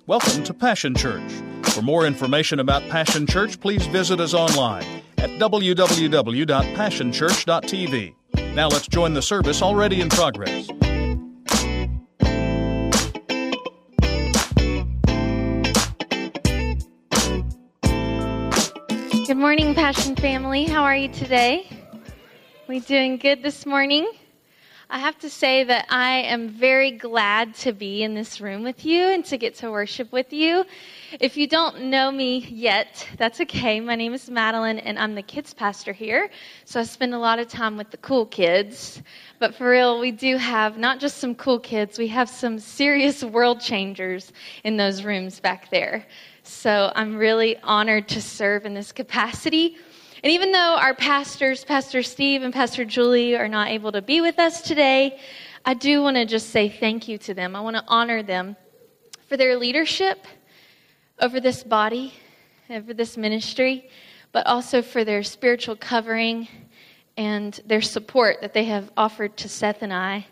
Welcome 0.06 0.44
to 0.44 0.54
Passion 0.54 0.94
Church. 0.94 1.32
For 1.64 1.82
more 1.82 2.06
information 2.06 2.60
about 2.60 2.88
Passion 2.88 3.26
Church, 3.26 3.58
please 3.58 3.84
visit 3.86 4.20
us 4.20 4.34
online 4.34 5.02
www.passionchurch.tv. 5.38 8.14
Now 8.54 8.68
let's 8.68 8.86
join 8.86 9.14
the 9.14 9.22
service 9.22 9.62
already 9.62 10.00
in 10.00 10.08
progress. 10.08 10.68
Good 19.26 19.38
morning, 19.38 19.74
Passion 19.74 20.14
family. 20.16 20.64
How 20.64 20.82
are 20.82 20.94
you 20.94 21.08
today? 21.08 21.66
We 22.68 22.80
doing 22.80 23.16
good 23.16 23.42
this 23.42 23.64
morning? 23.66 24.06
I 24.90 24.98
have 24.98 25.18
to 25.20 25.30
say 25.30 25.64
that 25.64 25.86
I 25.88 26.18
am 26.18 26.50
very 26.50 26.90
glad 26.90 27.54
to 27.56 27.72
be 27.72 28.02
in 28.02 28.14
this 28.14 28.38
room 28.38 28.62
with 28.62 28.84
you 28.84 29.02
and 29.02 29.24
to 29.26 29.38
get 29.38 29.54
to 29.56 29.70
worship 29.70 30.12
with 30.12 30.30
you. 30.30 30.66
If 31.20 31.38
you 31.38 31.46
don't 31.46 31.84
know 31.84 32.12
me 32.12 32.40
yet, 32.50 33.08
that's 33.16 33.40
okay. 33.40 33.80
My 33.80 33.94
name 33.94 34.12
is 34.12 34.28
Madeline 34.28 34.78
and 34.78 34.98
I'm 34.98 35.14
the 35.14 35.22
kids 35.22 35.54
pastor 35.54 35.94
here. 35.94 36.28
So 36.66 36.80
I 36.80 36.82
spend 36.82 37.14
a 37.14 37.18
lot 37.18 37.38
of 37.38 37.48
time 37.48 37.78
with 37.78 37.90
the 37.90 37.96
cool 37.96 38.26
kids. 38.26 39.02
But 39.38 39.54
for 39.54 39.70
real, 39.70 40.00
we 40.00 40.10
do 40.10 40.36
have 40.36 40.76
not 40.76 41.00
just 41.00 41.16
some 41.16 41.34
cool 41.34 41.58
kids, 41.58 41.98
we 41.98 42.08
have 42.08 42.28
some 42.28 42.58
serious 42.58 43.24
world 43.24 43.60
changers 43.60 44.32
in 44.64 44.76
those 44.76 45.02
rooms 45.02 45.40
back 45.40 45.70
there. 45.70 46.06
So 46.42 46.92
I'm 46.94 47.16
really 47.16 47.56
honored 47.62 48.06
to 48.08 48.20
serve 48.20 48.66
in 48.66 48.74
this 48.74 48.92
capacity. 48.92 49.78
And 50.24 50.32
even 50.32 50.52
though 50.52 50.78
our 50.78 50.94
pastors, 50.94 51.66
Pastor 51.66 52.02
Steve 52.02 52.42
and 52.44 52.54
Pastor 52.54 52.86
Julie, 52.86 53.36
are 53.36 53.46
not 53.46 53.68
able 53.68 53.92
to 53.92 54.00
be 54.00 54.22
with 54.22 54.38
us 54.38 54.62
today, 54.62 55.20
I 55.66 55.74
do 55.74 56.00
want 56.00 56.16
to 56.16 56.24
just 56.24 56.48
say 56.48 56.70
thank 56.70 57.08
you 57.08 57.18
to 57.18 57.34
them. 57.34 57.54
I 57.54 57.60
want 57.60 57.76
to 57.76 57.84
honor 57.88 58.22
them 58.22 58.56
for 59.28 59.36
their 59.36 59.58
leadership 59.58 60.26
over 61.20 61.40
this 61.40 61.62
body, 61.62 62.14
over 62.70 62.94
this 62.94 63.18
ministry, 63.18 63.90
but 64.32 64.46
also 64.46 64.80
for 64.80 65.04
their 65.04 65.22
spiritual 65.22 65.76
covering 65.76 66.48
and 67.18 67.60
their 67.66 67.82
support 67.82 68.40
that 68.40 68.54
they 68.54 68.64
have 68.64 68.90
offered 68.96 69.36
to 69.36 69.48
Seth 69.50 69.82
and 69.82 69.92
I. 69.92 70.26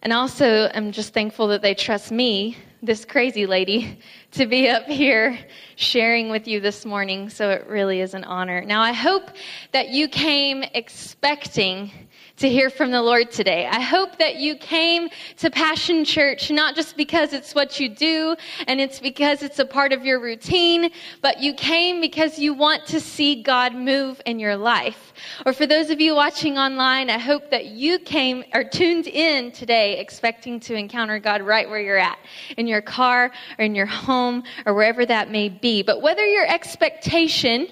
And 0.00 0.10
also, 0.10 0.70
I'm 0.72 0.90
just 0.90 1.12
thankful 1.12 1.48
that 1.48 1.60
they 1.60 1.74
trust 1.74 2.10
me, 2.10 2.56
this 2.82 3.04
crazy 3.04 3.46
lady, 3.46 3.98
to 4.32 4.46
be 4.46 4.68
up 4.68 4.84
here 4.84 5.38
sharing 5.76 6.30
with 6.30 6.46
you 6.46 6.60
this 6.60 6.84
morning. 6.84 7.30
So 7.30 7.50
it 7.50 7.66
really 7.66 8.00
is 8.00 8.14
an 8.14 8.24
honor. 8.24 8.62
Now, 8.64 8.82
I 8.82 8.92
hope 8.92 9.30
that 9.72 9.88
you 9.88 10.08
came 10.08 10.62
expecting 10.74 11.90
to 12.38 12.48
hear 12.48 12.70
from 12.70 12.92
the 12.92 13.02
Lord 13.02 13.32
today. 13.32 13.66
I 13.66 13.80
hope 13.80 14.18
that 14.18 14.36
you 14.36 14.54
came 14.54 15.08
to 15.38 15.50
Passion 15.50 16.04
Church 16.04 16.52
not 16.52 16.76
just 16.76 16.96
because 16.96 17.32
it's 17.32 17.52
what 17.52 17.80
you 17.80 17.88
do 17.88 18.36
and 18.68 18.80
it's 18.80 19.00
because 19.00 19.42
it's 19.42 19.58
a 19.58 19.64
part 19.64 19.92
of 19.92 20.04
your 20.04 20.20
routine, 20.20 20.90
but 21.20 21.40
you 21.40 21.52
came 21.52 22.00
because 22.00 22.38
you 22.38 22.54
want 22.54 22.86
to 22.86 23.00
see 23.00 23.42
God 23.42 23.74
move 23.74 24.20
in 24.24 24.38
your 24.38 24.56
life. 24.56 25.12
Or 25.46 25.52
for 25.52 25.66
those 25.66 25.90
of 25.90 26.00
you 26.00 26.14
watching 26.14 26.58
online, 26.58 27.10
I 27.10 27.18
hope 27.18 27.50
that 27.50 27.66
you 27.66 27.98
came 27.98 28.44
or 28.54 28.62
tuned 28.62 29.08
in 29.08 29.50
today 29.50 29.98
expecting 29.98 30.60
to 30.60 30.74
encounter 30.74 31.18
God 31.18 31.42
right 31.42 31.68
where 31.68 31.80
you're 31.80 31.98
at, 31.98 32.18
in 32.56 32.68
your 32.68 32.82
car 32.82 33.32
or 33.58 33.64
in 33.64 33.74
your 33.74 33.86
home 33.86 34.44
or 34.64 34.74
wherever 34.74 35.04
that 35.04 35.30
may 35.30 35.48
be. 35.48 35.82
But 35.82 36.02
whether 36.02 36.24
your 36.24 36.46
expectation 36.46 37.66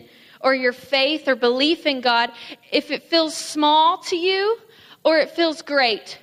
or 0.47 0.55
your 0.55 0.73
faith 0.73 1.27
or 1.27 1.35
belief 1.35 1.87
in 1.87 2.01
God, 2.01 2.31
if 2.71 2.93
it 2.93 3.03
feels 3.03 3.37
small 3.37 3.99
to 4.05 4.17
you 4.17 4.57
or 5.05 5.19
it 5.19 5.29
feels 5.33 5.61
great, 5.61 6.21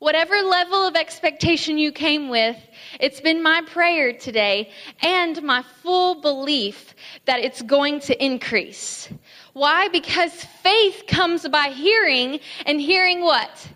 whatever 0.00 0.34
level 0.42 0.84
of 0.84 0.96
expectation 0.96 1.78
you 1.78 1.92
came 1.92 2.28
with, 2.28 2.56
it's 2.98 3.20
been 3.20 3.40
my 3.40 3.62
prayer 3.66 4.12
today 4.12 4.68
and 5.00 5.40
my 5.44 5.62
full 5.80 6.20
belief 6.20 6.96
that 7.26 7.38
it's 7.38 7.62
going 7.62 8.00
to 8.00 8.24
increase. 8.24 9.08
Why? 9.52 9.86
Because 9.86 10.34
faith 10.64 11.04
comes 11.06 11.46
by 11.46 11.68
hearing, 11.68 12.40
and 12.66 12.80
hearing 12.80 13.20
what? 13.20 13.68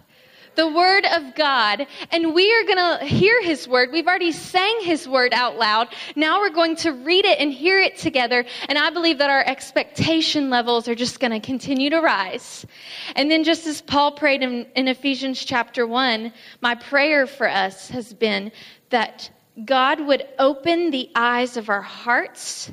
The 0.57 0.67
Word 0.67 1.05
of 1.05 1.35
God, 1.35 1.87
and 2.11 2.35
we 2.35 2.53
are 2.53 2.65
going 2.65 2.99
to 2.99 3.05
hear 3.05 3.43
His 3.43 3.69
Word. 3.69 3.91
We've 3.93 4.07
already 4.07 4.33
sang 4.33 4.79
His 4.81 5.07
Word 5.07 5.33
out 5.33 5.57
loud. 5.57 5.89
Now 6.17 6.41
we're 6.41 6.51
going 6.51 6.77
to 6.77 6.93
read 6.93 7.25
it 7.25 7.39
and 7.39 7.53
hear 7.53 7.79
it 7.79 7.99
together, 7.99 8.45
and 8.69 8.79
I 8.79 8.91
believe 8.91 9.19
that 9.19 9.31
our 9.31 9.45
expectation 9.45 10.51
levels 10.51 10.89
are 10.89 10.95
just 10.95 11.21
going 11.21 11.33
to 11.33 11.41
continue 11.41 11.91
to 11.91 12.01
rise. 12.01 12.67
And 13.15 13.31
then, 13.31 13.45
just 13.45 13.67
as 13.67 13.83
Paul 13.83 14.13
prayed 14.13 14.43
in, 14.43 14.67
in 14.75 14.89
Ephesians 14.89 15.45
chapter 15.45 15.87
1, 15.87 16.33
my 16.61 16.75
prayer 16.75 17.27
for 17.27 17.49
us 17.49 17.89
has 17.91 18.13
been 18.13 18.51
that 18.91 19.31
God 19.65 20.01
would 20.01 20.27
open 20.39 20.91
the 20.91 21.11
eyes 21.15 21.57
of 21.57 21.69
our 21.69 21.83
hearts 21.83 22.71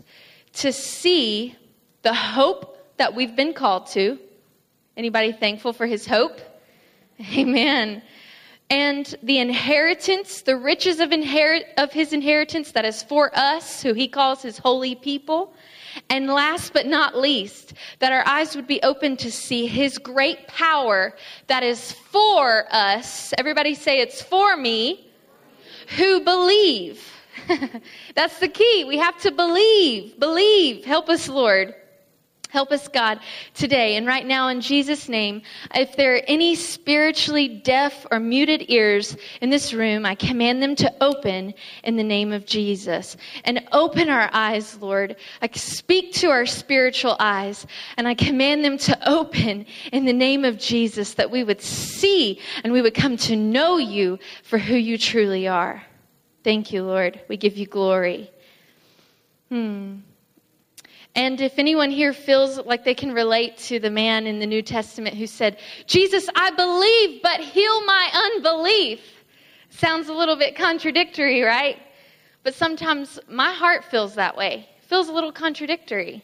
to 0.53 0.71
see 0.71 1.55
the 2.01 2.13
hope 2.13 2.97
that 2.97 3.15
we've 3.15 3.35
been 3.35 3.53
called 3.53 3.87
to. 3.87 4.19
Anybody 4.95 5.31
thankful 5.31 5.73
for 5.73 5.87
his 5.87 6.05
hope? 6.05 6.39
Amen. 7.35 8.01
And 8.69 9.15
the 9.21 9.37
inheritance, 9.37 10.41
the 10.41 10.57
riches 10.57 10.99
of, 10.99 11.11
inherit, 11.11 11.67
of 11.77 11.91
his 11.91 12.13
inheritance 12.13 12.71
that 12.71 12.85
is 12.85 13.03
for 13.03 13.29
us, 13.37 13.83
who 13.83 13.93
he 13.93 14.07
calls 14.07 14.41
his 14.41 14.57
holy 14.57 14.95
people. 14.95 15.53
And 16.09 16.27
last 16.27 16.73
but 16.73 16.87
not 16.87 17.15
least, 17.15 17.73
that 17.99 18.11
our 18.11 18.25
eyes 18.25 18.55
would 18.55 18.65
be 18.65 18.81
open 18.81 19.15
to 19.17 19.31
see 19.31 19.67
his 19.67 19.99
great 19.99 20.47
power 20.47 21.15
that 21.47 21.61
is 21.61 21.91
for 21.91 22.65
us. 22.71 23.31
Everybody 23.37 23.75
say 23.75 23.99
it's 23.99 24.21
for 24.21 24.57
me 24.57 25.07
who 25.97 26.21
believe. 26.21 27.07
That's 28.15 28.39
the 28.39 28.47
key. 28.47 28.85
We 28.87 28.97
have 28.97 29.19
to 29.21 29.31
believe. 29.31 30.19
Believe. 30.19 30.83
Help 30.85 31.09
us, 31.09 31.29
Lord. 31.29 31.75
Help 32.53 32.71
us, 32.71 32.87
God, 32.87 33.19
today 33.55 33.95
and 33.95 34.05
right 34.05 34.27
now 34.27 34.49
in 34.49 34.61
Jesus' 34.61 35.09
name. 35.09 35.41
If 35.73 35.95
there 35.95 36.13
are 36.17 36.21
any 36.27 36.53
spiritually 36.53 37.47
deaf 37.47 38.05
or 38.11 38.19
muted 38.19 38.69
ears 38.69 39.17
in 39.41 39.49
this 39.49 39.73
room, 39.73 40.05
I 40.05 40.13
command 40.13 40.61
them 40.61 40.75
to 40.75 40.93
open 41.01 41.55
in 41.83 41.95
the 41.95 42.03
name 42.03 42.31
of 42.31 42.45
Jesus. 42.45 43.17
And 43.43 43.67
open 43.71 44.07
our 44.07 44.29
eyes, 44.33 44.79
Lord. 44.79 45.15
I 45.41 45.49
speak 45.51 46.13
to 46.13 46.27
our 46.27 46.45
spiritual 46.45 47.15
eyes 47.19 47.65
and 47.97 48.07
I 48.07 48.13
command 48.13 48.63
them 48.63 48.77
to 48.77 49.09
open 49.09 49.65
in 49.91 50.05
the 50.05 50.13
name 50.13 50.45
of 50.45 50.59
Jesus 50.59 51.15
that 51.15 51.31
we 51.31 51.43
would 51.43 51.59
see 51.59 52.39
and 52.63 52.71
we 52.71 52.83
would 52.83 52.93
come 52.93 53.17
to 53.17 53.35
know 53.35 53.77
you 53.77 54.19
for 54.43 54.59
who 54.59 54.75
you 54.75 54.99
truly 54.99 55.47
are. 55.47 55.81
Thank 56.43 56.71
you, 56.71 56.83
Lord. 56.83 57.19
We 57.27 57.35
give 57.35 57.57
you 57.57 57.65
glory. 57.65 58.29
Hmm. 59.49 60.01
And 61.15 61.39
if 61.41 61.59
anyone 61.59 61.91
here 61.91 62.11
feels 62.11 62.57
like 62.57 62.83
they 62.83 62.95
can 62.95 63.13
relate 63.13 63.57
to 63.57 63.79
the 63.79 63.91
man 63.91 64.25
in 64.25 64.39
the 64.39 64.47
New 64.47 64.63
Testament 64.63 65.15
who 65.15 65.27
said, 65.27 65.59
Jesus, 65.85 66.27
I 66.35 66.49
believe, 66.51 67.21
but 67.21 67.39
heal 67.39 67.85
my 67.85 68.31
unbelief. 68.35 68.99
Sounds 69.69 70.09
a 70.09 70.13
little 70.13 70.35
bit 70.35 70.55
contradictory, 70.55 71.41
right? 71.41 71.77
But 72.41 72.55
sometimes 72.55 73.19
my 73.29 73.53
heart 73.53 73.85
feels 73.85 74.15
that 74.15 74.35
way, 74.35 74.67
it 74.77 74.83
feels 74.85 75.07
a 75.07 75.13
little 75.13 75.31
contradictory. 75.31 76.23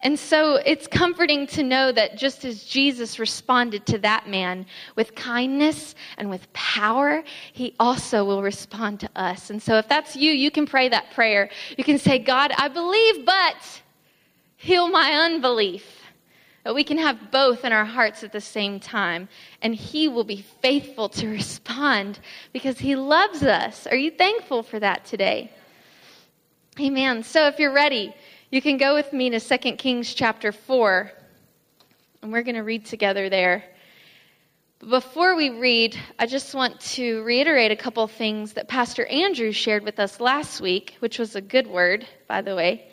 And 0.00 0.16
so 0.16 0.54
it's 0.54 0.86
comforting 0.86 1.48
to 1.48 1.64
know 1.64 1.90
that 1.90 2.16
just 2.16 2.44
as 2.44 2.62
Jesus 2.62 3.18
responded 3.18 3.84
to 3.86 3.98
that 3.98 4.28
man 4.28 4.64
with 4.94 5.16
kindness 5.16 5.96
and 6.18 6.30
with 6.30 6.50
power, 6.52 7.24
he 7.52 7.74
also 7.80 8.24
will 8.24 8.40
respond 8.40 9.00
to 9.00 9.10
us. 9.16 9.50
And 9.50 9.60
so 9.60 9.76
if 9.76 9.88
that's 9.88 10.14
you, 10.14 10.30
you 10.30 10.52
can 10.52 10.66
pray 10.66 10.88
that 10.88 11.10
prayer. 11.14 11.50
You 11.76 11.82
can 11.82 11.98
say, 11.98 12.20
God, 12.20 12.52
I 12.56 12.68
believe, 12.68 13.26
but 13.26 13.82
heal 14.58 14.88
my 14.88 15.12
unbelief. 15.12 16.02
That 16.64 16.74
we 16.74 16.84
can 16.84 16.98
have 16.98 17.30
both 17.30 17.64
in 17.64 17.72
our 17.72 17.86
hearts 17.86 18.22
at 18.22 18.32
the 18.32 18.42
same 18.42 18.78
time. 18.78 19.28
And 19.62 19.74
He 19.74 20.08
will 20.08 20.24
be 20.24 20.44
faithful 20.60 21.08
to 21.10 21.28
respond 21.30 22.18
because 22.52 22.78
He 22.78 22.94
loves 22.94 23.42
us. 23.42 23.86
Are 23.86 23.96
you 23.96 24.10
thankful 24.10 24.62
for 24.62 24.78
that 24.78 25.06
today? 25.06 25.50
Amen. 26.78 27.22
So 27.22 27.46
if 27.46 27.58
you're 27.58 27.72
ready, 27.72 28.14
you 28.50 28.60
can 28.60 28.76
go 28.76 28.94
with 28.94 29.12
me 29.12 29.30
to 29.30 29.40
2 29.40 29.72
Kings 29.76 30.12
chapter 30.12 30.52
4. 30.52 31.10
And 32.22 32.32
we're 32.32 32.42
going 32.42 32.56
to 32.56 32.62
read 32.62 32.84
together 32.84 33.30
there. 33.30 33.64
Before 34.86 35.34
we 35.34 35.50
read, 35.50 35.98
I 36.18 36.26
just 36.26 36.54
want 36.54 36.80
to 36.92 37.22
reiterate 37.22 37.72
a 37.72 37.76
couple 37.76 38.06
things 38.06 38.52
that 38.52 38.68
Pastor 38.68 39.06
Andrew 39.06 39.52
shared 39.52 39.84
with 39.84 39.98
us 39.98 40.20
last 40.20 40.60
week, 40.60 40.96
which 41.00 41.18
was 41.18 41.34
a 41.34 41.40
good 41.40 41.66
word, 41.66 42.06
by 42.28 42.42
the 42.42 42.54
way. 42.54 42.88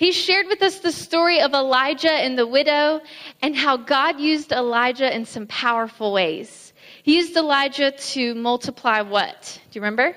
He 0.00 0.12
shared 0.12 0.46
with 0.46 0.62
us 0.62 0.78
the 0.78 0.92
story 0.92 1.42
of 1.42 1.52
Elijah 1.52 2.10
and 2.10 2.38
the 2.38 2.46
widow 2.46 3.02
and 3.42 3.54
how 3.54 3.76
God 3.76 4.18
used 4.18 4.50
Elijah 4.50 5.14
in 5.14 5.26
some 5.26 5.46
powerful 5.46 6.14
ways. 6.14 6.72
He 7.02 7.18
used 7.18 7.36
Elijah 7.36 7.90
to 7.90 8.34
multiply 8.34 9.02
what? 9.02 9.60
Do 9.70 9.78
you 9.78 9.82
remember? 9.82 10.16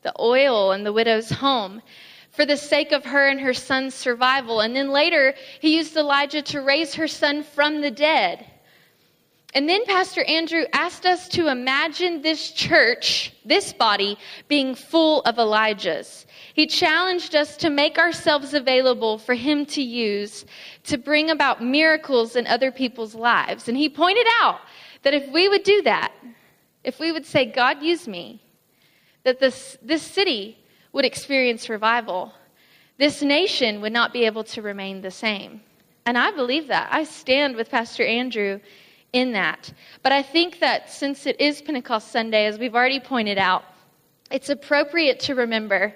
The 0.00 0.14
oil 0.18 0.72
in 0.72 0.82
the 0.82 0.94
widow's 0.94 1.28
home 1.28 1.82
for 2.30 2.46
the 2.46 2.56
sake 2.56 2.92
of 2.92 3.04
her 3.04 3.28
and 3.28 3.38
her 3.38 3.52
son's 3.52 3.92
survival. 3.94 4.60
And 4.60 4.74
then 4.74 4.88
later, 4.88 5.34
he 5.60 5.76
used 5.76 5.94
Elijah 5.94 6.40
to 6.40 6.62
raise 6.62 6.94
her 6.94 7.06
son 7.06 7.42
from 7.42 7.82
the 7.82 7.90
dead. 7.90 8.46
And 9.52 9.68
then 9.68 9.84
Pastor 9.84 10.24
Andrew 10.24 10.64
asked 10.72 11.04
us 11.04 11.28
to 11.28 11.48
imagine 11.48 12.22
this 12.22 12.50
church, 12.50 13.34
this 13.44 13.74
body, 13.74 14.16
being 14.48 14.74
full 14.74 15.20
of 15.20 15.36
Elijahs. 15.36 16.23
He 16.54 16.68
challenged 16.68 17.34
us 17.34 17.56
to 17.58 17.68
make 17.68 17.98
ourselves 17.98 18.54
available 18.54 19.18
for 19.18 19.34
Him 19.34 19.66
to 19.66 19.82
use 19.82 20.46
to 20.84 20.96
bring 20.96 21.30
about 21.30 21.62
miracles 21.62 22.36
in 22.36 22.46
other 22.46 22.70
people's 22.70 23.14
lives. 23.14 23.68
And 23.68 23.76
He 23.76 23.88
pointed 23.88 24.26
out 24.40 24.60
that 25.02 25.14
if 25.14 25.28
we 25.32 25.48
would 25.48 25.64
do 25.64 25.82
that, 25.82 26.12
if 26.84 27.00
we 27.00 27.10
would 27.10 27.26
say, 27.26 27.44
God, 27.44 27.82
use 27.82 28.06
me, 28.06 28.40
that 29.24 29.40
this, 29.40 29.76
this 29.82 30.02
city 30.02 30.56
would 30.92 31.04
experience 31.04 31.68
revival. 31.68 32.32
This 32.98 33.20
nation 33.20 33.80
would 33.80 33.92
not 33.92 34.12
be 34.12 34.24
able 34.24 34.44
to 34.44 34.62
remain 34.62 35.00
the 35.00 35.10
same. 35.10 35.60
And 36.06 36.16
I 36.16 36.30
believe 36.30 36.68
that. 36.68 36.88
I 36.92 37.02
stand 37.02 37.56
with 37.56 37.68
Pastor 37.68 38.04
Andrew 38.04 38.60
in 39.12 39.32
that. 39.32 39.72
But 40.02 40.12
I 40.12 40.22
think 40.22 40.60
that 40.60 40.88
since 40.88 41.26
it 41.26 41.40
is 41.40 41.60
Pentecost 41.62 42.12
Sunday, 42.12 42.46
as 42.46 42.60
we've 42.60 42.76
already 42.76 43.00
pointed 43.00 43.38
out, 43.38 43.64
it's 44.30 44.50
appropriate 44.50 45.20
to 45.20 45.34
remember 45.34 45.94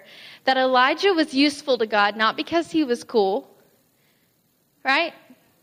that 0.48 0.56
Elijah 0.56 1.12
was 1.12 1.34
useful 1.34 1.76
to 1.76 1.86
God 1.86 2.16
not 2.16 2.34
because 2.34 2.70
he 2.70 2.82
was 2.82 3.04
cool, 3.04 3.54
right? 4.82 5.12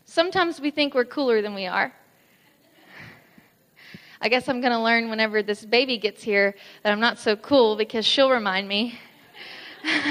Sometimes 0.04 0.60
we 0.60 0.70
think 0.70 0.94
we're 0.94 1.04
cooler 1.04 1.42
than 1.42 1.56
we 1.56 1.66
are. 1.66 1.92
I 4.20 4.28
guess 4.28 4.48
I'm 4.48 4.60
going 4.60 4.72
to 4.72 4.78
learn 4.78 5.10
whenever 5.10 5.42
this 5.42 5.66
baby 5.66 5.98
gets 5.98 6.22
here 6.22 6.54
that 6.84 6.92
I'm 6.92 7.00
not 7.00 7.18
so 7.18 7.34
cool 7.34 7.74
because 7.74 8.06
she'll 8.06 8.30
remind 8.30 8.68
me. 8.68 8.96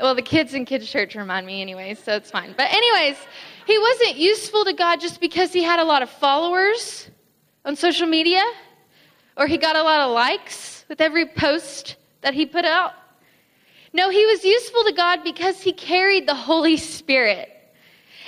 well, 0.00 0.16
the 0.16 0.22
kids 0.22 0.52
in 0.52 0.64
kids' 0.64 0.90
church 0.90 1.14
remind 1.14 1.46
me, 1.46 1.62
anyways, 1.62 2.00
so 2.02 2.16
it's 2.16 2.28
fine. 2.28 2.52
But, 2.56 2.72
anyways, 2.72 3.18
he 3.68 3.78
wasn't 3.78 4.16
useful 4.16 4.64
to 4.64 4.72
God 4.72 5.00
just 5.00 5.20
because 5.20 5.52
he 5.52 5.62
had 5.62 5.78
a 5.78 5.84
lot 5.84 6.02
of 6.02 6.10
followers 6.10 7.08
on 7.64 7.76
social 7.76 8.08
media 8.08 8.42
or 9.36 9.46
he 9.46 9.58
got 9.58 9.76
a 9.76 9.82
lot 9.84 10.00
of 10.00 10.10
likes 10.10 10.84
with 10.88 11.00
every 11.00 11.26
post 11.26 11.94
that 12.22 12.34
he 12.34 12.46
put 12.46 12.64
out. 12.64 12.94
No, 13.92 14.08
he 14.10 14.24
was 14.26 14.44
useful 14.44 14.84
to 14.84 14.92
God 14.92 15.24
because 15.24 15.60
he 15.60 15.72
carried 15.72 16.26
the 16.26 16.34
Holy 16.34 16.76
Spirit. 16.76 17.49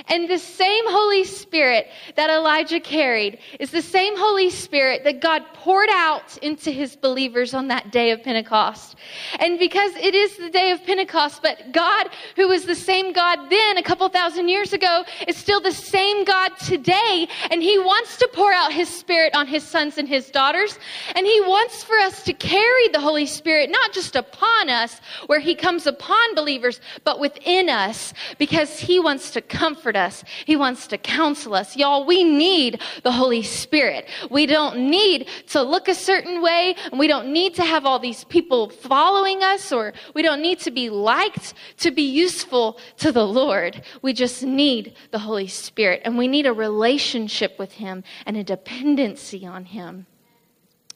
And 0.08 0.28
the 0.28 0.38
same 0.38 0.84
Holy 0.88 1.24
Spirit 1.24 1.88
that 2.16 2.30
Elijah 2.30 2.80
carried 2.80 3.38
is 3.60 3.70
the 3.70 3.82
same 3.82 4.16
Holy 4.16 4.50
Spirit 4.50 5.04
that 5.04 5.20
God 5.20 5.42
poured 5.54 5.88
out 5.92 6.36
into 6.38 6.70
his 6.70 6.96
believers 6.96 7.54
on 7.54 7.68
that 7.68 7.92
day 7.92 8.10
of 8.10 8.22
Pentecost. 8.22 8.96
And 9.38 9.58
because 9.58 9.94
it 9.96 10.14
is 10.14 10.36
the 10.36 10.50
day 10.50 10.70
of 10.70 10.84
Pentecost, 10.84 11.42
but 11.42 11.72
God, 11.72 12.08
who 12.36 12.48
was 12.48 12.64
the 12.64 12.74
same 12.74 13.12
God 13.12 13.48
then 13.48 13.78
a 13.78 13.82
couple 13.82 14.08
thousand 14.08 14.48
years 14.48 14.72
ago, 14.72 15.04
is 15.26 15.36
still 15.36 15.60
the 15.60 15.72
same 15.72 16.24
God 16.24 16.50
today. 16.58 17.28
And 17.50 17.62
he 17.62 17.78
wants 17.78 18.16
to 18.18 18.28
pour 18.32 18.52
out 18.52 18.72
his 18.72 18.88
Spirit 18.88 19.34
on 19.34 19.46
his 19.46 19.62
sons 19.62 19.98
and 19.98 20.08
his 20.08 20.30
daughters. 20.30 20.78
And 21.14 21.26
he 21.26 21.40
wants 21.42 21.84
for 21.84 21.98
us 21.98 22.22
to 22.24 22.32
carry 22.32 22.88
the 22.88 23.00
Holy 23.00 23.26
Spirit, 23.26 23.70
not 23.70 23.92
just 23.92 24.16
upon 24.16 24.68
us, 24.68 25.00
where 25.26 25.40
he 25.40 25.54
comes 25.54 25.86
upon 25.86 26.34
believers, 26.34 26.80
but 27.04 27.20
within 27.20 27.68
us, 27.68 28.12
because 28.38 28.78
he 28.78 28.98
wants 28.98 29.30
to 29.32 29.40
comfort 29.40 29.91
us. 29.96 30.24
He 30.44 30.56
wants 30.56 30.86
to 30.88 30.98
counsel 30.98 31.54
us. 31.54 31.76
Y'all, 31.76 32.04
we 32.04 32.24
need 32.24 32.80
the 33.02 33.12
Holy 33.12 33.42
Spirit. 33.42 34.08
We 34.30 34.46
don't 34.46 34.90
need 34.90 35.28
to 35.48 35.62
look 35.62 35.88
a 35.88 35.94
certain 35.94 36.42
way, 36.42 36.74
and 36.90 36.98
we 36.98 37.06
don't 37.06 37.32
need 37.32 37.54
to 37.54 37.64
have 37.64 37.86
all 37.86 37.98
these 37.98 38.24
people 38.24 38.70
following 38.70 39.42
us, 39.42 39.72
or 39.72 39.92
we 40.14 40.22
don't 40.22 40.42
need 40.42 40.60
to 40.60 40.70
be 40.70 40.90
liked 40.90 41.54
to 41.78 41.90
be 41.90 42.02
useful 42.02 42.78
to 42.98 43.12
the 43.12 43.26
Lord. 43.26 43.82
We 44.02 44.12
just 44.12 44.42
need 44.42 44.94
the 45.10 45.18
Holy 45.18 45.48
Spirit, 45.48 46.02
and 46.04 46.18
we 46.18 46.28
need 46.28 46.46
a 46.46 46.52
relationship 46.52 47.58
with 47.58 47.72
Him 47.72 48.04
and 48.26 48.36
a 48.36 48.44
dependency 48.44 49.46
on 49.46 49.64
Him 49.64 50.06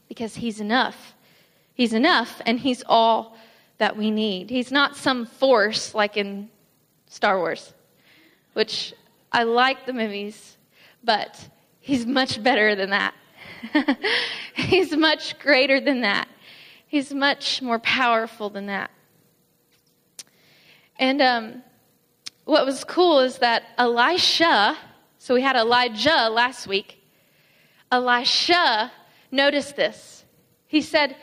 because 0.08 0.36
He's 0.36 0.60
enough. 0.60 1.14
He's 1.74 1.92
enough, 1.92 2.40
and 2.46 2.58
He's 2.58 2.82
all 2.86 3.36
that 3.78 3.96
we 3.96 4.10
need. 4.10 4.50
He's 4.50 4.72
not 4.72 4.96
some 4.96 5.26
force 5.26 5.94
like 5.94 6.16
in 6.16 6.48
Star 7.06 7.38
Wars 7.38 7.72
which 8.56 8.94
I 9.30 9.42
like 9.42 9.84
the 9.84 9.92
movies, 9.92 10.56
but 11.04 11.46
he's 11.78 12.06
much 12.06 12.42
better 12.42 12.74
than 12.74 12.88
that. 12.88 13.14
he's 14.54 14.96
much 14.96 15.38
greater 15.38 15.78
than 15.78 16.00
that. 16.00 16.26
He's 16.86 17.12
much 17.12 17.60
more 17.60 17.78
powerful 17.80 18.48
than 18.48 18.64
that. 18.66 18.90
And 20.98 21.20
um, 21.20 21.62
what 22.46 22.64
was 22.64 22.82
cool 22.82 23.20
is 23.20 23.36
that 23.40 23.64
Elisha, 23.76 24.78
so 25.18 25.34
we 25.34 25.42
had 25.42 25.56
Elijah 25.56 26.30
last 26.30 26.66
week, 26.66 26.98
Elisha 27.92 28.90
noticed 29.30 29.76
this. 29.76 30.24
He 30.66 30.80
said, 30.80 31.14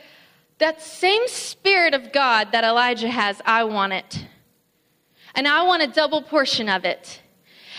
That 0.58 0.80
same 0.80 1.26
Spirit 1.26 1.94
of 1.94 2.12
God 2.12 2.52
that 2.52 2.62
Elijah 2.62 3.10
has, 3.10 3.42
I 3.44 3.64
want 3.64 3.92
it. 3.92 4.24
And 5.34 5.48
I 5.48 5.64
want 5.64 5.82
a 5.82 5.88
double 5.88 6.22
portion 6.22 6.68
of 6.68 6.84
it. 6.84 7.22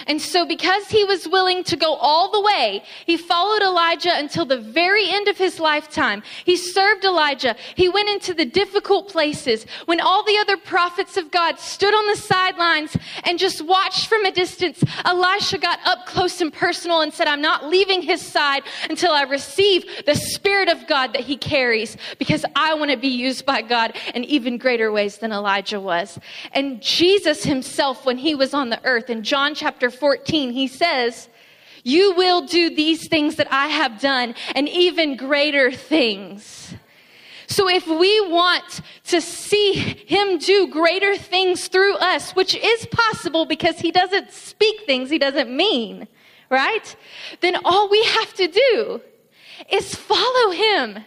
And 0.07 0.21
so, 0.21 0.45
because 0.45 0.87
he 0.87 1.03
was 1.03 1.27
willing 1.27 1.63
to 1.65 1.75
go 1.75 1.95
all 1.95 2.31
the 2.31 2.41
way, 2.41 2.83
he 3.05 3.17
followed 3.17 3.61
Elijah 3.61 4.11
until 4.13 4.45
the 4.45 4.57
very 4.57 5.09
end 5.09 5.27
of 5.27 5.37
his 5.37 5.59
lifetime. 5.59 6.23
He 6.43 6.57
served 6.57 7.05
Elijah. 7.05 7.55
He 7.75 7.89
went 7.89 8.09
into 8.09 8.33
the 8.33 8.45
difficult 8.45 9.09
places 9.09 9.65
when 9.85 9.99
all 9.99 10.23
the 10.23 10.37
other 10.37 10.57
prophets 10.57 11.17
of 11.17 11.31
God 11.31 11.59
stood 11.59 11.93
on 11.93 12.05
the 12.07 12.17
sidelines 12.17 12.95
and 13.23 13.39
just 13.39 13.65
watched 13.65 14.07
from 14.07 14.25
a 14.25 14.31
distance. 14.31 14.83
Elisha 15.05 15.57
got 15.57 15.79
up 15.85 16.05
close 16.05 16.41
and 16.41 16.51
personal 16.51 17.01
and 17.01 17.13
said, 17.13 17.27
I'm 17.27 17.41
not 17.41 17.65
leaving 17.65 18.01
his 18.01 18.21
side 18.21 18.63
until 18.89 19.11
I 19.11 19.23
receive 19.23 19.85
the 20.05 20.15
Spirit 20.15 20.69
of 20.69 20.87
God 20.87 21.13
that 21.13 21.21
he 21.21 21.37
carries 21.37 21.97
because 22.19 22.45
I 22.55 22.73
want 22.73 22.91
to 22.91 22.97
be 22.97 23.07
used 23.07 23.45
by 23.45 23.61
God 23.61 23.95
in 24.13 24.23
even 24.25 24.57
greater 24.57 24.91
ways 24.91 25.17
than 25.17 25.31
Elijah 25.31 25.79
was. 25.79 26.19
And 26.51 26.81
Jesus 26.81 27.43
himself, 27.43 28.05
when 28.05 28.17
he 28.17 28.35
was 28.35 28.53
on 28.53 28.69
the 28.69 28.83
earth 28.83 29.09
in 29.09 29.23
John 29.23 29.55
chapter 29.55 29.84
chapter 29.86 29.97
14, 29.99 30.51
he 30.51 30.67
says, 30.67 31.29
You 31.83 32.15
will 32.15 32.47
do 32.47 32.73
these 32.73 33.07
things 33.07 33.36
that 33.36 33.47
I 33.51 33.67
have 33.67 34.01
done 34.01 34.33
and 34.55 34.67
even 34.67 35.15
greater 35.15 35.71
things. 35.71 36.73
So 37.47 37.69
if 37.69 37.86
we 37.86 38.27
want 38.27 38.81
to 39.05 39.21
see 39.21 39.73
him 39.73 40.39
do 40.39 40.67
greater 40.67 41.15
things 41.15 41.67
through 41.67 41.95
us, 41.97 42.31
which 42.31 42.55
is 42.55 42.88
possible 42.88 43.45
because 43.45 43.77
he 43.77 43.91
doesn't 43.91 44.31
speak 44.31 44.88
things 44.88 45.11
he 45.11 45.19
doesn't 45.19 45.55
mean, 45.55 46.07
right? 46.49 46.95
Then 47.41 47.57
all 47.63 47.88
we 47.88 48.03
have 48.03 48.33
to 48.36 48.47
do 48.47 49.01
is 49.71 49.93
follow 49.93 50.51
him. 50.51 51.03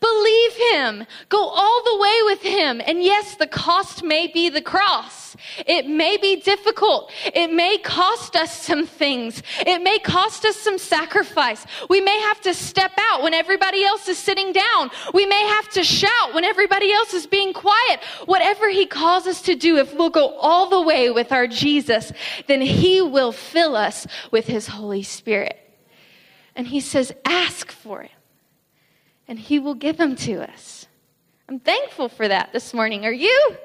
Believe 0.00 0.52
him. 0.72 1.06
Go 1.28 1.48
all 1.48 1.82
the 1.84 1.98
way 1.98 2.18
with 2.24 2.42
him. 2.42 2.82
And 2.86 3.02
yes, 3.02 3.36
the 3.36 3.46
cost 3.46 4.02
may 4.02 4.26
be 4.26 4.48
the 4.48 4.62
cross. 4.62 5.36
It 5.66 5.86
may 5.86 6.16
be 6.16 6.36
difficult. 6.36 7.12
It 7.24 7.52
may 7.52 7.78
cost 7.78 8.36
us 8.36 8.62
some 8.62 8.86
things. 8.86 9.42
It 9.60 9.82
may 9.82 9.98
cost 9.98 10.44
us 10.44 10.56
some 10.56 10.78
sacrifice. 10.78 11.66
We 11.88 12.00
may 12.00 12.18
have 12.20 12.40
to 12.42 12.54
step 12.54 12.92
out 12.98 13.22
when 13.22 13.34
everybody 13.34 13.84
else 13.84 14.08
is 14.08 14.18
sitting 14.18 14.52
down. 14.52 14.90
We 15.12 15.26
may 15.26 15.42
have 15.46 15.68
to 15.70 15.84
shout 15.84 16.34
when 16.34 16.44
everybody 16.44 16.92
else 16.92 17.14
is 17.14 17.26
being 17.26 17.52
quiet. 17.52 18.02
Whatever 18.26 18.68
he 18.68 18.86
calls 18.86 19.26
us 19.26 19.42
to 19.42 19.54
do, 19.54 19.76
if 19.78 19.94
we'll 19.94 20.10
go 20.10 20.36
all 20.38 20.68
the 20.68 20.82
way 20.82 21.10
with 21.10 21.32
our 21.32 21.46
Jesus, 21.46 22.12
then 22.46 22.60
he 22.60 23.00
will 23.00 23.32
fill 23.32 23.76
us 23.76 24.06
with 24.30 24.46
his 24.46 24.66
Holy 24.66 25.02
Spirit. 25.02 25.58
And 26.54 26.66
he 26.66 26.80
says, 26.80 27.12
ask 27.24 27.70
for 27.70 28.02
it 28.02 28.10
and 29.28 29.38
He 29.38 29.58
will 29.58 29.74
give 29.74 29.96
them 29.96 30.16
to 30.16 30.42
us. 30.42 30.86
I'm 31.48 31.60
thankful 31.60 32.08
for 32.08 32.26
that 32.26 32.52
this 32.52 32.74
morning. 32.74 33.04
Are 33.04 33.12
you? 33.12 33.56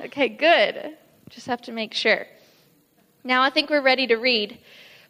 Okay, 0.00 0.28
good. 0.28 0.96
Just 1.30 1.46
have 1.46 1.62
to 1.62 1.72
make 1.72 1.94
sure. 1.94 2.26
Now 3.22 3.42
I 3.42 3.50
think 3.50 3.70
we're 3.70 3.80
ready 3.82 4.06
to 4.08 4.16
read. 4.16 4.58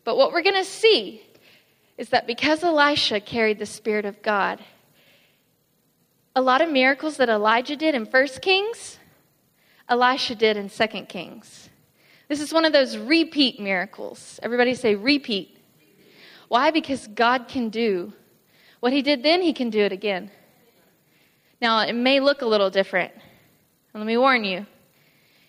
But 0.04 0.16
what 0.16 0.32
we're 0.32 0.42
going 0.42 0.54
to 0.54 0.64
see 0.64 1.22
is 1.96 2.10
that 2.10 2.26
because 2.26 2.62
Elisha 2.62 3.20
carried 3.20 3.58
the 3.58 3.66
Spirit 3.66 4.04
of 4.04 4.22
God, 4.22 4.62
a 6.36 6.42
lot 6.42 6.60
of 6.60 6.70
miracles 6.70 7.16
that 7.16 7.28
Elijah 7.28 7.76
did 7.76 7.94
in 7.94 8.04
1 8.04 8.26
Kings, 8.42 8.98
Elisha 9.88 10.34
did 10.34 10.56
in 10.56 10.68
2 10.68 10.86
Kings. 11.08 11.70
This 12.28 12.40
is 12.40 12.52
one 12.52 12.64
of 12.64 12.72
those 12.72 12.96
repeat 12.96 13.60
miracles. 13.60 14.40
Everybody 14.42 14.74
say 14.74 14.94
repeat. 14.94 15.56
Why? 16.48 16.70
Because 16.70 17.06
God 17.08 17.48
can 17.48 17.68
do 17.68 18.12
what 18.84 18.92
he 18.92 19.00
did 19.00 19.22
then, 19.22 19.40
he 19.40 19.54
can 19.54 19.70
do 19.70 19.80
it 19.80 19.92
again. 19.92 20.30
Now, 21.58 21.80
it 21.86 21.94
may 21.94 22.20
look 22.20 22.42
a 22.42 22.46
little 22.46 22.68
different. 22.68 23.14
Let 23.94 24.04
me 24.04 24.18
warn 24.18 24.44
you. 24.44 24.66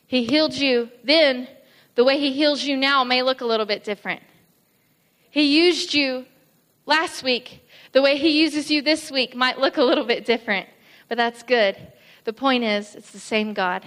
He 0.08 0.24
healed 0.24 0.54
you 0.54 0.90
then, 1.04 1.50
the 1.96 2.06
way 2.06 2.18
he 2.18 2.32
heals 2.32 2.64
you 2.64 2.78
now 2.78 3.04
may 3.04 3.24
look 3.24 3.42
a 3.42 3.46
little 3.46 3.66
bit 3.66 3.84
different. 3.84 4.22
He 5.32 5.60
used 5.62 5.94
you 5.94 6.26
last 6.86 7.24
week. 7.24 7.68
The 7.92 8.02
way 8.02 8.16
he 8.16 8.40
uses 8.40 8.72
you 8.72 8.82
this 8.82 9.12
week 9.12 9.36
might 9.36 9.60
look 9.60 9.76
a 9.76 9.84
little 9.84 10.06
bit 10.06 10.24
different, 10.24 10.70
but 11.10 11.18
that's 11.18 11.44
good. 11.44 11.76
The 12.24 12.32
point 12.32 12.64
is, 12.64 12.96
it's 12.96 13.12
the 13.12 13.20
same 13.20 13.54
God. 13.54 13.84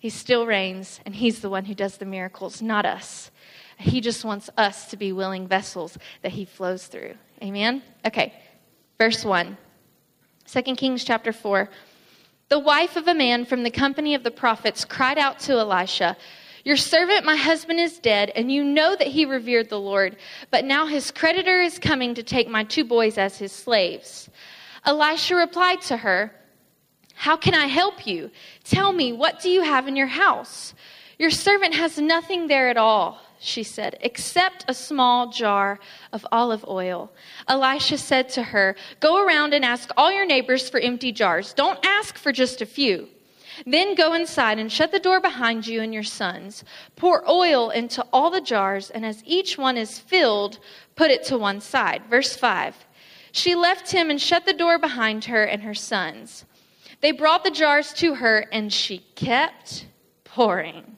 He 0.00 0.08
still 0.08 0.46
reigns, 0.46 0.98
and 1.04 1.14
he's 1.14 1.40
the 1.40 1.50
one 1.50 1.66
who 1.66 1.74
does 1.74 1.98
the 1.98 2.06
miracles, 2.06 2.62
not 2.62 2.86
us. 2.86 3.30
He 3.76 4.00
just 4.00 4.24
wants 4.24 4.48
us 4.56 4.86
to 4.86 4.96
be 4.96 5.12
willing 5.12 5.46
vessels 5.46 5.98
that 6.22 6.32
he 6.32 6.46
flows 6.46 6.86
through. 6.86 7.16
Amen? 7.42 7.82
Okay. 8.06 8.32
Verse 8.98 9.24
1. 9.24 9.56
2 10.46 10.62
Kings 10.74 11.04
chapter 11.04 11.32
4. 11.32 11.68
The 12.48 12.58
wife 12.58 12.96
of 12.96 13.06
a 13.06 13.14
man 13.14 13.44
from 13.44 13.62
the 13.62 13.70
company 13.70 14.14
of 14.14 14.24
the 14.24 14.30
prophets 14.32 14.84
cried 14.84 15.18
out 15.18 15.38
to 15.40 15.52
Elisha, 15.58 16.16
Your 16.64 16.76
servant, 16.76 17.24
my 17.24 17.36
husband, 17.36 17.78
is 17.78 18.00
dead, 18.00 18.32
and 18.34 18.50
you 18.50 18.64
know 18.64 18.96
that 18.96 19.06
he 19.06 19.24
revered 19.24 19.68
the 19.68 19.78
Lord. 19.78 20.16
But 20.50 20.64
now 20.64 20.86
his 20.86 21.12
creditor 21.12 21.60
is 21.60 21.78
coming 21.78 22.14
to 22.14 22.24
take 22.24 22.48
my 22.48 22.64
two 22.64 22.84
boys 22.84 23.18
as 23.18 23.38
his 23.38 23.52
slaves. 23.52 24.28
Elisha 24.84 25.36
replied 25.36 25.80
to 25.82 25.98
her, 25.98 26.32
How 27.14 27.36
can 27.36 27.54
I 27.54 27.66
help 27.66 28.04
you? 28.04 28.32
Tell 28.64 28.92
me, 28.92 29.12
what 29.12 29.40
do 29.40 29.48
you 29.48 29.62
have 29.62 29.86
in 29.86 29.94
your 29.94 30.08
house? 30.08 30.74
Your 31.20 31.30
servant 31.30 31.74
has 31.74 31.98
nothing 31.98 32.48
there 32.48 32.68
at 32.68 32.76
all 32.76 33.20
she 33.40 33.62
said, 33.62 33.98
except 34.00 34.64
a 34.68 34.74
small 34.74 35.30
jar 35.30 35.78
of 36.12 36.26
olive 36.32 36.64
oil. 36.68 37.12
Elisha 37.46 37.98
said 37.98 38.28
to 38.30 38.42
her, 38.42 38.76
Go 39.00 39.24
around 39.24 39.54
and 39.54 39.64
ask 39.64 39.90
all 39.96 40.12
your 40.12 40.26
neighbors 40.26 40.68
for 40.68 40.80
empty 40.80 41.12
jars. 41.12 41.52
Don't 41.52 41.78
ask 41.84 42.16
for 42.16 42.32
just 42.32 42.60
a 42.60 42.66
few. 42.66 43.08
Then 43.66 43.94
go 43.94 44.14
inside 44.14 44.58
and 44.58 44.70
shut 44.70 44.92
the 44.92 44.98
door 44.98 45.20
behind 45.20 45.66
you 45.66 45.80
and 45.80 45.92
your 45.92 46.02
sons. 46.02 46.64
Pour 46.96 47.28
oil 47.28 47.70
into 47.70 48.04
all 48.12 48.30
the 48.30 48.40
jars, 48.40 48.90
and 48.90 49.04
as 49.04 49.22
each 49.24 49.58
one 49.58 49.76
is 49.76 49.98
filled, 49.98 50.58
put 50.96 51.10
it 51.10 51.24
to 51.24 51.38
one 51.38 51.60
side. 51.60 52.02
Verse 52.08 52.36
5. 52.36 52.76
She 53.32 53.54
left 53.54 53.90
him 53.90 54.10
and 54.10 54.20
shut 54.20 54.46
the 54.46 54.52
door 54.52 54.78
behind 54.78 55.24
her 55.24 55.44
and 55.44 55.62
her 55.62 55.74
sons. 55.74 56.44
They 57.00 57.12
brought 57.12 57.44
the 57.44 57.50
jars 57.50 57.92
to 57.94 58.14
her, 58.14 58.46
and 58.52 58.72
she 58.72 58.98
kept 59.14 59.86
pouring. 60.24 60.97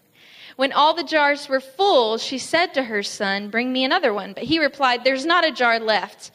When 0.61 0.73
all 0.73 0.93
the 0.93 1.03
jars 1.03 1.49
were 1.49 1.59
full, 1.59 2.19
she 2.19 2.37
said 2.37 2.75
to 2.75 2.83
her 2.83 3.03
son, 3.03 3.49
Bring 3.49 3.73
me 3.73 3.83
another 3.83 4.13
one. 4.13 4.35
But 4.35 4.43
he 4.43 4.59
replied, 4.59 5.05
There's 5.05 5.25
not 5.25 5.43
a 5.43 5.51
jar 5.51 5.81
left. 5.81 6.33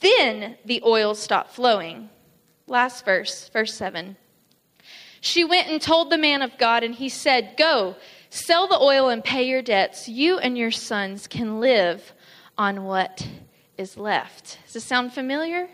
Then 0.00 0.56
the 0.64 0.82
oil 0.82 1.14
stopped 1.14 1.52
flowing. 1.52 2.08
Last 2.66 3.04
verse, 3.04 3.50
verse 3.50 3.74
7. 3.74 4.16
She 5.20 5.44
went 5.44 5.68
and 5.68 5.78
told 5.78 6.08
the 6.08 6.16
man 6.16 6.40
of 6.40 6.56
God, 6.56 6.82
and 6.82 6.94
he 6.94 7.10
said, 7.10 7.56
Go, 7.58 7.96
sell 8.30 8.66
the 8.66 8.80
oil 8.80 9.10
and 9.10 9.22
pay 9.22 9.42
your 9.46 9.60
debts. 9.60 10.08
You 10.08 10.38
and 10.38 10.56
your 10.56 10.70
sons 10.70 11.26
can 11.26 11.60
live 11.60 12.14
on 12.56 12.84
what 12.84 13.28
is 13.76 13.98
left. 13.98 14.56
Does 14.64 14.72
this 14.72 14.84
sound 14.84 15.12
familiar? 15.12 15.68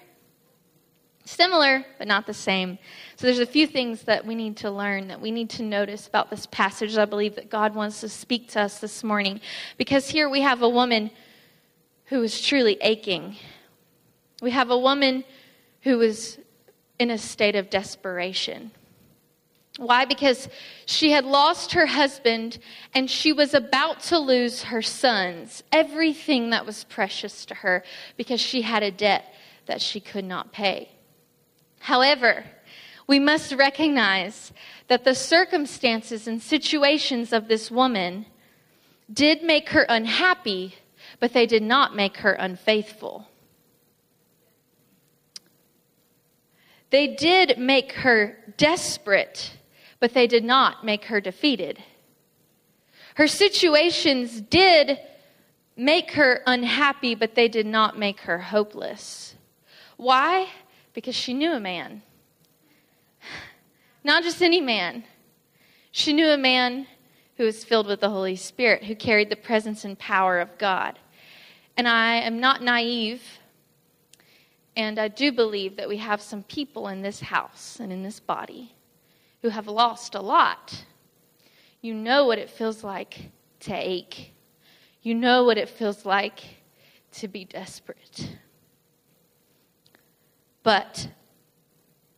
Similar, 1.25 1.87
but 1.99 2.09
not 2.09 2.27
the 2.27 2.35
same. 2.35 2.81
So 3.17 3.27
there's 3.27 3.39
a 3.39 3.47
few 3.47 3.67
things 3.67 4.03
that 4.03 4.27
we 4.27 4.35
need 4.35 4.57
to 4.59 4.71
learn, 4.71 5.09
that 5.09 5.21
we 5.21 5.31
need 5.31 5.51
to 5.51 5.63
notice 5.63 6.09
about 6.09 6.31
this 6.31 6.47
passage. 6.47 6.97
I 6.97 7.05
believe 7.05 7.37
that 7.37 7.49
God 7.49 7.75
wants 7.75 8.01
to 8.01 8.09
speak 8.09 8.49
to 8.51 8.63
us 8.63 8.81
this 8.81 9.05
morning. 9.05 9.41
Because 9.79 10.09
here 10.09 10.29
we 10.29 10.41
have 10.41 10.63
a 10.63 10.69
woman 10.69 11.11
who 12.07 12.23
is 12.23 12.41
truly 12.41 12.77
aching. 12.81 13.37
We 14.43 14.51
have 14.51 14.71
a 14.71 14.79
woman 14.79 15.25
who 15.83 16.01
is 16.01 16.39
in 16.99 17.11
a 17.11 17.19
state 17.19 17.55
of 17.55 17.71
desperation. 17.71 18.73
Why? 19.77 20.05
Because 20.05 20.49
she 20.87 21.11
had 21.11 21.25
lost 21.25 21.73
her 21.73 21.87
husband 21.87 22.59
and 22.95 23.11
she 23.11 23.33
was 23.33 23.55
about 23.55 24.01
to 24.05 24.19
lose 24.19 24.65
her 24.65 24.83
sons, 24.83 25.65
everything 25.73 26.51
that 26.51 26.67
was 26.67 26.85
precious 26.85 27.45
to 27.47 27.55
her, 27.55 27.85
because 28.17 28.41
she 28.41 28.63
had 28.63 28.83
a 28.83 28.91
debt 28.91 29.35
that 29.67 29.81
she 29.81 29.99
could 30.01 30.25
not 30.25 30.53
pay. 30.53 30.91
However, 31.81 32.45
we 33.07 33.19
must 33.19 33.53
recognize 33.53 34.53
that 34.89 35.05
the 35.05 35.15
circumstances 35.15 36.27
and 36.27 36.41
situations 36.41 37.33
of 37.33 37.49
this 37.49 37.71
woman 37.71 38.27
did 39.13 39.43
make 39.43 39.71
her 39.71 39.85
unhappy, 39.89 40.75
but 41.21 41.33
they 41.33 41.47
did 41.47 41.63
not 41.63 41.95
make 41.95 42.19
her 42.19 42.33
unfaithful. 42.33 43.29
They 46.91 47.09
did 47.09 47.59
make 47.59 47.93
her 47.93 48.39
desperate, 48.57 49.53
but 50.01 50.15
they 50.15 50.27
did 50.27 50.45
not 50.45 50.85
make 50.85 51.05
her 51.07 51.21
defeated. 51.21 51.83
Her 53.17 53.27
situations 53.27 54.41
did 54.41 54.99
make 55.77 56.13
her 56.13 56.43
unhappy, 56.47 57.15
but 57.15 57.35
they 57.35 57.49
did 57.49 57.67
not 57.67 57.99
make 57.99 58.21
her 58.21 58.39
hopeless. 58.39 59.35
Why? 59.97 60.49
Because 60.93 61.15
she 61.15 61.35
knew 61.35 61.53
a 61.53 61.61
man. 61.61 62.03
Not 64.05 64.23
just 64.23 64.43
any 64.43 64.61
man. 64.61 65.05
She 65.91 66.13
knew 66.13 66.29
a 66.29 66.37
man 66.37 66.87
who 67.37 67.45
was 67.45 67.65
filled 67.65 67.87
with 67.87 68.01
the 68.01 68.11
Holy 68.11 68.37
Spirit, 68.37 68.85
who 68.85 68.95
carried 68.95 69.31
the 69.31 69.37
presence 69.37 69.85
and 69.85 69.99
power 69.99 70.39
of 70.39 70.59
God. 70.59 70.99
And 71.77 71.89
I 71.89 72.17
am 72.17 72.39
not 72.39 72.63
naive, 72.63 73.23
and 74.77 74.99
I 74.99 75.09
do 75.09 75.33
believe 75.33 75.77
that 75.77 75.89
we 75.89 75.97
have 75.97 76.21
some 76.21 76.43
people 76.45 76.89
in 76.89 77.03
this 77.03 77.21
house 77.21 77.81
and 77.81 77.93
in 77.93 78.03
this 78.03 78.21
body 78.21 78.75
who 79.43 79.49
have 79.49 79.67
lost 79.67 80.15
a 80.15 80.21
lot. 80.21 80.85
You 81.81 81.95
know 81.95 82.27
what 82.27 82.39
it 82.39 82.51
feels 82.51 82.85
like 82.85 83.31
to 83.61 83.75
ache, 83.75 84.33
you 85.03 85.15
know 85.15 85.45
what 85.45 85.59
it 85.59 85.69
feels 85.69 86.05
like 86.05 86.41
to 87.13 87.29
be 87.29 87.45
desperate. 87.45 88.37
But 90.63 91.09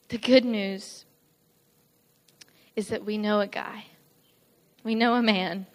the 0.08 0.18
good 0.18 0.44
news 0.44 1.04
is 2.76 2.88
that 2.88 3.04
we 3.04 3.16
know 3.16 3.40
a 3.40 3.46
guy, 3.46 3.86
we 4.84 4.94
know 4.94 5.14
a 5.14 5.22
man. 5.22 5.66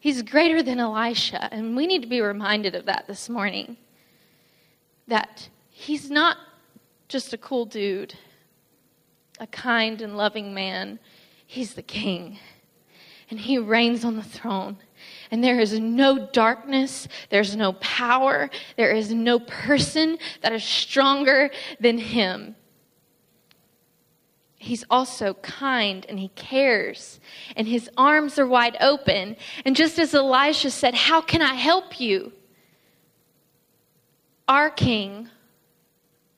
He's 0.00 0.20
greater 0.22 0.64
than 0.64 0.80
Elisha, 0.80 1.48
and 1.54 1.76
we 1.76 1.86
need 1.86 2.02
to 2.02 2.08
be 2.08 2.20
reminded 2.20 2.74
of 2.74 2.86
that 2.86 3.06
this 3.06 3.28
morning. 3.28 3.76
That 5.06 5.48
he's 5.70 6.10
not 6.10 6.38
just 7.06 7.32
a 7.32 7.38
cool 7.38 7.66
dude, 7.66 8.14
a 9.38 9.46
kind 9.46 10.02
and 10.02 10.16
loving 10.16 10.52
man. 10.52 10.98
He's 11.46 11.74
the 11.74 11.82
king, 11.82 12.40
and 13.30 13.38
he 13.38 13.58
reigns 13.58 14.04
on 14.04 14.16
the 14.16 14.24
throne. 14.24 14.76
And 15.30 15.42
there 15.42 15.60
is 15.60 15.78
no 15.78 16.28
darkness, 16.32 17.06
there's 17.30 17.54
no 17.54 17.74
power, 17.74 18.50
there 18.76 18.90
is 18.90 19.12
no 19.12 19.38
person 19.38 20.18
that 20.40 20.52
is 20.52 20.64
stronger 20.64 21.50
than 21.78 21.96
him 21.96 22.56
he's 24.62 24.84
also 24.88 25.34
kind 25.34 26.06
and 26.08 26.18
he 26.18 26.28
cares 26.28 27.20
and 27.56 27.66
his 27.66 27.90
arms 27.96 28.38
are 28.38 28.46
wide 28.46 28.76
open. 28.80 29.36
And 29.64 29.74
just 29.74 29.98
as 29.98 30.14
Elisha 30.14 30.70
said, 30.70 30.94
How 30.94 31.20
can 31.20 31.42
I 31.42 31.54
help 31.54 32.00
you? 32.00 32.32
Our 34.48 34.70
king, 34.70 35.28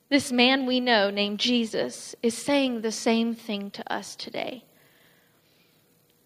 this 0.09 0.31
man 0.31 0.65
we 0.65 0.79
know 0.79 1.09
named 1.09 1.39
Jesus, 1.39 2.15
is 2.23 2.35
saying 2.35 2.81
the 2.81 2.91
same 2.91 3.35
thing 3.35 3.71
to 3.71 3.93
us 3.93 4.15
today. 4.15 4.63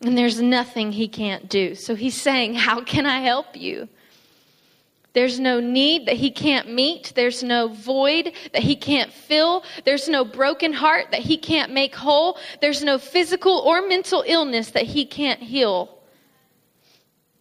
And 0.01 0.17
there's 0.17 0.41
nothing 0.41 0.93
he 0.93 1.07
can't 1.07 1.49
do. 1.49 1.75
So 1.75 1.95
he's 1.95 2.19
saying, 2.19 2.55
How 2.55 2.81
can 2.81 3.05
I 3.05 3.19
help 3.19 3.55
you? 3.55 3.89
There's 5.13 5.39
no 5.39 5.59
need 5.59 6.05
that 6.05 6.15
he 6.15 6.29
can't 6.29 6.71
meet. 6.71 7.13
There's 7.15 7.41
no 7.41 7.67
void 7.67 8.31
that 8.53 8.61
he 8.61 8.75
can't 8.75 9.11
fill. 9.11 9.63
There's 9.83 10.07
no 10.07 10.23
broken 10.23 10.71
heart 10.71 11.07
that 11.11 11.21
he 11.21 11.37
can't 11.37 11.73
make 11.73 11.95
whole. 11.95 12.37
There's 12.61 12.83
no 12.83 12.99
physical 12.99 13.57
or 13.59 13.81
mental 13.81 14.23
illness 14.27 14.71
that 14.71 14.83
he 14.83 15.05
can't 15.05 15.41
heal. 15.41 15.97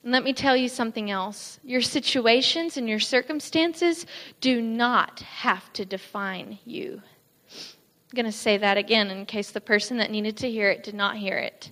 And 0.03 0.13
let 0.13 0.25
me 0.25 0.33
tell 0.33 0.57
you 0.57 0.69
something 0.69 1.11
else. 1.11 1.61
Your 1.63 1.83
situations 1.83 2.79
and 2.79 2.89
your 2.89 3.01
circumstances 3.01 4.07
do 4.41 4.63
not 4.63 5.21
have 5.21 5.71
to 5.75 5.85
define 5.85 6.59
you. 6.65 7.03
I'm 7.51 8.17
going 8.17 8.25
to 8.25 8.33
say 8.33 8.57
that 8.57 8.79
again 8.79 9.11
in 9.11 9.27
case 9.27 9.51
the 9.51 9.61
person 9.61 9.99
that 9.99 10.11
needed 10.11 10.39
to 10.39 10.51
hear 10.51 10.71
it 10.71 10.83
did 10.83 10.95
not 10.95 11.17
hear 11.17 11.37
it. 11.37 11.71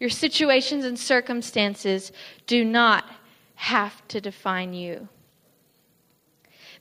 Your 0.00 0.10
situations 0.10 0.84
and 0.84 0.98
circumstances 0.98 2.10
do 2.48 2.64
not 2.64 3.04
have 3.54 4.06
to 4.08 4.20
define 4.20 4.74
you. 4.74 5.08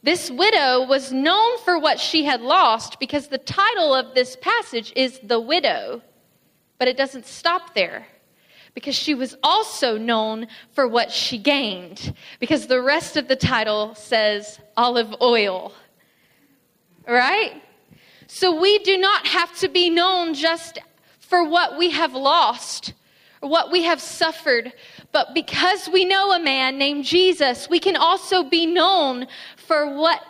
This 0.06 0.30
widow 0.30 0.86
was 0.86 1.12
known 1.12 1.58
for 1.66 1.80
what 1.80 2.00
she 2.00 2.26
had 2.26 2.42
lost 2.42 3.00
because 3.00 3.28
the 3.28 3.40
title 3.40 3.92
of 3.96 4.14
this 4.14 4.38
passage 4.40 4.94
is 4.96 5.20
The 5.24 5.40
Widow. 5.40 6.04
But 6.78 6.88
it 6.88 6.96
doesn't 6.96 7.26
stop 7.26 7.74
there 7.74 8.06
because 8.76 8.94
she 8.94 9.16
was 9.16 9.36
also 9.42 9.98
known 9.98 10.46
for 10.74 10.88
what 10.88 11.12
she 11.12 11.40
gained 11.40 12.14
because 12.40 12.68
the 12.68 12.84
rest 12.84 13.18
of 13.18 13.28
the 13.28 13.36
title 13.36 13.96
says 13.96 14.60
olive 14.78 15.16
oil. 15.24 15.74
Right? 17.08 17.64
So 18.28 18.62
we 18.62 18.78
do 18.80 18.98
not 18.98 19.26
have 19.26 19.58
to 19.58 19.68
be 19.68 19.90
known 19.90 20.36
just 20.36 20.78
for 21.18 21.50
what 21.50 21.80
we 21.80 21.90
have 21.90 22.14
lost 22.14 22.94
or 23.42 23.50
what 23.50 23.72
we 23.72 23.84
have 23.84 24.00
suffered, 24.00 24.72
but 25.12 25.34
because 25.34 25.88
we 25.88 26.04
know 26.04 26.34
a 26.34 26.40
man 26.40 26.78
named 26.78 27.06
Jesus, 27.06 27.70
we 27.70 27.80
can 27.80 27.96
also 27.96 28.44
be 28.44 28.66
known 28.66 29.28
for 29.68 29.96
what 29.96 30.22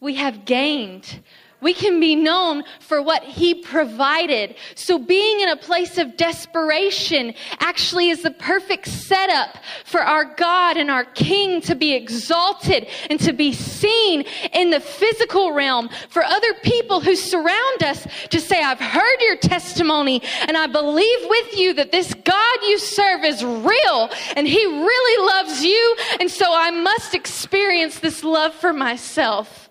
we 0.00 0.14
have 0.14 0.44
gained. 0.44 1.20
We 1.62 1.74
can 1.74 2.00
be 2.00 2.16
known 2.16 2.64
for 2.80 3.00
what 3.00 3.22
He 3.22 3.54
provided. 3.54 4.56
So, 4.74 4.98
being 4.98 5.40
in 5.40 5.48
a 5.48 5.56
place 5.56 5.96
of 5.96 6.16
desperation 6.16 7.34
actually 7.60 8.10
is 8.10 8.22
the 8.22 8.32
perfect 8.32 8.88
setup 8.88 9.56
for 9.84 10.00
our 10.00 10.24
God 10.24 10.76
and 10.76 10.90
our 10.90 11.04
King 11.04 11.60
to 11.62 11.76
be 11.76 11.94
exalted 11.94 12.88
and 13.08 13.20
to 13.20 13.32
be 13.32 13.52
seen 13.52 14.22
in 14.52 14.70
the 14.70 14.80
physical 14.80 15.52
realm. 15.52 15.88
For 16.08 16.24
other 16.24 16.52
people 16.62 17.00
who 17.00 17.14
surround 17.14 17.84
us 17.84 18.06
to 18.30 18.40
say, 18.40 18.60
I've 18.62 18.80
heard 18.80 19.20
your 19.20 19.36
testimony 19.36 20.20
and 20.48 20.56
I 20.56 20.66
believe 20.66 21.18
with 21.28 21.56
you 21.56 21.74
that 21.74 21.92
this 21.92 22.12
God 22.12 22.58
you 22.62 22.78
serve 22.78 23.24
is 23.24 23.44
real 23.44 24.10
and 24.36 24.48
He 24.48 24.64
really 24.66 25.26
loves 25.26 25.64
you. 25.64 25.96
And 26.18 26.28
so 26.28 26.46
I 26.48 26.70
must 26.70 27.14
experience 27.14 28.00
this 28.00 28.24
love 28.24 28.52
for 28.54 28.72
myself. 28.72 29.61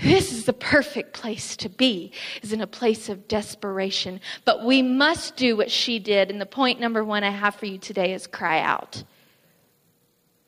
This 0.00 0.32
is 0.32 0.46
the 0.46 0.52
perfect 0.52 1.12
place 1.12 1.56
to 1.58 1.68
be, 1.68 2.12
is 2.42 2.52
in 2.52 2.60
a 2.60 2.66
place 2.66 3.08
of 3.08 3.28
desperation. 3.28 4.20
But 4.44 4.64
we 4.64 4.80
must 4.80 5.36
do 5.36 5.56
what 5.56 5.70
she 5.70 5.98
did. 5.98 6.30
And 6.30 6.40
the 6.40 6.46
point 6.46 6.80
number 6.80 7.04
one 7.04 7.24
I 7.24 7.30
have 7.30 7.56
for 7.56 7.66
you 7.66 7.78
today 7.78 8.14
is 8.14 8.26
cry 8.26 8.60
out. 8.60 9.04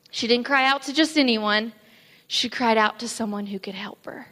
She 0.09 0.27
didn't 0.27 0.45
cry 0.45 0.65
out 0.65 0.83
to 0.83 0.93
just 0.93 1.17
anyone, 1.17 1.73
she 2.27 2.49
cried 2.49 2.77
out 2.77 2.99
to 2.99 3.07
someone 3.07 3.45
who 3.45 3.59
could 3.59 3.75
help 3.75 4.05
her. 4.05 4.27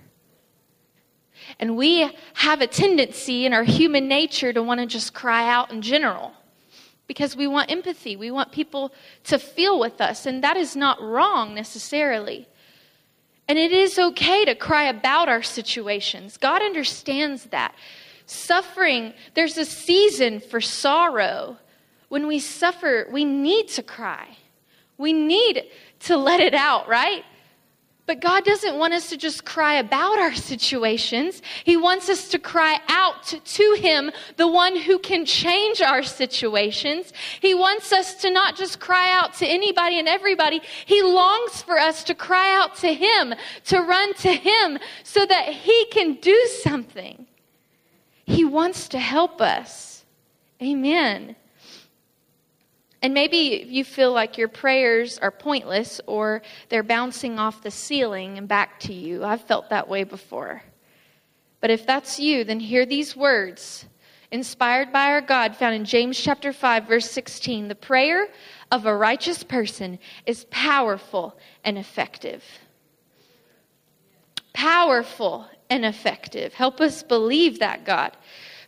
And 1.59 1.77
we 1.77 2.09
have 2.35 2.61
a 2.61 2.67
tendency 2.67 3.45
in 3.45 3.53
our 3.53 3.63
human 3.63 4.07
nature 4.07 4.53
to 4.53 4.63
want 4.63 4.79
to 4.79 4.85
just 4.85 5.13
cry 5.13 5.49
out 5.49 5.71
in 5.71 5.81
general 5.81 6.31
because 7.07 7.35
we 7.35 7.47
want 7.47 7.69
empathy. 7.69 8.15
We 8.15 8.31
want 8.31 8.51
people 8.51 8.93
to 9.25 9.37
feel 9.37 9.79
with 9.79 10.01
us. 10.01 10.25
And 10.25 10.43
that 10.43 10.57
is 10.57 10.75
not 10.75 11.01
wrong 11.01 11.53
necessarily. 11.53 12.47
And 13.47 13.57
it 13.57 13.71
is 13.71 13.99
okay 13.99 14.45
to 14.45 14.55
cry 14.55 14.85
about 14.85 15.27
our 15.29 15.43
situations. 15.43 16.37
God 16.37 16.61
understands 16.61 17.45
that. 17.45 17.75
Suffering, 18.25 19.13
there's 19.33 19.57
a 19.57 19.65
season 19.65 20.39
for 20.39 20.61
sorrow. 20.61 21.57
When 22.07 22.27
we 22.27 22.39
suffer, 22.39 23.07
we 23.11 23.25
need 23.25 23.67
to 23.69 23.83
cry. 23.83 24.37
We 24.97 25.11
need 25.11 25.65
to 26.01 26.17
let 26.17 26.39
it 26.39 26.53
out, 26.53 26.87
right? 26.87 27.25
But 28.05 28.19
God 28.19 28.43
doesn't 28.43 28.75
want 28.75 28.93
us 28.93 29.09
to 29.09 29.17
just 29.17 29.45
cry 29.45 29.75
about 29.75 30.19
our 30.19 30.33
situations. 30.33 31.41
He 31.63 31.77
wants 31.77 32.09
us 32.09 32.27
to 32.29 32.39
cry 32.39 32.79
out 32.89 33.23
to 33.23 33.77
Him, 33.79 34.11
the 34.35 34.47
one 34.47 34.75
who 34.75 34.99
can 34.99 35.25
change 35.25 35.81
our 35.81 36.03
situations. 36.03 37.13
He 37.39 37.53
wants 37.53 37.93
us 37.93 38.15
to 38.15 38.29
not 38.29 38.57
just 38.57 38.81
cry 38.81 39.09
out 39.13 39.35
to 39.35 39.47
anybody 39.47 39.99
and 39.99 40.09
everybody. 40.09 40.61
He 40.85 41.01
longs 41.01 41.61
for 41.61 41.79
us 41.79 42.03
to 42.03 42.13
cry 42.13 42.53
out 42.53 42.75
to 42.77 42.93
Him, 42.93 43.35
to 43.65 43.79
run 43.79 44.13
to 44.15 44.33
Him 44.33 44.79
so 45.03 45.25
that 45.25 45.53
He 45.53 45.85
can 45.85 46.15
do 46.15 46.37
something. 46.61 47.25
He 48.25 48.43
wants 48.43 48.89
to 48.89 48.99
help 48.99 49.39
us. 49.41 50.03
Amen. 50.61 51.37
And 53.03 53.13
maybe 53.13 53.67
you 53.67 53.83
feel 53.83 54.13
like 54.13 54.37
your 54.37 54.47
prayers 54.47 55.19
are 55.19 55.29
pointless 55.29 55.99
or 56.07 56.41
they're 56.69 56.83
bouncing 56.83 57.37
off 57.37 57.61
the 57.61 57.69
ceiling 57.69 58.37
and 58.37 58.47
back 58.47 58.79
to 58.81 58.93
you. 58.93 59.25
I've 59.25 59.41
felt 59.41 59.69
that 59.71 59.89
way 59.89 60.05
before. 60.05 60.63
But 61.59 61.69
if 61.69 61.85
that's 61.85 62.17
you, 62.17 62.45
then 62.45 62.61
hear 62.61 62.85
these 62.85 63.13
words 63.13 63.85
inspired 64.31 64.93
by 64.93 65.07
our 65.07 65.21
God 65.21 65.57
found 65.57 65.75
in 65.75 65.83
James 65.83 66.17
chapter 66.17 66.53
5 66.53 66.87
verse 66.87 67.11
16. 67.11 67.67
The 67.67 67.75
prayer 67.75 68.29
of 68.71 68.85
a 68.85 68.95
righteous 68.95 69.43
person 69.43 69.99
is 70.25 70.45
powerful 70.49 71.37
and 71.65 71.77
effective. 71.77 72.41
Powerful 74.53 75.45
and 75.69 75.83
effective. 75.83 76.53
Help 76.53 76.79
us 76.79 77.03
believe 77.03 77.59
that, 77.59 77.83
God. 77.83 78.15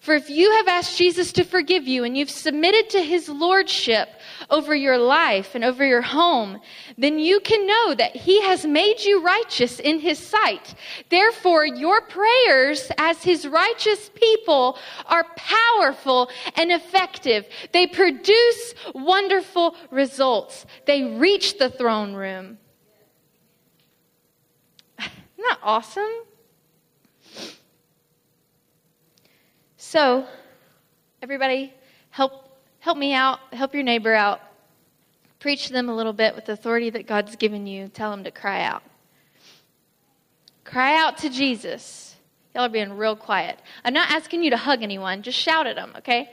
For 0.06 0.14
if 0.14 0.30
you 0.30 0.52
have 0.52 0.68
asked 0.68 1.00
Jesus 1.00 1.32
to 1.32 1.44
forgive 1.44 1.88
you 1.88 2.04
and 2.04 2.16
you've 2.16 2.30
submitted 2.30 2.92
to 2.92 3.02
his 3.02 3.28
lordship 3.28 4.08
over 4.52 4.76
your 4.76 5.00
life 5.00 5.56
and 5.56 5.64
over 5.64 5.84
your 5.84 6.04
home, 6.04 6.60
then 6.96 7.18
you 7.18 7.40
can 7.40 7.66
know 7.66 7.96
that 7.96 8.16
he 8.16 8.40
has 8.44 8.68
made 8.68 9.00
you 9.00 9.26
righteous 9.26 9.80
in 9.80 10.00
his 10.00 10.20
sight. 10.20 10.76
Therefore, 11.10 11.66
your 11.66 12.02
prayers 12.02 12.92
as 13.00 13.24
his 13.24 13.48
righteous 13.48 14.12
people 14.14 14.78
are 15.08 15.26
powerful 15.36 16.30
and 16.56 16.72
effective. 16.72 17.48
They 17.74 17.88
produce 17.88 18.76
wonderful 18.94 19.76
results. 19.90 20.68
They 20.86 21.16
reach 21.18 21.58
the 21.58 21.72
throne 21.72 22.14
room. 22.14 22.60
Isn't 25.00 25.16
that 25.38 25.58
awesome? 25.64 26.12
So, 29.96 30.26
everybody, 31.22 31.74
help 32.10 32.50
help 32.80 32.98
me 32.98 33.14
out, 33.14 33.40
help 33.54 33.74
your 33.74 33.84
neighbor 33.84 34.14
out. 34.14 34.42
Preach 35.40 35.68
to 35.68 35.72
them 35.72 35.88
a 35.88 35.96
little 35.96 36.12
bit 36.12 36.36
with 36.36 36.44
the 36.44 36.52
authority 36.52 36.90
that 36.90 37.08
God's 37.08 37.38
given 37.38 37.66
you. 37.66 37.88
Tell 37.88 38.12
them 38.12 38.26
to 38.26 38.32
cry 38.32 38.64
out. 38.64 38.84
Cry 40.66 40.98
out 40.98 41.20
to 41.20 41.30
Jesus. 41.30 42.14
Y'all 42.54 42.66
are 42.66 42.70
being 42.70 42.92
real 42.98 43.16
quiet. 43.16 43.58
I'm 43.86 43.94
not 43.94 44.12
asking 44.12 44.44
you 44.44 44.50
to 44.50 44.58
hug 44.58 44.84
anyone, 44.84 45.22
just 45.22 45.40
shout 45.40 45.66
at 45.66 45.78
them, 45.78 45.94
okay? 46.00 46.30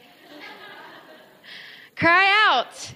Cry 1.94 2.48
out. 2.48 2.94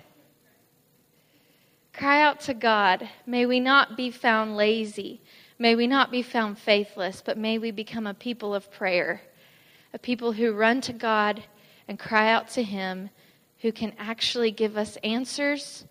Cry 1.93 2.23
out 2.23 2.41
to 2.41 2.55
God. 2.55 3.09
May 3.25 3.47
we 3.47 3.61
not 3.61 3.97
be 3.97 4.11
found 4.11 4.57
lazy. 4.57 5.21
May 5.61 5.77
we 5.77 5.87
not 5.87 6.11
be 6.11 6.23
found 6.23 6.59
faithless, 6.59 7.23
but 7.25 7.39
may 7.39 7.57
we 7.57 7.71
become 7.71 8.09
a 8.09 8.15
people 8.15 8.53
of 8.53 8.69
prayer 8.73 9.23
a 9.93 9.99
people 9.99 10.33
who 10.33 10.53
run 10.53 10.81
to 10.83 10.93
God 10.93 11.43
and 11.89 11.99
cry 11.99 12.31
out 12.31 12.49
to 12.51 12.63
Him, 12.63 13.11
who 13.61 13.73
can 13.73 13.93
actually 13.99 14.51
give 14.51 14.77
us 14.77 14.97
answers 15.05 15.85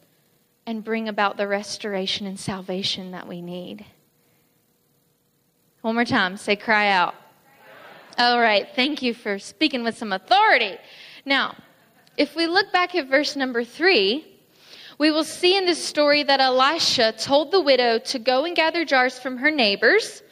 and 0.65 0.83
bring 0.83 1.07
about 1.07 1.37
the 1.37 1.47
restoration 1.47 2.27
and 2.27 2.39
salvation 2.39 3.11
that 3.11 3.27
we 3.27 3.41
need. 3.41 3.85
One 5.81 5.95
more 5.95 6.05
time, 6.05 6.37
say, 6.37 6.55
cry 6.55 6.89
out. 6.89 7.13
All 8.17 8.39
right, 8.39 8.67
thank 8.75 9.01
you 9.01 9.13
for 9.13 9.37
speaking 9.37 9.83
with 9.83 9.97
some 9.97 10.13
authority. 10.13 10.77
Now, 11.25 11.55
if 12.17 12.35
we 12.35 12.47
look 12.47 12.71
back 12.71 12.95
at 12.95 13.07
verse 13.07 13.35
number 13.35 13.63
three, 13.63 14.25
we 14.97 15.11
will 15.11 15.25
see 15.25 15.57
in 15.57 15.65
this 15.65 15.83
story 15.83 16.23
that 16.23 16.39
Elisha 16.39 17.11
told 17.11 17.51
the 17.51 17.59
widow 17.59 17.99
to 17.99 18.19
go 18.19 18.45
and 18.45 18.55
gather 18.55 18.85
jars 18.85 19.19
from 19.19 19.37
her 19.37 19.51
neighbors. 19.51 20.23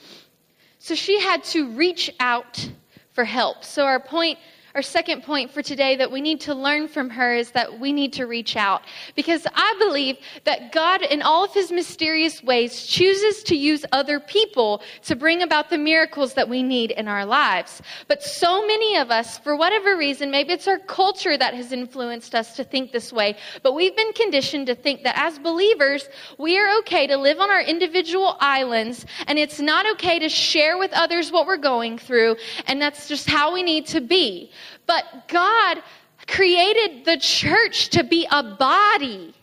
So 0.80 0.96
she 0.96 1.20
had 1.20 1.44
to 1.46 1.70
reach 1.72 2.10
out 2.20 2.70
for 3.14 3.24
help. 3.24 3.64
So, 3.64 3.86
our 3.86 4.00
point 4.00 4.40
our 4.76 4.82
second 4.82 5.22
point 5.24 5.52
for 5.52 5.62
today 5.62 5.96
that 5.96 6.12
we 6.12 6.20
need 6.20 6.42
to 6.42 6.56
learn 6.56 6.88
from 6.88 7.10
her 7.12 7.36
is 7.36 7.52
that 7.52 7.80
we 7.80 7.94
need 7.94 8.12
to 8.14 8.26
reach 8.26 8.56
out. 8.56 8.82
Because 9.16 9.46
I 9.54 9.76
believe 9.78 10.18
that 10.46 10.72
God, 10.72 11.04
in 11.04 11.22
all 11.22 11.46
of 11.46 11.54
his 11.54 11.72
mysterious 11.72 12.42
ways, 12.42 12.88
chooses 12.88 13.44
to 13.44 13.56
use 13.56 13.86
other 13.92 14.20
people 14.20 14.82
to 15.04 15.16
bring 15.16 15.44
about 15.44 15.70
the 15.70 15.78
miracles 15.78 16.34
that 16.34 16.50
we 16.50 16.64
need 16.64 16.90
in 16.90 17.08
our 17.08 17.24
lives. 17.24 17.84
But 18.08 18.24
so 18.24 18.66
many 18.66 18.98
of 18.98 19.12
us, 19.12 19.38
for 19.38 19.56
whatever 19.56 19.96
reason, 19.96 20.32
maybe 20.32 20.54
it's 20.54 20.68
our 20.68 20.80
culture 20.80 21.38
that 21.38 21.54
has 21.54 21.72
influenced 21.72 22.34
us 22.34 22.56
to 22.56 22.64
think 22.64 22.92
this 22.92 23.14
way, 23.14 23.38
but 23.62 23.74
we've 23.74 23.96
been 23.96 24.14
conditioned 24.14 24.66
to 24.68 24.76
think 24.76 25.04
that 25.04 25.18
as 25.18 25.38
believers, 25.38 26.10
we 26.40 26.58
are 26.58 26.80
okay 26.80 27.06
to 27.06 27.18
live 27.18 27.40
on 27.40 27.52
our 27.52 27.62
individual 27.62 28.38
islands 28.40 29.06
and 29.28 29.38
it's 29.38 29.60
not 29.60 29.86
okay 29.94 30.18
to 30.18 30.30
share 30.30 30.80
with 30.80 30.92
others 30.94 31.32
what 31.32 31.46
we're 31.46 31.58
going 31.58 32.00
through. 32.00 32.36
And 32.66 32.82
that's 32.82 33.08
just 33.08 33.30
how 33.30 33.54
we 33.54 33.62
need 33.62 33.86
to 33.88 34.02
be. 34.02 34.50
But 34.86 35.28
God 35.28 35.82
created 36.28 37.06
the 37.06 37.18
church 37.18 37.90
to 37.90 38.04
be 38.04 38.28
a 38.32 38.44
body. 38.44 39.34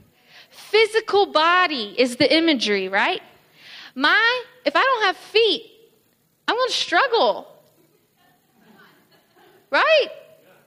Physical 0.51 1.27
body 1.27 1.95
is 1.99 2.17
the 2.17 2.35
imagery, 2.35 2.89
right? 2.89 3.23
My, 3.95 4.43
if 4.65 4.77
I 4.77 4.83
don't 4.83 5.05
have 5.05 5.17
feet, 5.17 5.71
I'm 6.47 6.57
going 6.57 6.69
to 6.69 6.75
struggle. 6.75 7.47
Right? 9.71 10.09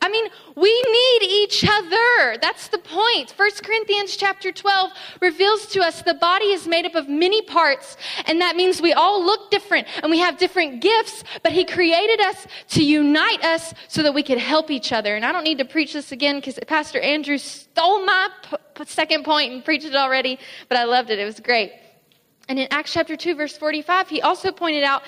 I 0.04 0.10
mean, 0.10 0.26
we 0.58 0.70
need 0.70 1.24
each 1.24 1.64
other. 1.64 2.38
That's 2.42 2.68
the 2.68 2.78
point. 2.78 3.32
1 3.38 3.50
Corinthians 3.64 4.18
chapter 4.18 4.52
12 4.52 4.92
reveals 5.22 5.68
to 5.68 5.80
us 5.80 6.02
the 6.02 6.14
body 6.14 6.48
is 6.48 6.68
made 6.68 6.86
up 6.86 6.96
of 6.96 7.08
many 7.08 7.42
parts, 7.42 7.96
and 8.26 8.42
that 8.42 8.58
means 8.58 8.82
we 8.82 8.92
all 8.92 9.24
look 9.24 9.50
different 9.50 9.88
and 10.02 10.12
we 10.12 10.20
have 10.20 10.38
different 10.38 10.82
gifts, 10.82 11.24
but 11.42 11.54
He 11.54 11.64
created 11.64 12.20
us 12.20 12.46
to 12.72 12.84
unite 12.84 13.42
us 13.46 13.74
so 13.88 14.04
that 14.04 14.14
we 14.14 14.24
could 14.24 14.40
help 14.40 14.70
each 14.70 14.92
other. 14.92 15.16
And 15.16 15.24
I 15.24 15.32
don't 15.32 15.46
need 15.46 15.60
to 15.60 15.66
preach 15.66 15.94
this 15.94 16.12
again 16.12 16.36
because 16.36 16.60
Pastor 16.68 17.00
Andrew 17.00 17.38
stole 17.38 18.06
my 18.06 18.28
p- 18.76 18.84
second 18.86 19.24
point 19.24 19.54
and 19.54 19.64
preached 19.64 19.86
it 19.86 19.96
already, 19.96 20.38
but 20.68 20.78
I 20.78 20.84
loved 20.84 21.12
it. 21.12 21.20
It 21.20 21.24
was 21.24 21.40
great. 21.40 21.72
And 22.50 22.60
in 22.60 22.68
Acts 22.72 22.92
chapter 22.92 23.16
2, 23.16 23.36
verse 23.36 23.56
45, 23.56 24.10
he 24.10 24.22
also 24.22 24.52
pointed 24.52 24.84
out 24.84 25.04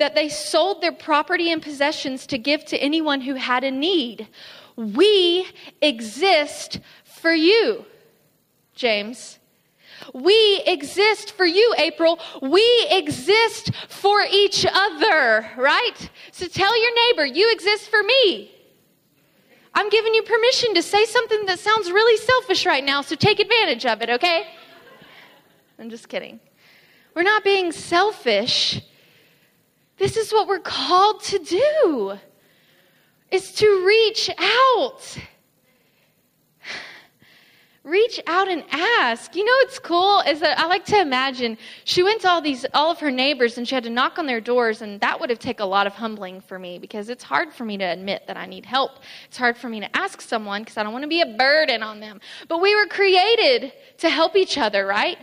that 0.00 0.14
they 0.14 0.28
sold 0.28 0.82
their 0.82 0.92
property 0.92 1.52
and 1.52 1.62
possessions 1.62 2.26
to 2.26 2.38
give 2.38 2.64
to 2.66 2.76
anyone 2.78 3.20
who 3.20 3.34
had 3.34 3.64
a 3.64 3.70
need. 3.70 4.28
We 4.76 5.46
exist 5.80 6.80
for 7.04 7.32
you, 7.32 7.84
James. 8.74 9.38
We 10.14 10.62
exist 10.66 11.32
for 11.32 11.44
you, 11.44 11.74
April. 11.78 12.18
We 12.40 12.64
exist 12.90 13.72
for 13.88 14.20
each 14.30 14.66
other, 14.66 15.50
right? 15.56 16.10
So 16.32 16.46
tell 16.48 16.80
your 16.80 16.94
neighbor, 17.06 17.26
you 17.26 17.52
exist 17.52 17.90
for 17.90 18.02
me. 18.02 18.50
I'm 19.74 19.88
giving 19.90 20.14
you 20.14 20.22
permission 20.22 20.74
to 20.74 20.82
say 20.82 21.04
something 21.04 21.46
that 21.46 21.58
sounds 21.60 21.90
really 21.90 22.16
selfish 22.16 22.66
right 22.66 22.84
now, 22.84 23.02
so 23.02 23.14
take 23.14 23.38
advantage 23.38 23.86
of 23.86 24.02
it, 24.02 24.10
okay? 24.10 24.46
I'm 25.78 25.90
just 25.90 26.08
kidding. 26.08 26.40
We're 27.14 27.22
not 27.22 27.44
being 27.44 27.70
selfish. 27.70 28.80
This 30.00 30.16
is 30.16 30.32
what 30.32 30.48
we're 30.48 30.60
called 30.60 31.22
to 31.24 31.38
do. 31.38 32.18
Is 33.30 33.52
to 33.52 33.86
reach 33.86 34.30
out. 34.38 35.18
Reach 37.84 38.18
out 38.26 38.48
and 38.48 38.64
ask. 38.70 39.36
You 39.36 39.44
know 39.44 39.52
what's 39.60 39.78
cool 39.78 40.20
is 40.20 40.40
that 40.40 40.58
I 40.58 40.66
like 40.68 40.86
to 40.86 40.98
imagine 40.98 41.58
she 41.84 42.02
went 42.02 42.22
to 42.22 42.30
all 42.30 42.40
these 42.40 42.64
all 42.72 42.90
of 42.90 42.98
her 43.00 43.10
neighbors 43.10 43.58
and 43.58 43.68
she 43.68 43.74
had 43.74 43.84
to 43.84 43.90
knock 43.90 44.18
on 44.18 44.24
their 44.24 44.40
doors 44.40 44.80
and 44.80 44.98
that 45.02 45.20
would 45.20 45.28
have 45.28 45.38
taken 45.38 45.64
a 45.64 45.68
lot 45.68 45.86
of 45.86 45.92
humbling 45.92 46.40
for 46.40 46.58
me 46.58 46.78
because 46.78 47.10
it's 47.10 47.22
hard 47.22 47.52
for 47.52 47.66
me 47.66 47.76
to 47.76 47.84
admit 47.84 48.26
that 48.26 48.38
I 48.38 48.46
need 48.46 48.64
help. 48.64 48.92
It's 49.26 49.36
hard 49.36 49.58
for 49.58 49.68
me 49.68 49.80
to 49.80 49.96
ask 49.96 50.22
someone 50.22 50.62
because 50.62 50.78
I 50.78 50.82
don't 50.82 50.92
want 50.94 51.04
to 51.04 51.08
be 51.08 51.20
a 51.20 51.36
burden 51.36 51.82
on 51.82 52.00
them. 52.00 52.22
But 52.48 52.62
we 52.62 52.74
were 52.74 52.86
created 52.86 53.72
to 53.98 54.08
help 54.08 54.34
each 54.34 54.56
other, 54.56 54.86
right? 54.86 55.18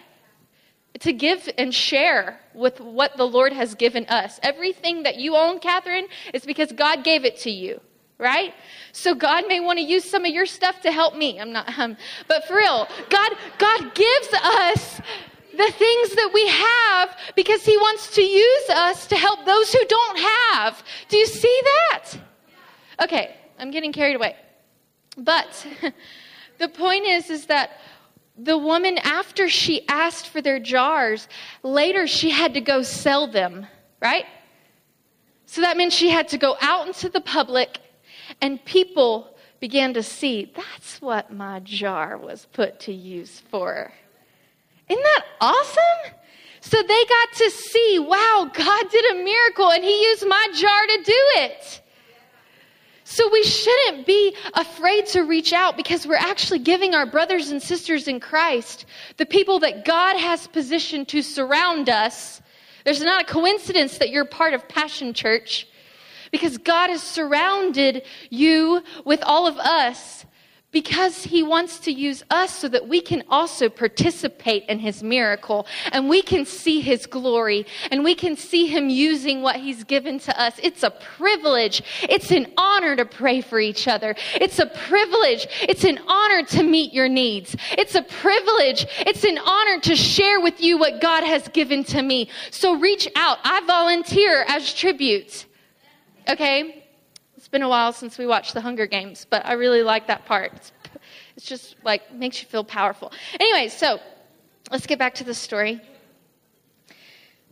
To 0.99 1.13
give 1.13 1.49
and 1.57 1.73
share 1.73 2.39
with 2.53 2.79
what 2.79 3.17
the 3.17 3.25
Lord 3.25 3.53
has 3.53 3.75
given 3.75 4.05
us. 4.07 4.39
Everything 4.43 5.03
that 5.03 5.17
you 5.17 5.35
own, 5.35 5.59
Catherine, 5.59 6.07
is 6.33 6.45
because 6.45 6.71
God 6.71 7.03
gave 7.03 7.25
it 7.25 7.37
to 7.39 7.51
you, 7.51 7.79
right? 8.17 8.53
So 8.91 9.13
God 9.13 9.45
may 9.47 9.59
want 9.59 9.79
to 9.79 9.85
use 9.85 10.03
some 10.03 10.25
of 10.25 10.31
your 10.33 10.45
stuff 10.45 10.81
to 10.81 10.91
help 10.91 11.15
me. 11.15 11.39
I'm 11.39 11.51
not, 11.51 11.77
um, 11.77 11.97
but 12.27 12.45
for 12.45 12.55
real, 12.55 12.87
God, 13.09 13.31
God 13.57 13.95
gives 13.95 14.33
us 14.33 15.01
the 15.51 15.71
things 15.71 16.15
that 16.15 16.31
we 16.33 16.47
have 16.47 17.17
because 17.35 17.63
He 17.63 17.77
wants 17.77 18.15
to 18.15 18.21
use 18.21 18.69
us 18.69 19.07
to 19.07 19.15
help 19.15 19.45
those 19.45 19.73
who 19.73 19.83
don't 19.85 20.19
have. 20.19 20.83
Do 21.09 21.17
you 21.17 21.25
see 21.25 21.61
that? 21.63 22.09
Okay, 23.03 23.35
I'm 23.59 23.71
getting 23.71 23.91
carried 23.91 24.15
away. 24.15 24.35
But 25.17 25.65
the 26.59 26.69
point 26.69 27.05
is, 27.05 27.29
is 27.29 27.47
that 27.47 27.71
the 28.37 28.57
woman, 28.57 28.97
after 28.99 29.49
she 29.49 29.87
asked 29.87 30.29
for 30.29 30.41
their 30.41 30.59
jars, 30.59 31.27
later 31.63 32.07
she 32.07 32.29
had 32.29 32.53
to 32.53 32.61
go 32.61 32.83
sell 32.83 33.27
them, 33.27 33.65
right? 34.01 34.25
So 35.45 35.61
that 35.61 35.77
meant 35.77 35.93
she 35.93 36.09
had 36.09 36.27
to 36.29 36.37
go 36.37 36.55
out 36.61 36.87
into 36.87 37.09
the 37.09 37.21
public, 37.21 37.79
and 38.41 38.63
people 38.63 39.35
began 39.59 39.93
to 39.95 40.03
see 40.03 40.51
that's 40.55 41.01
what 41.01 41.33
my 41.33 41.59
jar 41.61 42.17
was 42.17 42.47
put 42.53 42.79
to 42.81 42.93
use 42.93 43.41
for. 43.49 43.91
Isn't 44.87 45.03
that 45.03 45.25
awesome? 45.41 46.13
So 46.61 46.77
they 46.81 47.05
got 47.05 47.33
to 47.37 47.49
see, 47.49 47.99
wow, 47.99 48.51
God 48.53 48.89
did 48.91 49.15
a 49.15 49.23
miracle 49.23 49.71
and 49.71 49.83
He 49.83 50.03
used 50.09 50.27
my 50.27 50.47
jar 50.53 50.85
to 50.87 51.03
do 51.03 51.21
it. 51.37 51.81
So 53.09 53.29
we 53.31 53.41
shouldn't 53.43 54.05
be 54.05 54.35
afraid 54.53 55.05
to 55.07 55.21
reach 55.21 55.53
out 55.53 55.77
because 55.77 56.05
we're 56.05 56.17
actually 56.17 56.59
giving 56.59 56.93
our 56.93 57.05
brothers 57.05 57.51
and 57.51 57.63
sisters 57.63 58.05
in 58.05 58.19
Christ, 58.19 58.85
the 59.15 59.25
people 59.25 59.59
that 59.59 59.85
God 59.85 60.17
has 60.17 60.45
positioned 60.47 61.07
to 61.07 61.21
surround 61.21 61.87
us. 61.87 62.41
There's 62.83 63.01
not 63.01 63.21
a 63.21 63.25
coincidence 63.25 63.99
that 63.99 64.09
you're 64.09 64.25
part 64.25 64.53
of 64.53 64.67
Passion 64.67 65.13
Church 65.13 65.69
because 66.31 66.57
God 66.57 66.89
has 66.89 67.01
surrounded 67.01 68.03
you 68.29 68.83
with 69.05 69.23
all 69.23 69.47
of 69.47 69.57
us 69.57 70.25
because 70.77 71.23
he 71.23 71.41
wants 71.41 71.79
to 71.79 71.91
use 71.91 72.23
us 72.29 72.55
so 72.55 72.67
that 72.69 72.87
we 72.87 73.01
can 73.01 73.23
also 73.29 73.67
participate 73.67 74.63
in 74.69 74.77
his 74.77 75.01
miracle 75.01 75.65
and 75.91 76.07
we 76.07 76.21
can 76.21 76.45
see 76.45 76.81
his 76.81 77.07
glory 77.07 77.65
and 77.89 78.03
we 78.03 78.13
can 78.13 78.37
see 78.37 78.67
him 78.67 78.87
using 78.87 79.41
what 79.41 79.55
he's 79.55 79.83
given 79.83 80.19
to 80.19 80.39
us. 80.39 80.53
It's 80.61 80.83
a 80.83 80.91
privilege. 80.91 81.81
It's 82.03 82.29
an 82.29 82.53
honor 82.57 82.95
to 82.95 83.05
pray 83.05 83.41
for 83.41 83.59
each 83.59 83.87
other. 83.87 84.15
It's 84.35 84.59
a 84.59 84.67
privilege. 84.67 85.47
It's 85.63 85.83
an 85.83 85.99
honor 86.07 86.43
to 86.43 86.61
meet 86.61 86.93
your 86.93 87.09
needs. 87.09 87.55
It's 87.71 87.95
a 87.95 88.03
privilege. 88.03 88.85
It's 88.99 89.23
an 89.23 89.39
honor 89.39 89.79
to 89.79 89.95
share 89.95 90.39
with 90.39 90.61
you 90.61 90.77
what 90.77 91.01
God 91.01 91.23
has 91.23 91.47
given 91.47 91.85
to 91.85 92.03
me. 92.03 92.29
So 92.51 92.75
reach 92.75 93.07
out. 93.15 93.39
I 93.43 93.61
volunteer 93.65 94.45
as 94.47 94.71
tribute. 94.71 95.47
Okay? 96.29 96.86
It's 97.47 97.51
been 97.53 97.61
a 97.61 97.69
while 97.69 97.93
since 97.93 98.17
we 98.17 98.27
watched 98.27 98.53
the 98.53 98.59
Hunger 98.59 98.87
Games, 98.87 99.25
but 99.29 99.45
I 99.45 99.53
really 99.53 99.81
like 99.81 100.07
that 100.07 100.25
part. 100.25 100.51
It's, 100.53 100.73
it's 101.37 101.45
just 101.45 101.77
like 101.81 102.13
makes 102.13 102.41
you 102.41 102.47
feel 102.49 102.65
powerful. 102.65 103.13
Anyway, 103.39 103.69
so 103.69 104.01
let's 104.69 104.85
get 104.85 104.99
back 104.99 105.15
to 105.15 105.23
the 105.23 105.33
story. 105.33 105.79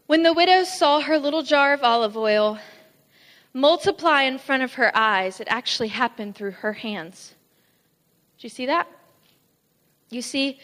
When 0.08 0.22
the 0.22 0.34
widow 0.34 0.66
saw 0.66 1.00
her 1.00 1.18
little 1.18 1.44
jar 1.44 1.72
of 1.72 1.82
olive 1.82 2.18
oil 2.18 2.60
multiply 3.54 4.24
in 4.24 4.38
front 4.38 4.64
of 4.64 4.74
her 4.74 4.92
eyes, 4.94 5.40
it 5.40 5.48
actually 5.50 5.88
happened 5.88 6.36
through 6.36 6.52
her 6.52 6.74
hands. 6.74 7.34
Do 8.38 8.48
you 8.48 8.50
see 8.50 8.66
that? 8.66 8.90
You 10.10 10.22
see, 10.22 10.60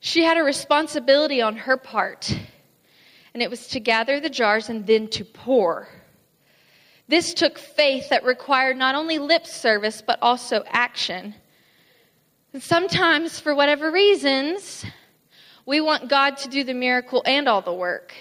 she 0.00 0.24
had 0.24 0.38
a 0.38 0.42
responsibility 0.42 1.42
on 1.42 1.56
her 1.56 1.76
part, 1.76 2.34
and 3.34 3.42
it 3.42 3.50
was 3.50 3.68
to 3.68 3.80
gather 3.80 4.18
the 4.18 4.30
jars 4.30 4.70
and 4.70 4.86
then 4.86 5.08
to 5.08 5.26
pour. 5.26 5.88
This 7.12 7.34
took 7.34 7.58
faith 7.58 8.08
that 8.08 8.24
required 8.24 8.78
not 8.78 8.94
only 8.94 9.18
lip 9.18 9.46
service, 9.46 10.00
but 10.00 10.18
also 10.22 10.64
action. 10.66 11.34
And 12.54 12.62
sometimes, 12.62 13.38
for 13.38 13.54
whatever 13.54 13.90
reasons, 13.90 14.86
we 15.66 15.82
want 15.82 16.08
God 16.08 16.38
to 16.38 16.48
do 16.48 16.64
the 16.64 16.72
miracle 16.72 17.22
and 17.26 17.50
all 17.50 17.60
the 17.60 17.74
work. 17.74 18.14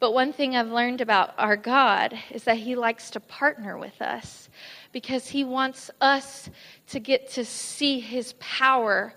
But 0.00 0.12
one 0.12 0.32
thing 0.32 0.56
I've 0.56 0.72
learned 0.72 1.02
about 1.02 1.34
our 1.38 1.56
God 1.56 2.18
is 2.32 2.42
that 2.42 2.56
He 2.56 2.74
likes 2.74 3.10
to 3.10 3.20
partner 3.20 3.78
with 3.78 4.02
us 4.02 4.48
because 4.90 5.28
He 5.28 5.44
wants 5.44 5.88
us 6.00 6.50
to 6.88 6.98
get 6.98 7.30
to 7.34 7.44
see 7.44 8.00
His 8.00 8.34
power 8.40 9.14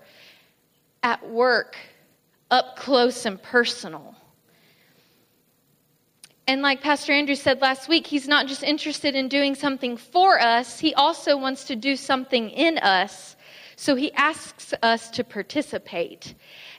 at 1.02 1.28
work 1.28 1.76
up 2.48 2.76
close 2.76 3.26
and 3.26 3.42
personal. 3.42 4.14
And 6.48 6.62
like 6.62 6.80
Pastor 6.80 7.12
Andrew 7.12 7.34
said 7.34 7.60
last 7.60 7.90
week, 7.90 8.06
he's 8.06 8.26
not 8.26 8.46
just 8.46 8.62
interested 8.62 9.14
in 9.14 9.28
doing 9.28 9.54
something 9.54 9.98
for 9.98 10.40
us, 10.40 10.78
he 10.78 10.94
also 10.94 11.36
wants 11.36 11.64
to 11.64 11.76
do 11.76 11.94
something 11.94 12.48
in 12.48 12.78
us. 12.78 13.36
So 13.76 13.94
he 13.94 14.10
asks 14.14 14.72
us 14.82 15.10
to 15.10 15.24
participate. 15.24 16.34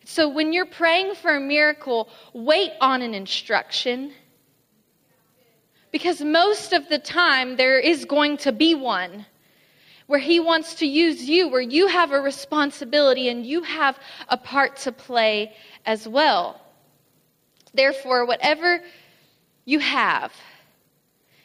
So 0.06 0.28
when 0.28 0.54
you're 0.54 0.66
praying 0.66 1.14
for 1.14 1.36
a 1.36 1.40
miracle, 1.40 2.10
wait 2.34 2.72
on 2.82 3.04
an 3.04 3.14
instruction. 3.14 4.12
Because 5.92 6.20
most 6.20 6.74
of 6.74 6.90
the 6.90 7.00
time, 7.00 7.56
there 7.56 7.80
is 7.80 8.06
going 8.06 8.38
to 8.38 8.52
be 8.52 8.74
one 8.74 9.28
where 10.08 10.20
he 10.20 10.40
wants 10.40 10.76
to 10.76 10.88
use 10.88 11.30
you, 11.30 11.48
where 11.48 11.62
you 11.62 11.86
have 11.86 12.12
a 12.12 12.20
responsibility 12.20 13.30
and 13.30 13.46
you 13.46 13.62
have 13.62 14.00
a 14.30 14.38
part 14.38 14.78
to 14.78 14.92
play 14.92 15.54
as 15.86 16.08
well. 16.08 16.60
Therefore, 17.74 18.26
whatever 18.26 18.82
you 19.70 19.78
have. 19.78 20.34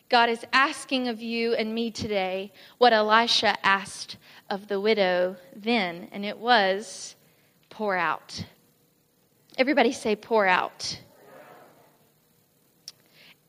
God 0.08 0.30
is 0.30 0.44
asking 0.50 1.08
of 1.08 1.20
you 1.20 1.52
and 1.54 1.74
me 1.74 1.90
today 1.90 2.52
what 2.78 2.94
Elisha 2.94 3.54
asked 3.66 4.16
of 4.48 4.66
the 4.66 4.80
widow 4.80 5.36
then, 5.54 6.08
and 6.10 6.24
it 6.24 6.38
was 6.38 7.16
pour 7.68 7.94
out. 7.94 8.42
Everybody 9.58 9.92
say, 9.92 10.16
pour 10.16 10.46
out. 10.46 10.98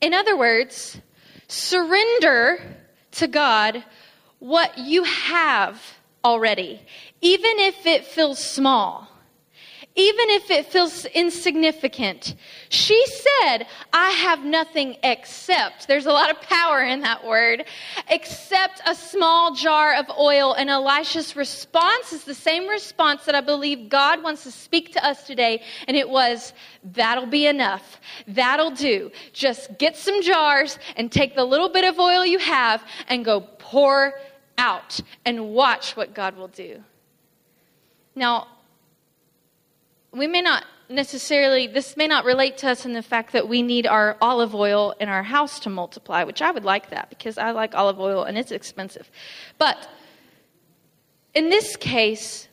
In 0.01 0.13
other 0.13 0.37
words, 0.37 0.99
surrender 1.47 2.59
to 3.11 3.27
God 3.27 3.81
what 4.39 4.77
you 4.77 5.03
have 5.03 5.81
already, 6.23 6.81
even 7.21 7.59
if 7.59 7.85
it 7.85 8.03
feels 8.05 8.43
small 8.43 9.07
even 9.95 10.29
if 10.31 10.51
it 10.51 10.65
feels 10.65 11.05
insignificant. 11.05 12.35
She 12.67 13.01
said, 13.07 13.65
I 13.93 14.11
have 14.11 14.43
nothing 14.43 14.97
except, 15.03 15.87
there's 15.87 16.05
a 16.05 16.11
lot 16.11 16.29
of 16.29 16.41
power 16.41 16.81
in 16.81 16.99
that 17.01 17.25
word, 17.25 17.65
except 18.09 18.81
a 18.85 18.93
small 18.93 19.55
jar 19.55 19.95
of 19.95 20.05
oil. 20.19 20.53
And 20.53 20.69
Elisha's 20.69 21.37
response 21.37 22.11
is 22.11 22.25
the 22.25 22.33
same 22.33 22.67
response 22.67 23.23
that 23.23 23.35
I 23.35 23.41
believe 23.41 23.87
God 23.87 24.21
wants 24.21 24.43
to 24.43 24.51
speak 24.51 24.91
to 24.93 25.05
us 25.05 25.25
today. 25.25 25.61
And 25.87 25.95
it 25.95 26.09
was, 26.09 26.51
that'll 26.83 27.25
be 27.25 27.47
enough. 27.47 28.01
That'll 28.27 28.71
do. 28.71 29.11
Just 29.31 29.77
get 29.77 29.95
some 29.95 30.21
jars 30.21 30.77
and 30.97 31.09
take 31.09 31.35
the 31.35 31.45
little 31.45 31.69
bit 31.69 31.85
of 31.85 31.99
oil 31.99 32.25
you 32.25 32.39
have 32.39 32.83
and 33.07 33.23
go 33.23 33.39
pour 33.39 34.13
out 34.57 34.99
and 35.25 35.49
watch 35.49 35.95
what 35.95 36.13
God 36.13 36.35
will 36.35 36.49
do. 36.49 36.83
Now, 38.13 38.47
we 40.15 40.27
may 40.27 40.41
not 40.41 40.65
necessarily, 40.89 41.67
this 41.67 41.97
may 41.97 42.07
not 42.07 42.25
relate 42.25 42.57
to 42.59 42.69
us 42.69 42.85
in 42.85 42.93
the 42.93 43.01
fact 43.01 43.33
that 43.33 43.49
we 43.49 43.61
need 43.61 43.85
our 43.85 44.17
olive 44.21 44.55
oil 44.55 44.95
in 44.99 45.09
our 45.09 45.23
house 45.23 45.59
to 45.61 45.69
multiply, 45.69 46.23
which 46.23 46.41
I 46.41 46.51
would 46.51 46.63
like 46.63 46.91
that 46.91 47.09
because 47.09 47.37
I 47.37 47.51
like 47.51 47.75
olive 47.75 47.99
oil 47.99 48.23
and 48.23 48.37
it's 48.37 48.51
expensive. 48.51 49.09
But 49.57 49.89
in 51.33 51.49
this 51.49 51.75
case, 51.75 52.47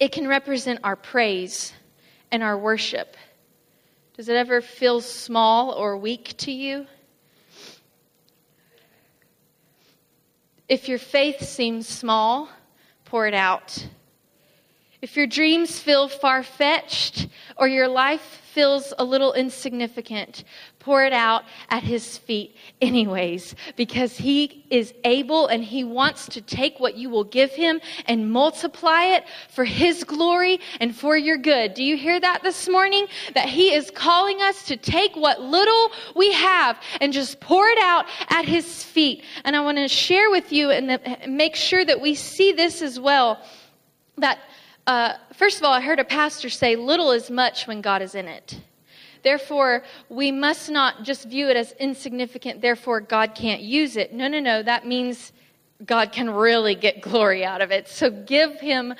it 0.00 0.12
can 0.12 0.26
represent 0.26 0.80
our 0.82 0.96
praise 0.96 1.72
and 2.30 2.42
our 2.42 2.56
worship. 2.56 3.16
Does 4.16 4.28
it 4.28 4.36
ever 4.36 4.60
feel 4.60 5.00
small 5.00 5.72
or 5.72 5.96
weak 5.96 6.34
to 6.38 6.52
you? 6.52 6.86
If 10.68 10.88
your 10.88 10.98
faith 10.98 11.42
seems 11.42 11.86
small, 11.86 12.48
pour 13.04 13.26
it 13.26 13.34
out. 13.34 13.86
If 15.02 15.16
your 15.16 15.26
dreams 15.26 15.80
feel 15.80 16.06
far 16.06 16.44
fetched 16.44 17.26
or 17.56 17.66
your 17.66 17.88
life 17.88 18.20
feels 18.20 18.94
a 19.00 19.04
little 19.04 19.32
insignificant, 19.32 20.44
pour 20.78 21.04
it 21.04 21.12
out 21.12 21.42
at 21.70 21.82
His 21.82 22.18
feet, 22.18 22.54
anyways, 22.80 23.56
because 23.74 24.16
He 24.16 24.64
is 24.70 24.94
able 25.02 25.48
and 25.48 25.64
He 25.64 25.82
wants 25.82 26.26
to 26.26 26.40
take 26.40 26.78
what 26.78 26.96
you 26.96 27.10
will 27.10 27.24
give 27.24 27.50
Him 27.50 27.80
and 28.06 28.30
multiply 28.30 29.06
it 29.06 29.24
for 29.48 29.64
His 29.64 30.04
glory 30.04 30.60
and 30.78 30.94
for 30.94 31.16
your 31.16 31.36
good. 31.36 31.74
Do 31.74 31.82
you 31.82 31.96
hear 31.96 32.20
that 32.20 32.44
this 32.44 32.68
morning? 32.68 33.08
That 33.34 33.48
He 33.48 33.74
is 33.74 33.90
calling 33.90 34.40
us 34.40 34.66
to 34.66 34.76
take 34.76 35.16
what 35.16 35.40
little 35.40 35.90
we 36.14 36.32
have 36.32 36.80
and 37.00 37.12
just 37.12 37.40
pour 37.40 37.66
it 37.66 37.78
out 37.78 38.06
at 38.28 38.44
His 38.44 38.84
feet. 38.84 39.24
And 39.44 39.56
I 39.56 39.62
want 39.62 39.78
to 39.78 39.88
share 39.88 40.30
with 40.30 40.52
you 40.52 40.70
and 40.70 41.00
make 41.26 41.56
sure 41.56 41.84
that 41.84 42.00
we 42.00 42.14
see 42.14 42.52
this 42.52 42.82
as 42.82 43.00
well 43.00 43.44
that 44.18 44.38
uh, 44.86 45.14
first 45.34 45.58
of 45.58 45.64
all, 45.64 45.72
I 45.72 45.80
heard 45.80 45.98
a 46.00 46.04
pastor 46.04 46.48
say, 46.48 46.76
little 46.76 47.12
is 47.12 47.30
much 47.30 47.66
when 47.66 47.80
God 47.80 48.02
is 48.02 48.14
in 48.14 48.26
it. 48.26 48.60
Therefore, 49.22 49.84
we 50.08 50.32
must 50.32 50.70
not 50.70 51.04
just 51.04 51.28
view 51.28 51.48
it 51.48 51.56
as 51.56 51.72
insignificant, 51.72 52.60
therefore, 52.60 53.00
God 53.00 53.34
can't 53.34 53.62
use 53.62 53.96
it. 53.96 54.12
No, 54.12 54.26
no, 54.26 54.40
no. 54.40 54.62
That 54.62 54.86
means 54.86 55.32
God 55.84 56.12
can 56.12 56.28
really 56.30 56.74
get 56.74 57.00
glory 57.00 57.44
out 57.44 57.60
of 57.60 57.70
it. 57.70 57.88
So 57.88 58.10
give 58.10 58.60
Him 58.60 58.94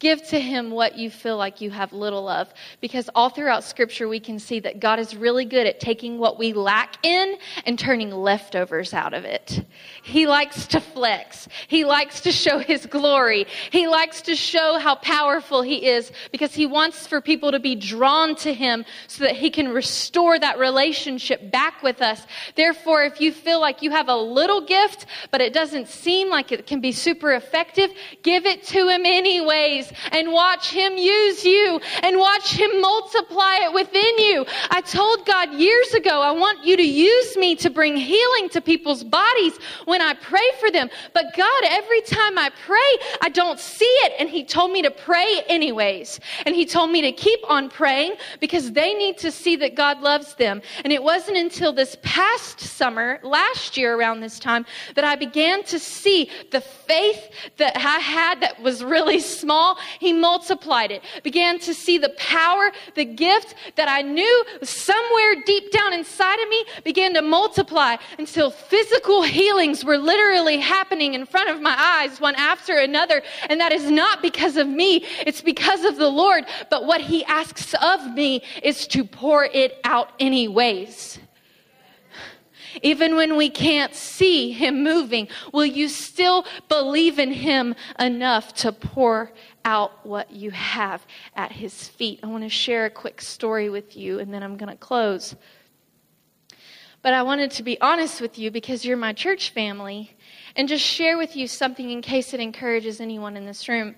Give 0.00 0.20
to 0.28 0.40
him 0.40 0.72
what 0.72 0.98
you 0.98 1.08
feel 1.08 1.36
like 1.36 1.60
you 1.60 1.70
have 1.70 1.92
little 1.92 2.28
of. 2.28 2.52
Because 2.80 3.08
all 3.14 3.30
throughout 3.30 3.62
scripture, 3.62 4.08
we 4.08 4.18
can 4.18 4.40
see 4.40 4.58
that 4.60 4.80
God 4.80 4.98
is 4.98 5.16
really 5.16 5.44
good 5.44 5.68
at 5.68 5.78
taking 5.78 6.18
what 6.18 6.36
we 6.36 6.52
lack 6.52 6.96
in 7.04 7.36
and 7.64 7.78
turning 7.78 8.10
leftovers 8.10 8.92
out 8.92 9.14
of 9.14 9.24
it. 9.24 9.64
He 10.02 10.26
likes 10.26 10.66
to 10.68 10.80
flex. 10.80 11.48
He 11.68 11.84
likes 11.84 12.22
to 12.22 12.32
show 12.32 12.58
his 12.58 12.86
glory. 12.86 13.46
He 13.70 13.86
likes 13.86 14.22
to 14.22 14.34
show 14.34 14.78
how 14.80 14.96
powerful 14.96 15.62
he 15.62 15.86
is 15.86 16.10
because 16.32 16.52
he 16.52 16.66
wants 16.66 17.06
for 17.06 17.20
people 17.20 17.52
to 17.52 17.60
be 17.60 17.76
drawn 17.76 18.34
to 18.36 18.52
him 18.52 18.84
so 19.06 19.24
that 19.24 19.36
he 19.36 19.48
can 19.48 19.68
restore 19.68 20.38
that 20.38 20.58
relationship 20.58 21.52
back 21.52 21.84
with 21.84 22.02
us. 22.02 22.26
Therefore, 22.56 23.04
if 23.04 23.20
you 23.20 23.32
feel 23.32 23.60
like 23.60 23.80
you 23.80 23.92
have 23.92 24.08
a 24.08 24.16
little 24.16 24.60
gift, 24.66 25.06
but 25.30 25.40
it 25.40 25.52
doesn't 25.52 25.86
seem 25.86 26.30
like 26.30 26.50
it 26.50 26.66
can 26.66 26.80
be 26.80 26.90
super 26.90 27.32
effective, 27.32 27.90
give 28.22 28.44
it 28.44 28.64
to 28.64 28.88
him 28.88 29.06
anyways 29.06 29.83
and 30.12 30.32
watch 30.32 30.70
Him 30.70 30.96
use 30.96 31.44
you 31.44 31.80
and 32.02 32.18
watch 32.18 32.52
Him 32.52 32.80
multiply 32.80 33.58
it 33.62 33.72
within 33.72 34.18
you. 34.18 34.46
I 34.70 34.80
told 34.80 35.26
God 35.26 35.52
years 35.54 35.94
ago, 35.94 36.20
I 36.22 36.32
want 36.32 36.64
you 36.64 36.76
to 36.76 36.82
use 36.82 37.36
me 37.36 37.56
to 37.56 37.70
bring 37.70 37.96
healing 37.96 38.48
to 38.50 38.60
people's 38.60 39.04
bodies 39.04 39.58
when 39.84 40.00
I 40.00 40.14
pray 40.14 40.48
for 40.60 40.70
them. 40.70 40.88
But 41.12 41.26
God, 41.36 41.62
every 41.64 42.00
time 42.02 42.38
I 42.38 42.50
pray, 42.64 43.18
I 43.22 43.28
don't 43.28 43.58
see 43.58 43.84
it. 43.84 44.14
And 44.18 44.28
He 44.28 44.44
told 44.44 44.72
me 44.72 44.82
to 44.82 44.90
pray 44.90 45.42
anyways. 45.48 46.20
And 46.46 46.54
He 46.54 46.66
told 46.66 46.90
me 46.90 47.00
to 47.02 47.12
keep 47.12 47.40
on 47.48 47.68
praying 47.68 48.14
because 48.40 48.72
they 48.72 48.94
need 48.94 49.18
to 49.18 49.30
see 49.30 49.56
that 49.56 49.74
God 49.74 50.00
loves 50.00 50.34
them. 50.34 50.62
And 50.84 50.92
it 50.92 51.02
wasn't 51.02 51.36
until 51.36 51.72
this 51.72 51.96
past 52.02 52.60
summer, 52.60 53.20
last 53.22 53.76
year 53.76 53.96
around 53.96 54.20
this 54.20 54.38
time, 54.38 54.66
that 54.94 55.04
I 55.04 55.16
began 55.16 55.62
to 55.64 55.78
see 55.78 56.30
the 56.50 56.60
faith 56.60 57.30
that 57.56 57.76
I 57.76 57.98
had 57.98 58.40
that 58.40 58.60
was 58.60 58.82
really 58.82 59.20
small 59.34 59.73
he 59.98 60.12
multiplied 60.12 60.90
it. 60.90 61.02
Began 61.22 61.58
to 61.60 61.74
see 61.74 61.98
the 61.98 62.10
power, 62.10 62.72
the 62.94 63.04
gift 63.04 63.54
that 63.76 63.88
I 63.88 64.02
knew 64.02 64.44
somewhere 64.62 65.42
deep 65.44 65.70
down 65.70 65.92
inside 65.92 66.40
of 66.40 66.48
me 66.48 66.64
began 66.84 67.14
to 67.14 67.22
multiply 67.22 67.96
until 68.18 68.50
physical 68.50 69.22
healings 69.22 69.84
were 69.84 69.98
literally 69.98 70.58
happening 70.58 71.14
in 71.14 71.26
front 71.26 71.50
of 71.50 71.60
my 71.60 71.74
eyes, 71.78 72.20
one 72.20 72.34
after 72.36 72.78
another. 72.78 73.22
And 73.48 73.60
that 73.60 73.72
is 73.72 73.90
not 73.90 74.22
because 74.22 74.56
of 74.56 74.68
me, 74.68 75.04
it's 75.26 75.42
because 75.42 75.84
of 75.84 75.96
the 75.96 76.08
Lord. 76.08 76.44
But 76.70 76.86
what 76.86 77.00
He 77.00 77.24
asks 77.24 77.74
of 77.74 78.14
me 78.14 78.42
is 78.62 78.86
to 78.88 79.04
pour 79.04 79.44
it 79.44 79.80
out 79.84 80.10
anyways 80.20 81.18
even 82.82 83.16
when 83.16 83.36
we 83.36 83.50
can't 83.50 83.94
see 83.94 84.50
him 84.50 84.82
moving, 84.82 85.28
will 85.52 85.66
you 85.66 85.88
still 85.88 86.44
believe 86.68 87.18
in 87.18 87.32
him 87.32 87.74
enough 87.98 88.54
to 88.54 88.72
pour 88.72 89.32
out 89.64 90.04
what 90.04 90.30
you 90.30 90.50
have 90.50 91.06
at 91.34 91.52
his 91.52 91.88
feet. 91.88 92.20
I 92.22 92.26
want 92.26 92.44
to 92.44 92.48
share 92.48 92.84
a 92.86 92.90
quick 92.90 93.20
story 93.20 93.70
with 93.70 93.96
you 93.96 94.18
and 94.18 94.32
then 94.32 94.42
I'm 94.42 94.56
going 94.56 94.70
to 94.70 94.76
close. 94.76 95.34
But 97.02 97.12
I 97.12 97.22
wanted 97.22 97.50
to 97.52 97.62
be 97.62 97.80
honest 97.80 98.20
with 98.20 98.38
you 98.38 98.50
because 98.50 98.84
you're 98.84 98.96
my 98.96 99.12
church 99.12 99.50
family 99.50 100.16
and 100.56 100.68
just 100.68 100.84
share 100.84 101.18
with 101.18 101.36
you 101.36 101.46
something 101.46 101.90
in 101.90 102.00
case 102.00 102.32
it 102.32 102.40
encourages 102.40 103.00
anyone 103.00 103.36
in 103.36 103.44
this 103.44 103.68
room. 103.68 103.94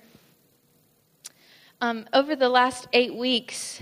Um, 1.80 2.06
over 2.12 2.34
the 2.34 2.48
last 2.48 2.88
eight 2.93 3.14
weeks, 3.14 3.80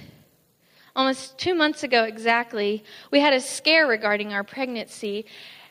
almost 0.96 1.38
two 1.38 1.54
months 1.54 1.84
ago 1.84 2.04
exactly, 2.04 2.84
we 3.10 3.20
had 3.20 3.32
a 3.32 3.40
scare 3.40 3.86
regarding 3.86 4.32
our 4.32 4.42
pregnancy, 4.42 5.26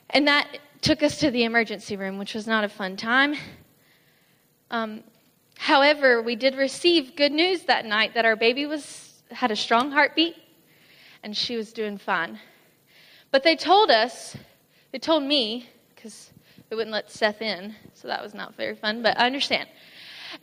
and 0.09 0.27
that 0.27 0.47
took 0.81 1.03
us 1.03 1.19
to 1.19 1.29
the 1.29 1.43
emergency 1.43 1.97
room, 1.97 2.17
which 2.17 2.33
was 2.33 2.47
not 2.47 2.63
a 2.63 2.69
fun 2.69 2.95
time. 2.95 3.35
Um, 4.71 5.03
However, 5.57 6.21
we 6.21 6.35
did 6.35 6.55
receive 6.55 7.15
good 7.15 7.31
news 7.31 7.63
that 7.63 7.85
night 7.85 8.13
that 8.15 8.25
our 8.25 8.35
baby 8.35 8.65
was 8.65 9.13
had 9.31 9.51
a 9.51 9.55
strong 9.55 9.91
heartbeat 9.91 10.35
and 11.23 11.35
she 11.35 11.55
was 11.55 11.73
doing 11.73 11.97
fine. 11.97 12.39
But 13.31 13.43
they 13.43 13.55
told 13.55 13.89
us, 13.89 14.35
they 14.91 14.99
told 14.99 15.23
me, 15.23 15.69
because 15.95 16.31
they 16.69 16.75
wouldn't 16.75 16.93
let 16.93 17.11
Seth 17.11 17.41
in, 17.41 17.75
so 17.93 18.07
that 18.07 18.21
was 18.21 18.33
not 18.33 18.55
very 18.55 18.75
fun, 18.75 19.01
but 19.01 19.17
I 19.19 19.25
understand. 19.25 19.67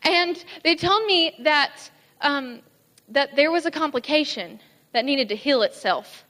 And 0.02 0.42
they 0.64 0.74
told 0.74 1.04
me 1.06 1.36
that, 1.40 1.90
um, 2.20 2.60
that 3.08 3.36
there 3.36 3.50
was 3.50 3.66
a 3.66 3.70
complication 3.70 4.58
that 4.92 5.04
needed 5.04 5.28
to 5.28 5.36
heal 5.36 5.62
itself. 5.62 6.24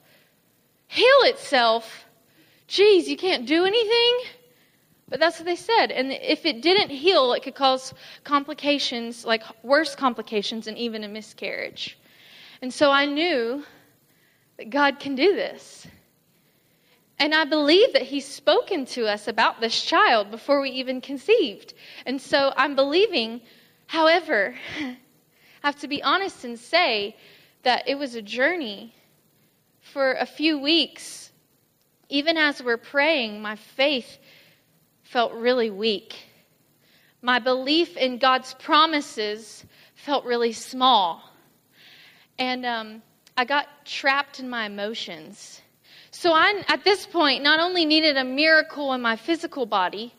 Heal 0.87 1.21
itself? 1.23 2.05
Geez, 2.67 3.07
you 3.07 3.17
can't 3.17 3.45
do 3.45 3.65
anything? 3.65 4.31
But 5.11 5.19
that's 5.19 5.37
what 5.37 5.45
they 5.45 5.57
said. 5.57 5.91
And 5.91 6.13
if 6.13 6.45
it 6.45 6.61
didn't 6.61 6.89
heal, 6.89 7.33
it 7.33 7.43
could 7.43 7.53
cause 7.53 7.93
complications, 8.23 9.25
like 9.25 9.43
worse 9.61 9.93
complications, 9.93 10.67
and 10.67 10.77
even 10.77 11.03
a 11.03 11.09
miscarriage. 11.09 11.99
And 12.61 12.73
so 12.73 12.89
I 12.89 13.05
knew 13.05 13.65
that 14.55 14.69
God 14.69 14.99
can 14.99 15.15
do 15.15 15.35
this. 15.35 15.85
And 17.19 17.35
I 17.35 17.43
believe 17.43 17.91
that 17.91 18.03
He's 18.03 18.25
spoken 18.25 18.85
to 18.85 19.05
us 19.05 19.27
about 19.27 19.59
this 19.59 19.83
child 19.83 20.31
before 20.31 20.61
we 20.61 20.69
even 20.69 21.01
conceived. 21.01 21.73
And 22.05 22.21
so 22.21 22.53
I'm 22.55 22.77
believing, 22.77 23.41
however, 23.87 24.55
I 24.79 24.97
have 25.61 25.79
to 25.81 25.89
be 25.89 26.01
honest 26.01 26.45
and 26.45 26.57
say 26.57 27.17
that 27.63 27.83
it 27.89 27.95
was 27.95 28.15
a 28.15 28.21
journey 28.21 28.95
for 29.81 30.13
a 30.13 30.25
few 30.25 30.57
weeks. 30.57 31.33
Even 32.07 32.37
as 32.37 32.63
we're 32.63 32.77
praying, 32.77 33.41
my 33.41 33.57
faith 33.57 34.17
felt 35.11 35.33
really 35.33 35.69
weak. 35.69 36.15
My 37.21 37.39
belief 37.39 37.97
in 37.97 38.17
God's 38.17 38.53
promises 38.53 39.65
felt 39.93 40.23
really 40.23 40.53
small. 40.53 41.21
And 42.39 42.65
um, 42.65 43.01
I 43.35 43.43
got 43.43 43.67
trapped 43.85 44.39
in 44.39 44.49
my 44.49 44.67
emotions. 44.67 45.61
So 46.11 46.31
I, 46.31 46.63
at 46.69 46.85
this 46.85 47.05
point, 47.05 47.43
not 47.43 47.59
only 47.59 47.83
needed 47.83 48.15
a 48.15 48.23
miracle 48.23 48.93
in 48.93 49.01
my 49.01 49.17
physical 49.17 49.65
body, 49.65 50.13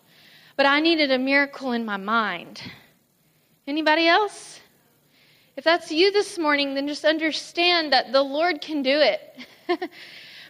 but 0.56 0.66
I 0.66 0.80
needed 0.80 1.10
a 1.10 1.18
miracle 1.18 1.72
in 1.72 1.86
my 1.86 1.96
mind. 1.96 2.60
Anybody 3.66 4.06
else? 4.06 4.60
If 5.56 5.64
that's 5.64 5.90
you 5.90 6.12
this 6.12 6.38
morning, 6.38 6.74
then 6.74 6.86
just 6.86 7.06
understand 7.06 7.94
that 7.94 8.12
the 8.12 8.22
Lord 8.22 8.60
can 8.60 8.82
do 8.82 8.98
it. 9.00 9.46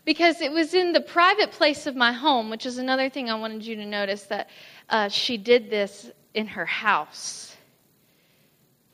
because 0.04 0.40
it 0.40 0.52
was 0.52 0.74
in 0.74 0.92
the 0.92 1.00
private 1.00 1.52
place 1.52 1.86
of 1.86 1.94
my 1.94 2.12
home, 2.12 2.50
which 2.50 2.66
is 2.66 2.78
another 2.78 3.08
thing 3.08 3.30
I 3.30 3.34
wanted 3.34 3.64
you 3.64 3.76
to 3.76 3.86
notice 3.86 4.24
that 4.24 4.50
uh, 4.88 5.08
she 5.08 5.36
did 5.36 5.70
this 5.70 6.10
in 6.34 6.46
her 6.48 6.66
house. 6.66 7.56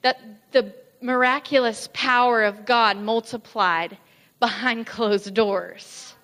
That 0.02 0.20
the 0.52 0.74
miraculous 1.00 1.88
power 1.92 2.42
of 2.42 2.66
God 2.66 2.98
multiplied 2.98 3.96
behind 4.40 4.86
closed 4.86 5.32
doors. 5.34 6.14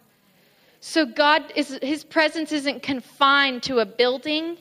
So 0.81 1.06
God 1.06 1.52
is 1.56 1.78
his 1.82 2.05
presence 2.05 2.52
isn't 2.52 2.82
confined 2.82 3.62
to 3.65 3.78
a 3.78 3.86
building 3.86 4.59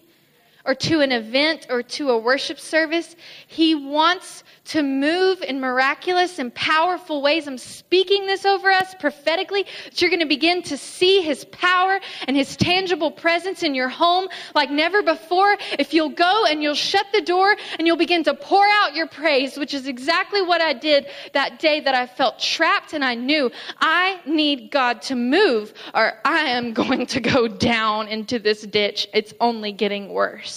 or 0.65 0.73
to 0.73 1.01
an 1.01 1.11
event 1.11 1.67
or 1.69 1.83
to 1.83 2.09
a 2.11 2.17
worship 2.17 2.59
service. 2.59 3.15
He 3.47 3.75
wants 3.75 4.43
to 4.65 4.81
move 4.81 5.41
in 5.41 5.59
miraculous 5.59 6.39
and 6.39 6.53
powerful 6.55 7.21
ways. 7.21 7.47
I'm 7.47 7.57
speaking 7.57 8.25
this 8.25 8.45
over 8.45 8.71
us 8.71 8.95
prophetically 8.97 9.65
that 9.85 10.01
you're 10.01 10.09
going 10.09 10.21
to 10.21 10.25
begin 10.25 10.61
to 10.63 10.77
see 10.77 11.21
his 11.21 11.43
power 11.45 11.99
and 12.27 12.37
his 12.37 12.55
tangible 12.55 13.11
presence 13.11 13.61
in 13.61 13.75
your 13.75 13.89
home 13.89 14.29
like 14.55 14.71
never 14.71 15.03
before. 15.03 15.57
If 15.77 15.93
you'll 15.93 16.09
go 16.09 16.45
and 16.45 16.63
you'll 16.63 16.75
shut 16.75 17.05
the 17.11 17.21
door 17.21 17.55
and 17.77 17.85
you'll 17.85 17.97
begin 17.97 18.23
to 18.23 18.33
pour 18.33 18.65
out 18.81 18.95
your 18.95 19.07
praise, 19.07 19.57
which 19.57 19.73
is 19.73 19.85
exactly 19.85 20.41
what 20.41 20.61
I 20.61 20.71
did 20.71 21.07
that 21.33 21.59
day 21.59 21.81
that 21.81 21.93
I 21.93 22.07
felt 22.07 22.39
trapped 22.39 22.93
and 22.93 23.03
I 23.03 23.15
knew 23.15 23.51
I 23.79 24.21
need 24.25 24.71
God 24.71 25.01
to 25.03 25.15
move 25.15 25.73
or 25.93 26.13
I 26.23 26.39
am 26.39 26.73
going 26.83 27.05
to 27.07 27.19
go 27.19 27.49
down 27.49 28.07
into 28.07 28.39
this 28.39 28.61
ditch. 28.61 29.09
It's 29.13 29.33
only 29.41 29.73
getting 29.73 30.13
worse. 30.13 30.52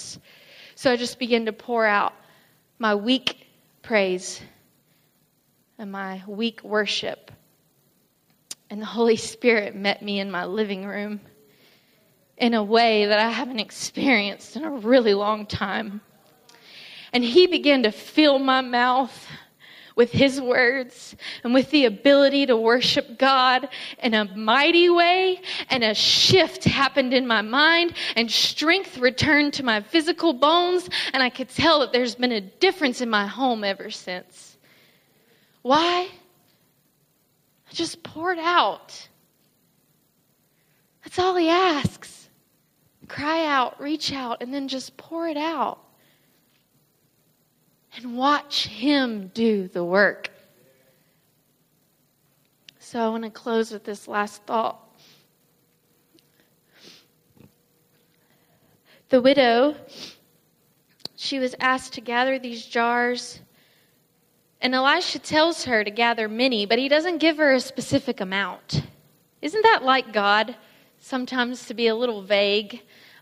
So 0.75 0.93
I 0.93 0.97
just 0.97 1.19
began 1.19 1.47
to 1.47 1.53
pour 1.53 1.87
out 1.87 2.13
my 2.79 2.95
weak 2.95 3.47
praise 3.83 4.41
and 5.79 5.91
my 5.91 6.23
weak 6.27 6.63
worship. 6.63 7.31
And 8.69 8.81
the 8.81 8.87
Holy 8.87 9.17
Spirit 9.17 9.75
met 9.75 10.03
me 10.03 10.21
in 10.21 10.31
my 10.31 10.45
living 10.45 10.85
room 10.85 11.21
in 12.37 12.55
a 12.55 12.63
way 12.63 13.07
that 13.07 13.19
I 13.19 13.31
haven't 13.31 13.61
experienced 13.61 14.57
in 14.57 14.65
a 14.65 14.71
really 14.71 15.15
long 15.15 15.47
time. 15.47 16.01
And 17.13 17.25
He 17.25 17.47
began 17.47 17.85
to 17.85 17.93
fill 17.93 18.39
my 18.39 18.61
mouth 18.61 19.27
with 19.97 20.13
his 20.13 20.41
words 20.41 21.17
and 21.43 21.53
with 21.53 21.71
the 21.71 21.87
ability 21.87 22.47
to 22.47 22.57
worship 22.57 23.19
God 23.19 23.69
in 24.03 24.15
a 24.15 24.27
mighty 24.37 24.89
way. 24.91 25.41
And 25.71 25.83
a 25.83 25.95
shift 25.95 26.65
happened 26.65 27.13
in 27.13 27.27
my 27.27 27.43
mind 27.43 27.95
and 28.15 28.31
strength 28.31 28.99
returned 28.99 29.55
to 29.55 29.65
my 29.65 29.81
physical 29.81 30.35
bones. 30.35 30.89
And 31.13 31.23
I 31.23 31.31
could 31.31 31.49
tell 31.49 31.81
that 31.81 31.93
there's 31.93 32.15
been 32.15 32.33
a 32.33 32.41
difference 32.41 33.01
in 33.01 33.11
my 33.11 33.27
home 33.27 33.65
ever 33.65 33.91
since. 33.91 34.59
Why? 35.63 36.09
I 37.69 37.73
just 37.73 38.03
poured 38.03 38.39
out. 38.39 39.09
That's 41.03 41.19
all 41.19 41.35
he 41.37 41.49
asks. 41.49 42.29
Cry 43.09 43.47
out, 43.47 43.81
reach 43.81 44.13
out, 44.13 44.43
and 44.43 44.53
then 44.53 44.69
just 44.69 44.97
pour 44.97 45.29
it 45.29 45.37
out. 45.37 45.86
And 47.97 48.17
watch 48.17 48.67
Him 48.67 49.31
do 49.35 49.69
the 49.69 49.85
work. 49.85 50.31
So 52.79 53.01
I 53.01 53.09
want 53.09 53.25
to 53.25 53.31
close 53.31 53.73
with 53.73 53.85
this 53.85 54.07
last 54.07 54.43
thought. 54.45 54.81
The 59.09 59.21
widow, 59.21 59.75
she 61.17 61.39
was 61.39 61.55
asked 61.61 61.95
to 61.95 62.01
gather 62.01 62.39
these 62.39 62.65
jars, 62.65 63.41
and 64.61 64.75
Elisha 64.75 65.19
tells 65.19 65.65
her 65.65 65.85
to 65.85 65.91
gather 65.91 66.29
many, 66.29 66.67
but 66.67 66.79
he 66.79 66.89
doesn't 66.89 67.19
give 67.19 67.37
her 67.39 67.53
a 67.53 67.61
specific 67.61 68.21
amount. 68.21 68.83
Isn't 69.43 69.63
that 69.63 69.85
like 69.85 70.13
God? 70.13 70.57
Sometimes 70.99 71.67
to 71.67 71.75
be 71.75 71.87
a 71.89 71.95
little 71.95 72.23
vague. 72.23 72.75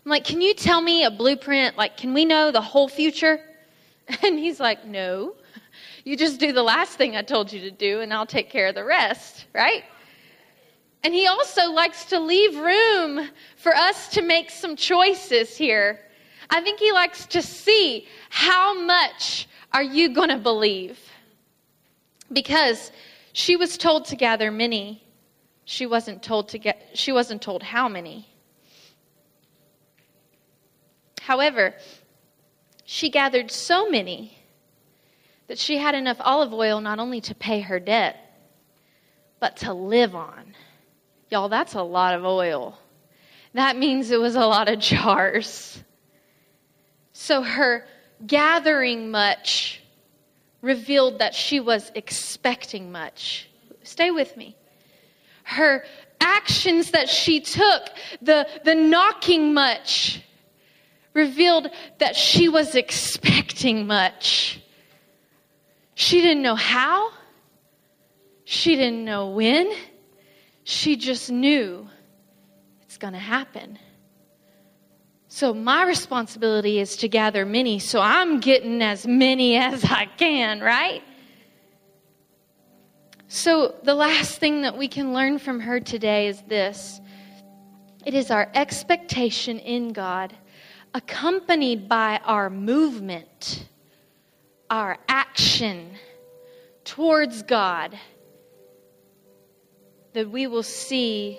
I'm 0.03 0.09
like, 0.09 0.25
can 0.25 0.41
you 0.41 0.53
tell 0.53 0.81
me 0.81 1.03
a 1.03 1.11
blueprint? 1.11 1.77
Like, 1.77 1.97
can 1.97 2.13
we 2.13 2.25
know 2.25 2.51
the 2.51 2.61
whole 2.61 2.87
future? 2.87 3.39
And 4.23 4.37
he's 4.37 4.59
like, 4.59 4.85
no. 4.85 5.35
You 6.03 6.15
just 6.15 6.39
do 6.39 6.51
the 6.51 6.63
last 6.63 6.97
thing 6.97 7.15
I 7.15 7.23
told 7.23 7.51
you 7.51 7.61
to 7.61 7.71
do, 7.71 8.01
and 8.01 8.13
I'll 8.13 8.25
take 8.25 8.49
care 8.49 8.67
of 8.67 8.75
the 8.75 8.83
rest, 8.83 9.45
right? 9.53 9.83
And 11.03 11.13
he 11.13 11.27
also 11.27 11.71
likes 11.71 12.05
to 12.05 12.19
leave 12.19 12.55
room 12.57 13.29
for 13.57 13.75
us 13.75 14.09
to 14.09 14.21
make 14.21 14.49
some 14.49 14.75
choices 14.75 15.55
here. 15.55 15.99
I 16.49 16.61
think 16.61 16.79
he 16.79 16.91
likes 16.91 17.25
to 17.27 17.41
see 17.41 18.07
how 18.29 18.79
much 18.85 19.47
are 19.73 19.83
you 19.83 20.09
going 20.09 20.29
to 20.29 20.37
believe? 20.37 20.99
Because 22.31 22.91
she 23.33 23.55
was 23.55 23.77
told 23.77 24.05
to 24.05 24.15
gather 24.15 24.51
many. 24.51 25.03
She 25.65 25.85
wasn't 25.85 26.23
told 26.23 26.49
to 26.49 26.59
get 26.59 26.89
she 26.93 27.11
wasn't 27.11 27.41
told 27.41 27.63
how 27.63 27.89
many. 27.89 28.27
However, 31.19 31.73
she 32.85 33.09
gathered 33.09 33.51
so 33.51 33.89
many 33.89 34.37
that 35.47 35.57
she 35.57 35.77
had 35.77 35.95
enough 35.95 36.17
olive 36.19 36.53
oil 36.53 36.79
not 36.79 36.99
only 36.99 37.19
to 37.21 37.35
pay 37.35 37.61
her 37.61 37.79
debt, 37.79 38.17
but 39.39 39.57
to 39.57 39.73
live 39.73 40.15
on. 40.15 40.55
Y'all, 41.29 41.49
that's 41.49 41.73
a 41.73 41.81
lot 41.81 42.13
of 42.13 42.23
oil. 42.23 42.77
That 43.53 43.77
means 43.77 44.11
it 44.11 44.19
was 44.19 44.35
a 44.35 44.45
lot 44.45 44.69
of 44.69 44.79
jars. 44.79 45.83
So 47.13 47.41
her 47.41 47.85
gathering 48.25 49.11
much 49.11 49.81
revealed 50.61 51.19
that 51.19 51.33
she 51.33 51.59
was 51.59 51.91
expecting 51.95 52.91
much. 52.91 53.49
Stay 53.83 54.11
with 54.11 54.35
me. 54.37 54.55
Her 55.43 55.83
actions 56.19 56.91
that 56.91 57.07
she 57.07 57.39
took, 57.39 57.83
the, 58.21 58.47
the 58.63 58.75
knocking 58.75 59.53
much, 59.53 60.21
revealed 61.15 61.71
that 61.97 62.15
she 62.15 62.49
was 62.49 62.75
expecting 62.75 63.87
much. 63.87 64.61
She 65.95 66.21
didn't 66.21 66.43
know 66.43 66.55
how, 66.55 67.09
she 68.43 68.75
didn't 68.75 69.05
know 69.05 69.29
when, 69.29 69.71
she 70.65 70.97
just 70.97 71.31
knew 71.31 71.87
it's 72.83 72.97
going 72.97 73.13
to 73.13 73.19
happen. 73.19 73.79
So, 75.29 75.53
my 75.53 75.85
responsibility 75.85 76.79
is 76.79 76.97
to 76.97 77.07
gather 77.07 77.45
many, 77.45 77.79
so 77.79 77.99
I'm 77.99 78.39
getting 78.39 78.81
as 78.81 79.07
many 79.07 79.57
as 79.57 79.83
I 79.83 80.05
can, 80.05 80.61
right? 80.61 81.01
So, 83.27 83.75
the 83.83 83.95
last 83.95 84.39
thing 84.39 84.61
that 84.61 84.77
we 84.77 84.87
can 84.87 85.13
learn 85.13 85.39
from 85.39 85.59
her 85.61 85.79
today 85.79 86.27
is 86.27 86.41
this 86.43 87.01
it 88.05 88.13
is 88.13 88.31
our 88.31 88.49
expectation 88.53 89.59
in 89.59 89.91
God, 89.91 90.35
accompanied 90.95 91.89
by 91.89 92.21
our 92.23 92.49
movement, 92.49 93.67
our 94.69 94.97
action 95.09 95.91
towards 96.85 97.43
God, 97.43 97.99
that 100.13 100.29
we 100.29 100.47
will 100.47 100.63
see 100.63 101.37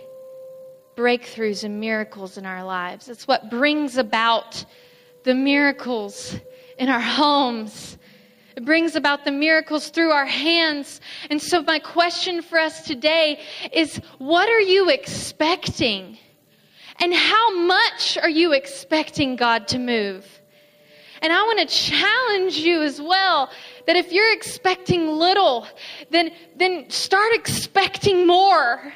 breakthroughs 0.94 1.64
and 1.64 1.80
miracles 1.80 2.36
in 2.36 2.44
our 2.44 2.62
lives. 2.62 3.08
It's 3.08 3.26
what 3.26 3.48
brings 3.48 3.96
about 3.96 4.62
the 5.24 5.34
miracles 5.34 6.36
in 6.78 6.90
our 6.90 7.00
homes. 7.00 7.96
It 8.56 8.64
brings 8.66 8.94
about 8.94 9.24
the 9.24 9.32
miracles 9.32 9.88
through 9.88 10.10
our 10.10 10.26
hands. 10.26 11.00
And 11.30 11.40
so, 11.40 11.62
my 11.62 11.78
question 11.78 12.42
for 12.42 12.58
us 12.58 12.82
today 12.82 13.40
is 13.72 14.02
what 14.18 14.50
are 14.50 14.60
you 14.60 14.90
expecting? 14.90 16.18
And 16.98 17.12
how 17.14 17.58
much 17.58 18.16
are 18.18 18.28
you 18.28 18.52
expecting 18.52 19.36
God 19.36 19.68
to 19.68 19.78
move? 19.78 20.26
And 21.22 21.32
I 21.32 21.42
want 21.42 21.58
to 21.60 21.66
challenge 21.66 22.58
you 22.58 22.82
as 22.82 23.00
well 23.00 23.50
that 23.86 23.96
if 23.96 24.12
you're 24.12 24.32
expecting 24.32 25.08
little, 25.08 25.66
then, 26.10 26.30
then 26.56 26.90
start 26.90 27.32
expecting 27.34 28.26
more. 28.26 28.92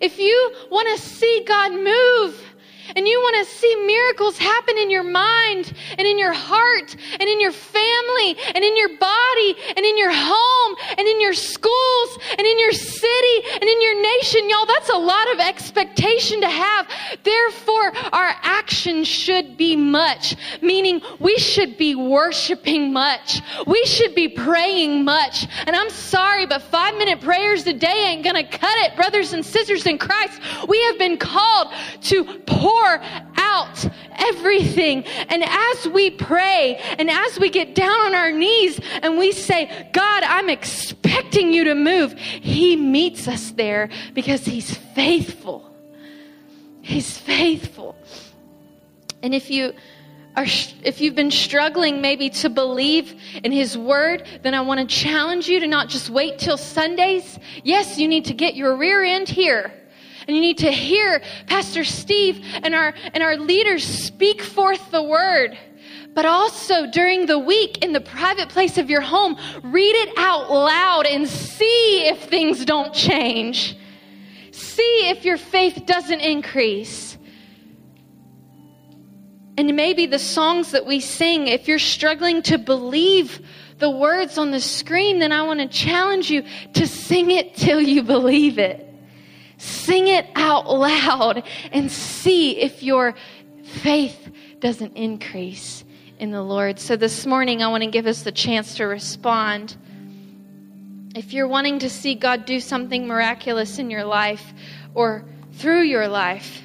If 0.00 0.18
you 0.18 0.54
want 0.70 0.88
to 0.96 1.02
see 1.02 1.44
God 1.46 1.72
move, 1.72 2.53
and 2.96 3.06
you 3.08 3.18
want 3.20 3.46
to 3.46 3.54
see 3.54 3.74
miracles 3.86 4.38
happen 4.38 4.78
in 4.78 4.90
your 4.90 5.02
mind 5.02 5.72
and 5.98 6.06
in 6.06 6.18
your 6.18 6.32
heart 6.32 6.94
and 7.18 7.28
in 7.28 7.40
your 7.40 7.52
family 7.52 8.36
and 8.54 8.64
in 8.64 8.76
your 8.76 8.96
body 8.98 9.56
and 9.76 9.84
in 9.84 9.96
your 9.96 10.12
home 10.12 10.76
and 10.98 11.06
in 11.06 11.20
your 11.20 11.34
schools 11.34 12.18
and 12.38 12.46
in 12.46 12.58
your 12.58 12.72
city 12.72 13.36
and 13.54 13.64
in 13.64 13.82
your 13.82 14.02
nation, 14.02 14.48
y'all, 14.48 14.66
that's 14.66 14.90
a 14.90 14.96
lot 14.96 15.32
of 15.32 15.40
expectation 15.40 16.40
to 16.40 16.48
have. 16.48 16.88
Therefore, 17.22 17.92
our 18.12 18.34
actions 18.42 19.08
should 19.08 19.56
be 19.56 19.76
much, 19.76 20.36
meaning 20.60 21.00
we 21.18 21.36
should 21.38 21.76
be 21.76 21.94
worshiping 21.94 22.92
much. 22.92 23.40
We 23.66 23.84
should 23.86 24.14
be 24.14 24.28
praying 24.28 25.04
much. 25.04 25.46
And 25.66 25.74
I'm 25.74 25.90
sorry, 25.90 26.46
but 26.46 26.62
five 26.62 26.96
minute 26.96 27.20
prayers 27.20 27.66
a 27.66 27.72
day 27.72 28.08
ain't 28.08 28.24
going 28.24 28.36
to 28.36 28.44
cut 28.44 28.76
it, 28.84 28.96
brothers 28.96 29.32
and 29.32 29.44
sisters 29.44 29.86
in 29.86 29.98
Christ. 29.98 30.40
We 30.68 30.82
have 30.84 30.98
been 30.98 31.16
called 31.16 31.72
to 32.02 32.24
pour 32.46 32.73
pour 32.74 33.00
out 33.36 33.88
everything. 34.16 35.04
And 35.04 35.44
as 35.44 35.88
we 35.88 36.10
pray 36.10 36.76
and 36.98 37.10
as 37.10 37.38
we 37.38 37.50
get 37.50 37.74
down 37.74 37.98
on 38.00 38.14
our 38.14 38.32
knees 38.32 38.80
and 39.02 39.18
we 39.18 39.32
say, 39.32 39.88
God, 39.92 40.22
I'm 40.24 40.48
expecting 40.48 41.52
you 41.52 41.64
to 41.64 41.74
move, 41.74 42.12
He 42.18 42.76
meets 42.76 43.28
us 43.28 43.52
there 43.52 43.90
because 44.12 44.44
He's 44.44 44.74
faithful. 44.94 45.70
He's 46.82 47.16
faithful. 47.16 47.96
And 49.22 49.34
if 49.34 49.50
you 49.50 49.72
are, 50.36 50.46
if 50.82 51.00
you've 51.00 51.14
been 51.14 51.30
struggling 51.30 52.00
maybe 52.00 52.28
to 52.28 52.50
believe 52.50 53.14
in 53.44 53.52
His 53.52 53.78
Word, 53.78 54.26
then 54.42 54.52
I 54.52 54.60
want 54.62 54.80
to 54.80 54.86
challenge 54.86 55.48
you 55.48 55.60
to 55.60 55.66
not 55.66 55.88
just 55.88 56.10
wait 56.10 56.38
till 56.38 56.58
Sundays. 56.58 57.38
Yes, 57.62 57.98
you 57.98 58.08
need 58.08 58.24
to 58.26 58.34
get 58.34 58.56
your 58.56 58.76
rear 58.76 59.04
end 59.04 59.28
here 59.28 59.72
and 60.26 60.36
you 60.36 60.40
need 60.40 60.58
to 60.58 60.70
hear 60.70 61.22
Pastor 61.46 61.84
Steve 61.84 62.44
and 62.62 62.74
our, 62.74 62.94
and 63.12 63.22
our 63.22 63.36
leaders 63.36 63.84
speak 63.84 64.42
forth 64.42 64.90
the 64.90 65.02
word. 65.02 65.56
But 66.14 66.26
also 66.26 66.86
during 66.90 67.26
the 67.26 67.38
week 67.38 67.84
in 67.84 67.92
the 67.92 68.00
private 68.00 68.48
place 68.48 68.78
of 68.78 68.88
your 68.88 69.00
home, 69.00 69.36
read 69.62 69.94
it 69.94 70.16
out 70.16 70.50
loud 70.50 71.06
and 71.06 71.28
see 71.28 72.06
if 72.06 72.24
things 72.24 72.64
don't 72.64 72.94
change. 72.94 73.76
See 74.52 75.10
if 75.10 75.24
your 75.24 75.36
faith 75.36 75.84
doesn't 75.86 76.20
increase. 76.20 77.18
And 79.56 79.74
maybe 79.76 80.06
the 80.06 80.18
songs 80.18 80.72
that 80.72 80.86
we 80.86 81.00
sing, 81.00 81.48
if 81.48 81.68
you're 81.68 81.78
struggling 81.78 82.42
to 82.42 82.58
believe 82.58 83.40
the 83.78 83.90
words 83.90 84.38
on 84.38 84.52
the 84.52 84.60
screen, 84.60 85.18
then 85.18 85.32
I 85.32 85.42
want 85.42 85.60
to 85.60 85.68
challenge 85.68 86.30
you 86.30 86.44
to 86.74 86.86
sing 86.86 87.30
it 87.30 87.56
till 87.56 87.80
you 87.80 88.02
believe 88.02 88.58
it. 88.58 88.93
Sing 89.64 90.08
it 90.08 90.26
out 90.34 90.68
loud 90.68 91.42
and 91.72 91.90
see 91.90 92.58
if 92.58 92.82
your 92.82 93.14
faith 93.62 94.30
doesn't 94.60 94.94
increase 94.94 95.84
in 96.18 96.30
the 96.30 96.42
Lord. 96.42 96.78
So 96.78 96.96
this 96.96 97.24
morning, 97.24 97.62
I 97.62 97.68
want 97.68 97.82
to 97.82 97.90
give 97.90 98.06
us 98.06 98.22
the 98.22 98.30
chance 98.30 98.76
to 98.76 98.84
respond. 98.84 99.74
If 101.16 101.32
you're 101.32 101.48
wanting 101.48 101.78
to 101.78 101.88
see 101.88 102.14
God 102.14 102.44
do 102.44 102.60
something 102.60 103.06
miraculous 103.06 103.78
in 103.78 103.88
your 103.88 104.04
life 104.04 104.52
or 104.92 105.24
through 105.54 105.84
your 105.84 106.08
life, 106.08 106.60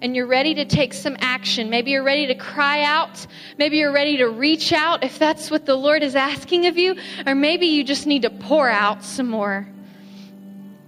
and 0.00 0.16
you're 0.16 0.26
ready 0.26 0.54
to 0.54 0.64
take 0.64 0.94
some 0.94 1.18
action. 1.20 1.68
Maybe 1.68 1.90
you're 1.90 2.04
ready 2.04 2.28
to 2.28 2.34
cry 2.34 2.84
out. 2.84 3.26
Maybe 3.58 3.76
you're 3.76 3.92
ready 3.92 4.16
to 4.18 4.26
reach 4.26 4.72
out 4.72 5.04
if 5.04 5.18
that's 5.18 5.50
what 5.50 5.66
the 5.66 5.74
Lord 5.74 6.02
is 6.02 6.14
asking 6.14 6.66
of 6.66 6.78
you. 6.78 6.96
Or 7.26 7.34
maybe 7.34 7.66
you 7.66 7.84
just 7.84 8.06
need 8.06 8.22
to 8.22 8.30
pour 8.30 8.70
out 8.70 9.02
some 9.02 9.28
more 9.28 9.68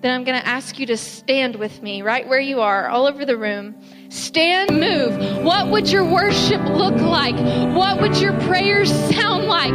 then 0.01 0.13
I'm 0.15 0.25
going 0.25 0.41
to 0.41 0.47
ask 0.47 0.79
you 0.79 0.87
to 0.87 0.97
stand 0.97 1.57
with 1.57 1.83
me 1.83 2.01
right 2.03 2.27
where 2.27 2.41
you 2.41 2.61
are, 2.61 2.89
all 2.89 3.07
over 3.07 3.27
the 3.27 3.37
room. 3.37 3.75
Stand, 4.09 4.81
move. 4.81 5.45
What 5.45 5.69
would 5.69 5.91
your 5.91 6.05
worship 6.05 6.63
look 6.65 6.97
like? 6.97 7.37
What 7.77 8.01
would 8.01 8.17
your 8.17 8.33
prayers 8.41 8.91
sound 9.15 9.45
like? 9.45 9.75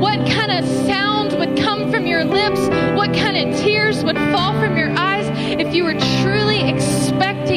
What 0.00 0.18
kind 0.28 0.52
of 0.52 0.64
sound 0.86 1.38
would 1.38 1.56
come 1.56 1.90
from 1.90 2.04
your 2.04 2.24
lips? 2.24 2.60
What 2.96 3.14
kind 3.14 3.36
of 3.36 3.60
tears 3.60 4.02
would 4.02 4.16
fall 4.16 4.52
from 4.60 4.76
your 4.76 4.90
eyes 4.90 5.28
if 5.60 5.74
you 5.74 5.84
were 5.84 5.94
truly 6.22 6.49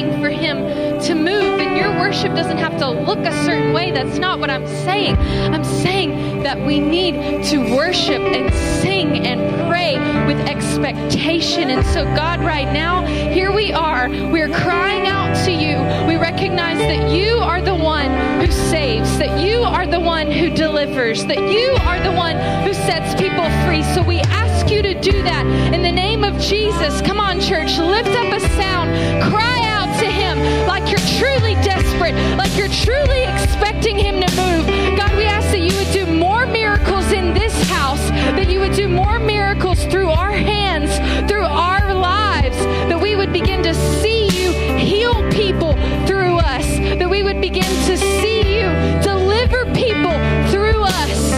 for 0.01 0.29
Him 0.29 0.57
to 1.01 1.13
move, 1.13 1.59
and 1.59 1.77
your 1.77 1.91
worship 1.99 2.33
doesn't 2.35 2.57
have 2.57 2.77
to 2.79 2.89
look 2.89 3.19
a 3.19 3.31
certain 3.45 3.73
way. 3.73 3.91
That's 3.91 4.17
not 4.17 4.39
what 4.39 4.49
I'm 4.49 4.65
saying. 4.65 5.15
I'm 5.17 5.63
saying 5.63 6.41
that 6.41 6.59
we 6.65 6.79
need 6.79 7.43
to 7.45 7.75
worship 7.75 8.21
and 8.21 8.51
sing 8.81 9.27
and 9.27 9.69
pray 9.69 9.97
with 10.25 10.39
expectation. 10.47 11.69
And 11.69 11.85
so, 11.85 12.05
God, 12.15 12.39
right 12.39 12.71
now, 12.73 13.05
here 13.05 13.51
we 13.51 13.71
are. 13.71 14.09
We're 14.09 14.49
crying 14.49 15.05
out 15.05 15.35
to 15.45 15.51
you. 15.51 15.77
We 16.07 16.15
recognize 16.15 16.79
that 16.79 17.11
you 17.11 17.37
are 17.37 17.61
the 17.61 17.75
one 17.75 18.09
who 18.39 18.51
saves, 18.51 19.17
that 19.19 19.39
you 19.39 19.61
are 19.61 19.85
the 19.85 19.99
one 19.99 20.31
who 20.31 20.49
delivers, 20.49 21.23
that 21.25 21.37
you 21.37 21.75
are 21.81 21.99
the 22.01 22.11
one 22.11 22.35
who 22.65 22.73
sets 22.73 23.13
people 23.21 23.47
free. 23.65 23.83
So 23.93 24.01
we 24.01 24.21
ask 24.21 24.71
you 24.71 24.81
to 24.81 24.99
do 24.99 25.21
that 25.23 25.45
in 25.73 25.83
the 25.83 25.91
name 25.91 26.23
of 26.23 26.39
Jesus. 26.39 27.01
Come 27.01 27.19
on, 27.19 27.39
church, 27.39 27.77
lift 27.77 28.09
up 28.09 28.33
a 28.33 28.39
sound, 28.39 28.89
cry 29.31 29.52
to 29.99 30.05
Him 30.05 30.39
like 30.67 30.89
you're 30.89 31.07
truly 31.19 31.55
desperate, 31.55 32.15
like 32.37 32.55
you're 32.57 32.67
truly 32.67 33.23
expecting 33.23 33.97
Him 33.97 34.21
to 34.21 34.29
move. 34.35 34.67
God, 34.97 35.15
we 35.15 35.25
ask 35.25 35.49
that 35.51 35.59
you 35.59 35.75
would 35.77 35.91
do 35.91 36.05
more 36.05 36.45
miracles 36.45 37.11
in 37.11 37.33
this 37.33 37.53
house, 37.69 38.09
that 38.09 38.49
you 38.49 38.59
would 38.59 38.73
do 38.73 38.87
more 38.87 39.19
miracles 39.19 39.85
through 39.85 40.09
our 40.09 40.31
hands, 40.31 40.91
through 41.29 41.45
our 41.45 41.93
lives, 41.93 42.57
that 42.89 42.99
we 42.99 43.15
would 43.15 43.31
begin 43.31 43.63
to 43.63 43.73
see 44.01 44.25
you 44.27 44.51
heal 44.77 45.13
people 45.31 45.73
through 46.05 46.37
us, 46.37 46.65
that 46.99 47.09
we 47.09 47.23
would 47.23 47.39
begin 47.41 47.63
to 47.85 47.97
see 47.97 48.59
you 48.59 48.67
deliver 49.01 49.65
people 49.73 50.13
through 50.51 50.83
us. 50.83 51.31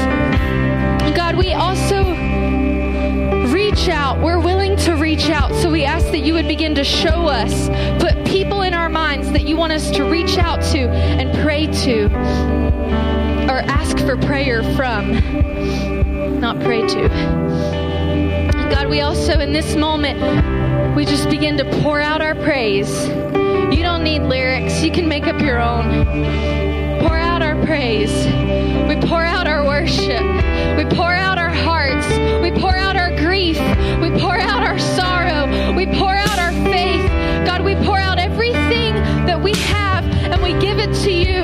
God, 1.15 1.35
we 1.35 1.53
also 1.53 2.03
reach 3.51 3.89
out. 3.89 4.19
We're 4.19 4.39
willing 4.39 4.75
to 4.77 4.95
reach 4.95 5.29
out. 5.29 5.53
So 5.55 5.71
we 5.71 5.83
ask 5.85 6.07
that 6.07 6.19
you 6.19 6.33
would 6.33 6.47
begin 6.47 6.75
to 6.75 6.83
show 6.83 7.27
us, 7.27 7.69
people 8.25 8.61
in 8.63 8.73
our 8.73 8.89
minds 8.89 9.31
that 9.31 9.43
you 9.43 9.55
want 9.55 9.71
us 9.71 9.89
to 9.91 10.03
reach 10.03 10.37
out 10.37 10.61
to 10.73 10.79
and 10.89 11.31
pray 11.43 11.67
to, 11.67 12.05
or 13.49 13.59
ask 13.59 13.97
for 13.99 14.17
prayer 14.17 14.63
from, 14.75 15.11
not 16.39 16.59
pray 16.61 16.85
to. 16.87 17.07
God, 18.69 18.89
we 18.89 19.01
also, 19.01 19.39
in 19.39 19.53
this 19.53 19.75
moment, 19.75 20.95
we 20.95 21.05
just 21.05 21.29
begin 21.29 21.57
to 21.57 21.65
pour 21.81 21.99
out 22.01 22.21
our 22.21 22.35
praise. 22.35 23.07
You 23.07 23.83
don't 23.83 24.03
need 24.03 24.21
lyrics, 24.21 24.83
you 24.83 24.91
can 24.91 25.07
make 25.07 25.27
up 25.27 25.39
your 25.41 25.59
own. 25.59 26.05
Pour 27.01 27.17
out 27.17 27.41
our 27.41 27.55
praise. 27.65 28.11
We 28.87 28.95
pour 29.07 29.23
out 29.23 29.47
our 29.47 29.63
worship. 29.65 30.23
We 30.77 30.85
pour 30.95 31.13
out 31.13 31.37
our 31.37 31.49
hearts. 31.49 32.07
We 32.41 32.51
pour 32.51 32.75
out 32.75 32.95
our 32.95 33.04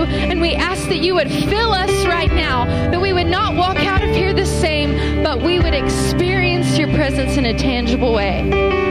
And 0.05 0.41
we 0.41 0.53
ask 0.53 0.87
that 0.89 0.97
you 0.97 1.15
would 1.15 1.31
fill 1.31 1.71
us 1.73 2.05
right 2.05 2.31
now, 2.31 2.65
that 2.91 3.01
we 3.01 3.13
would 3.13 3.27
not 3.27 3.55
walk 3.55 3.77
out 3.77 4.03
of 4.03 4.09
here 4.09 4.33
the 4.33 4.45
same, 4.45 5.23
but 5.23 5.41
we 5.41 5.59
would 5.59 5.73
experience 5.73 6.77
your 6.77 6.89
presence 6.89 7.37
in 7.37 7.45
a 7.45 7.53
tangible 7.57 8.13
way. 8.13 8.90